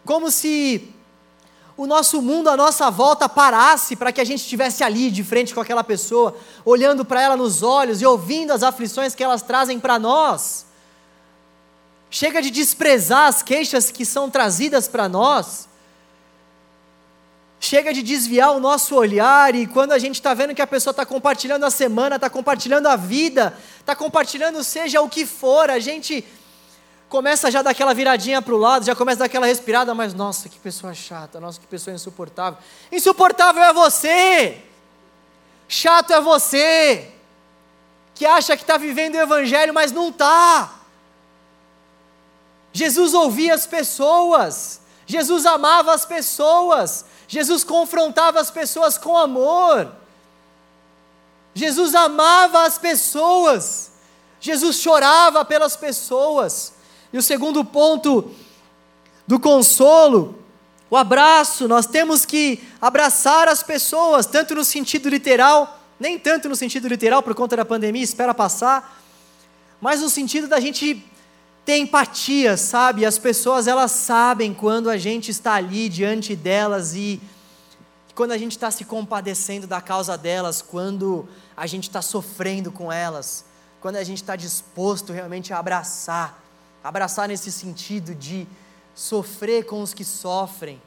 como 0.03 0.31
se 0.31 0.91
o 1.77 1.85
nosso 1.85 2.23
mundo 2.23 2.49
à 2.49 2.57
nossa 2.57 2.89
volta 2.89 3.29
parasse 3.29 3.95
para 3.95 4.11
que 4.11 4.19
a 4.19 4.25
gente 4.25 4.39
estivesse 4.41 4.83
ali 4.83 5.11
de 5.11 5.23
frente 5.23 5.53
com 5.53 5.61
aquela 5.61 5.83
pessoa, 5.83 6.35
olhando 6.65 7.05
para 7.05 7.21
ela 7.21 7.37
nos 7.37 7.61
olhos 7.61 8.01
e 8.01 8.05
ouvindo 8.07 8.51
as 8.51 8.63
aflições 8.63 9.13
que 9.13 9.23
elas 9.23 9.43
trazem 9.43 9.79
para 9.79 9.99
nós. 9.99 10.67
Chega 12.09 12.41
de 12.41 12.49
desprezar 12.49 13.27
as 13.27 13.43
queixas 13.43 13.91
que 13.91 14.05
são 14.05 14.29
trazidas 14.29 14.87
para 14.87 15.07
nós. 15.07 15.69
Chega 17.59 17.93
de 17.93 18.01
desviar 18.01 18.51
o 18.51 18.59
nosso 18.59 18.95
olhar 18.95 19.53
e 19.53 19.67
quando 19.67 19.91
a 19.91 19.99
gente 19.99 20.15
está 20.15 20.33
vendo 20.33 20.55
que 20.55 20.61
a 20.61 20.67
pessoa 20.67 20.91
está 20.91 21.05
compartilhando 21.05 21.65
a 21.65 21.69
semana, 21.69 22.15
está 22.15 22.29
compartilhando 22.29 22.87
a 22.87 22.95
vida, 22.95 23.55
está 23.79 23.95
compartilhando 23.95 24.63
seja 24.63 25.01
o 25.01 25.09
que 25.09 25.25
for, 25.25 25.69
a 25.69 25.77
gente 25.77 26.25
começa 27.09 27.51
já 27.51 27.61
daquela 27.61 27.93
viradinha 27.93 28.41
para 28.41 28.53
o 28.53 28.57
lado, 28.57 28.85
já 28.85 28.95
começa 28.95 29.19
daquela 29.19 29.45
respirada, 29.45 29.93
mas 29.93 30.13
nossa, 30.13 30.47
que 30.47 30.57
pessoa 30.57 30.93
chata, 30.93 31.39
nossa, 31.39 31.59
que 31.59 31.67
pessoa 31.67 31.93
insuportável. 31.93 32.57
Insuportável 32.91 33.61
é 33.61 33.73
você, 33.73 34.61
chato 35.67 36.13
é 36.13 36.21
você, 36.21 37.11
que 38.15 38.25
acha 38.25 38.55
que 38.55 38.63
está 38.63 38.77
vivendo 38.77 39.15
o 39.15 39.19
Evangelho, 39.19 39.73
mas 39.73 39.91
não 39.91 40.09
está. 40.09 40.78
Jesus 42.79 43.13
ouvia 43.13 43.55
as 43.55 43.67
pessoas, 43.67 44.79
Jesus 45.05 45.45
amava 45.45 45.93
as 45.93 46.05
pessoas, 46.05 47.03
Jesus 47.27 47.61
confrontava 47.61 48.39
as 48.39 48.49
pessoas 48.49 48.97
com 48.97 49.17
amor, 49.17 49.91
Jesus 51.53 51.93
amava 51.93 52.63
as 52.63 52.77
pessoas, 52.77 53.91
Jesus 54.39 54.77
chorava 54.77 55.43
pelas 55.43 55.75
pessoas. 55.75 56.71
E 57.11 57.17
o 57.17 57.21
segundo 57.21 57.65
ponto 57.65 58.31
do 59.27 59.37
consolo, 59.37 60.41
o 60.89 60.95
abraço, 60.95 61.67
nós 61.67 61.85
temos 61.85 62.25
que 62.25 62.63
abraçar 62.79 63.49
as 63.49 63.61
pessoas, 63.61 64.25
tanto 64.25 64.55
no 64.55 64.63
sentido 64.63 65.09
literal, 65.09 65.81
nem 65.99 66.17
tanto 66.17 66.47
no 66.47 66.55
sentido 66.55 66.87
literal 66.87 67.21
por 67.21 67.35
conta 67.35 67.57
da 67.57 67.65
pandemia, 67.65 68.03
espera 68.03 68.33
passar, 68.33 69.03
mas 69.81 69.99
no 69.99 70.09
sentido 70.09 70.47
da 70.47 70.61
gente 70.61 71.08
ter 71.69 71.77
empatia, 71.77 72.57
sabe? 72.57 73.05
As 73.05 73.19
pessoas 73.19 73.67
elas 73.67 73.91
sabem 73.91 74.53
quando 74.53 74.89
a 74.89 74.97
gente 74.97 75.29
está 75.29 75.53
ali 75.53 75.87
diante 75.87 76.35
delas 76.35 76.95
e 76.95 77.21
quando 78.15 78.31
a 78.31 78.37
gente 78.37 78.53
está 78.53 78.71
se 78.71 78.83
compadecendo 78.85 79.67
da 79.67 79.79
causa 79.79 80.17
delas, 80.17 80.61
quando 80.61 81.29
a 81.55 81.67
gente 81.67 81.83
está 81.83 82.01
sofrendo 82.01 82.71
com 82.71 82.91
elas, 82.91 83.45
quando 83.79 83.97
a 83.97 84.03
gente 84.03 84.17
está 84.17 84.35
disposto 84.35 85.13
realmente 85.13 85.53
a 85.53 85.59
abraçar 85.59 86.41
Abraçar 86.83 87.27
nesse 87.27 87.51
sentido 87.51 88.15
de 88.15 88.47
sofrer 88.95 89.65
com 89.65 89.81
os 89.81 89.93
que 89.93 90.05
sofrem. 90.05 90.81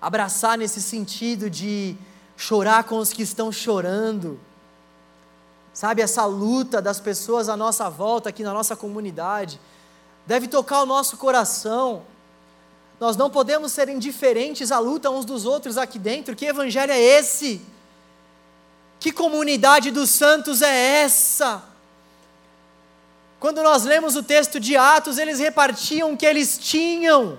Abraçar 0.00 0.56
nesse 0.56 0.80
sentido 0.80 1.50
de 1.50 1.96
chorar 2.36 2.84
com 2.84 2.98
os 2.98 3.12
que 3.12 3.22
estão 3.22 3.50
chorando. 3.50 4.38
Sabe, 5.76 6.00
essa 6.00 6.24
luta 6.24 6.80
das 6.80 7.00
pessoas 7.00 7.50
à 7.50 7.54
nossa 7.54 7.90
volta, 7.90 8.30
aqui 8.30 8.42
na 8.42 8.54
nossa 8.54 8.74
comunidade, 8.74 9.60
deve 10.24 10.48
tocar 10.48 10.80
o 10.80 10.86
nosso 10.86 11.18
coração. 11.18 12.02
Nós 12.98 13.14
não 13.14 13.28
podemos 13.28 13.72
ser 13.72 13.90
indiferentes 13.90 14.72
à 14.72 14.78
luta 14.78 15.10
uns 15.10 15.26
dos 15.26 15.44
outros 15.44 15.76
aqui 15.76 15.98
dentro. 15.98 16.34
Que 16.34 16.46
evangelho 16.46 16.92
é 16.92 16.98
esse? 16.98 17.60
Que 18.98 19.12
comunidade 19.12 19.90
dos 19.90 20.08
santos 20.08 20.62
é 20.62 21.02
essa? 21.02 21.62
Quando 23.38 23.62
nós 23.62 23.84
lemos 23.84 24.16
o 24.16 24.22
texto 24.22 24.58
de 24.58 24.78
Atos, 24.78 25.18
eles 25.18 25.40
repartiam 25.40 26.14
o 26.14 26.16
que 26.16 26.24
eles 26.24 26.56
tinham. 26.56 27.36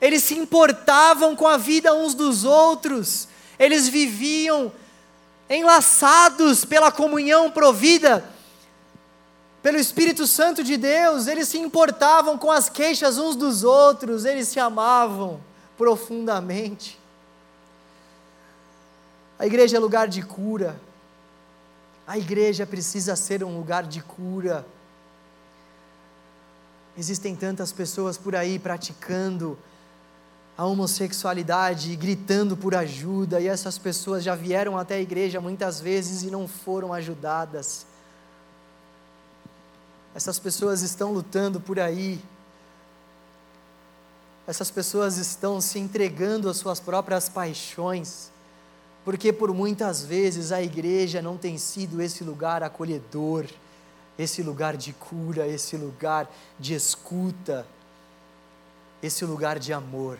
Eles 0.00 0.24
se 0.24 0.36
importavam 0.36 1.36
com 1.36 1.46
a 1.46 1.56
vida 1.56 1.94
uns 1.94 2.12
dos 2.12 2.42
outros. 2.42 3.28
Eles 3.56 3.86
viviam 3.88 4.72
enlaçados 5.48 6.64
pela 6.64 6.90
comunhão 6.90 7.50
provida 7.50 8.24
pelo 9.62 9.78
Espírito 9.78 10.26
Santo 10.26 10.62
de 10.62 10.76
Deus, 10.76 11.26
eles 11.26 11.48
se 11.48 11.58
importavam 11.58 12.36
com 12.36 12.50
as 12.50 12.68
queixas 12.68 13.16
uns 13.16 13.34
dos 13.34 13.64
outros, 13.64 14.26
eles 14.26 14.48
se 14.48 14.60
amavam 14.60 15.40
profundamente. 15.76 16.98
A 19.38 19.46
igreja 19.46 19.78
é 19.78 19.80
lugar 19.80 20.06
de 20.06 20.22
cura, 20.22 20.78
a 22.06 22.18
igreja 22.18 22.66
precisa 22.66 23.16
ser 23.16 23.42
um 23.42 23.56
lugar 23.56 23.84
de 23.84 24.02
cura. 24.02 24.66
Existem 26.96 27.34
tantas 27.34 27.72
pessoas 27.72 28.18
por 28.18 28.36
aí 28.36 28.58
praticando 28.58 29.58
a 30.56 30.64
homossexualidade 30.64 31.94
gritando 31.96 32.56
por 32.56 32.74
ajuda, 32.74 33.40
e 33.40 33.48
essas 33.48 33.76
pessoas 33.76 34.22
já 34.22 34.34
vieram 34.34 34.78
até 34.78 34.96
a 34.96 35.00
igreja 35.00 35.40
muitas 35.40 35.80
vezes 35.80 36.22
e 36.22 36.30
não 36.30 36.46
foram 36.46 36.92
ajudadas. 36.92 37.86
Essas 40.14 40.38
pessoas 40.38 40.82
estão 40.82 41.12
lutando 41.12 41.60
por 41.60 41.80
aí. 41.80 42.20
Essas 44.46 44.70
pessoas 44.70 45.16
estão 45.16 45.60
se 45.60 45.78
entregando 45.78 46.48
às 46.48 46.56
suas 46.56 46.78
próprias 46.78 47.28
paixões 47.28 48.32
porque 49.04 49.32
por 49.32 49.52
muitas 49.52 50.02
vezes 50.02 50.50
a 50.50 50.62
igreja 50.62 51.20
não 51.20 51.36
tem 51.36 51.58
sido 51.58 52.00
esse 52.00 52.24
lugar 52.24 52.62
acolhedor, 52.62 53.44
esse 54.18 54.42
lugar 54.42 54.76
de 54.76 54.94
cura, 54.94 55.46
esse 55.46 55.76
lugar 55.76 56.28
de 56.58 56.74
escuta, 56.74 57.66
esse 59.02 59.24
lugar 59.24 59.58
de 59.58 59.72
amor, 59.74 60.18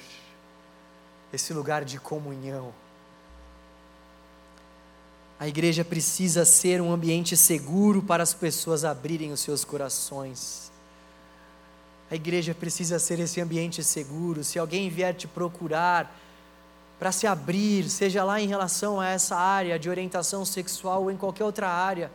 esse 1.35 1.52
lugar 1.52 1.85
de 1.85 1.98
comunhão. 1.98 2.73
A 5.39 5.48
igreja 5.48 5.85
precisa 5.85 6.44
ser 6.44 6.81
um 6.81 6.93
ambiente 6.93 7.36
seguro 7.36 8.02
para 8.02 8.23
as 8.23 8.32
pessoas 8.32 8.85
abrirem 8.85 9.32
os 9.32 9.40
seus 9.40 9.65
corações. 9.65 10.70
A 12.11 12.15
igreja 12.15 12.55
precisa 12.55 12.98
ser 12.98 13.19
esse 13.19 13.40
ambiente 13.40 13.82
seguro. 13.82 14.44
Se 14.44 14.59
alguém 14.59 14.89
vier 14.89 15.15
te 15.15 15.27
procurar, 15.27 16.15
para 16.98 17.11
se 17.11 17.27
abrir, 17.27 17.90
seja 17.90 18.23
lá 18.24 18.40
em 18.40 18.47
relação 18.47 19.01
a 19.01 19.09
essa 19.09 19.36
área 19.36 19.78
de 19.78 19.90
orientação 19.90 20.44
sexual 20.44 21.02
ou 21.02 21.11
em 21.11 21.16
qualquer 21.16 21.44
outra 21.44 21.69
área. 21.69 22.11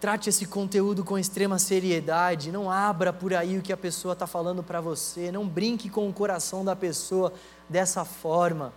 Trate 0.00 0.30
esse 0.30 0.46
conteúdo 0.46 1.04
com 1.04 1.18
extrema 1.18 1.58
seriedade, 1.58 2.50
não 2.50 2.70
abra 2.70 3.12
por 3.12 3.34
aí 3.34 3.58
o 3.58 3.62
que 3.62 3.72
a 3.72 3.76
pessoa 3.76 4.14
está 4.14 4.26
falando 4.26 4.62
para 4.62 4.80
você, 4.80 5.30
não 5.30 5.46
brinque 5.46 5.90
com 5.90 6.08
o 6.08 6.12
coração 6.12 6.64
da 6.64 6.74
pessoa 6.74 7.32
dessa 7.68 8.04
forma. 8.04 8.72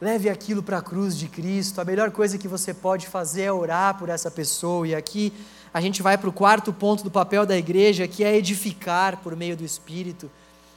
Leve 0.00 0.30
aquilo 0.30 0.62
para 0.62 0.78
a 0.78 0.82
cruz 0.82 1.16
de 1.18 1.28
Cristo. 1.28 1.78
A 1.78 1.84
melhor 1.84 2.10
coisa 2.10 2.38
que 2.38 2.48
você 2.48 2.72
pode 2.72 3.06
fazer 3.06 3.42
é 3.42 3.52
orar 3.52 3.98
por 3.98 4.08
essa 4.08 4.30
pessoa. 4.30 4.88
E 4.88 4.94
aqui 4.94 5.30
a 5.74 5.80
gente 5.82 6.00
vai 6.00 6.16
para 6.16 6.30
o 6.30 6.32
quarto 6.32 6.72
ponto 6.72 7.04
do 7.04 7.10
papel 7.10 7.44
da 7.44 7.54
igreja, 7.54 8.08
que 8.08 8.24
é 8.24 8.34
edificar 8.34 9.18
por 9.18 9.36
meio 9.36 9.54
do 9.54 9.64
Espírito 9.64 10.30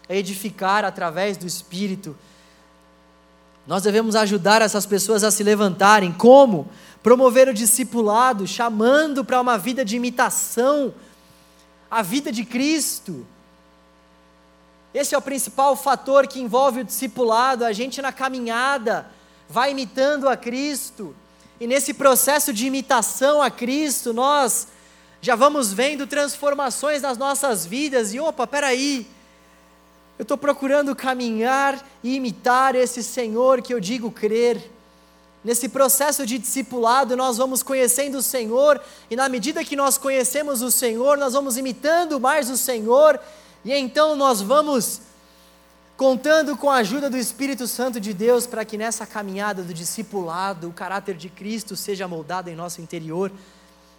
é 0.08 0.18
edificar 0.18 0.84
através 0.84 1.38
do 1.38 1.46
Espírito. 1.46 2.16
Nós 3.66 3.84
devemos 3.84 4.16
ajudar 4.16 4.62
essas 4.62 4.86
pessoas 4.86 5.24
a 5.24 5.32
se 5.32 5.44
levantarem. 5.44 6.12
Como? 6.12 6.68
Promover 7.04 7.50
o 7.50 7.54
discipulado, 7.54 8.48
chamando 8.48 9.24
para 9.24 9.40
uma 9.40 9.58
vida 9.58 9.84
de 9.84 9.98
imitação, 9.98 10.94
a 11.92 12.02
vida 12.02 12.32
de 12.32 12.44
Cristo. 12.46 13.28
Esse 14.94 15.14
é 15.14 15.18
o 15.18 15.22
principal 15.22 15.76
fator 15.76 16.26
que 16.26 16.40
envolve 16.40 16.80
o 16.80 16.84
discipulado, 16.84 17.66
a 17.66 17.74
gente 17.74 18.02
na 18.02 18.12
caminhada 18.12 19.12
vai 19.50 19.72
imitando 19.72 20.28
a 20.28 20.36
Cristo. 20.36 21.16
e 21.60 21.68
nesse 21.68 21.94
processo 21.94 22.52
de 22.52 22.66
imitação 22.66 23.42
a 23.42 23.52
Cristo, 23.52 24.12
nós 24.14 24.68
já 25.22 25.36
vamos 25.36 25.72
vendo 25.72 26.08
transformações 26.08 27.02
nas 27.02 27.18
nossas 27.18 27.66
vidas 27.66 28.14
e 28.14 28.20
opa, 28.20 28.46
peraí, 28.46 29.08
eu 30.20 30.24
estou 30.24 30.38
procurando 30.38 30.96
caminhar 30.96 31.82
e 32.04 32.16
imitar 32.16 32.76
esse 32.76 33.02
Senhor 33.02 33.62
que 33.62 33.74
eu 33.74 33.80
digo 33.80 34.12
crer. 34.12 34.73
Nesse 35.44 35.68
processo 35.68 36.26
de 36.26 36.38
discipulado, 36.38 37.18
nós 37.18 37.38
vamos 37.38 37.62
conhecendo 37.62 38.20
o 38.20 38.22
Senhor, 38.22 38.82
e 39.10 39.16
na 39.16 39.28
medida 39.28 39.64
que 39.64 39.76
nós 39.76 39.98
conhecemos 39.98 40.62
o 40.62 40.72
Senhor, 40.72 41.18
nós 41.18 41.34
vamos 41.34 41.58
imitando 41.58 42.20
mais 42.20 42.50
o 42.50 42.58
Senhor, 42.58 43.20
e 43.66 43.74
então 43.74 44.16
nós 44.16 44.42
vamos 44.42 45.02
contando 45.98 46.58
com 46.58 46.70
a 46.70 46.78
ajuda 46.78 47.10
do 47.10 47.18
Espírito 47.18 47.68
Santo 47.68 48.00
de 48.00 48.14
Deus 48.14 48.48
para 48.48 48.66
que 48.66 48.78
nessa 48.78 49.06
caminhada 49.06 49.62
do 49.64 49.74
discipulado, 49.74 50.70
o 50.70 50.74
caráter 50.74 51.16
de 51.16 51.30
Cristo 51.30 51.76
seja 51.76 52.08
moldado 52.08 52.50
em 52.50 52.56
nosso 52.56 52.82
interior. 52.82 53.32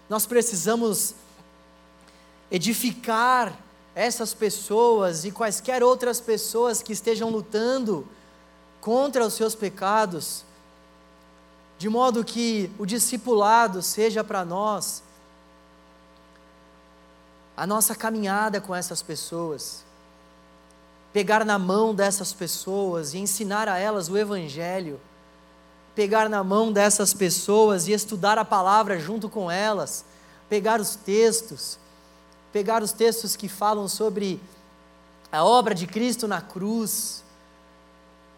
Nós 0.08 0.26
precisamos 0.26 1.14
edificar 2.50 3.56
essas 3.94 4.34
pessoas 4.34 5.24
e 5.24 5.30
quaisquer 5.30 5.82
outras 5.82 6.20
pessoas 6.20 6.82
que 6.82 6.92
estejam 6.92 7.30
lutando 7.30 8.06
contra 8.80 9.24
os 9.24 9.34
seus 9.34 9.54
pecados, 9.54 10.44
de 11.84 11.88
modo 11.90 12.24
que 12.24 12.70
o 12.78 12.86
discipulado 12.86 13.82
seja 13.82 14.24
para 14.24 14.42
nós 14.42 15.02
a 17.54 17.66
nossa 17.66 17.94
caminhada 17.94 18.58
com 18.58 18.74
essas 18.74 19.02
pessoas, 19.02 19.84
pegar 21.12 21.44
na 21.44 21.58
mão 21.58 21.94
dessas 21.94 22.32
pessoas 22.32 23.12
e 23.12 23.18
ensinar 23.18 23.68
a 23.68 23.76
elas 23.76 24.08
o 24.08 24.16
Evangelho, 24.16 24.98
pegar 25.94 26.26
na 26.30 26.42
mão 26.42 26.72
dessas 26.72 27.12
pessoas 27.12 27.86
e 27.86 27.92
estudar 27.92 28.38
a 28.38 28.46
palavra 28.46 28.98
junto 28.98 29.28
com 29.28 29.50
elas, 29.50 30.06
pegar 30.48 30.80
os 30.80 30.96
textos, 30.96 31.78
pegar 32.50 32.82
os 32.82 32.92
textos 32.92 33.36
que 33.36 33.46
falam 33.46 33.88
sobre 33.88 34.40
a 35.30 35.44
obra 35.44 35.74
de 35.74 35.86
Cristo 35.86 36.26
na 36.26 36.40
cruz, 36.40 37.22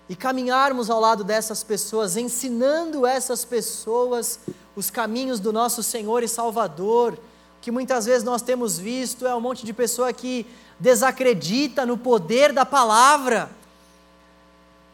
e 0.09 0.15
caminharmos 0.15 0.89
ao 0.89 1.01
lado 1.01 1.25
dessas 1.25 1.65
pessoas, 1.65 2.17
ensinando 2.17 3.07
essas 3.07 3.45
pessoas 3.45 4.39
os 4.77 4.91
caminhos 4.91 5.41
do 5.41 5.53
nosso 5.53 5.83
Senhor 5.83 6.23
e 6.23 6.29
Salvador. 6.29 7.19
Que 7.61 7.71
muitas 7.71 8.07
vezes 8.07 8.23
nós 8.23 8.43
temos 8.43 8.79
visto 8.79 9.27
é 9.27 9.35
um 9.35 9.41
monte 9.41 9.65
de 9.67 9.73
pessoa 9.73 10.13
que 10.13 10.47
desacredita 10.79 11.85
no 11.85 11.97
poder 11.97 12.53
da 12.53 12.65
palavra. 12.65 13.51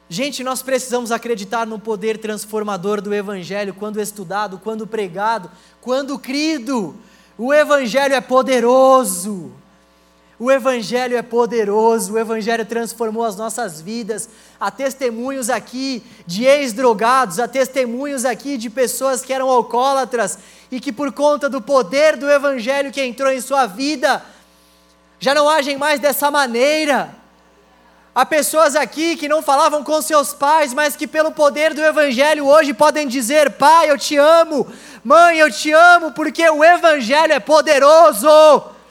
Gente, 0.08 0.44
nós 0.44 0.62
precisamos 0.62 1.10
acreditar 1.10 1.66
no 1.66 1.78
poder 1.78 2.18
transformador 2.18 3.00
do 3.00 3.14
Evangelho 3.14 3.74
quando 3.74 4.00
estudado, 4.00 4.58
quando 4.58 4.86
pregado, 4.86 5.50
quando 5.80 6.18
crido. 6.18 6.94
O 7.36 7.52
Evangelho 7.52 8.14
é 8.14 8.20
poderoso. 8.20 9.50
O 10.42 10.50
Evangelho 10.50 11.16
é 11.16 11.22
poderoso, 11.22 12.14
o 12.14 12.18
Evangelho 12.18 12.66
transformou 12.66 13.22
as 13.22 13.36
nossas 13.36 13.80
vidas. 13.80 14.28
Há 14.58 14.72
testemunhos 14.72 15.48
aqui 15.48 16.02
de 16.26 16.44
ex-drogados, 16.44 17.38
há 17.38 17.46
testemunhos 17.46 18.24
aqui 18.24 18.56
de 18.56 18.68
pessoas 18.68 19.22
que 19.22 19.32
eram 19.32 19.48
alcoólatras 19.48 20.36
e 20.68 20.80
que, 20.80 20.90
por 20.92 21.12
conta 21.12 21.48
do 21.48 21.62
poder 21.62 22.16
do 22.16 22.28
Evangelho 22.28 22.90
que 22.90 23.00
entrou 23.00 23.30
em 23.30 23.40
sua 23.40 23.66
vida, 23.66 24.20
já 25.20 25.32
não 25.32 25.48
agem 25.48 25.76
mais 25.76 26.00
dessa 26.00 26.28
maneira. 26.28 27.14
Há 28.12 28.26
pessoas 28.26 28.74
aqui 28.74 29.14
que 29.14 29.28
não 29.28 29.42
falavam 29.42 29.84
com 29.84 30.02
seus 30.02 30.32
pais, 30.32 30.74
mas 30.74 30.96
que 30.96 31.06
pelo 31.06 31.30
poder 31.30 31.72
do 31.72 31.84
Evangelho 31.84 32.48
hoje 32.48 32.74
podem 32.74 33.06
dizer: 33.06 33.52
Pai, 33.52 33.88
eu 33.92 33.96
te 33.96 34.16
amo, 34.16 34.66
mãe, 35.04 35.38
eu 35.38 35.52
te 35.52 35.70
amo, 35.70 36.10
porque 36.10 36.50
o 36.50 36.64
Evangelho 36.64 37.32
é 37.32 37.38
poderoso. 37.38 38.81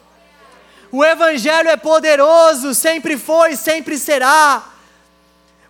O 0.91 1.03
Evangelho 1.05 1.69
é 1.69 1.77
poderoso, 1.77 2.73
sempre 2.73 3.17
foi, 3.17 3.55
sempre 3.55 3.97
será. 3.97 4.63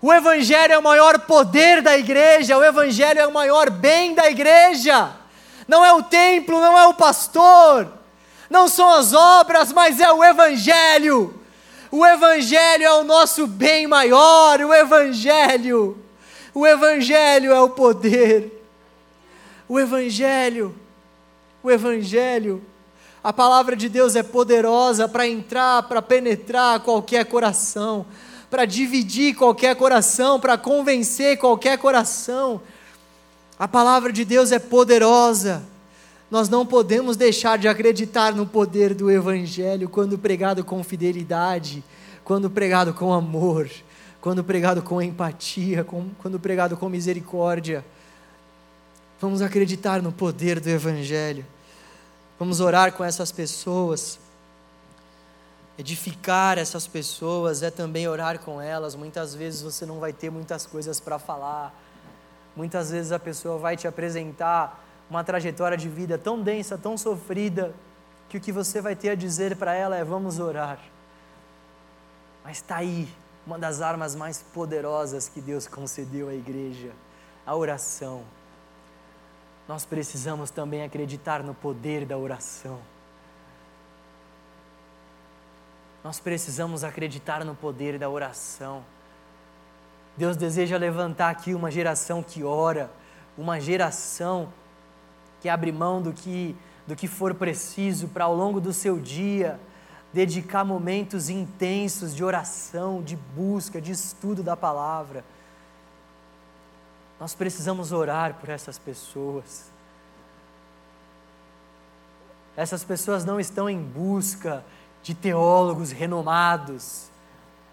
O 0.02 0.12
Evangelho 0.12 0.74
é 0.74 0.78
o 0.78 0.84
maior 0.84 1.20
poder 1.20 1.82
da 1.82 1.98
igreja, 1.98 2.58
o 2.58 2.64
Evangelho 2.64 3.20
é 3.20 3.28
o 3.28 3.34
maior 3.34 3.70
bem 3.70 4.16
da 4.16 4.30
igreja. 4.30 5.12
Não 5.68 5.86
é 5.86 5.94
o 5.94 6.02
templo, 6.02 6.60
não 6.60 6.78
é 6.78 6.88
o 6.88 6.94
pastor 6.94 8.02
não 8.52 8.68
são 8.68 8.90
as 8.90 9.14
obras, 9.14 9.72
mas 9.72 10.00
é 10.02 10.12
o 10.12 10.22
Evangelho. 10.22 11.34
O 11.90 12.06
Evangelho 12.06 12.84
é 12.84 12.94
o 12.94 13.04
nosso 13.04 13.48
bem 13.48 13.88
maior, 13.88 14.60
o 14.60 14.74
Evangelho. 14.74 15.98
O 16.54 16.68
Evangelho 16.68 17.54
é 17.54 17.62
o 17.62 17.70
poder. 17.70 18.62
O 19.70 19.80
Evangelho, 19.80 20.76
o 21.64 21.72
Evangelho, 21.72 22.62
a 23.24 23.32
palavra 23.32 23.76
de 23.76 23.88
Deus 23.88 24.16
é 24.16 24.24
poderosa 24.24 25.08
para 25.08 25.28
entrar, 25.28 25.84
para 25.84 26.02
penetrar 26.02 26.80
qualquer 26.80 27.26
coração, 27.26 28.06
para 28.50 28.66
dividir 28.66 29.36
qualquer 29.36 29.76
coração, 29.76 30.40
para 30.40 30.58
convencer 30.58 31.38
qualquer 31.38 31.78
coração. 31.78 32.62
A 33.58 33.68
palavra 33.68 34.12
de 34.12 34.26
Deus 34.26 34.52
é 34.52 34.60
poderosa 34.60 35.64
nós 36.32 36.48
não 36.48 36.66
podemos 36.66 37.18
deixar 37.18 37.58
de 37.58 37.68
acreditar 37.68 38.34
no 38.34 38.46
poder 38.46 38.94
do 38.94 39.12
Evangelho 39.12 39.90
quando 39.90 40.18
pregado 40.18 40.64
com 40.64 40.82
fidelidade, 40.82 41.84
quando 42.24 42.50
pregado 42.50 42.94
com 42.94 43.12
amor, 43.12 43.70
quando 44.22 44.42
pregado 44.42 44.82
com 44.82 45.02
empatia, 45.02 45.86
quando 46.20 46.40
pregado 46.40 46.78
com 46.78 46.88
misericórdia. 46.88 47.84
Vamos 49.20 49.42
acreditar 49.42 50.02
no 50.02 50.14
poder 50.14 50.62
do 50.62 50.70
Evangelho. 50.70 51.46
Vamos 52.42 52.60
orar 52.60 52.92
com 52.94 53.04
essas 53.04 53.32
pessoas. 53.32 54.18
Edificar 55.78 56.58
essas 56.58 56.88
pessoas 56.88 57.62
é 57.62 57.70
também 57.70 58.08
orar 58.08 58.40
com 58.40 58.60
elas. 58.60 58.96
Muitas 58.96 59.36
vezes 59.36 59.62
você 59.62 59.86
não 59.86 60.00
vai 60.00 60.12
ter 60.12 60.32
muitas 60.32 60.66
coisas 60.66 61.00
para 61.00 61.20
falar. 61.20 61.72
Muitas 62.56 62.90
vezes 62.90 63.12
a 63.12 63.20
pessoa 63.20 63.60
vai 63.60 63.78
te 63.78 63.88
apresentar 63.88 64.84
uma 65.08 65.24
trajetória 65.24 65.78
de 65.78 65.88
vida 65.88 66.18
tão 66.18 66.42
densa, 66.42 66.80
tão 66.80 66.98
sofrida, 66.98 67.76
que 68.28 68.38
o 68.38 68.42
que 68.42 68.52
você 68.52 68.82
vai 68.82 68.96
ter 68.96 69.10
a 69.10 69.16
dizer 69.16 69.56
para 69.56 69.76
ela 69.76 69.96
é: 69.96 70.04
vamos 70.04 70.40
orar. 70.40 70.80
Mas 72.44 72.58
está 72.58 72.78
aí 72.78 73.08
uma 73.46 73.60
das 73.60 73.82
armas 73.82 74.16
mais 74.16 74.44
poderosas 74.52 75.30
que 75.30 75.42
Deus 75.42 75.68
concedeu 75.68 76.28
à 76.28 76.34
igreja: 76.34 76.90
a 77.46 77.56
oração. 77.56 78.24
Nós 79.68 79.86
precisamos 79.86 80.50
também 80.50 80.84
acreditar 80.84 81.44
no 81.44 81.54
poder 81.54 82.06
da 82.06 82.18
oração. 82.18 82.80
Nós 86.04 86.20
precisamos 86.20 86.84
acreditar 86.84 87.46
no 87.46 87.56
poder 87.56 88.00
da 88.00 88.10
oração. 88.10 88.84
Deus 90.18 90.36
deseja 90.36 90.78
levantar 90.78 91.30
aqui 91.30 91.54
uma 91.54 91.70
geração 91.70 92.24
que 92.24 92.44
ora, 92.44 92.92
uma 93.38 93.60
geração 93.60 94.52
que 95.40 95.48
abre 95.48 95.72
mão 95.72 96.02
do 96.02 96.12
que, 96.12 96.56
do 96.86 96.96
que 96.96 97.08
for 97.08 97.34
preciso 97.34 98.08
para 98.08 98.26
ao 98.26 98.36
longo 98.36 98.60
do 98.60 98.74
seu 98.74 99.00
dia 99.00 99.60
dedicar 100.14 100.66
momentos 100.66 101.30
intensos 101.30 102.14
de 102.14 102.24
oração, 102.24 103.02
de 103.02 103.16
busca, 103.16 103.80
de 103.80 103.92
estudo 103.92 104.44
da 104.44 104.58
palavra. 104.58 105.24
Nós 107.22 107.36
precisamos 107.36 107.92
orar 107.92 108.34
por 108.40 108.50
essas 108.50 108.80
pessoas. 108.80 109.66
Essas 112.58 112.84
pessoas 112.84 113.24
não 113.24 113.40
estão 113.40 113.70
em 113.70 113.80
busca 113.80 114.66
de 115.04 115.14
teólogos 115.14 115.92
renomados 115.92 117.12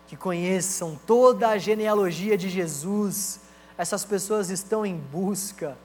que 0.06 0.18
conheçam 0.18 1.00
toda 1.06 1.48
a 1.48 1.56
genealogia 1.56 2.36
de 2.36 2.50
Jesus. 2.50 3.40
Essas 3.78 4.04
pessoas 4.04 4.50
estão 4.50 4.84
em 4.84 4.98
busca 4.98 5.78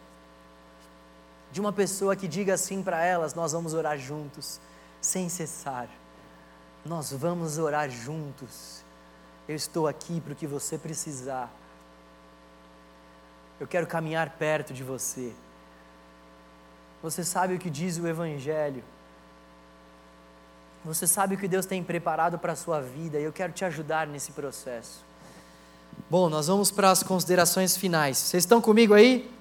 de 1.50 1.62
uma 1.62 1.72
pessoa 1.72 2.18
que 2.18 2.28
diga 2.28 2.56
assim 2.56 2.84
para 2.84 3.02
elas: 3.06 3.34
Nós 3.34 3.54
vamos 3.54 3.74
orar 3.74 3.98
juntos, 3.98 4.60
sem 5.00 5.30
cessar. 5.30 5.88
Nós 6.84 7.14
vamos 7.14 7.58
orar 7.58 7.90
juntos. 7.90 8.84
Eu 9.48 9.56
estou 9.56 9.88
aqui 9.88 10.20
para 10.20 10.34
o 10.34 10.36
que 10.36 10.46
você 10.46 10.78
precisar. 10.78 11.50
Eu 13.60 13.68
quero 13.68 13.88
caminhar 13.88 14.30
perto 14.32 14.74
de 14.74 14.84
você. 14.84 15.34
Você 17.02 17.24
sabe 17.24 17.56
o 17.56 17.60
que 17.60 17.70
diz 17.70 17.98
o 17.98 18.08
Evangelho. 18.08 18.84
Você 20.86 21.08
sabe 21.08 21.36
o 21.36 21.38
que 21.38 21.48
Deus 21.48 21.66
tem 21.66 21.84
preparado 21.84 22.38
para 22.38 22.54
a 22.54 22.56
sua 22.56 22.82
vida 22.82 23.20
e 23.20 23.24
eu 23.24 23.32
quero 23.32 23.54
te 23.54 23.64
ajudar 23.64 24.06
nesse 24.06 24.32
processo. 24.32 25.04
Bom, 26.10 26.30
nós 26.30 26.48
vamos 26.48 26.72
para 26.72 26.92
as 26.92 27.04
considerações 27.04 27.78
finais. 27.78 28.18
Vocês 28.18 28.44
estão 28.44 28.60
comigo 28.60 28.94
aí? 28.94 29.32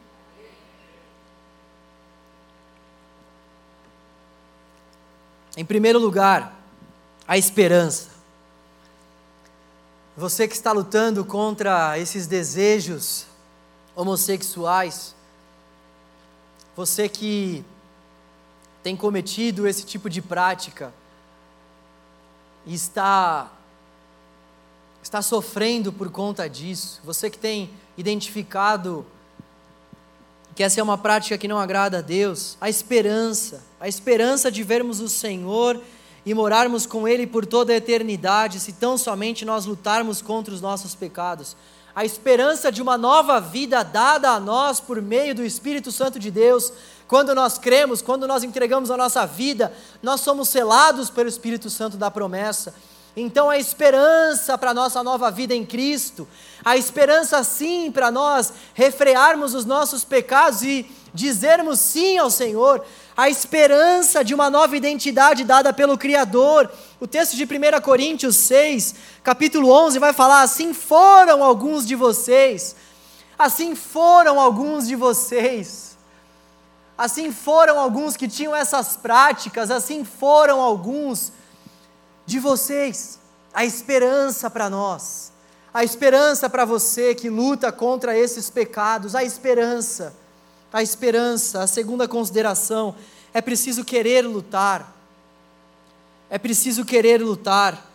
Em 5.56 5.64
primeiro 5.64 5.98
lugar, 5.98 6.54
a 7.26 7.36
esperança. 7.36 8.08
Você 10.16 10.46
que 10.46 10.54
está 10.54 10.72
lutando 10.72 11.24
contra 11.24 11.98
esses 11.98 12.26
desejos 12.26 13.26
homossexuais, 13.94 15.14
Você 16.74 17.08
que 17.08 17.64
tem 18.82 18.96
cometido 18.96 19.68
esse 19.68 19.84
tipo 19.84 20.08
de 20.08 20.22
prática 20.22 20.92
e 22.66 22.74
está 22.74 23.50
está 25.02 25.20
sofrendo 25.20 25.92
por 25.92 26.10
conta 26.10 26.48
disso. 26.48 27.00
Você 27.04 27.28
que 27.28 27.38
tem 27.38 27.70
identificado 27.96 29.04
que 30.54 30.62
essa 30.62 30.80
é 30.80 30.82
uma 30.82 30.98
prática 30.98 31.36
que 31.38 31.48
não 31.48 31.58
agrada 31.58 31.98
a 31.98 32.02
Deus, 32.02 32.56
a 32.60 32.68
esperança, 32.68 33.62
a 33.80 33.88
esperança 33.88 34.50
de 34.50 34.62
vermos 34.62 35.00
o 35.00 35.08
Senhor 35.08 35.80
e 36.24 36.34
morarmos 36.34 36.86
com 36.86 37.08
Ele 37.08 37.26
por 37.26 37.44
toda 37.46 37.72
a 37.72 37.76
eternidade, 37.76 38.60
se 38.60 38.72
tão 38.72 38.96
somente 38.96 39.44
nós 39.44 39.64
lutarmos 39.64 40.22
contra 40.22 40.54
os 40.54 40.60
nossos 40.60 40.94
pecados. 40.94 41.56
A 41.94 42.04
esperança 42.06 42.72
de 42.72 42.80
uma 42.80 42.96
nova 42.96 43.38
vida 43.38 43.82
dada 43.82 44.30
a 44.30 44.40
nós 44.40 44.80
por 44.80 45.00
meio 45.02 45.34
do 45.34 45.44
Espírito 45.44 45.92
Santo 45.92 46.18
de 46.18 46.30
Deus. 46.30 46.72
Quando 47.06 47.34
nós 47.34 47.58
cremos, 47.58 48.00
quando 48.00 48.26
nós 48.26 48.42
entregamos 48.42 48.90
a 48.90 48.96
nossa 48.96 49.26
vida, 49.26 49.70
nós 50.02 50.22
somos 50.22 50.48
selados 50.48 51.10
pelo 51.10 51.28
Espírito 51.28 51.68
Santo 51.68 51.98
da 51.98 52.10
promessa. 52.10 52.74
Então 53.14 53.50
a 53.50 53.58
esperança 53.58 54.56
para 54.56 54.70
a 54.70 54.74
nossa 54.74 55.02
nova 55.02 55.30
vida 55.30 55.54
em 55.54 55.66
Cristo, 55.66 56.26
a 56.64 56.78
esperança 56.78 57.44
sim 57.44 57.92
para 57.92 58.10
nós 58.10 58.54
refrearmos 58.72 59.54
os 59.54 59.66
nossos 59.66 60.02
pecados 60.02 60.62
e 60.62 60.90
dizermos 61.12 61.78
sim 61.78 62.16
ao 62.16 62.30
Senhor, 62.30 62.82
a 63.16 63.28
esperança 63.28 64.24
de 64.24 64.34
uma 64.34 64.48
nova 64.48 64.76
identidade 64.76 65.44
dada 65.44 65.72
pelo 65.72 65.98
Criador. 65.98 66.70
O 66.98 67.06
texto 67.06 67.36
de 67.36 67.44
1 67.44 67.80
Coríntios 67.82 68.36
6, 68.36 68.94
capítulo 69.22 69.70
11, 69.70 69.98
vai 69.98 70.12
falar: 70.12 70.42
Assim 70.42 70.72
foram 70.72 71.44
alguns 71.44 71.86
de 71.86 71.94
vocês, 71.94 72.74
assim 73.38 73.74
foram 73.74 74.40
alguns 74.40 74.88
de 74.88 74.96
vocês, 74.96 75.96
assim 76.96 77.30
foram 77.30 77.78
alguns 77.78 78.16
que 78.16 78.28
tinham 78.28 78.56
essas 78.56 78.96
práticas, 78.96 79.70
assim 79.70 80.04
foram 80.04 80.60
alguns 80.60 81.32
de 82.24 82.38
vocês. 82.38 83.18
A 83.52 83.66
esperança 83.66 84.48
para 84.48 84.70
nós, 84.70 85.30
a 85.74 85.84
esperança 85.84 86.48
para 86.48 86.64
você 86.64 87.14
que 87.14 87.28
luta 87.28 87.70
contra 87.70 88.16
esses 88.16 88.48
pecados, 88.48 89.14
a 89.14 89.22
esperança 89.22 90.21
a 90.72 90.82
esperança. 90.82 91.62
A 91.62 91.66
segunda 91.66 92.08
consideração 92.08 92.94
é 93.34 93.40
preciso 93.40 93.84
querer 93.84 94.26
lutar. 94.26 94.96
É 96.30 96.38
preciso 96.38 96.84
querer 96.84 97.22
lutar. 97.22 97.90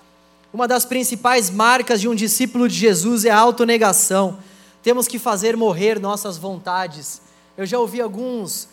Uma 0.54 0.68
das 0.68 0.86
principais 0.86 1.50
marcas 1.50 2.00
de 2.00 2.08
um 2.08 2.16
discípulo 2.16 2.70
de 2.70 2.76
Jesus 2.76 3.26
é 3.26 3.32
a 3.32 3.40
autonegação. 3.40 4.40
Temos 4.84 5.08
que 5.08 5.18
fazer 5.18 5.58
morrer 5.58 6.00
nossas 6.00 6.38
vontades. 6.38 7.22
Eu 7.58 7.66
já 7.66 7.80
ouvi 7.80 8.00
alguns 8.00 8.68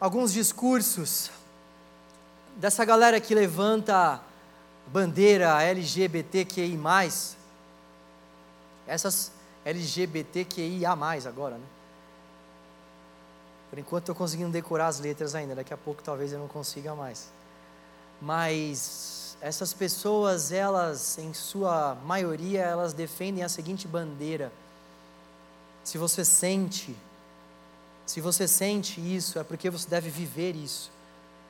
alguns 0.00 0.32
discursos 0.32 1.28
dessa 2.56 2.84
galera 2.84 3.20
que 3.20 3.34
levanta 3.34 4.20
bandeira 4.86 5.60
LGBTQI+, 5.62 6.78
essas 8.86 9.32
LGBTQIA+, 9.64 10.92
agora, 11.26 11.56
né? 11.56 11.77
Por 13.70 13.78
enquanto 13.78 14.04
estou 14.04 14.14
conseguindo 14.14 14.50
decorar 14.50 14.86
as 14.86 14.98
letras 14.98 15.34
ainda, 15.34 15.54
daqui 15.54 15.74
a 15.74 15.76
pouco 15.76 16.02
talvez 16.02 16.32
eu 16.32 16.38
não 16.38 16.48
consiga 16.48 16.94
mais. 16.94 17.28
Mas 18.20 19.36
essas 19.40 19.72
pessoas, 19.72 20.50
elas, 20.50 21.18
em 21.18 21.32
sua 21.32 21.96
maioria, 22.04 22.62
elas 22.62 22.92
defendem 22.92 23.44
a 23.44 23.48
seguinte 23.48 23.86
bandeira: 23.86 24.52
se 25.84 25.98
você 25.98 26.24
sente, 26.24 26.96
se 28.06 28.20
você 28.20 28.48
sente 28.48 29.00
isso, 29.00 29.38
é 29.38 29.44
porque 29.44 29.70
você 29.70 29.88
deve 29.88 30.10
viver 30.10 30.56
isso. 30.56 30.90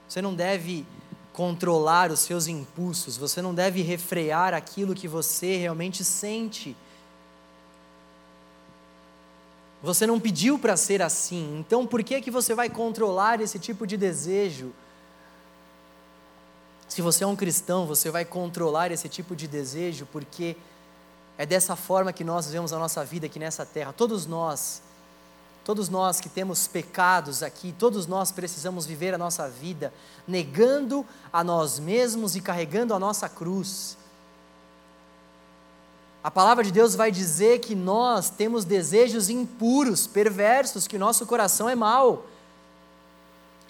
Você 0.08 0.20
não 0.20 0.34
deve 0.34 0.86
controlar 1.32 2.10
os 2.10 2.20
seus 2.20 2.46
impulsos, 2.48 3.16
você 3.16 3.40
não 3.40 3.54
deve 3.54 3.80
refrear 3.80 4.54
aquilo 4.54 4.94
que 4.94 5.06
você 5.06 5.56
realmente 5.56 6.04
sente. 6.04 6.76
Você 9.82 10.06
não 10.06 10.18
pediu 10.18 10.58
para 10.58 10.76
ser 10.76 11.00
assim, 11.02 11.58
então 11.58 11.86
por 11.86 12.02
que 12.02 12.20
que 12.20 12.30
você 12.30 12.54
vai 12.54 12.68
controlar 12.68 13.40
esse 13.40 13.58
tipo 13.58 13.86
de 13.86 13.96
desejo? 13.96 14.72
Se 16.88 17.00
você 17.00 17.22
é 17.22 17.26
um 17.26 17.36
cristão, 17.36 17.86
você 17.86 18.10
vai 18.10 18.24
controlar 18.24 18.90
esse 18.90 19.08
tipo 19.08 19.36
de 19.36 19.46
desejo, 19.46 20.06
porque 20.10 20.56
é 21.36 21.46
dessa 21.46 21.76
forma 21.76 22.12
que 22.12 22.24
nós 22.24 22.46
vivemos 22.46 22.72
a 22.72 22.78
nossa 22.78 23.04
vida 23.04 23.26
aqui 23.26 23.38
nessa 23.38 23.64
terra. 23.64 23.92
Todos 23.92 24.26
nós, 24.26 24.82
todos 25.64 25.88
nós 25.88 26.20
que 26.20 26.28
temos 26.28 26.66
pecados 26.66 27.42
aqui, 27.42 27.72
todos 27.78 28.06
nós 28.06 28.32
precisamos 28.32 28.84
viver 28.84 29.14
a 29.14 29.18
nossa 29.18 29.48
vida 29.48 29.92
negando 30.26 31.06
a 31.32 31.44
nós 31.44 31.78
mesmos 31.78 32.34
e 32.34 32.40
carregando 32.40 32.94
a 32.94 32.98
nossa 32.98 33.28
cruz. 33.28 33.96
A 36.22 36.30
palavra 36.30 36.64
de 36.64 36.72
Deus 36.72 36.94
vai 36.96 37.12
dizer 37.12 37.60
que 37.60 37.74
nós 37.74 38.28
temos 38.28 38.64
desejos 38.64 39.30
impuros, 39.30 40.06
perversos, 40.06 40.86
que 40.86 40.98
nosso 40.98 41.24
coração 41.26 41.68
é 41.68 41.76
mau. 41.76 42.26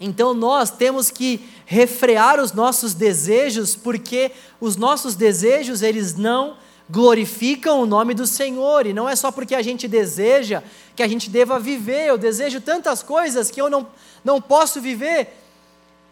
Então 0.01 0.33
nós 0.33 0.70
temos 0.70 1.11
que 1.11 1.47
refrear 1.66 2.41
os 2.41 2.53
nossos 2.53 2.95
desejos, 2.95 3.77
porque 3.77 4.33
os 4.61 4.77
nossos 4.77 5.15
desejos, 5.15 5.83
eles 5.83 6.15
não 6.15 6.57
glorificam 6.89 7.83
o 7.83 7.87
nome 7.87 8.15
do 8.15 8.27
Senhor, 8.27 8.87
e 8.87 8.95
não 8.95 9.09
é 9.09 9.15
só 9.15 9.31
porque 9.31 9.55
a 9.55 9.61
gente 9.61 9.87
deseja 9.87 10.62
que 10.97 11.03
a 11.03 11.09
gente 11.09 11.29
deva 11.29 11.59
viver. 11.59 12.07
Eu 12.07 12.16
desejo 12.16 12.61
tantas 12.61 13.03
coisas 13.03 13.51
que 13.51 13.61
eu 13.61 13.69
não, 13.69 13.87
não 14.25 14.41
posso 14.41 14.81
viver. 14.81 15.37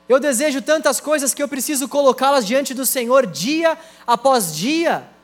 Eu 0.09 0.21
desejo 0.21 0.61
tantas 0.61 1.01
coisas 1.01 1.33
que 1.33 1.43
eu 1.43 1.49
preciso 1.49 1.89
colocá-las 1.89 2.47
diante 2.47 2.75
do 2.75 2.85
Senhor 2.85 3.27
dia 3.27 3.79
após 4.07 4.55
dia. 4.55 5.16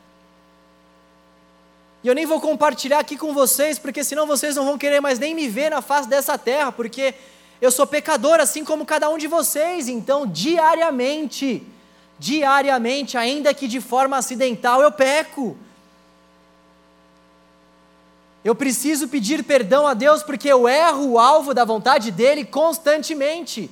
E 2.05 2.09
eu 2.09 2.15
nem 2.15 2.27
vou 2.27 2.41
compartilhar 2.41 2.99
aqui 2.99 3.17
com 3.17 3.33
vocês, 3.33 3.79
porque 3.79 4.03
senão 4.03 4.27
vocês 4.27 4.57
não 4.57 4.65
vão 4.65 4.77
querer 4.77 5.01
mais 5.01 5.19
nem 5.21 5.35
me 5.35 5.49
ver 5.49 5.71
na 5.71 5.81
face 5.81 6.09
dessa 6.09 6.37
terra, 6.37 6.73
porque 6.73 7.15
eu 7.61 7.71
sou 7.71 7.87
pecador 7.87 8.41
assim 8.41 8.65
como 8.65 8.85
cada 8.85 9.09
um 9.09 9.17
de 9.17 9.29
vocês. 9.29 9.89
Então, 9.89 10.27
diariamente, 10.27 11.63
diariamente, 12.19 13.17
ainda 13.17 13.55
que 13.55 13.69
de 13.69 13.81
forma 13.81 14.17
acidental, 14.17 14.83
eu 14.83 14.91
peco. 14.91 15.57
Eu 18.45 18.57
preciso 18.57 19.07
pedir 19.07 19.45
perdão 19.45 19.87
a 19.87 19.95
Deus 19.95 20.25
porque 20.25 20.49
eu 20.49 20.69
erro 20.69 21.13
o 21.13 21.19
alvo 21.21 21.55
da 21.55 21.65
vontade 21.65 22.11
dEle 22.11 22.45
constantemente. 22.45 23.71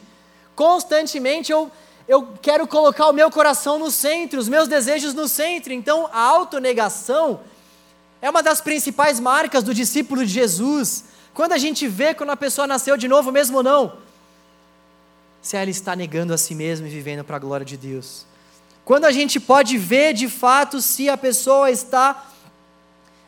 Constantemente 0.54 1.50
eu, 1.50 1.68
eu 2.06 2.28
quero 2.40 2.68
colocar 2.68 3.08
o 3.08 3.12
meu 3.12 3.28
coração 3.32 3.80
no 3.80 3.90
centro, 3.90 4.38
os 4.38 4.48
meus 4.48 4.68
desejos 4.68 5.12
no 5.12 5.26
centro. 5.26 5.72
Então 5.72 6.08
a 6.12 6.20
autonegação 6.20 7.40
é 8.22 8.28
uma 8.28 8.42
das 8.42 8.60
principais 8.60 9.18
marcas 9.18 9.62
do 9.62 9.72
discípulo 9.72 10.24
de 10.24 10.32
Jesus. 10.32 11.04
Quando 11.32 11.52
a 11.52 11.58
gente 11.58 11.88
vê 11.88 12.14
quando 12.14 12.30
a 12.30 12.36
pessoa 12.36 12.66
nasceu 12.66 12.96
de 12.96 13.08
novo, 13.08 13.32
mesmo 13.32 13.58
ou 13.58 13.62
não, 13.62 13.96
se 15.40 15.56
ela 15.56 15.70
está 15.70 15.96
negando 15.96 16.34
a 16.34 16.38
si 16.38 16.54
mesma 16.54 16.86
e 16.86 16.90
vivendo 16.90 17.24
para 17.24 17.36
a 17.36 17.38
glória 17.38 17.64
de 17.64 17.76
Deus. 17.76 18.26
Quando 18.84 19.04
a 19.04 19.12
gente 19.12 19.40
pode 19.40 19.78
ver 19.78 20.12
de 20.12 20.28
fato 20.28 20.80
se 20.80 21.08
a 21.08 21.16
pessoa 21.16 21.70
está 21.70 22.26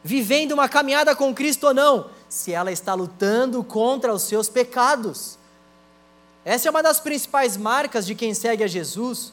vivendo 0.04 0.52
uma 0.52 0.68
caminhada 0.68 1.14
com 1.14 1.34
Cristo 1.34 1.68
ou 1.68 1.74
não, 1.74 2.10
se 2.28 2.52
ela 2.52 2.72
está 2.72 2.92
lutando 2.94 3.62
contra 3.62 4.12
os 4.12 4.22
seus 4.22 4.48
pecados. 4.48 5.38
Essa 6.44 6.68
é 6.68 6.70
uma 6.70 6.82
das 6.82 6.98
principais 6.98 7.56
marcas 7.56 8.04
de 8.04 8.14
quem 8.14 8.34
segue 8.34 8.64
a 8.64 8.66
Jesus. 8.66 9.32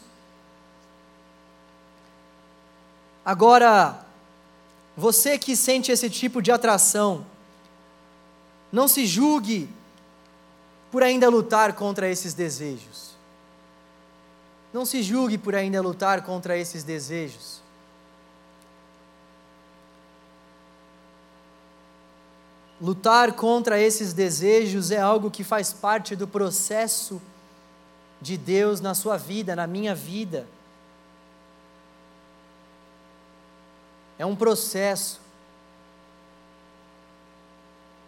Agora, 3.25 4.05
você 4.99 5.37
que 5.37 5.55
sente 5.55 5.93
esse 5.93 6.09
tipo 6.09 6.41
de 6.41 6.51
atração, 6.51 7.25
não 8.69 8.85
se 8.85 9.07
julgue 9.07 9.69
por 10.91 11.01
ainda 11.01 11.29
lutar 11.29 11.73
contra 11.73 12.09
esses 12.09 12.33
desejos. 12.33 13.11
Não 14.73 14.85
se 14.85 15.01
julgue 15.01 15.37
por 15.37 15.55
ainda 15.55 15.81
lutar 15.81 16.23
contra 16.23 16.57
esses 16.57 16.83
desejos. 16.83 17.61
Lutar 22.81 23.31
contra 23.33 23.79
esses 23.79 24.11
desejos 24.11 24.91
é 24.91 24.99
algo 24.99 25.31
que 25.31 25.45
faz 25.45 25.71
parte 25.71 26.13
do 26.13 26.27
processo 26.27 27.21
de 28.21 28.37
Deus 28.37 28.81
na 28.81 28.93
sua 28.93 29.15
vida, 29.15 29.55
na 29.55 29.65
minha 29.65 29.95
vida. 29.95 30.45
É 34.19 34.25
um 34.25 34.35
processo. 34.35 35.19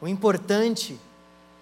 O 0.02 0.08
importante 0.08 1.00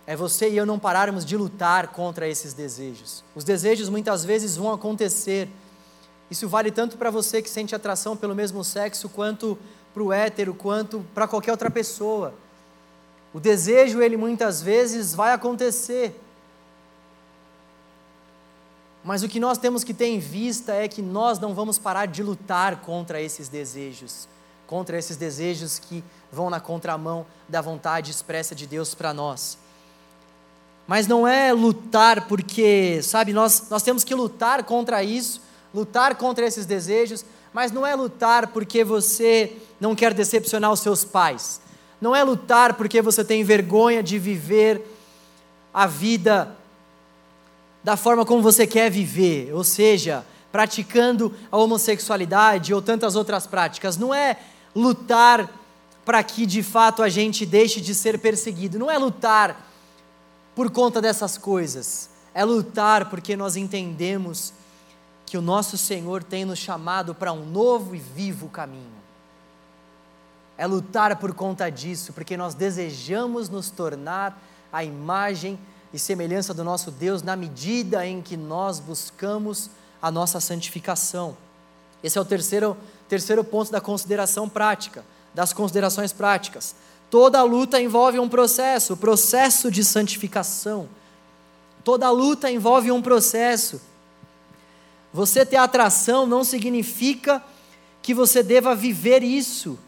é 0.08 0.16
você 0.16 0.50
e 0.50 0.58
eu 0.58 0.66
não 0.66 0.80
pararmos 0.80 1.24
de 1.24 1.38
lutar 1.38 1.90
contra 1.90 2.28
esses 2.28 2.54
desejos. 2.54 3.24
Os 3.36 3.44
desejos 3.44 3.90
muitas 3.90 4.26
vezes 4.26 4.58
vão 4.58 4.74
acontecer. 4.74 5.48
Isso 6.32 6.50
vale 6.50 6.72
tanto 6.72 6.98
para 6.98 7.12
você 7.12 7.44
que 7.44 7.50
sente 7.50 7.76
atração 7.76 8.18
pelo 8.18 8.34
mesmo 8.34 8.64
sexo, 8.64 9.08
quanto 9.08 9.56
para 9.94 10.02
o 10.02 10.12
hétero, 10.12 10.56
quanto 10.56 11.06
para 11.14 11.28
qualquer 11.28 11.52
outra 11.52 11.70
pessoa. 11.70 12.34
O 13.32 13.40
desejo, 13.40 14.02
ele 14.02 14.18
muitas 14.18 14.64
vezes 14.64 15.14
vai 15.14 15.32
acontecer. 15.32 16.20
Mas 19.04 19.24
o 19.24 19.30
que 19.30 19.40
nós 19.40 19.58
temos 19.58 19.84
que 19.84 19.94
ter 19.94 20.08
em 20.08 20.20
vista 20.20 20.74
é 20.74 20.88
que 20.88 21.02
nós 21.02 21.40
não 21.40 21.54
vamos 21.54 21.78
parar 21.78 22.06
de 22.06 22.22
lutar 22.24 22.82
contra 22.82 23.22
esses 23.22 23.48
desejos, 23.48 24.28
contra 24.70 25.00
esses 25.00 25.18
desejos 25.18 25.80
que 25.80 26.04
vão 26.32 26.48
na 26.48 26.60
contramão 26.60 27.26
da 27.48 27.60
vontade 27.60 28.12
expressa 28.12 28.54
de 28.54 28.68
Deus 28.68 28.94
para 28.94 29.12
nós. 29.12 29.58
Mas 30.86 31.08
não 31.08 31.28
é 31.28 31.52
lutar 31.52 32.28
porque, 32.28 33.02
sabe, 33.02 33.34
nós, 33.34 33.68
nós 33.72 33.82
temos 33.82 34.04
que 34.04 34.14
lutar 34.14 34.64
contra 34.64 35.04
isso, 35.04 35.42
lutar 35.74 36.14
contra 36.18 36.46
esses 36.46 36.68
desejos, 36.68 37.26
mas 37.52 37.72
não 37.72 37.84
é 37.84 37.96
lutar 37.96 38.50
porque 38.50 38.84
você 38.84 39.58
não 39.80 39.96
quer 39.96 40.14
decepcionar 40.14 40.72
os 40.72 40.82
seus 40.82 41.04
pais, 41.04 41.60
não 42.00 42.16
é 42.16 42.24
lutar 42.24 42.76
porque 42.76 43.02
você 43.02 43.26
tem 43.26 43.44
vergonha 43.44 44.04
de 44.04 44.20
viver 44.20 44.86
a 45.74 45.88
vida 45.88 46.56
da 47.84 47.98
forma 47.98 48.24
como 48.24 48.44
você 48.44 48.68
quer 48.68 48.92
viver, 48.92 49.52
ou 49.52 49.64
seja, 49.64 50.24
praticando 50.52 51.34
a 51.52 51.58
homossexualidade 51.58 52.72
ou 52.72 52.84
tantas 52.84 53.16
outras 53.16 53.48
práticas. 53.48 53.98
Não 53.98 54.14
é 54.14 54.38
lutar 54.76 55.50
para 56.06 56.24
que 56.24 56.46
de 56.46 56.64
fato 56.64 57.04
a 57.04 57.10
gente 57.10 57.46
deixe 57.46 57.80
de 57.82 57.94
ser 57.94 58.20
perseguido, 58.20 58.80
não 58.80 58.90
é 58.90 58.98
lutar 58.98 59.70
por 60.56 60.72
conta 60.72 61.02
dessas 61.02 61.38
coisas, 61.38 62.10
é 62.34 62.44
lutar 62.44 63.10
porque 63.10 63.36
nós 63.36 63.56
entendemos 63.56 64.54
que 65.26 65.38
o 65.38 65.42
nosso 65.42 65.78
Senhor 65.78 66.24
tem 66.24 66.44
nos 66.44 66.58
chamado 66.58 67.14
para 67.14 67.32
um 67.32 67.46
novo 67.46 67.96
e 67.96 68.00
vivo 68.00 68.50
caminho. 68.50 69.00
É 70.58 70.66
lutar 70.66 71.16
por 71.18 71.34
conta 71.34 71.70
disso, 71.70 72.12
porque 72.14 72.36
nós 72.36 72.54
desejamos 72.56 73.48
nos 73.48 73.70
tornar 73.70 74.42
a 74.74 74.84
imagem 74.84 75.58
e 75.94 76.00
semelhança 76.00 76.54
do 76.54 76.64
nosso 76.64 76.92
Deus 76.92 77.22
na 77.22 77.36
medida 77.36 78.06
em 78.06 78.22
que 78.22 78.36
nós 78.36 78.80
buscamos 78.80 79.70
a 80.02 80.12
nossa 80.12 80.40
santificação. 80.40 81.38
Esse 82.04 82.18
é 82.18 82.22
o 82.22 82.26
terceiro, 82.26 82.76
terceiro 83.10 83.44
ponto 83.44 83.72
da 83.72 83.82
consideração 83.82 84.48
prática, 84.48 85.04
das 85.34 85.52
considerações 85.52 86.14
práticas. 86.14 86.76
Toda 87.10 87.42
luta 87.42 87.82
envolve 87.82 88.20
um 88.20 88.30
processo, 88.30 88.94
o 88.94 88.98
processo 88.98 89.72
de 89.72 89.84
santificação. 89.84 90.88
Toda 91.84 92.10
luta 92.12 92.52
envolve 92.52 92.92
um 92.92 93.02
processo. 93.02 93.82
Você 95.12 95.44
ter 95.44 95.56
atração 95.56 96.28
não 96.28 96.44
significa 96.44 97.44
que 98.02 98.14
você 98.14 98.44
deva 98.44 98.76
viver 98.76 99.24
isso. 99.24 99.80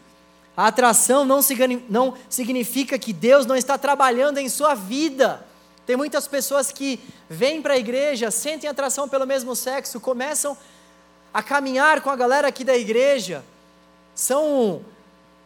A 0.56 0.66
atração 0.66 1.24
não, 1.24 1.40
não 1.88 2.14
significa 2.28 2.98
que 2.98 3.12
Deus 3.12 3.46
não 3.46 3.54
está 3.54 3.78
trabalhando 3.78 4.38
em 4.38 4.48
sua 4.48 4.74
vida. 4.74 5.46
Tem 5.86 5.96
muitas 5.96 6.26
pessoas 6.26 6.72
que 6.72 6.98
vêm 7.28 7.62
para 7.62 7.74
a 7.74 7.78
igreja, 7.78 8.32
sentem 8.32 8.68
atração 8.68 9.08
pelo 9.08 9.26
mesmo 9.26 9.54
sexo, 9.54 10.00
começam 10.00 10.56
a 11.32 11.42
caminhar 11.42 12.00
com 12.00 12.10
a 12.10 12.16
galera 12.16 12.48
aqui 12.48 12.64
da 12.64 12.76
igreja, 12.76 13.44
são 14.14 14.82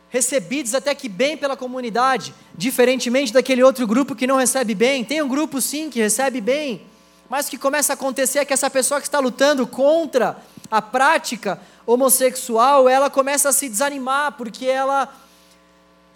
recebidos 0.08 0.74
até 0.74 0.94
que 0.94 1.08
bem 1.08 1.36
pela 1.36 1.56
comunidade, 1.56 2.34
diferentemente 2.54 3.32
daquele 3.32 3.62
outro 3.62 3.86
grupo 3.86 4.14
que 4.14 4.26
não 4.26 4.36
recebe 4.36 4.74
bem. 4.74 5.04
Tem 5.04 5.22
um 5.22 5.28
grupo 5.28 5.60
sim 5.60 5.90
que 5.90 6.00
recebe 6.00 6.40
bem, 6.40 6.82
mas 7.28 7.46
o 7.46 7.50
que 7.50 7.58
começa 7.58 7.92
a 7.92 7.94
acontecer 7.94 8.40
é 8.40 8.44
que 8.44 8.52
essa 8.52 8.70
pessoa 8.70 9.00
que 9.00 9.06
está 9.06 9.18
lutando 9.18 9.66
contra 9.66 10.38
a 10.70 10.80
prática 10.80 11.60
homossexual, 11.84 12.88
ela 12.88 13.08
começa 13.08 13.48
a 13.48 13.52
se 13.52 13.68
desanimar, 13.68 14.32
porque 14.32 14.66
ela 14.66 15.12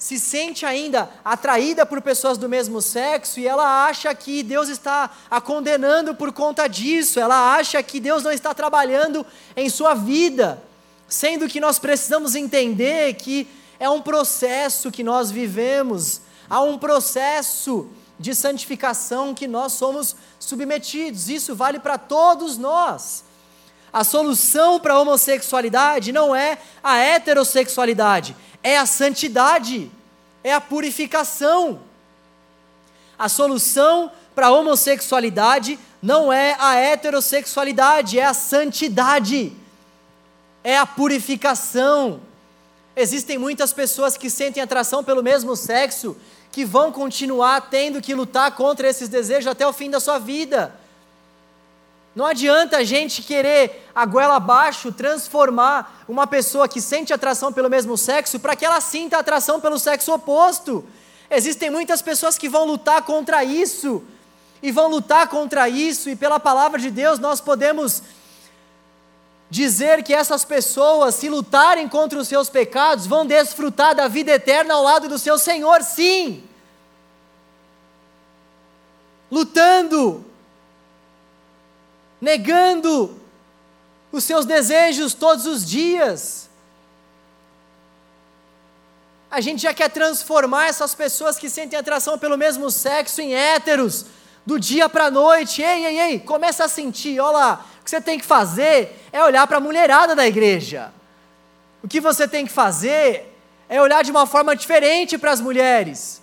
se 0.00 0.18
sente 0.18 0.64
ainda 0.64 1.10
atraída 1.22 1.84
por 1.84 2.00
pessoas 2.00 2.38
do 2.38 2.48
mesmo 2.48 2.80
sexo 2.80 3.38
e 3.38 3.46
ela 3.46 3.84
acha 3.84 4.14
que 4.14 4.42
Deus 4.42 4.70
está 4.70 5.10
a 5.30 5.42
condenando 5.42 6.14
por 6.14 6.32
conta 6.32 6.66
disso, 6.66 7.20
ela 7.20 7.54
acha 7.54 7.82
que 7.82 8.00
Deus 8.00 8.22
não 8.22 8.32
está 8.32 8.54
trabalhando 8.54 9.26
em 9.54 9.68
sua 9.68 9.92
vida, 9.92 10.60
sendo 11.06 11.46
que 11.46 11.60
nós 11.60 11.78
precisamos 11.78 12.34
entender 12.34 13.12
que 13.12 13.46
é 13.78 13.90
um 13.90 14.00
processo 14.00 14.90
que 14.90 15.04
nós 15.04 15.30
vivemos, 15.30 16.22
há 16.48 16.62
um 16.62 16.78
processo 16.78 17.86
de 18.18 18.34
santificação 18.34 19.34
que 19.34 19.46
nós 19.46 19.74
somos 19.74 20.16
submetidos, 20.38 21.28
isso 21.28 21.54
vale 21.54 21.78
para 21.78 21.98
todos 21.98 22.56
nós. 22.56 23.22
A 23.92 24.02
solução 24.02 24.80
para 24.80 24.94
a 24.94 25.00
homossexualidade 25.00 26.10
não 26.10 26.34
é 26.34 26.56
a 26.82 26.96
heterossexualidade, 26.96 28.34
é 28.62 28.78
a 28.78 28.86
santidade, 28.86 29.90
é 30.42 30.52
a 30.52 30.60
purificação. 30.60 31.80
A 33.18 33.28
solução 33.28 34.10
para 34.34 34.46
a 34.46 34.50
homossexualidade 34.50 35.78
não 36.02 36.32
é 36.32 36.56
a 36.58 36.76
heterossexualidade, 36.76 38.18
é 38.18 38.24
a 38.24 38.34
santidade, 38.34 39.52
é 40.64 40.78
a 40.78 40.86
purificação. 40.86 42.20
Existem 42.96 43.38
muitas 43.38 43.72
pessoas 43.72 44.16
que 44.16 44.30
sentem 44.30 44.62
atração 44.62 45.04
pelo 45.04 45.22
mesmo 45.22 45.54
sexo, 45.54 46.16
que 46.50 46.64
vão 46.64 46.90
continuar 46.90 47.68
tendo 47.70 48.00
que 48.00 48.14
lutar 48.14 48.52
contra 48.52 48.88
esses 48.88 49.08
desejos 49.08 49.46
até 49.46 49.66
o 49.66 49.72
fim 49.72 49.90
da 49.90 50.00
sua 50.00 50.18
vida. 50.18 50.74
Não 52.14 52.26
adianta 52.26 52.78
a 52.78 52.84
gente 52.84 53.22
querer 53.22 53.88
a 53.94 54.04
goela 54.04 54.36
abaixo 54.36 54.90
transformar 54.90 56.04
uma 56.08 56.26
pessoa 56.26 56.68
que 56.68 56.80
sente 56.80 57.12
atração 57.12 57.52
pelo 57.52 57.70
mesmo 57.70 57.96
sexo 57.96 58.40
para 58.40 58.56
que 58.56 58.64
ela 58.64 58.80
sinta 58.80 59.18
atração 59.18 59.60
pelo 59.60 59.78
sexo 59.78 60.12
oposto. 60.12 60.84
Existem 61.30 61.70
muitas 61.70 62.02
pessoas 62.02 62.36
que 62.36 62.48
vão 62.48 62.64
lutar 62.64 63.02
contra 63.02 63.44
isso, 63.44 64.02
e 64.62 64.72
vão 64.72 64.88
lutar 64.88 65.28
contra 65.28 65.68
isso, 65.68 66.10
e 66.10 66.16
pela 66.16 66.40
palavra 66.40 66.78
de 66.78 66.90
Deus 66.90 67.18
nós 67.18 67.40
podemos 67.40 68.02
dizer 69.48 70.02
que 70.02 70.12
essas 70.12 70.44
pessoas, 70.44 71.14
se 71.14 71.28
lutarem 71.28 71.88
contra 71.88 72.18
os 72.18 72.28
seus 72.28 72.48
pecados, 72.48 73.06
vão 73.06 73.24
desfrutar 73.24 73.94
da 73.94 74.06
vida 74.06 74.32
eterna 74.32 74.74
ao 74.74 74.82
lado 74.82 75.08
do 75.08 75.18
seu 75.18 75.38
Senhor, 75.38 75.82
sim. 75.82 76.44
Lutando 79.30 80.24
negando 82.20 83.20
os 84.12 84.24
seus 84.24 84.44
desejos 84.44 85.14
todos 85.14 85.46
os 85.46 85.64
dias. 85.64 86.48
A 89.30 89.40
gente 89.40 89.62
já 89.62 89.72
quer 89.72 89.88
transformar 89.88 90.66
essas 90.66 90.94
pessoas 90.94 91.38
que 91.38 91.48
sentem 91.48 91.78
atração 91.78 92.18
pelo 92.18 92.36
mesmo 92.36 92.70
sexo 92.70 93.20
em 93.20 93.32
héteros, 93.32 94.06
do 94.44 94.58
dia 94.58 94.88
para 94.88 95.06
a 95.06 95.10
noite. 95.10 95.62
Ei, 95.62 95.86
ei, 95.86 96.00
ei, 96.00 96.18
começa 96.18 96.64
a 96.64 96.68
sentir, 96.68 97.20
olha 97.20 97.30
lá, 97.30 97.66
o 97.80 97.84
que 97.84 97.90
você 97.90 98.00
tem 98.00 98.18
que 98.18 98.24
fazer 98.24 99.00
é 99.12 99.22
olhar 99.22 99.46
para 99.46 99.58
a 99.58 99.60
mulherada 99.60 100.16
da 100.16 100.26
igreja. 100.26 100.92
O 101.82 101.88
que 101.88 102.00
você 102.00 102.26
tem 102.26 102.44
que 102.44 102.52
fazer 102.52 103.36
é 103.68 103.80
olhar 103.80 104.02
de 104.02 104.10
uma 104.10 104.26
forma 104.26 104.56
diferente 104.56 105.16
para 105.16 105.30
as 105.30 105.40
mulheres. 105.40 106.20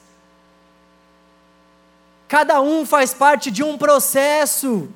Cada 2.28 2.60
um 2.62 2.86
faz 2.86 3.14
parte 3.14 3.50
de 3.50 3.64
um 3.64 3.78
processo. 3.78 4.90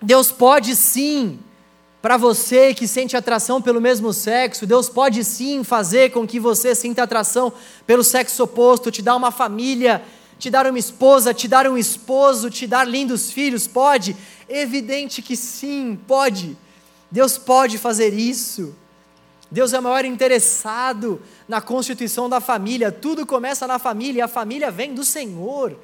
Deus 0.00 0.30
pode 0.30 0.76
sim, 0.76 1.38
para 2.02 2.16
você 2.16 2.74
que 2.74 2.86
sente 2.86 3.16
atração 3.16 3.60
pelo 3.60 3.80
mesmo 3.80 4.12
sexo, 4.12 4.66
Deus 4.66 4.88
pode 4.88 5.24
sim 5.24 5.64
fazer 5.64 6.12
com 6.12 6.26
que 6.26 6.38
você 6.38 6.74
sinta 6.74 7.02
atração 7.02 7.52
pelo 7.86 8.04
sexo 8.04 8.44
oposto, 8.44 8.90
te 8.90 9.02
dar 9.02 9.16
uma 9.16 9.30
família, 9.30 10.02
te 10.38 10.50
dar 10.50 10.66
uma 10.66 10.78
esposa, 10.78 11.32
te 11.32 11.48
dar 11.48 11.66
um 11.66 11.76
esposo, 11.76 12.50
te 12.50 12.66
dar 12.66 12.86
lindos 12.86 13.32
filhos, 13.32 13.66
pode? 13.66 14.16
Evidente 14.48 15.22
que 15.22 15.34
sim, 15.34 15.98
pode. 16.06 16.56
Deus 17.10 17.38
pode 17.38 17.78
fazer 17.78 18.12
isso. 18.12 18.74
Deus 19.50 19.72
é 19.72 19.78
o 19.78 19.82
maior 19.82 20.04
interessado 20.04 21.20
na 21.48 21.60
constituição 21.60 22.28
da 22.28 22.40
família. 22.40 22.92
Tudo 22.92 23.24
começa 23.24 23.66
na 23.66 23.78
família 23.78 24.20
e 24.20 24.22
a 24.22 24.28
família 24.28 24.70
vem 24.70 24.92
do 24.92 25.04
Senhor. 25.04 25.76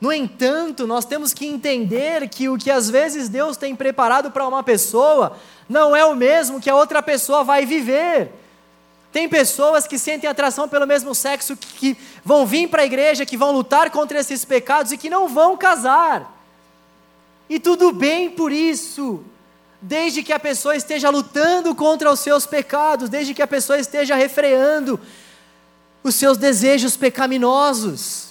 No 0.00 0.12
entanto, 0.12 0.86
nós 0.86 1.04
temos 1.04 1.32
que 1.32 1.46
entender 1.46 2.28
que 2.28 2.48
o 2.48 2.58
que 2.58 2.70
às 2.70 2.90
vezes 2.90 3.28
Deus 3.28 3.56
tem 3.56 3.74
preparado 3.74 4.30
para 4.30 4.46
uma 4.46 4.62
pessoa 4.62 5.36
não 5.68 5.96
é 5.96 6.04
o 6.04 6.14
mesmo 6.14 6.60
que 6.60 6.68
a 6.68 6.76
outra 6.76 7.02
pessoa 7.02 7.42
vai 7.42 7.64
viver. 7.64 8.30
Tem 9.10 9.28
pessoas 9.28 9.86
que 9.86 9.98
sentem 9.98 10.28
atração 10.28 10.68
pelo 10.68 10.86
mesmo 10.86 11.14
sexo, 11.14 11.56
que, 11.56 11.94
que 11.94 11.96
vão 12.22 12.44
vir 12.44 12.68
para 12.68 12.82
a 12.82 12.84
igreja, 12.84 13.24
que 13.24 13.36
vão 13.36 13.50
lutar 13.52 13.90
contra 13.90 14.18
esses 14.18 14.44
pecados 14.44 14.92
e 14.92 14.98
que 14.98 15.08
não 15.08 15.26
vão 15.28 15.56
casar. 15.56 16.36
E 17.48 17.58
tudo 17.58 17.92
bem 17.92 18.28
por 18.28 18.52
isso, 18.52 19.24
desde 19.80 20.22
que 20.22 20.32
a 20.32 20.38
pessoa 20.38 20.76
esteja 20.76 21.08
lutando 21.08 21.74
contra 21.74 22.12
os 22.12 22.20
seus 22.20 22.44
pecados, 22.44 23.08
desde 23.08 23.32
que 23.32 23.40
a 23.40 23.46
pessoa 23.46 23.78
esteja 23.78 24.14
refreando 24.14 25.00
os 26.02 26.14
seus 26.14 26.36
desejos 26.36 26.96
pecaminosos. 26.96 28.25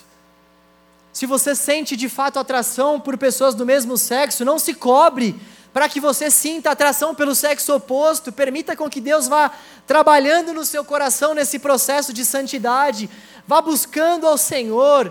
Se 1.15 1.25
você 1.25 1.55
sente 1.55 1.95
de 1.95 2.09
fato 2.09 2.39
atração 2.39 2.99
por 2.99 3.17
pessoas 3.17 3.55
do 3.55 3.65
mesmo 3.65 3.97
sexo, 3.97 4.43
não 4.43 4.59
se 4.59 4.73
cobre 4.73 5.33
para 5.71 5.87
que 5.87 5.97
você 5.97 6.29
sinta 6.29 6.71
atração 6.71 7.15
pelo 7.15 7.33
sexo 7.33 7.73
oposto. 7.73 8.33
Permita 8.33 8.75
com 8.75 8.89
que 8.89 8.99
Deus 8.99 9.25
vá 9.25 9.49
trabalhando 9.87 10.51
no 10.51 10.65
seu 10.65 10.83
coração 10.83 11.33
nesse 11.33 11.57
processo 11.57 12.11
de 12.11 12.25
santidade. 12.25 13.09
Vá 13.47 13.61
buscando 13.61 14.27
ao 14.27 14.37
Senhor, 14.37 15.09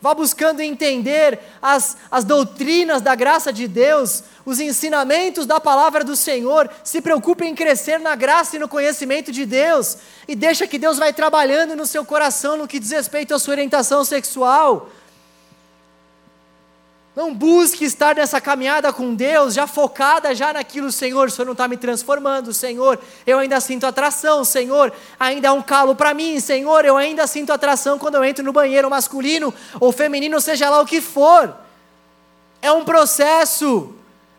vá 0.00 0.14
buscando 0.14 0.60
entender 0.60 1.40
as, 1.60 1.96
as 2.08 2.22
doutrinas 2.22 3.02
da 3.02 3.16
graça 3.16 3.52
de 3.52 3.66
Deus, 3.66 4.22
os 4.46 4.60
ensinamentos 4.60 5.46
da 5.46 5.58
palavra 5.58 6.04
do 6.04 6.14
Senhor. 6.14 6.70
Se 6.84 7.00
preocupe 7.00 7.44
em 7.44 7.56
crescer 7.56 7.98
na 7.98 8.14
graça 8.14 8.54
e 8.54 8.60
no 8.60 8.68
conhecimento 8.68 9.32
de 9.32 9.44
Deus. 9.44 9.96
E 10.28 10.36
deixa 10.36 10.68
que 10.68 10.78
Deus 10.78 10.96
vai 10.96 11.12
trabalhando 11.12 11.74
no 11.74 11.86
seu 11.86 12.04
coração 12.04 12.56
no 12.56 12.68
que 12.68 12.78
diz 12.78 12.92
respeito 12.92 13.34
à 13.34 13.38
sua 13.40 13.54
orientação 13.54 14.04
sexual. 14.04 14.88
Não 17.14 17.34
busque 17.34 17.84
estar 17.84 18.14
nessa 18.14 18.40
caminhada 18.40 18.92
com 18.92 19.12
Deus, 19.16 19.52
já 19.52 19.66
focada 19.66 20.32
já 20.32 20.52
naquilo, 20.52 20.92
Senhor, 20.92 21.26
o 21.26 21.30
Senhor 21.30 21.44
não 21.44 21.52
está 21.52 21.66
me 21.66 21.76
transformando, 21.76 22.52
Senhor, 22.52 23.00
eu 23.26 23.40
ainda 23.40 23.60
sinto 23.60 23.84
atração, 23.84 24.44
Senhor, 24.44 24.92
ainda 25.18 25.48
é 25.48 25.50
um 25.50 25.60
calo 25.60 25.96
para 25.96 26.14
mim, 26.14 26.38
Senhor, 26.38 26.84
eu 26.84 26.96
ainda 26.96 27.26
sinto 27.26 27.52
atração 27.52 27.98
quando 27.98 28.14
eu 28.14 28.24
entro 28.24 28.44
no 28.44 28.52
banheiro 28.52 28.88
masculino 28.88 29.52
ou 29.80 29.90
feminino, 29.90 30.40
seja 30.40 30.70
lá 30.70 30.80
o 30.80 30.86
que 30.86 31.00
for. 31.00 31.52
É 32.62 32.70
um 32.70 32.84
processo, 32.84 33.92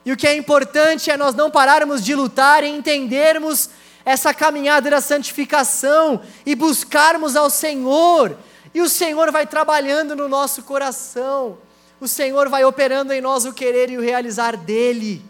e 0.05 0.13
o 0.13 0.17
que 0.17 0.25
é 0.25 0.37
importante 0.37 1.11
é 1.11 1.17
nós 1.17 1.35
não 1.35 1.51
pararmos 1.51 2.01
de 2.01 2.15
lutar 2.15 2.63
e 2.63 2.69
entendermos 2.69 3.69
essa 4.05 4.33
caminhada 4.33 4.89
da 4.89 5.01
santificação 5.01 6.21
e 6.45 6.55
buscarmos 6.55 7.35
ao 7.35 7.49
Senhor, 7.49 8.37
e 8.73 8.81
o 8.81 8.87
Senhor 8.87 9.29
vai 9.29 9.45
trabalhando 9.45 10.15
no 10.15 10.29
nosso 10.29 10.63
coração 10.63 11.57
o 12.01 12.07
Senhor 12.07 12.49
vai 12.49 12.65
operando 12.65 13.13
em 13.13 13.21
nós 13.21 13.45
o 13.45 13.53
querer 13.53 13.91
e 13.91 13.97
o 13.97 14.01
realizar 14.01 14.57
dele. 14.57 15.23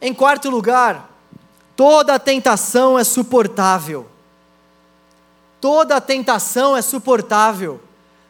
Em 0.00 0.14
quarto 0.14 0.48
lugar, 0.48 1.10
toda 1.76 2.18
tentação 2.18 2.98
é 2.98 3.04
suportável. 3.04 4.06
Toda 5.60 6.00
tentação 6.00 6.74
é 6.74 6.80
suportável. 6.80 7.78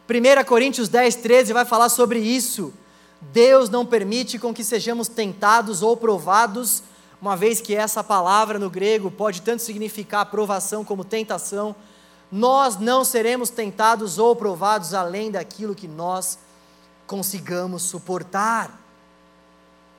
1 0.09 0.45
Coríntios 0.45 0.89
10, 0.89 1.15
13 1.15 1.53
vai 1.53 1.65
falar 1.65 1.89
sobre 1.89 2.19
isso. 2.19 2.75
Deus 3.21 3.71
não 3.71 3.87
permite 3.87 4.37
com 4.37 4.53
que 4.53 4.65
sejamos 4.65 5.07
tentados 5.07 5.81
ou 5.81 5.97
provados, 5.97 6.83
uma 7.23 7.37
vez 7.37 7.61
que 7.61 7.77
essa 7.77 8.03
palavra 8.03 8.59
no 8.59 8.69
grego 8.69 9.13
pode 9.13 9.43
tanto 9.43 9.63
significar 9.63 10.27
provação 10.27 10.85
como 10.85 11.05
tentação 11.05 11.77
nós 12.31 12.79
não 12.79 13.05
seremos 13.05 13.51
tentados 13.51 14.19
ou 14.19 14.37
provados 14.37 14.95
além 14.95 15.31
daquilo 15.31 15.75
que 15.75 15.89
nós 15.89 16.39
consigamos 17.07 17.83
suportar. 17.83 18.81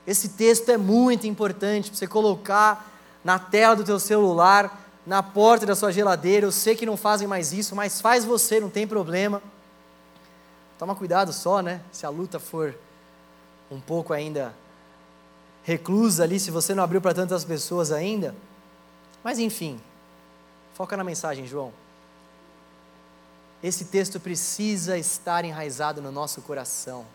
Esse 0.06 0.30
texto 0.30 0.70
é 0.70 0.76
muito 0.76 1.26
importante 1.26 1.90
para 1.90 1.98
você 1.98 2.06
colocar 2.06 2.90
na 3.22 3.38
tela 3.38 3.76
do 3.76 3.84
teu 3.84 4.00
celular, 4.00 4.80
na 5.06 5.22
porta 5.22 5.66
da 5.66 5.76
sua 5.76 5.92
geladeira. 5.92 6.46
Eu 6.46 6.52
sei 6.52 6.74
que 6.74 6.86
não 6.86 6.96
fazem 6.96 7.28
mais 7.28 7.52
isso, 7.52 7.76
mas 7.76 8.00
faz 8.00 8.24
você, 8.24 8.58
não 8.58 8.70
tem 8.70 8.86
problema. 8.86 9.42
Toma 10.78 10.94
cuidado 10.94 11.32
só, 11.32 11.60
né? 11.60 11.82
Se 11.92 12.06
a 12.06 12.08
luta 12.08 12.40
for 12.40 12.74
um 13.70 13.80
pouco 13.80 14.12
ainda 14.12 14.54
reclusa 15.62 16.24
ali, 16.24 16.40
se 16.40 16.50
você 16.50 16.74
não 16.74 16.82
abriu 16.82 17.00
para 17.00 17.14
tantas 17.14 17.44
pessoas 17.44 17.92
ainda. 17.92 18.34
Mas 19.22 19.38
enfim, 19.38 19.78
foca 20.74 20.96
na 20.96 21.04
mensagem, 21.04 21.46
João. 21.46 21.72
Esse 23.62 23.84
texto 23.84 24.18
precisa 24.18 24.98
estar 24.98 25.44
enraizado 25.44 26.02
no 26.02 26.10
nosso 26.10 26.40
coração. 26.42 27.06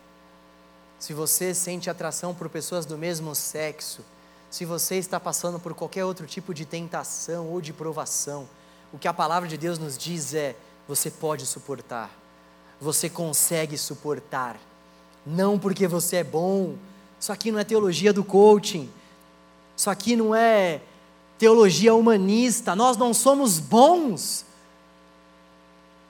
Se 0.98 1.12
você 1.12 1.54
sente 1.54 1.90
atração 1.90 2.34
por 2.34 2.48
pessoas 2.48 2.86
do 2.86 2.96
mesmo 2.96 3.34
sexo, 3.34 4.02
se 4.50 4.64
você 4.64 4.96
está 4.96 5.20
passando 5.20 5.60
por 5.60 5.74
qualquer 5.74 6.06
outro 6.06 6.26
tipo 6.26 6.54
de 6.54 6.64
tentação 6.64 7.48
ou 7.48 7.60
de 7.60 7.72
provação, 7.72 8.48
o 8.92 8.98
que 8.98 9.06
a 9.06 9.12
palavra 9.12 9.46
de 9.46 9.58
Deus 9.58 9.78
nos 9.78 9.98
diz 9.98 10.32
é: 10.32 10.56
você 10.88 11.10
pode 11.10 11.44
suportar, 11.44 12.10
você 12.80 13.10
consegue 13.10 13.76
suportar, 13.76 14.58
não 15.26 15.58
porque 15.58 15.86
você 15.86 16.16
é 16.16 16.24
bom. 16.24 16.76
Isso 17.20 17.32
aqui 17.32 17.50
não 17.50 17.58
é 17.58 17.64
teologia 17.64 18.12
do 18.12 18.24
coaching, 18.24 18.90
isso 19.76 19.90
aqui 19.90 20.16
não 20.16 20.34
é 20.34 20.80
teologia 21.36 21.94
humanista. 21.94 22.74
Nós 22.74 22.96
não 22.96 23.12
somos 23.12 23.58
bons, 23.58 24.46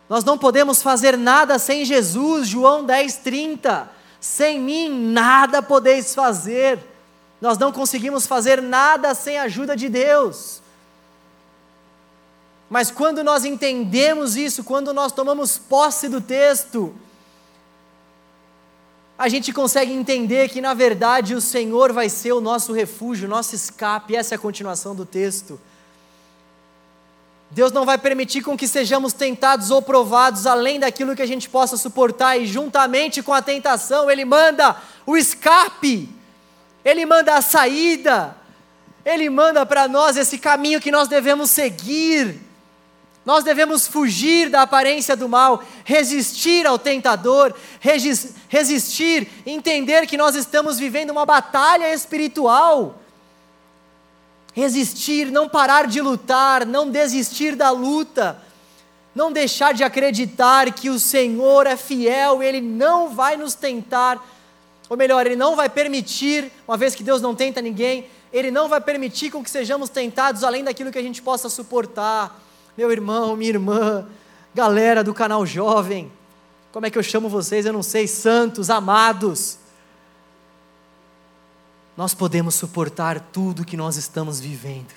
nós 0.08 0.24
não 0.24 0.38
podemos 0.38 0.82
fazer 0.82 1.18
nada 1.18 1.58
sem 1.58 1.84
Jesus, 1.84 2.48
João 2.48 2.84
10:30. 2.84 3.88
Sem 4.20 4.58
mim 4.58 4.88
nada 5.12 5.62
podeis 5.62 6.14
fazer. 6.14 6.78
Nós 7.40 7.58
não 7.58 7.70
conseguimos 7.70 8.26
fazer 8.26 8.60
nada 8.60 9.14
sem 9.14 9.38
a 9.38 9.42
ajuda 9.44 9.76
de 9.76 9.88
Deus. 9.88 10.60
Mas 12.68 12.90
quando 12.90 13.22
nós 13.22 13.44
entendemos 13.44 14.36
isso, 14.36 14.64
quando 14.64 14.92
nós 14.92 15.12
tomamos 15.12 15.56
posse 15.56 16.08
do 16.08 16.20
texto, 16.20 16.94
a 19.16 19.28
gente 19.28 19.52
consegue 19.52 19.92
entender 19.92 20.48
que 20.48 20.60
na 20.60 20.74
verdade 20.74 21.34
o 21.34 21.40
Senhor 21.40 21.92
vai 21.92 22.08
ser 22.08 22.32
o 22.32 22.40
nosso 22.40 22.72
refúgio, 22.72 23.26
o 23.26 23.30
nosso 23.30 23.54
escape. 23.54 24.16
Essa 24.16 24.34
é 24.34 24.36
a 24.36 24.40
continuação 24.40 24.94
do 24.94 25.06
texto. 25.06 25.60
Deus 27.50 27.72
não 27.72 27.86
vai 27.86 27.96
permitir 27.96 28.42
com 28.42 28.56
que 28.56 28.68
sejamos 28.68 29.12
tentados 29.12 29.70
ou 29.70 29.80
provados 29.80 30.46
além 30.46 30.78
daquilo 30.78 31.16
que 31.16 31.22
a 31.22 31.26
gente 31.26 31.48
possa 31.48 31.76
suportar, 31.76 32.36
e 32.38 32.46
juntamente 32.46 33.22
com 33.22 33.32
a 33.32 33.40
tentação, 33.40 34.10
Ele 34.10 34.24
manda 34.24 34.76
o 35.06 35.16
escape, 35.16 36.08
Ele 36.84 37.06
manda 37.06 37.34
a 37.34 37.40
saída, 37.40 38.36
Ele 39.04 39.30
manda 39.30 39.64
para 39.64 39.88
nós 39.88 40.16
esse 40.16 40.36
caminho 40.38 40.80
que 40.80 40.90
nós 40.90 41.08
devemos 41.08 41.50
seguir. 41.50 42.38
Nós 43.24 43.44
devemos 43.44 43.86
fugir 43.86 44.48
da 44.48 44.62
aparência 44.62 45.14
do 45.14 45.28
mal, 45.28 45.62
resistir 45.84 46.66
ao 46.66 46.78
tentador, 46.78 47.54
resistir, 48.48 49.28
entender 49.44 50.06
que 50.06 50.16
nós 50.16 50.34
estamos 50.34 50.78
vivendo 50.78 51.10
uma 51.10 51.26
batalha 51.26 51.92
espiritual 51.92 52.98
resistir, 54.58 55.30
não 55.30 55.48
parar 55.48 55.86
de 55.86 56.00
lutar, 56.00 56.66
não 56.66 56.90
desistir 56.90 57.54
da 57.54 57.70
luta, 57.70 58.36
não 59.14 59.30
deixar 59.30 59.72
de 59.72 59.84
acreditar 59.84 60.72
que 60.72 60.90
o 60.90 60.98
Senhor 60.98 61.64
é 61.64 61.76
fiel, 61.76 62.42
Ele 62.42 62.60
não 62.60 63.08
vai 63.14 63.36
nos 63.36 63.54
tentar, 63.54 64.20
ou 64.88 64.96
melhor, 64.96 65.24
Ele 65.26 65.36
não 65.36 65.54
vai 65.54 65.68
permitir, 65.68 66.50
uma 66.66 66.76
vez 66.76 66.92
que 66.92 67.04
Deus 67.04 67.22
não 67.22 67.36
tenta 67.36 67.62
ninguém, 67.62 68.06
Ele 68.32 68.50
não 68.50 68.68
vai 68.68 68.80
permitir 68.80 69.30
com 69.30 69.44
que 69.44 69.50
sejamos 69.50 69.88
tentados 69.88 70.42
além 70.42 70.64
daquilo 70.64 70.90
que 70.90 70.98
a 70.98 71.02
gente 71.02 71.22
possa 71.22 71.48
suportar. 71.48 72.42
Meu 72.76 72.90
irmão, 72.90 73.36
minha 73.36 73.50
irmã, 73.50 74.08
galera 74.52 75.04
do 75.04 75.14
canal 75.14 75.46
Jovem, 75.46 76.10
como 76.72 76.84
é 76.84 76.90
que 76.90 76.98
eu 76.98 77.02
chamo 77.02 77.28
vocês? 77.28 77.64
Eu 77.64 77.72
não 77.72 77.82
sei, 77.82 78.08
santos, 78.08 78.70
amados 78.70 79.67
nós 81.98 82.14
podemos 82.14 82.54
suportar 82.54 83.18
tudo 83.18 83.64
que 83.64 83.76
nós 83.76 83.96
estamos 83.96 84.38
vivendo, 84.38 84.94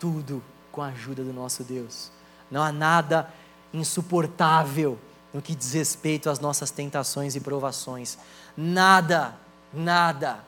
tudo 0.00 0.42
com 0.72 0.80
a 0.80 0.86
ajuda 0.86 1.22
do 1.22 1.34
nosso 1.34 1.62
Deus. 1.62 2.10
Não 2.50 2.62
há 2.62 2.72
nada 2.72 3.28
insuportável 3.74 4.98
no 5.34 5.42
que 5.42 5.54
diz 5.54 5.74
respeito 5.74 6.30
às 6.30 6.40
nossas 6.40 6.70
tentações 6.70 7.36
e 7.36 7.40
provações. 7.40 8.16
Nada, 8.56 9.34
nada. 9.70 10.42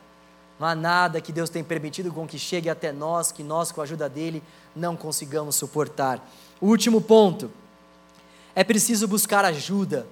Não 0.58 0.66
há 0.66 0.74
nada 0.74 1.20
que 1.20 1.30
Deus 1.30 1.50
tenha 1.50 1.62
permitido 1.62 2.10
com 2.10 2.26
que 2.26 2.38
chegue 2.38 2.70
até 2.70 2.90
nós, 2.90 3.30
que 3.30 3.42
nós, 3.42 3.70
com 3.70 3.82
a 3.82 3.84
ajuda 3.84 4.08
dele, 4.08 4.42
não 4.74 4.96
consigamos 4.96 5.56
suportar. 5.56 6.26
O 6.58 6.68
último 6.68 7.02
ponto. 7.02 7.50
É 8.54 8.64
preciso 8.64 9.06
buscar 9.06 9.44
ajuda. 9.44 10.06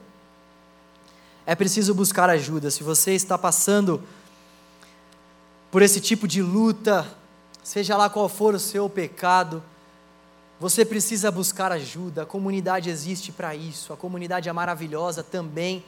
É 1.46 1.54
preciso 1.54 1.94
buscar 1.94 2.28
ajuda. 2.28 2.70
Se 2.70 2.84
você 2.84 3.12
está 3.12 3.38
passando 3.38 4.02
por 5.72 5.80
esse 5.80 6.02
tipo 6.02 6.28
de 6.28 6.42
luta, 6.42 7.06
seja 7.64 7.96
lá 7.96 8.10
qual 8.10 8.28
for 8.28 8.54
o 8.54 8.58
seu 8.58 8.90
pecado, 8.90 9.62
você 10.60 10.84
precisa 10.84 11.30
buscar 11.30 11.72
ajuda. 11.72 12.24
A 12.24 12.26
comunidade 12.26 12.90
existe 12.90 13.32
para 13.32 13.56
isso. 13.56 13.90
A 13.90 13.96
comunidade 13.96 14.50
é 14.50 14.52
maravilhosa 14.52 15.22
também 15.22 15.82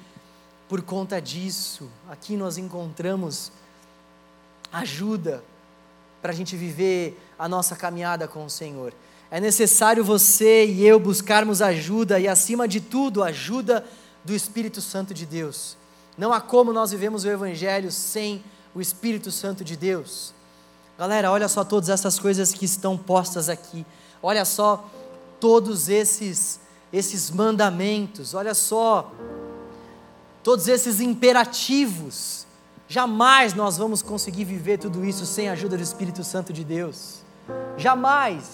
por 0.70 0.80
conta 0.80 1.20
disso. 1.20 1.90
Aqui 2.08 2.34
nós 2.34 2.56
encontramos 2.56 3.52
ajuda 4.72 5.44
para 6.22 6.32
a 6.32 6.34
gente 6.34 6.56
viver 6.56 7.20
a 7.38 7.46
nossa 7.46 7.76
caminhada 7.76 8.26
com 8.26 8.46
o 8.46 8.50
Senhor. 8.50 8.94
É 9.30 9.38
necessário 9.38 10.02
você 10.02 10.64
e 10.64 10.82
eu 10.86 10.98
buscarmos 10.98 11.60
ajuda 11.60 12.18
e, 12.18 12.26
acima 12.26 12.66
de 12.66 12.80
tudo, 12.80 13.22
ajuda 13.22 13.84
do 14.24 14.34
Espírito 14.34 14.80
Santo 14.80 15.12
de 15.12 15.26
Deus. 15.26 15.76
Não 16.16 16.32
há 16.32 16.40
como 16.40 16.72
nós 16.72 16.90
vivemos 16.90 17.24
o 17.24 17.28
Evangelho 17.28 17.92
sem 17.92 18.42
o 18.74 18.80
Espírito 18.80 19.30
Santo 19.30 19.64
de 19.64 19.76
Deus. 19.76 20.34
Galera, 20.98 21.30
olha 21.30 21.48
só 21.48 21.64
todas 21.64 21.88
essas 21.88 22.18
coisas 22.18 22.52
que 22.52 22.64
estão 22.64 22.96
postas 22.96 23.48
aqui. 23.48 23.84
Olha 24.22 24.44
só 24.44 24.88
todos 25.40 25.88
esses 25.88 26.60
esses 26.92 27.30
mandamentos. 27.30 28.34
Olha 28.34 28.54
só 28.54 29.12
todos 30.42 30.68
esses 30.68 31.00
imperativos 31.00 32.44
Jamais 32.88 33.54
nós 33.54 33.78
vamos 33.78 34.02
conseguir 34.02 34.44
viver 34.44 34.78
tudo 34.78 35.04
isso 35.04 35.24
sem 35.24 35.48
a 35.48 35.52
ajuda 35.52 35.76
do 35.76 35.82
Espírito 35.82 36.22
Santo 36.22 36.52
de 36.52 36.62
Deus. 36.62 37.24
Jamais. 37.76 38.44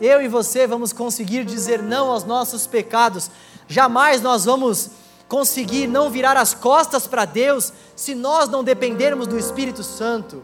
Eu 0.00 0.20
e 0.20 0.28
você 0.28 0.66
vamos 0.66 0.92
conseguir 0.92 1.44
dizer 1.44 1.82
não 1.82 2.10
aos 2.10 2.24
nossos 2.24 2.66
pecados. 2.66 3.30
Jamais 3.68 4.20
nós 4.20 4.44
vamos 4.44 4.90
conseguir 5.30 5.86
não 5.86 6.10
virar 6.10 6.36
as 6.36 6.52
costas 6.52 7.06
para 7.06 7.24
Deus 7.24 7.72
se 7.94 8.16
nós 8.16 8.48
não 8.48 8.64
dependermos 8.64 9.28
do 9.28 9.38
Espírito 9.38 9.84
Santo. 9.84 10.42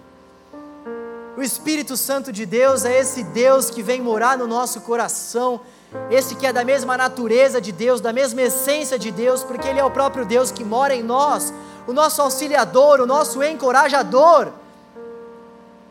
O 1.37 1.43
Espírito 1.43 1.97
Santo 1.97 2.33
de 2.33 2.47
Deus 2.47 2.85
é 2.85 3.01
esse 3.01 3.25
Deus 3.25 3.69
que 3.69 3.83
vem 3.83 4.01
morar 4.01 4.39
no 4.39 4.47
nosso 4.47 4.81
coração, 4.83 5.61
esse 6.09 6.37
que 6.37 6.47
é 6.47 6.53
da 6.53 6.65
mesma 6.65 6.97
natureza 6.97 7.61
de 7.61 7.73
Deus, 7.73 8.01
da 8.01 8.13
mesma 8.13 8.43
essência 8.43 8.97
de 8.97 9.11
Deus, 9.11 9.43
porque 9.43 9.67
Ele 9.67 9.81
é 9.81 9.85
o 9.85 9.91
próprio 9.91 10.25
Deus 10.25 10.53
que 10.53 10.63
mora 10.63 10.95
em 10.95 11.03
nós, 11.03 11.53
o 11.85 11.93
nosso 11.93 12.23
auxiliador, 12.23 13.01
o 13.01 13.07
nosso 13.07 13.43
encorajador, 13.43 14.53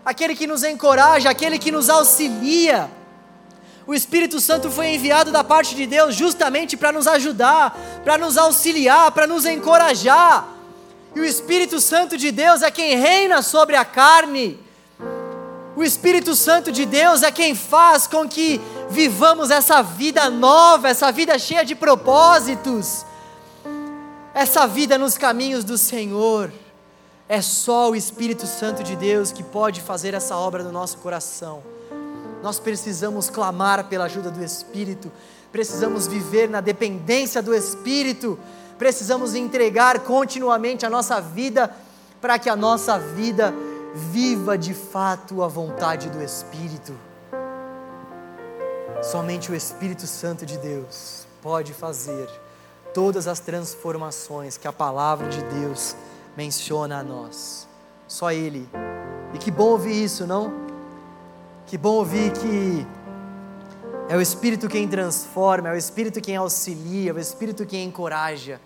aquele 0.05 0.35
que 0.35 0.47
nos 0.47 0.63
encoraja, 0.63 1.29
aquele 1.29 1.59
que 1.59 1.69
nos 1.69 1.89
auxilia. 1.89 2.89
O 3.87 3.93
Espírito 3.93 4.39
Santo 4.39 4.71
foi 4.71 4.95
enviado 4.95 5.31
da 5.31 5.43
parte 5.43 5.75
de 5.75 5.85
Deus 5.85 6.15
justamente 6.15 6.75
para 6.75 6.91
nos 6.91 7.05
ajudar, 7.05 7.77
para 8.03 8.17
nos 8.17 8.37
auxiliar, 8.37 9.11
para 9.11 9.27
nos 9.27 9.45
encorajar. 9.45 10.47
E 11.15 11.19
o 11.19 11.25
Espírito 11.25 11.79
Santo 11.79 12.17
de 12.17 12.31
Deus 12.31 12.61
é 12.63 12.71
quem 12.71 12.97
reina 12.97 13.41
sobre 13.43 13.75
a 13.75 13.85
carne. 13.85 14.59
O 15.75 15.83
Espírito 15.83 16.35
Santo 16.35 16.71
de 16.71 16.85
Deus 16.85 17.21
é 17.21 17.31
quem 17.31 17.53
faz 17.53 18.07
com 18.07 18.27
que 18.27 18.59
vivamos 18.89 19.51
essa 19.51 19.83
vida 19.83 20.29
nova, 20.29 20.89
essa 20.89 21.11
vida 21.11 21.37
cheia 21.37 21.63
de 21.63 21.75
propósitos, 21.75 23.05
essa 24.33 24.65
vida 24.65 24.97
nos 24.97 25.15
caminhos 25.17 25.63
do 25.63 25.77
Senhor. 25.77 26.51
É 27.29 27.41
só 27.41 27.91
o 27.91 27.95
Espírito 27.95 28.47
Santo 28.47 28.83
de 28.83 28.95
Deus 28.95 29.31
que 29.31 29.43
pode 29.43 29.81
fazer 29.81 30.13
essa 30.13 30.35
obra 30.35 30.63
no 30.63 30.71
nosso 30.71 30.97
coração. 30.97 31.74
Nós 32.45 32.59
precisamos 32.59 33.27
clamar 33.27 33.85
pela 33.85 34.03
ajuda 34.03 34.29
do 34.29 34.43
Espírito, 34.43 35.11
precisamos 35.51 36.05
viver 36.05 36.47
na 36.47 36.61
dependência 36.61 37.41
do 37.41 37.55
Espírito, 37.55 38.37
precisamos 38.77 39.33
entregar 39.33 40.01
continuamente 40.01 40.85
a 40.85 40.89
nossa 40.91 41.19
vida 41.19 41.75
para 42.21 42.37
que 42.37 42.47
a 42.47 42.55
nossa 42.55 42.99
vida 42.99 43.51
viva 43.95 44.55
de 44.59 44.75
fato 44.75 45.41
a 45.41 45.47
vontade 45.47 46.07
do 46.07 46.21
Espírito. 46.21 46.93
Somente 49.01 49.51
o 49.51 49.55
Espírito 49.55 50.05
Santo 50.05 50.45
de 50.45 50.59
Deus 50.59 51.25
pode 51.41 51.73
fazer 51.73 52.29
todas 52.93 53.27
as 53.27 53.39
transformações 53.39 54.55
que 54.55 54.67
a 54.67 54.71
palavra 54.71 55.29
de 55.29 55.43
Deus 55.45 55.95
menciona 56.37 56.99
a 56.99 57.03
nós. 57.03 57.67
Só 58.07 58.31
Ele. 58.31 58.69
E 59.33 59.39
que 59.39 59.49
bom 59.49 59.69
ouvir 59.69 60.03
isso, 60.03 60.27
não? 60.27 60.64
Que 61.67 61.79
bom 61.79 61.95
ouvir 61.95 62.31
que 62.31 62.85
é 64.07 64.15
o 64.15 64.21
Espírito 64.21 64.67
quem 64.67 64.87
transforma, 64.87 65.69
é 65.69 65.71
o 65.71 65.75
Espírito 65.75 66.21
quem 66.21 66.35
auxilia, 66.35 67.09
é 67.09 67.13
o 67.13 67.17
Espírito 67.17 67.65
quem 67.65 67.85
encoraja. 67.85 68.61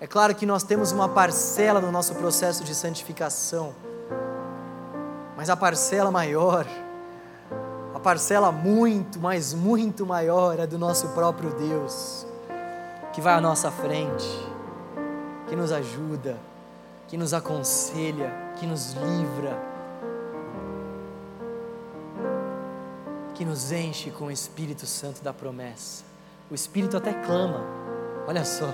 É 0.00 0.08
claro 0.08 0.34
que 0.34 0.44
nós 0.44 0.64
temos 0.64 0.90
uma 0.90 1.08
parcela 1.08 1.80
no 1.80 1.92
nosso 1.92 2.16
processo 2.16 2.64
de 2.64 2.74
santificação, 2.74 3.72
mas 5.36 5.48
a 5.48 5.56
parcela 5.56 6.10
maior, 6.10 6.66
a 7.94 8.00
parcela 8.00 8.50
muito, 8.50 9.20
mas 9.20 9.54
muito 9.54 10.04
maior 10.04 10.58
é 10.58 10.66
do 10.66 10.80
nosso 10.80 11.10
próprio 11.10 11.50
Deus, 11.50 12.26
que 13.12 13.20
vai 13.20 13.34
à 13.34 13.40
nossa 13.40 13.70
frente, 13.70 14.28
que 15.46 15.54
nos 15.54 15.70
ajuda, 15.70 16.36
que 17.06 17.16
nos 17.16 17.32
aconselha, 17.32 18.32
que 18.56 18.66
nos 18.66 18.94
livra 18.94 19.75
que 23.36 23.44
nos 23.44 23.70
enche 23.70 24.10
com 24.10 24.26
o 24.26 24.30
Espírito 24.30 24.86
Santo 24.86 25.22
da 25.22 25.32
promessa. 25.32 26.02
O 26.50 26.54
Espírito 26.54 26.96
até 26.96 27.12
clama, 27.12 27.62
olha 28.26 28.44
só. 28.44 28.72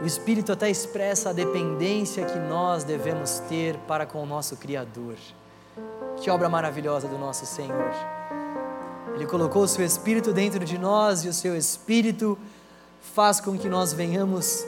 O 0.00 0.06
Espírito 0.06 0.52
até 0.52 0.70
expressa 0.70 1.30
a 1.30 1.32
dependência 1.32 2.24
que 2.26 2.38
nós 2.38 2.84
devemos 2.84 3.40
ter 3.48 3.76
para 3.88 4.06
com 4.06 4.22
o 4.22 4.26
nosso 4.26 4.56
Criador. 4.56 5.16
Que 6.18 6.30
obra 6.30 6.48
maravilhosa 6.48 7.08
do 7.08 7.18
nosso 7.18 7.44
Senhor. 7.44 7.92
Ele 9.14 9.26
colocou 9.26 9.62
o 9.62 9.68
seu 9.68 9.84
Espírito 9.84 10.32
dentro 10.32 10.64
de 10.64 10.78
nós 10.78 11.24
e 11.24 11.28
o 11.28 11.32
seu 11.32 11.56
Espírito 11.56 12.38
faz 13.00 13.40
com 13.40 13.58
que 13.58 13.68
nós 13.68 13.92
venhamos 13.92 14.64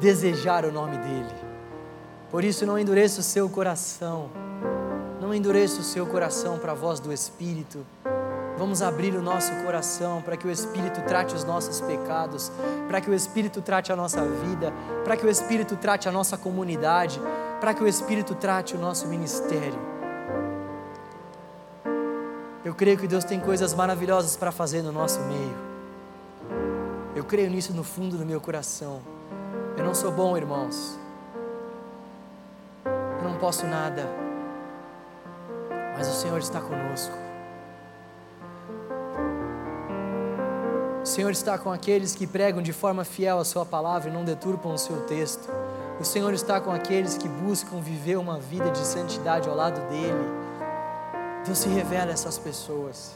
desejar 0.00 0.64
o 0.64 0.70
nome 0.70 0.98
dEle. 0.98 1.34
Por 2.30 2.44
isso, 2.44 2.64
não 2.64 2.78
endureça 2.78 3.20
o 3.20 3.24
seu 3.24 3.48
coração 3.48 4.45
não 5.26 5.34
endureça 5.34 5.80
o 5.80 5.82
seu 5.82 6.06
coração 6.06 6.56
para 6.56 6.70
a 6.70 6.74
voz 6.74 7.00
do 7.00 7.12
Espírito. 7.12 7.84
Vamos 8.56 8.80
abrir 8.80 9.12
o 9.16 9.20
nosso 9.20 9.52
coração 9.64 10.22
para 10.22 10.36
que 10.36 10.46
o 10.46 10.50
Espírito 10.50 11.02
trate 11.02 11.34
os 11.34 11.42
nossos 11.42 11.80
pecados, 11.80 12.52
para 12.86 13.00
que 13.00 13.10
o 13.10 13.14
Espírito 13.14 13.60
trate 13.60 13.92
a 13.92 13.96
nossa 13.96 14.24
vida, 14.24 14.72
para 15.04 15.16
que 15.16 15.26
o 15.26 15.28
Espírito 15.28 15.76
trate 15.76 16.08
a 16.08 16.12
nossa 16.12 16.38
comunidade, 16.38 17.20
para 17.60 17.74
que 17.74 17.82
o 17.82 17.88
Espírito 17.88 18.36
trate 18.36 18.76
o 18.76 18.78
nosso 18.78 19.08
ministério. 19.08 19.78
Eu 22.64 22.74
creio 22.76 22.96
que 22.96 23.08
Deus 23.08 23.24
tem 23.24 23.40
coisas 23.40 23.74
maravilhosas 23.74 24.36
para 24.36 24.52
fazer 24.52 24.80
no 24.80 24.92
nosso 24.92 25.18
meio. 25.22 25.56
Eu 27.16 27.24
creio 27.24 27.50
nisso 27.50 27.74
no 27.74 27.82
fundo 27.82 28.16
do 28.16 28.24
meu 28.24 28.40
coração. 28.40 29.00
Eu 29.76 29.84
não 29.84 29.92
sou 29.92 30.12
bom, 30.12 30.36
irmãos. 30.36 30.96
Eu 32.84 33.28
não 33.28 33.38
posso 33.38 33.66
nada 33.66 34.25
mas 35.96 36.08
o 36.08 36.12
Senhor 36.12 36.38
está 36.38 36.60
conosco. 36.60 37.14
O 41.02 41.06
Senhor 41.06 41.30
está 41.30 41.56
com 41.56 41.70
aqueles 41.70 42.14
que 42.14 42.26
pregam 42.26 42.60
de 42.60 42.72
forma 42.72 43.04
fiel 43.04 43.38
a 43.38 43.44
Sua 43.44 43.64
palavra 43.64 44.10
e 44.10 44.12
não 44.12 44.24
deturpam 44.24 44.74
o 44.74 44.78
seu 44.78 45.02
texto. 45.06 45.48
O 46.00 46.04
Senhor 46.04 46.34
está 46.34 46.60
com 46.60 46.70
aqueles 46.70 47.16
que 47.16 47.28
buscam 47.28 47.80
viver 47.80 48.16
uma 48.18 48.38
vida 48.38 48.70
de 48.70 48.84
santidade 48.84 49.48
ao 49.48 49.54
lado 49.54 49.80
dEle. 49.88 50.26
Deus 51.44 51.58
se 51.58 51.68
revela 51.68 52.10
a 52.10 52.12
essas 52.12 52.38
pessoas. 52.38 53.14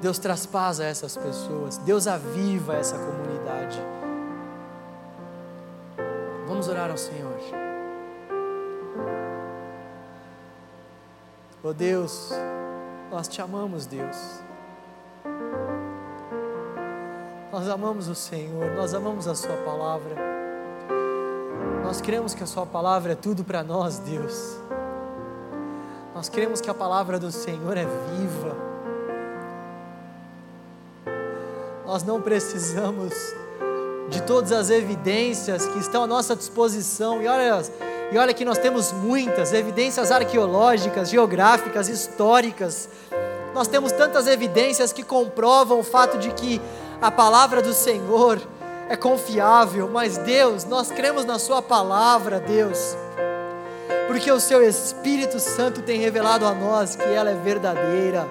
Deus 0.00 0.18
traspasa 0.18 0.84
essas 0.84 1.16
pessoas. 1.16 1.78
Deus 1.78 2.06
aviva 2.06 2.76
essa 2.76 2.96
comunidade. 2.96 3.80
Vamos 6.46 6.68
orar 6.68 6.90
ao 6.90 6.98
Senhor. 6.98 7.67
Oh 11.68 11.74
Deus, 11.74 12.30
nós 13.10 13.28
te 13.28 13.42
amamos, 13.42 13.84
Deus. 13.84 14.16
Nós 17.52 17.68
amamos 17.68 18.08
o 18.08 18.14
Senhor, 18.14 18.70
nós 18.70 18.94
amamos 18.94 19.28
a 19.28 19.34
Sua 19.34 19.54
palavra. 19.66 20.16
Nós 21.84 22.00
cremos 22.00 22.32
que 22.32 22.42
a 22.42 22.46
Sua 22.46 22.64
palavra 22.64 23.12
é 23.12 23.14
tudo 23.14 23.44
para 23.44 23.62
nós, 23.62 23.98
Deus. 23.98 24.56
Nós 26.14 26.30
cremos 26.30 26.62
que 26.62 26.70
a 26.70 26.74
palavra 26.74 27.18
do 27.18 27.30
Senhor 27.30 27.76
é 27.76 27.84
viva. 27.84 28.56
Nós 31.84 32.02
não 32.02 32.22
precisamos 32.22 33.12
de 34.08 34.22
todas 34.22 34.52
as 34.52 34.70
evidências 34.70 35.66
que 35.66 35.78
estão 35.78 36.04
à 36.04 36.06
nossa 36.06 36.34
disposição. 36.34 37.20
E 37.20 37.28
olha, 37.28 37.62
e 38.10 38.16
olha 38.16 38.32
que 38.32 38.44
nós 38.44 38.56
temos 38.56 38.90
muitas 38.90 39.52
evidências 39.52 40.10
arqueológicas, 40.10 41.10
geográficas, 41.10 41.88
históricas. 41.88 42.88
Nós 43.54 43.68
temos 43.68 43.92
tantas 43.92 44.26
evidências 44.26 44.92
que 44.92 45.02
comprovam 45.02 45.80
o 45.80 45.84
fato 45.84 46.16
de 46.16 46.30
que 46.30 46.60
a 47.02 47.10
palavra 47.10 47.60
do 47.60 47.74
Senhor 47.74 48.40
é 48.88 48.96
confiável, 48.96 49.90
mas 49.92 50.16
Deus, 50.16 50.64
nós 50.64 50.90
cremos 50.90 51.26
na 51.26 51.38
Sua 51.38 51.60
palavra, 51.60 52.40
Deus, 52.40 52.96
porque 54.06 54.32
o 54.32 54.40
Seu 54.40 54.66
Espírito 54.66 55.38
Santo 55.38 55.82
tem 55.82 56.00
revelado 56.00 56.46
a 56.46 56.54
nós 56.54 56.96
que 56.96 57.04
ela 57.04 57.30
é 57.30 57.34
verdadeira. 57.34 58.26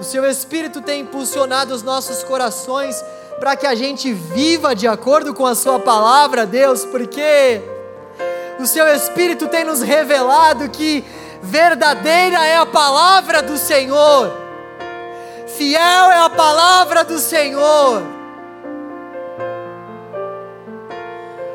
O 0.00 0.02
Seu 0.02 0.24
Espírito 0.26 0.82
tem 0.82 1.02
impulsionado 1.02 1.72
os 1.72 1.82
nossos 1.84 2.24
corações 2.24 3.04
para 3.38 3.56
que 3.56 3.66
a 3.66 3.74
gente 3.74 4.12
viva 4.12 4.74
de 4.74 4.88
acordo 4.88 5.32
com 5.32 5.46
a 5.46 5.54
Sua 5.54 5.78
palavra, 5.78 6.44
Deus, 6.44 6.84
porque 6.84 7.62
o 8.58 8.66
Seu 8.66 8.86
Espírito 8.88 9.46
tem 9.46 9.64
nos 9.64 9.80
revelado 9.80 10.68
que 10.68 11.04
verdadeira 11.40 12.44
é 12.44 12.56
a 12.56 12.66
palavra 12.66 13.42
do 13.42 13.56
Senhor, 13.56 14.32
fiel 15.46 16.10
é 16.10 16.18
a 16.18 16.30
palavra 16.30 17.04
do 17.04 17.18
Senhor. 17.18 18.02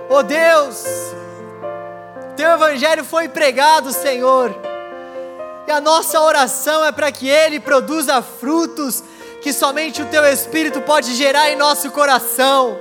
Oh 0.10 0.24
Deus, 0.24 0.86
Teu 2.38 2.52
Evangelho 2.52 3.04
foi 3.04 3.28
pregado, 3.28 3.92
Senhor, 3.92 4.56
e 5.68 5.72
a 5.72 5.82
nossa 5.82 6.22
oração 6.22 6.86
é 6.86 6.92
para 6.92 7.12
que 7.12 7.28
ele 7.28 7.60
produza 7.60 8.22
frutos 8.22 9.04
que 9.44 9.52
somente 9.52 10.02
o 10.02 10.06
Teu 10.06 10.24
Espírito 10.24 10.80
pode 10.80 11.14
gerar 11.14 11.52
em 11.52 11.58
nosso 11.58 11.92
coração. 11.92 12.78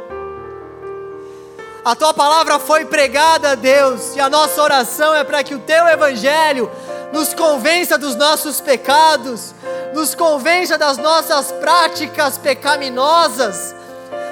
A 1.84 1.96
tua 1.96 2.14
palavra 2.14 2.60
foi 2.60 2.84
pregada, 2.84 3.56
Deus, 3.56 4.14
e 4.14 4.20
a 4.20 4.30
nossa 4.30 4.62
oração 4.62 5.12
é 5.12 5.24
para 5.24 5.42
que 5.42 5.56
o 5.56 5.58
teu 5.58 5.88
evangelho 5.88 6.70
nos 7.12 7.34
convença 7.34 7.98
dos 7.98 8.14
nossos 8.14 8.60
pecados, 8.60 9.52
nos 9.92 10.14
convença 10.14 10.78
das 10.78 10.98
nossas 10.98 11.50
práticas 11.50 12.38
pecaminosas, 12.38 13.74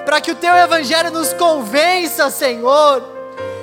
para 0.04 0.20
que 0.20 0.30
o 0.30 0.36
teu 0.36 0.54
evangelho 0.54 1.10
nos 1.10 1.32
convença, 1.32 2.30
Senhor, 2.30 3.02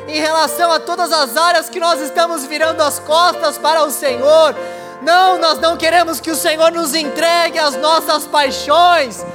em 0.09 0.19
relação 0.19 0.69
a 0.73 0.79
todas 0.81 1.13
as 1.13 1.37
áreas 1.37 1.69
que 1.69 1.79
nós 1.79 2.01
estamos 2.01 2.45
virando 2.45 2.83
as 2.83 2.99
costas 2.99 3.57
para 3.57 3.85
o 3.85 3.91
Senhor. 3.91 4.53
Não, 5.01 5.37
nós 5.37 5.59
não 5.59 5.77
queremos 5.77 6.19
que 6.19 6.31
o 6.31 6.35
Senhor 6.35 6.71
nos 6.71 6.93
entregue 6.93 7.59
as 7.59 7.75
nossas 7.75 8.25
paixões. 8.25 9.25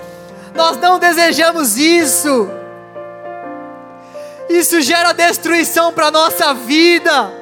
Nós 0.54 0.76
não 0.78 0.98
desejamos 0.98 1.76
isso. 1.76 2.48
Isso 4.48 4.80
gera 4.80 5.12
destruição 5.12 5.92
para 5.92 6.08
a 6.08 6.10
nossa 6.10 6.52
vida. 6.52 7.32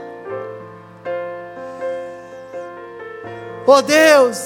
Oh 3.67 3.83
Deus, 3.83 4.39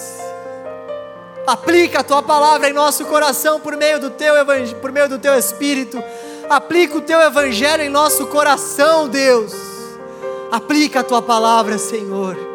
aplica 1.46 2.00
a 2.00 2.04
tua 2.04 2.22
palavra 2.22 2.68
em 2.68 2.72
nosso 2.72 3.04
coração 3.06 3.58
por 3.60 3.76
meio 3.76 3.98
do 3.98 4.10
teu 4.10 4.34
por 4.80 4.92
meio 4.92 5.08
do 5.08 5.18
teu 5.18 5.38
espírito. 5.38 6.02
Aplica 6.48 6.98
o 6.98 7.00
teu 7.00 7.20
evangelho 7.20 7.82
em 7.82 7.88
nosso 7.88 8.26
coração, 8.26 9.08
Deus. 9.08 9.52
Aplica 10.50 11.00
a 11.00 11.04
tua 11.04 11.22
palavra, 11.22 11.78
Senhor. 11.78 12.53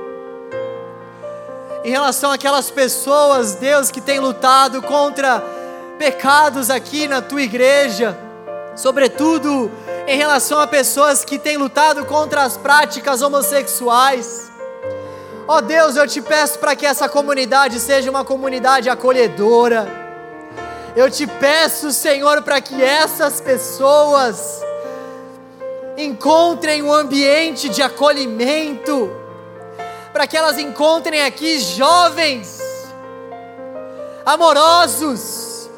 Em 1.83 1.91
relação 1.91 2.31
àquelas 2.31 2.69
pessoas, 2.69 3.55
Deus, 3.55 3.89
que 3.89 4.01
têm 4.01 4.19
lutado 4.19 4.81
contra 4.81 5.41
pecados 5.97 6.69
aqui 6.69 7.07
na 7.07 7.21
tua 7.21 7.41
igreja, 7.41 8.17
sobretudo 8.75 9.71
em 10.05 10.17
relação 10.17 10.59
a 10.59 10.67
pessoas 10.67 11.23
que 11.23 11.39
têm 11.39 11.55
lutado 11.55 12.05
contra 12.05 12.43
as 12.43 12.57
práticas 12.57 13.21
homossexuais. 13.21 14.51
Ó 15.47 15.57
oh 15.57 15.61
Deus, 15.61 15.95
eu 15.95 16.05
te 16.05 16.21
peço 16.21 16.59
para 16.59 16.75
que 16.75 16.85
essa 16.85 17.07
comunidade 17.07 17.79
seja 17.79 18.09
uma 18.09 18.25
comunidade 18.25 18.89
acolhedora. 18.89 19.87
Eu 20.95 21.09
te 21.09 21.25
peço, 21.25 21.91
Senhor, 21.91 22.41
para 22.41 22.59
que 22.59 22.83
essas 22.83 23.39
pessoas 23.39 24.61
encontrem 25.97 26.83
um 26.83 26.93
ambiente 26.93 27.69
de 27.69 27.81
acolhimento, 27.81 29.11
para 30.11 30.25
que 30.25 30.35
elas 30.35 30.57
encontrem 30.57 31.21
aqui 31.21 31.59
jovens 31.59 32.59
amorosos, 34.25 35.69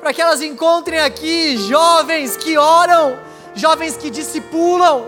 para 0.00 0.12
que 0.12 0.20
elas 0.20 0.42
encontrem 0.42 1.00
aqui 1.00 1.56
jovens 1.56 2.36
que 2.36 2.56
oram, 2.56 3.18
jovens 3.54 3.96
que 3.96 4.10
discipulam, 4.10 5.04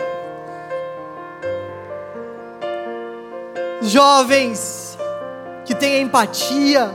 jovens 3.83 4.99
que 5.65 5.75
têm 5.75 6.03
empatia, 6.03 6.91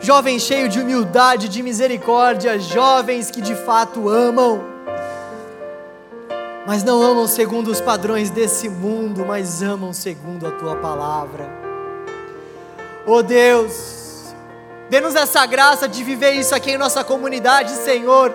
jovens 0.00 0.42
cheios 0.42 0.72
de 0.72 0.80
humildade, 0.80 1.48
de 1.48 1.62
misericórdia, 1.62 2.58
jovens 2.58 3.30
que 3.30 3.40
de 3.40 3.54
fato 3.54 4.08
amam, 4.08 4.77
mas 6.68 6.84
não 6.84 7.02
amam 7.02 7.26
segundo 7.26 7.68
os 7.68 7.80
padrões 7.80 8.28
desse 8.28 8.68
mundo, 8.68 9.24
mas 9.26 9.62
amam 9.62 9.92
segundo 9.92 10.46
a 10.46 10.50
tua 10.50 10.76
palavra. 10.76 11.48
Oh 13.06 13.22
Deus, 13.22 13.98
Dê-nos 14.90 15.14
essa 15.14 15.44
graça 15.44 15.86
de 15.86 16.02
viver 16.02 16.32
isso 16.32 16.54
aqui 16.54 16.72
em 16.72 16.78
nossa 16.78 17.04
comunidade, 17.04 17.70
Senhor. 17.72 18.34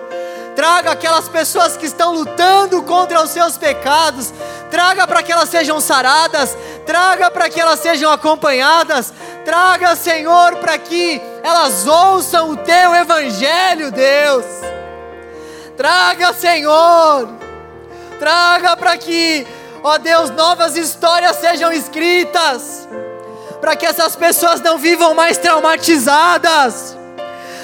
Traga 0.54 0.92
aquelas 0.92 1.28
pessoas 1.28 1.76
que 1.76 1.86
estão 1.86 2.12
lutando 2.12 2.80
contra 2.82 3.20
os 3.20 3.30
seus 3.30 3.58
pecados, 3.58 4.32
traga 4.70 5.04
para 5.04 5.20
que 5.20 5.32
elas 5.32 5.48
sejam 5.48 5.80
saradas, 5.80 6.56
traga 6.86 7.28
para 7.28 7.48
que 7.48 7.60
elas 7.60 7.80
sejam 7.80 8.10
acompanhadas, 8.12 9.12
traga, 9.44 9.96
Senhor, 9.96 10.56
para 10.56 10.78
que 10.78 11.20
elas 11.42 11.88
ouçam 11.88 12.50
o 12.50 12.56
teu 12.56 12.94
evangelho, 12.94 13.90
Deus. 13.90 14.44
Traga, 15.76 16.32
Senhor, 16.32 17.43
traga 18.24 18.74
para 18.74 18.96
que, 18.96 19.46
ó 19.82 19.98
Deus, 19.98 20.30
novas 20.30 20.78
histórias 20.78 21.36
sejam 21.36 21.70
escritas 21.70 22.88
para 23.60 23.76
que 23.76 23.84
essas 23.84 24.16
pessoas 24.16 24.62
não 24.62 24.78
vivam 24.78 25.12
mais 25.14 25.36
traumatizadas, 25.36 26.96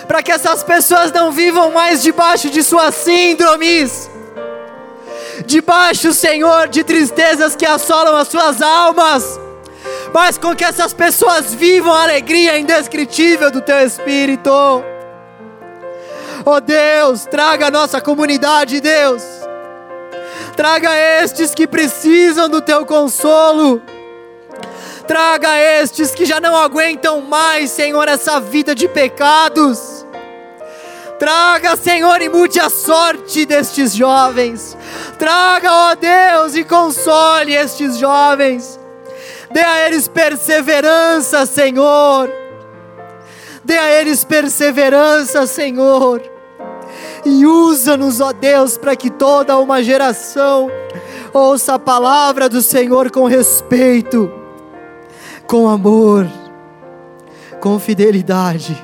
para 0.07 0.23
que 0.23 0.31
essas 0.31 0.63
pessoas 0.63 1.11
não 1.13 1.33
vivam 1.33 1.73
mais 1.73 2.03
debaixo 2.03 2.51
de 2.51 2.63
suas 2.63 2.95
síndromes, 2.95 4.11
debaixo, 5.47 6.13
Senhor, 6.13 6.69
de 6.69 6.85
tristezas 6.85 7.57
que 7.57 7.65
assolam 7.65 8.17
as 8.17 8.29
suas 8.29 8.61
almas, 8.61 9.41
mas 10.13 10.37
com 10.37 10.55
que 10.55 10.65
essas 10.65 10.93
pessoas 10.93 11.55
vivam 11.55 11.95
a 11.95 12.03
alegria 12.03 12.59
indescritível 12.59 13.51
do 13.51 13.63
Teu 13.63 13.81
Espírito. 13.81 14.51
Oh 16.45 16.61
Deus, 16.61 17.25
traga 17.25 17.69
a 17.69 17.71
nossa 17.71 17.99
comunidade, 17.99 18.79
Deus. 18.79 19.40
Traga 20.61 20.95
estes 20.95 21.55
que 21.55 21.67
precisam 21.67 22.47
do 22.47 22.61
Teu 22.61 22.85
consolo 22.85 23.81
Traga 25.07 25.59
estes 25.59 26.11
que 26.11 26.27
já 26.27 26.39
não 26.39 26.55
aguentam 26.55 27.23
mais, 27.23 27.71
Senhor, 27.71 28.07
essa 28.07 28.39
vida 28.39 28.75
de 28.75 28.87
pecados. 28.87 30.05
Traga, 31.19 31.77
Senhor, 31.77 32.21
e 32.21 32.29
mude 32.29 32.61
a 32.61 32.69
sorte 32.69 33.47
destes 33.47 33.95
jovens. 33.95 34.77
Traga, 35.19 35.73
ó 35.73 35.95
Deus, 35.95 36.55
e 36.55 36.63
console 36.63 37.55
estes 37.55 37.97
jovens. 37.97 38.79
Dê 39.51 39.61
a 39.61 39.87
eles 39.87 40.09
perseverança, 40.09 41.47
Senhor. 41.47 42.31
Dê 43.65 43.79
a 43.79 43.91
eles 43.99 44.25
perseverança, 44.25 45.47
Senhor. 45.47 46.21
E 47.25 47.47
usa-nos, 47.47 48.21
ó 48.21 48.33
Deus, 48.33 48.77
para 48.77 48.97
que 48.97 49.11
toda 49.11 49.59
uma 49.59 49.83
geração 49.83 50.71
ouça 51.33 51.75
a 51.75 51.79
palavra 51.79 52.49
do 52.49 52.63
Senhor 52.63 53.11
com 53.11 53.27
respeito 53.27 54.41
com 55.51 55.69
amor, 55.69 56.31
com 57.61 57.77
fidelidade, 57.81 58.81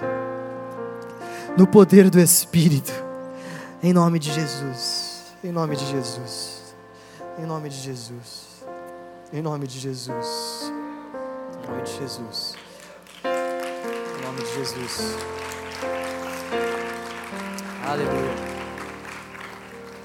no 1.57 1.65
poder 1.65 2.11
do 2.11 2.19
Espírito, 2.19 2.93
em 3.81 3.93
nome 3.93 4.19
de 4.19 4.33
Jesus, 4.33 5.23
em 5.45 5.53
nome 5.53 5.77
de 5.77 5.87
Jesus, 5.87 6.75
em 7.39 7.47
nome 7.47 7.69
de 7.69 7.77
Jesus, 7.77 8.65
em 9.33 9.41
nome 9.41 9.69
de 9.69 9.79
Jesus, 9.79 10.73
em 11.63 11.69
nome 11.71 11.83
de 11.85 11.93
Jesus, 11.93 12.57
em 13.23 14.27
nome 14.27 14.43
de 14.43 14.55
Jesus, 14.57 15.17
Hallelujah. 17.87 18.56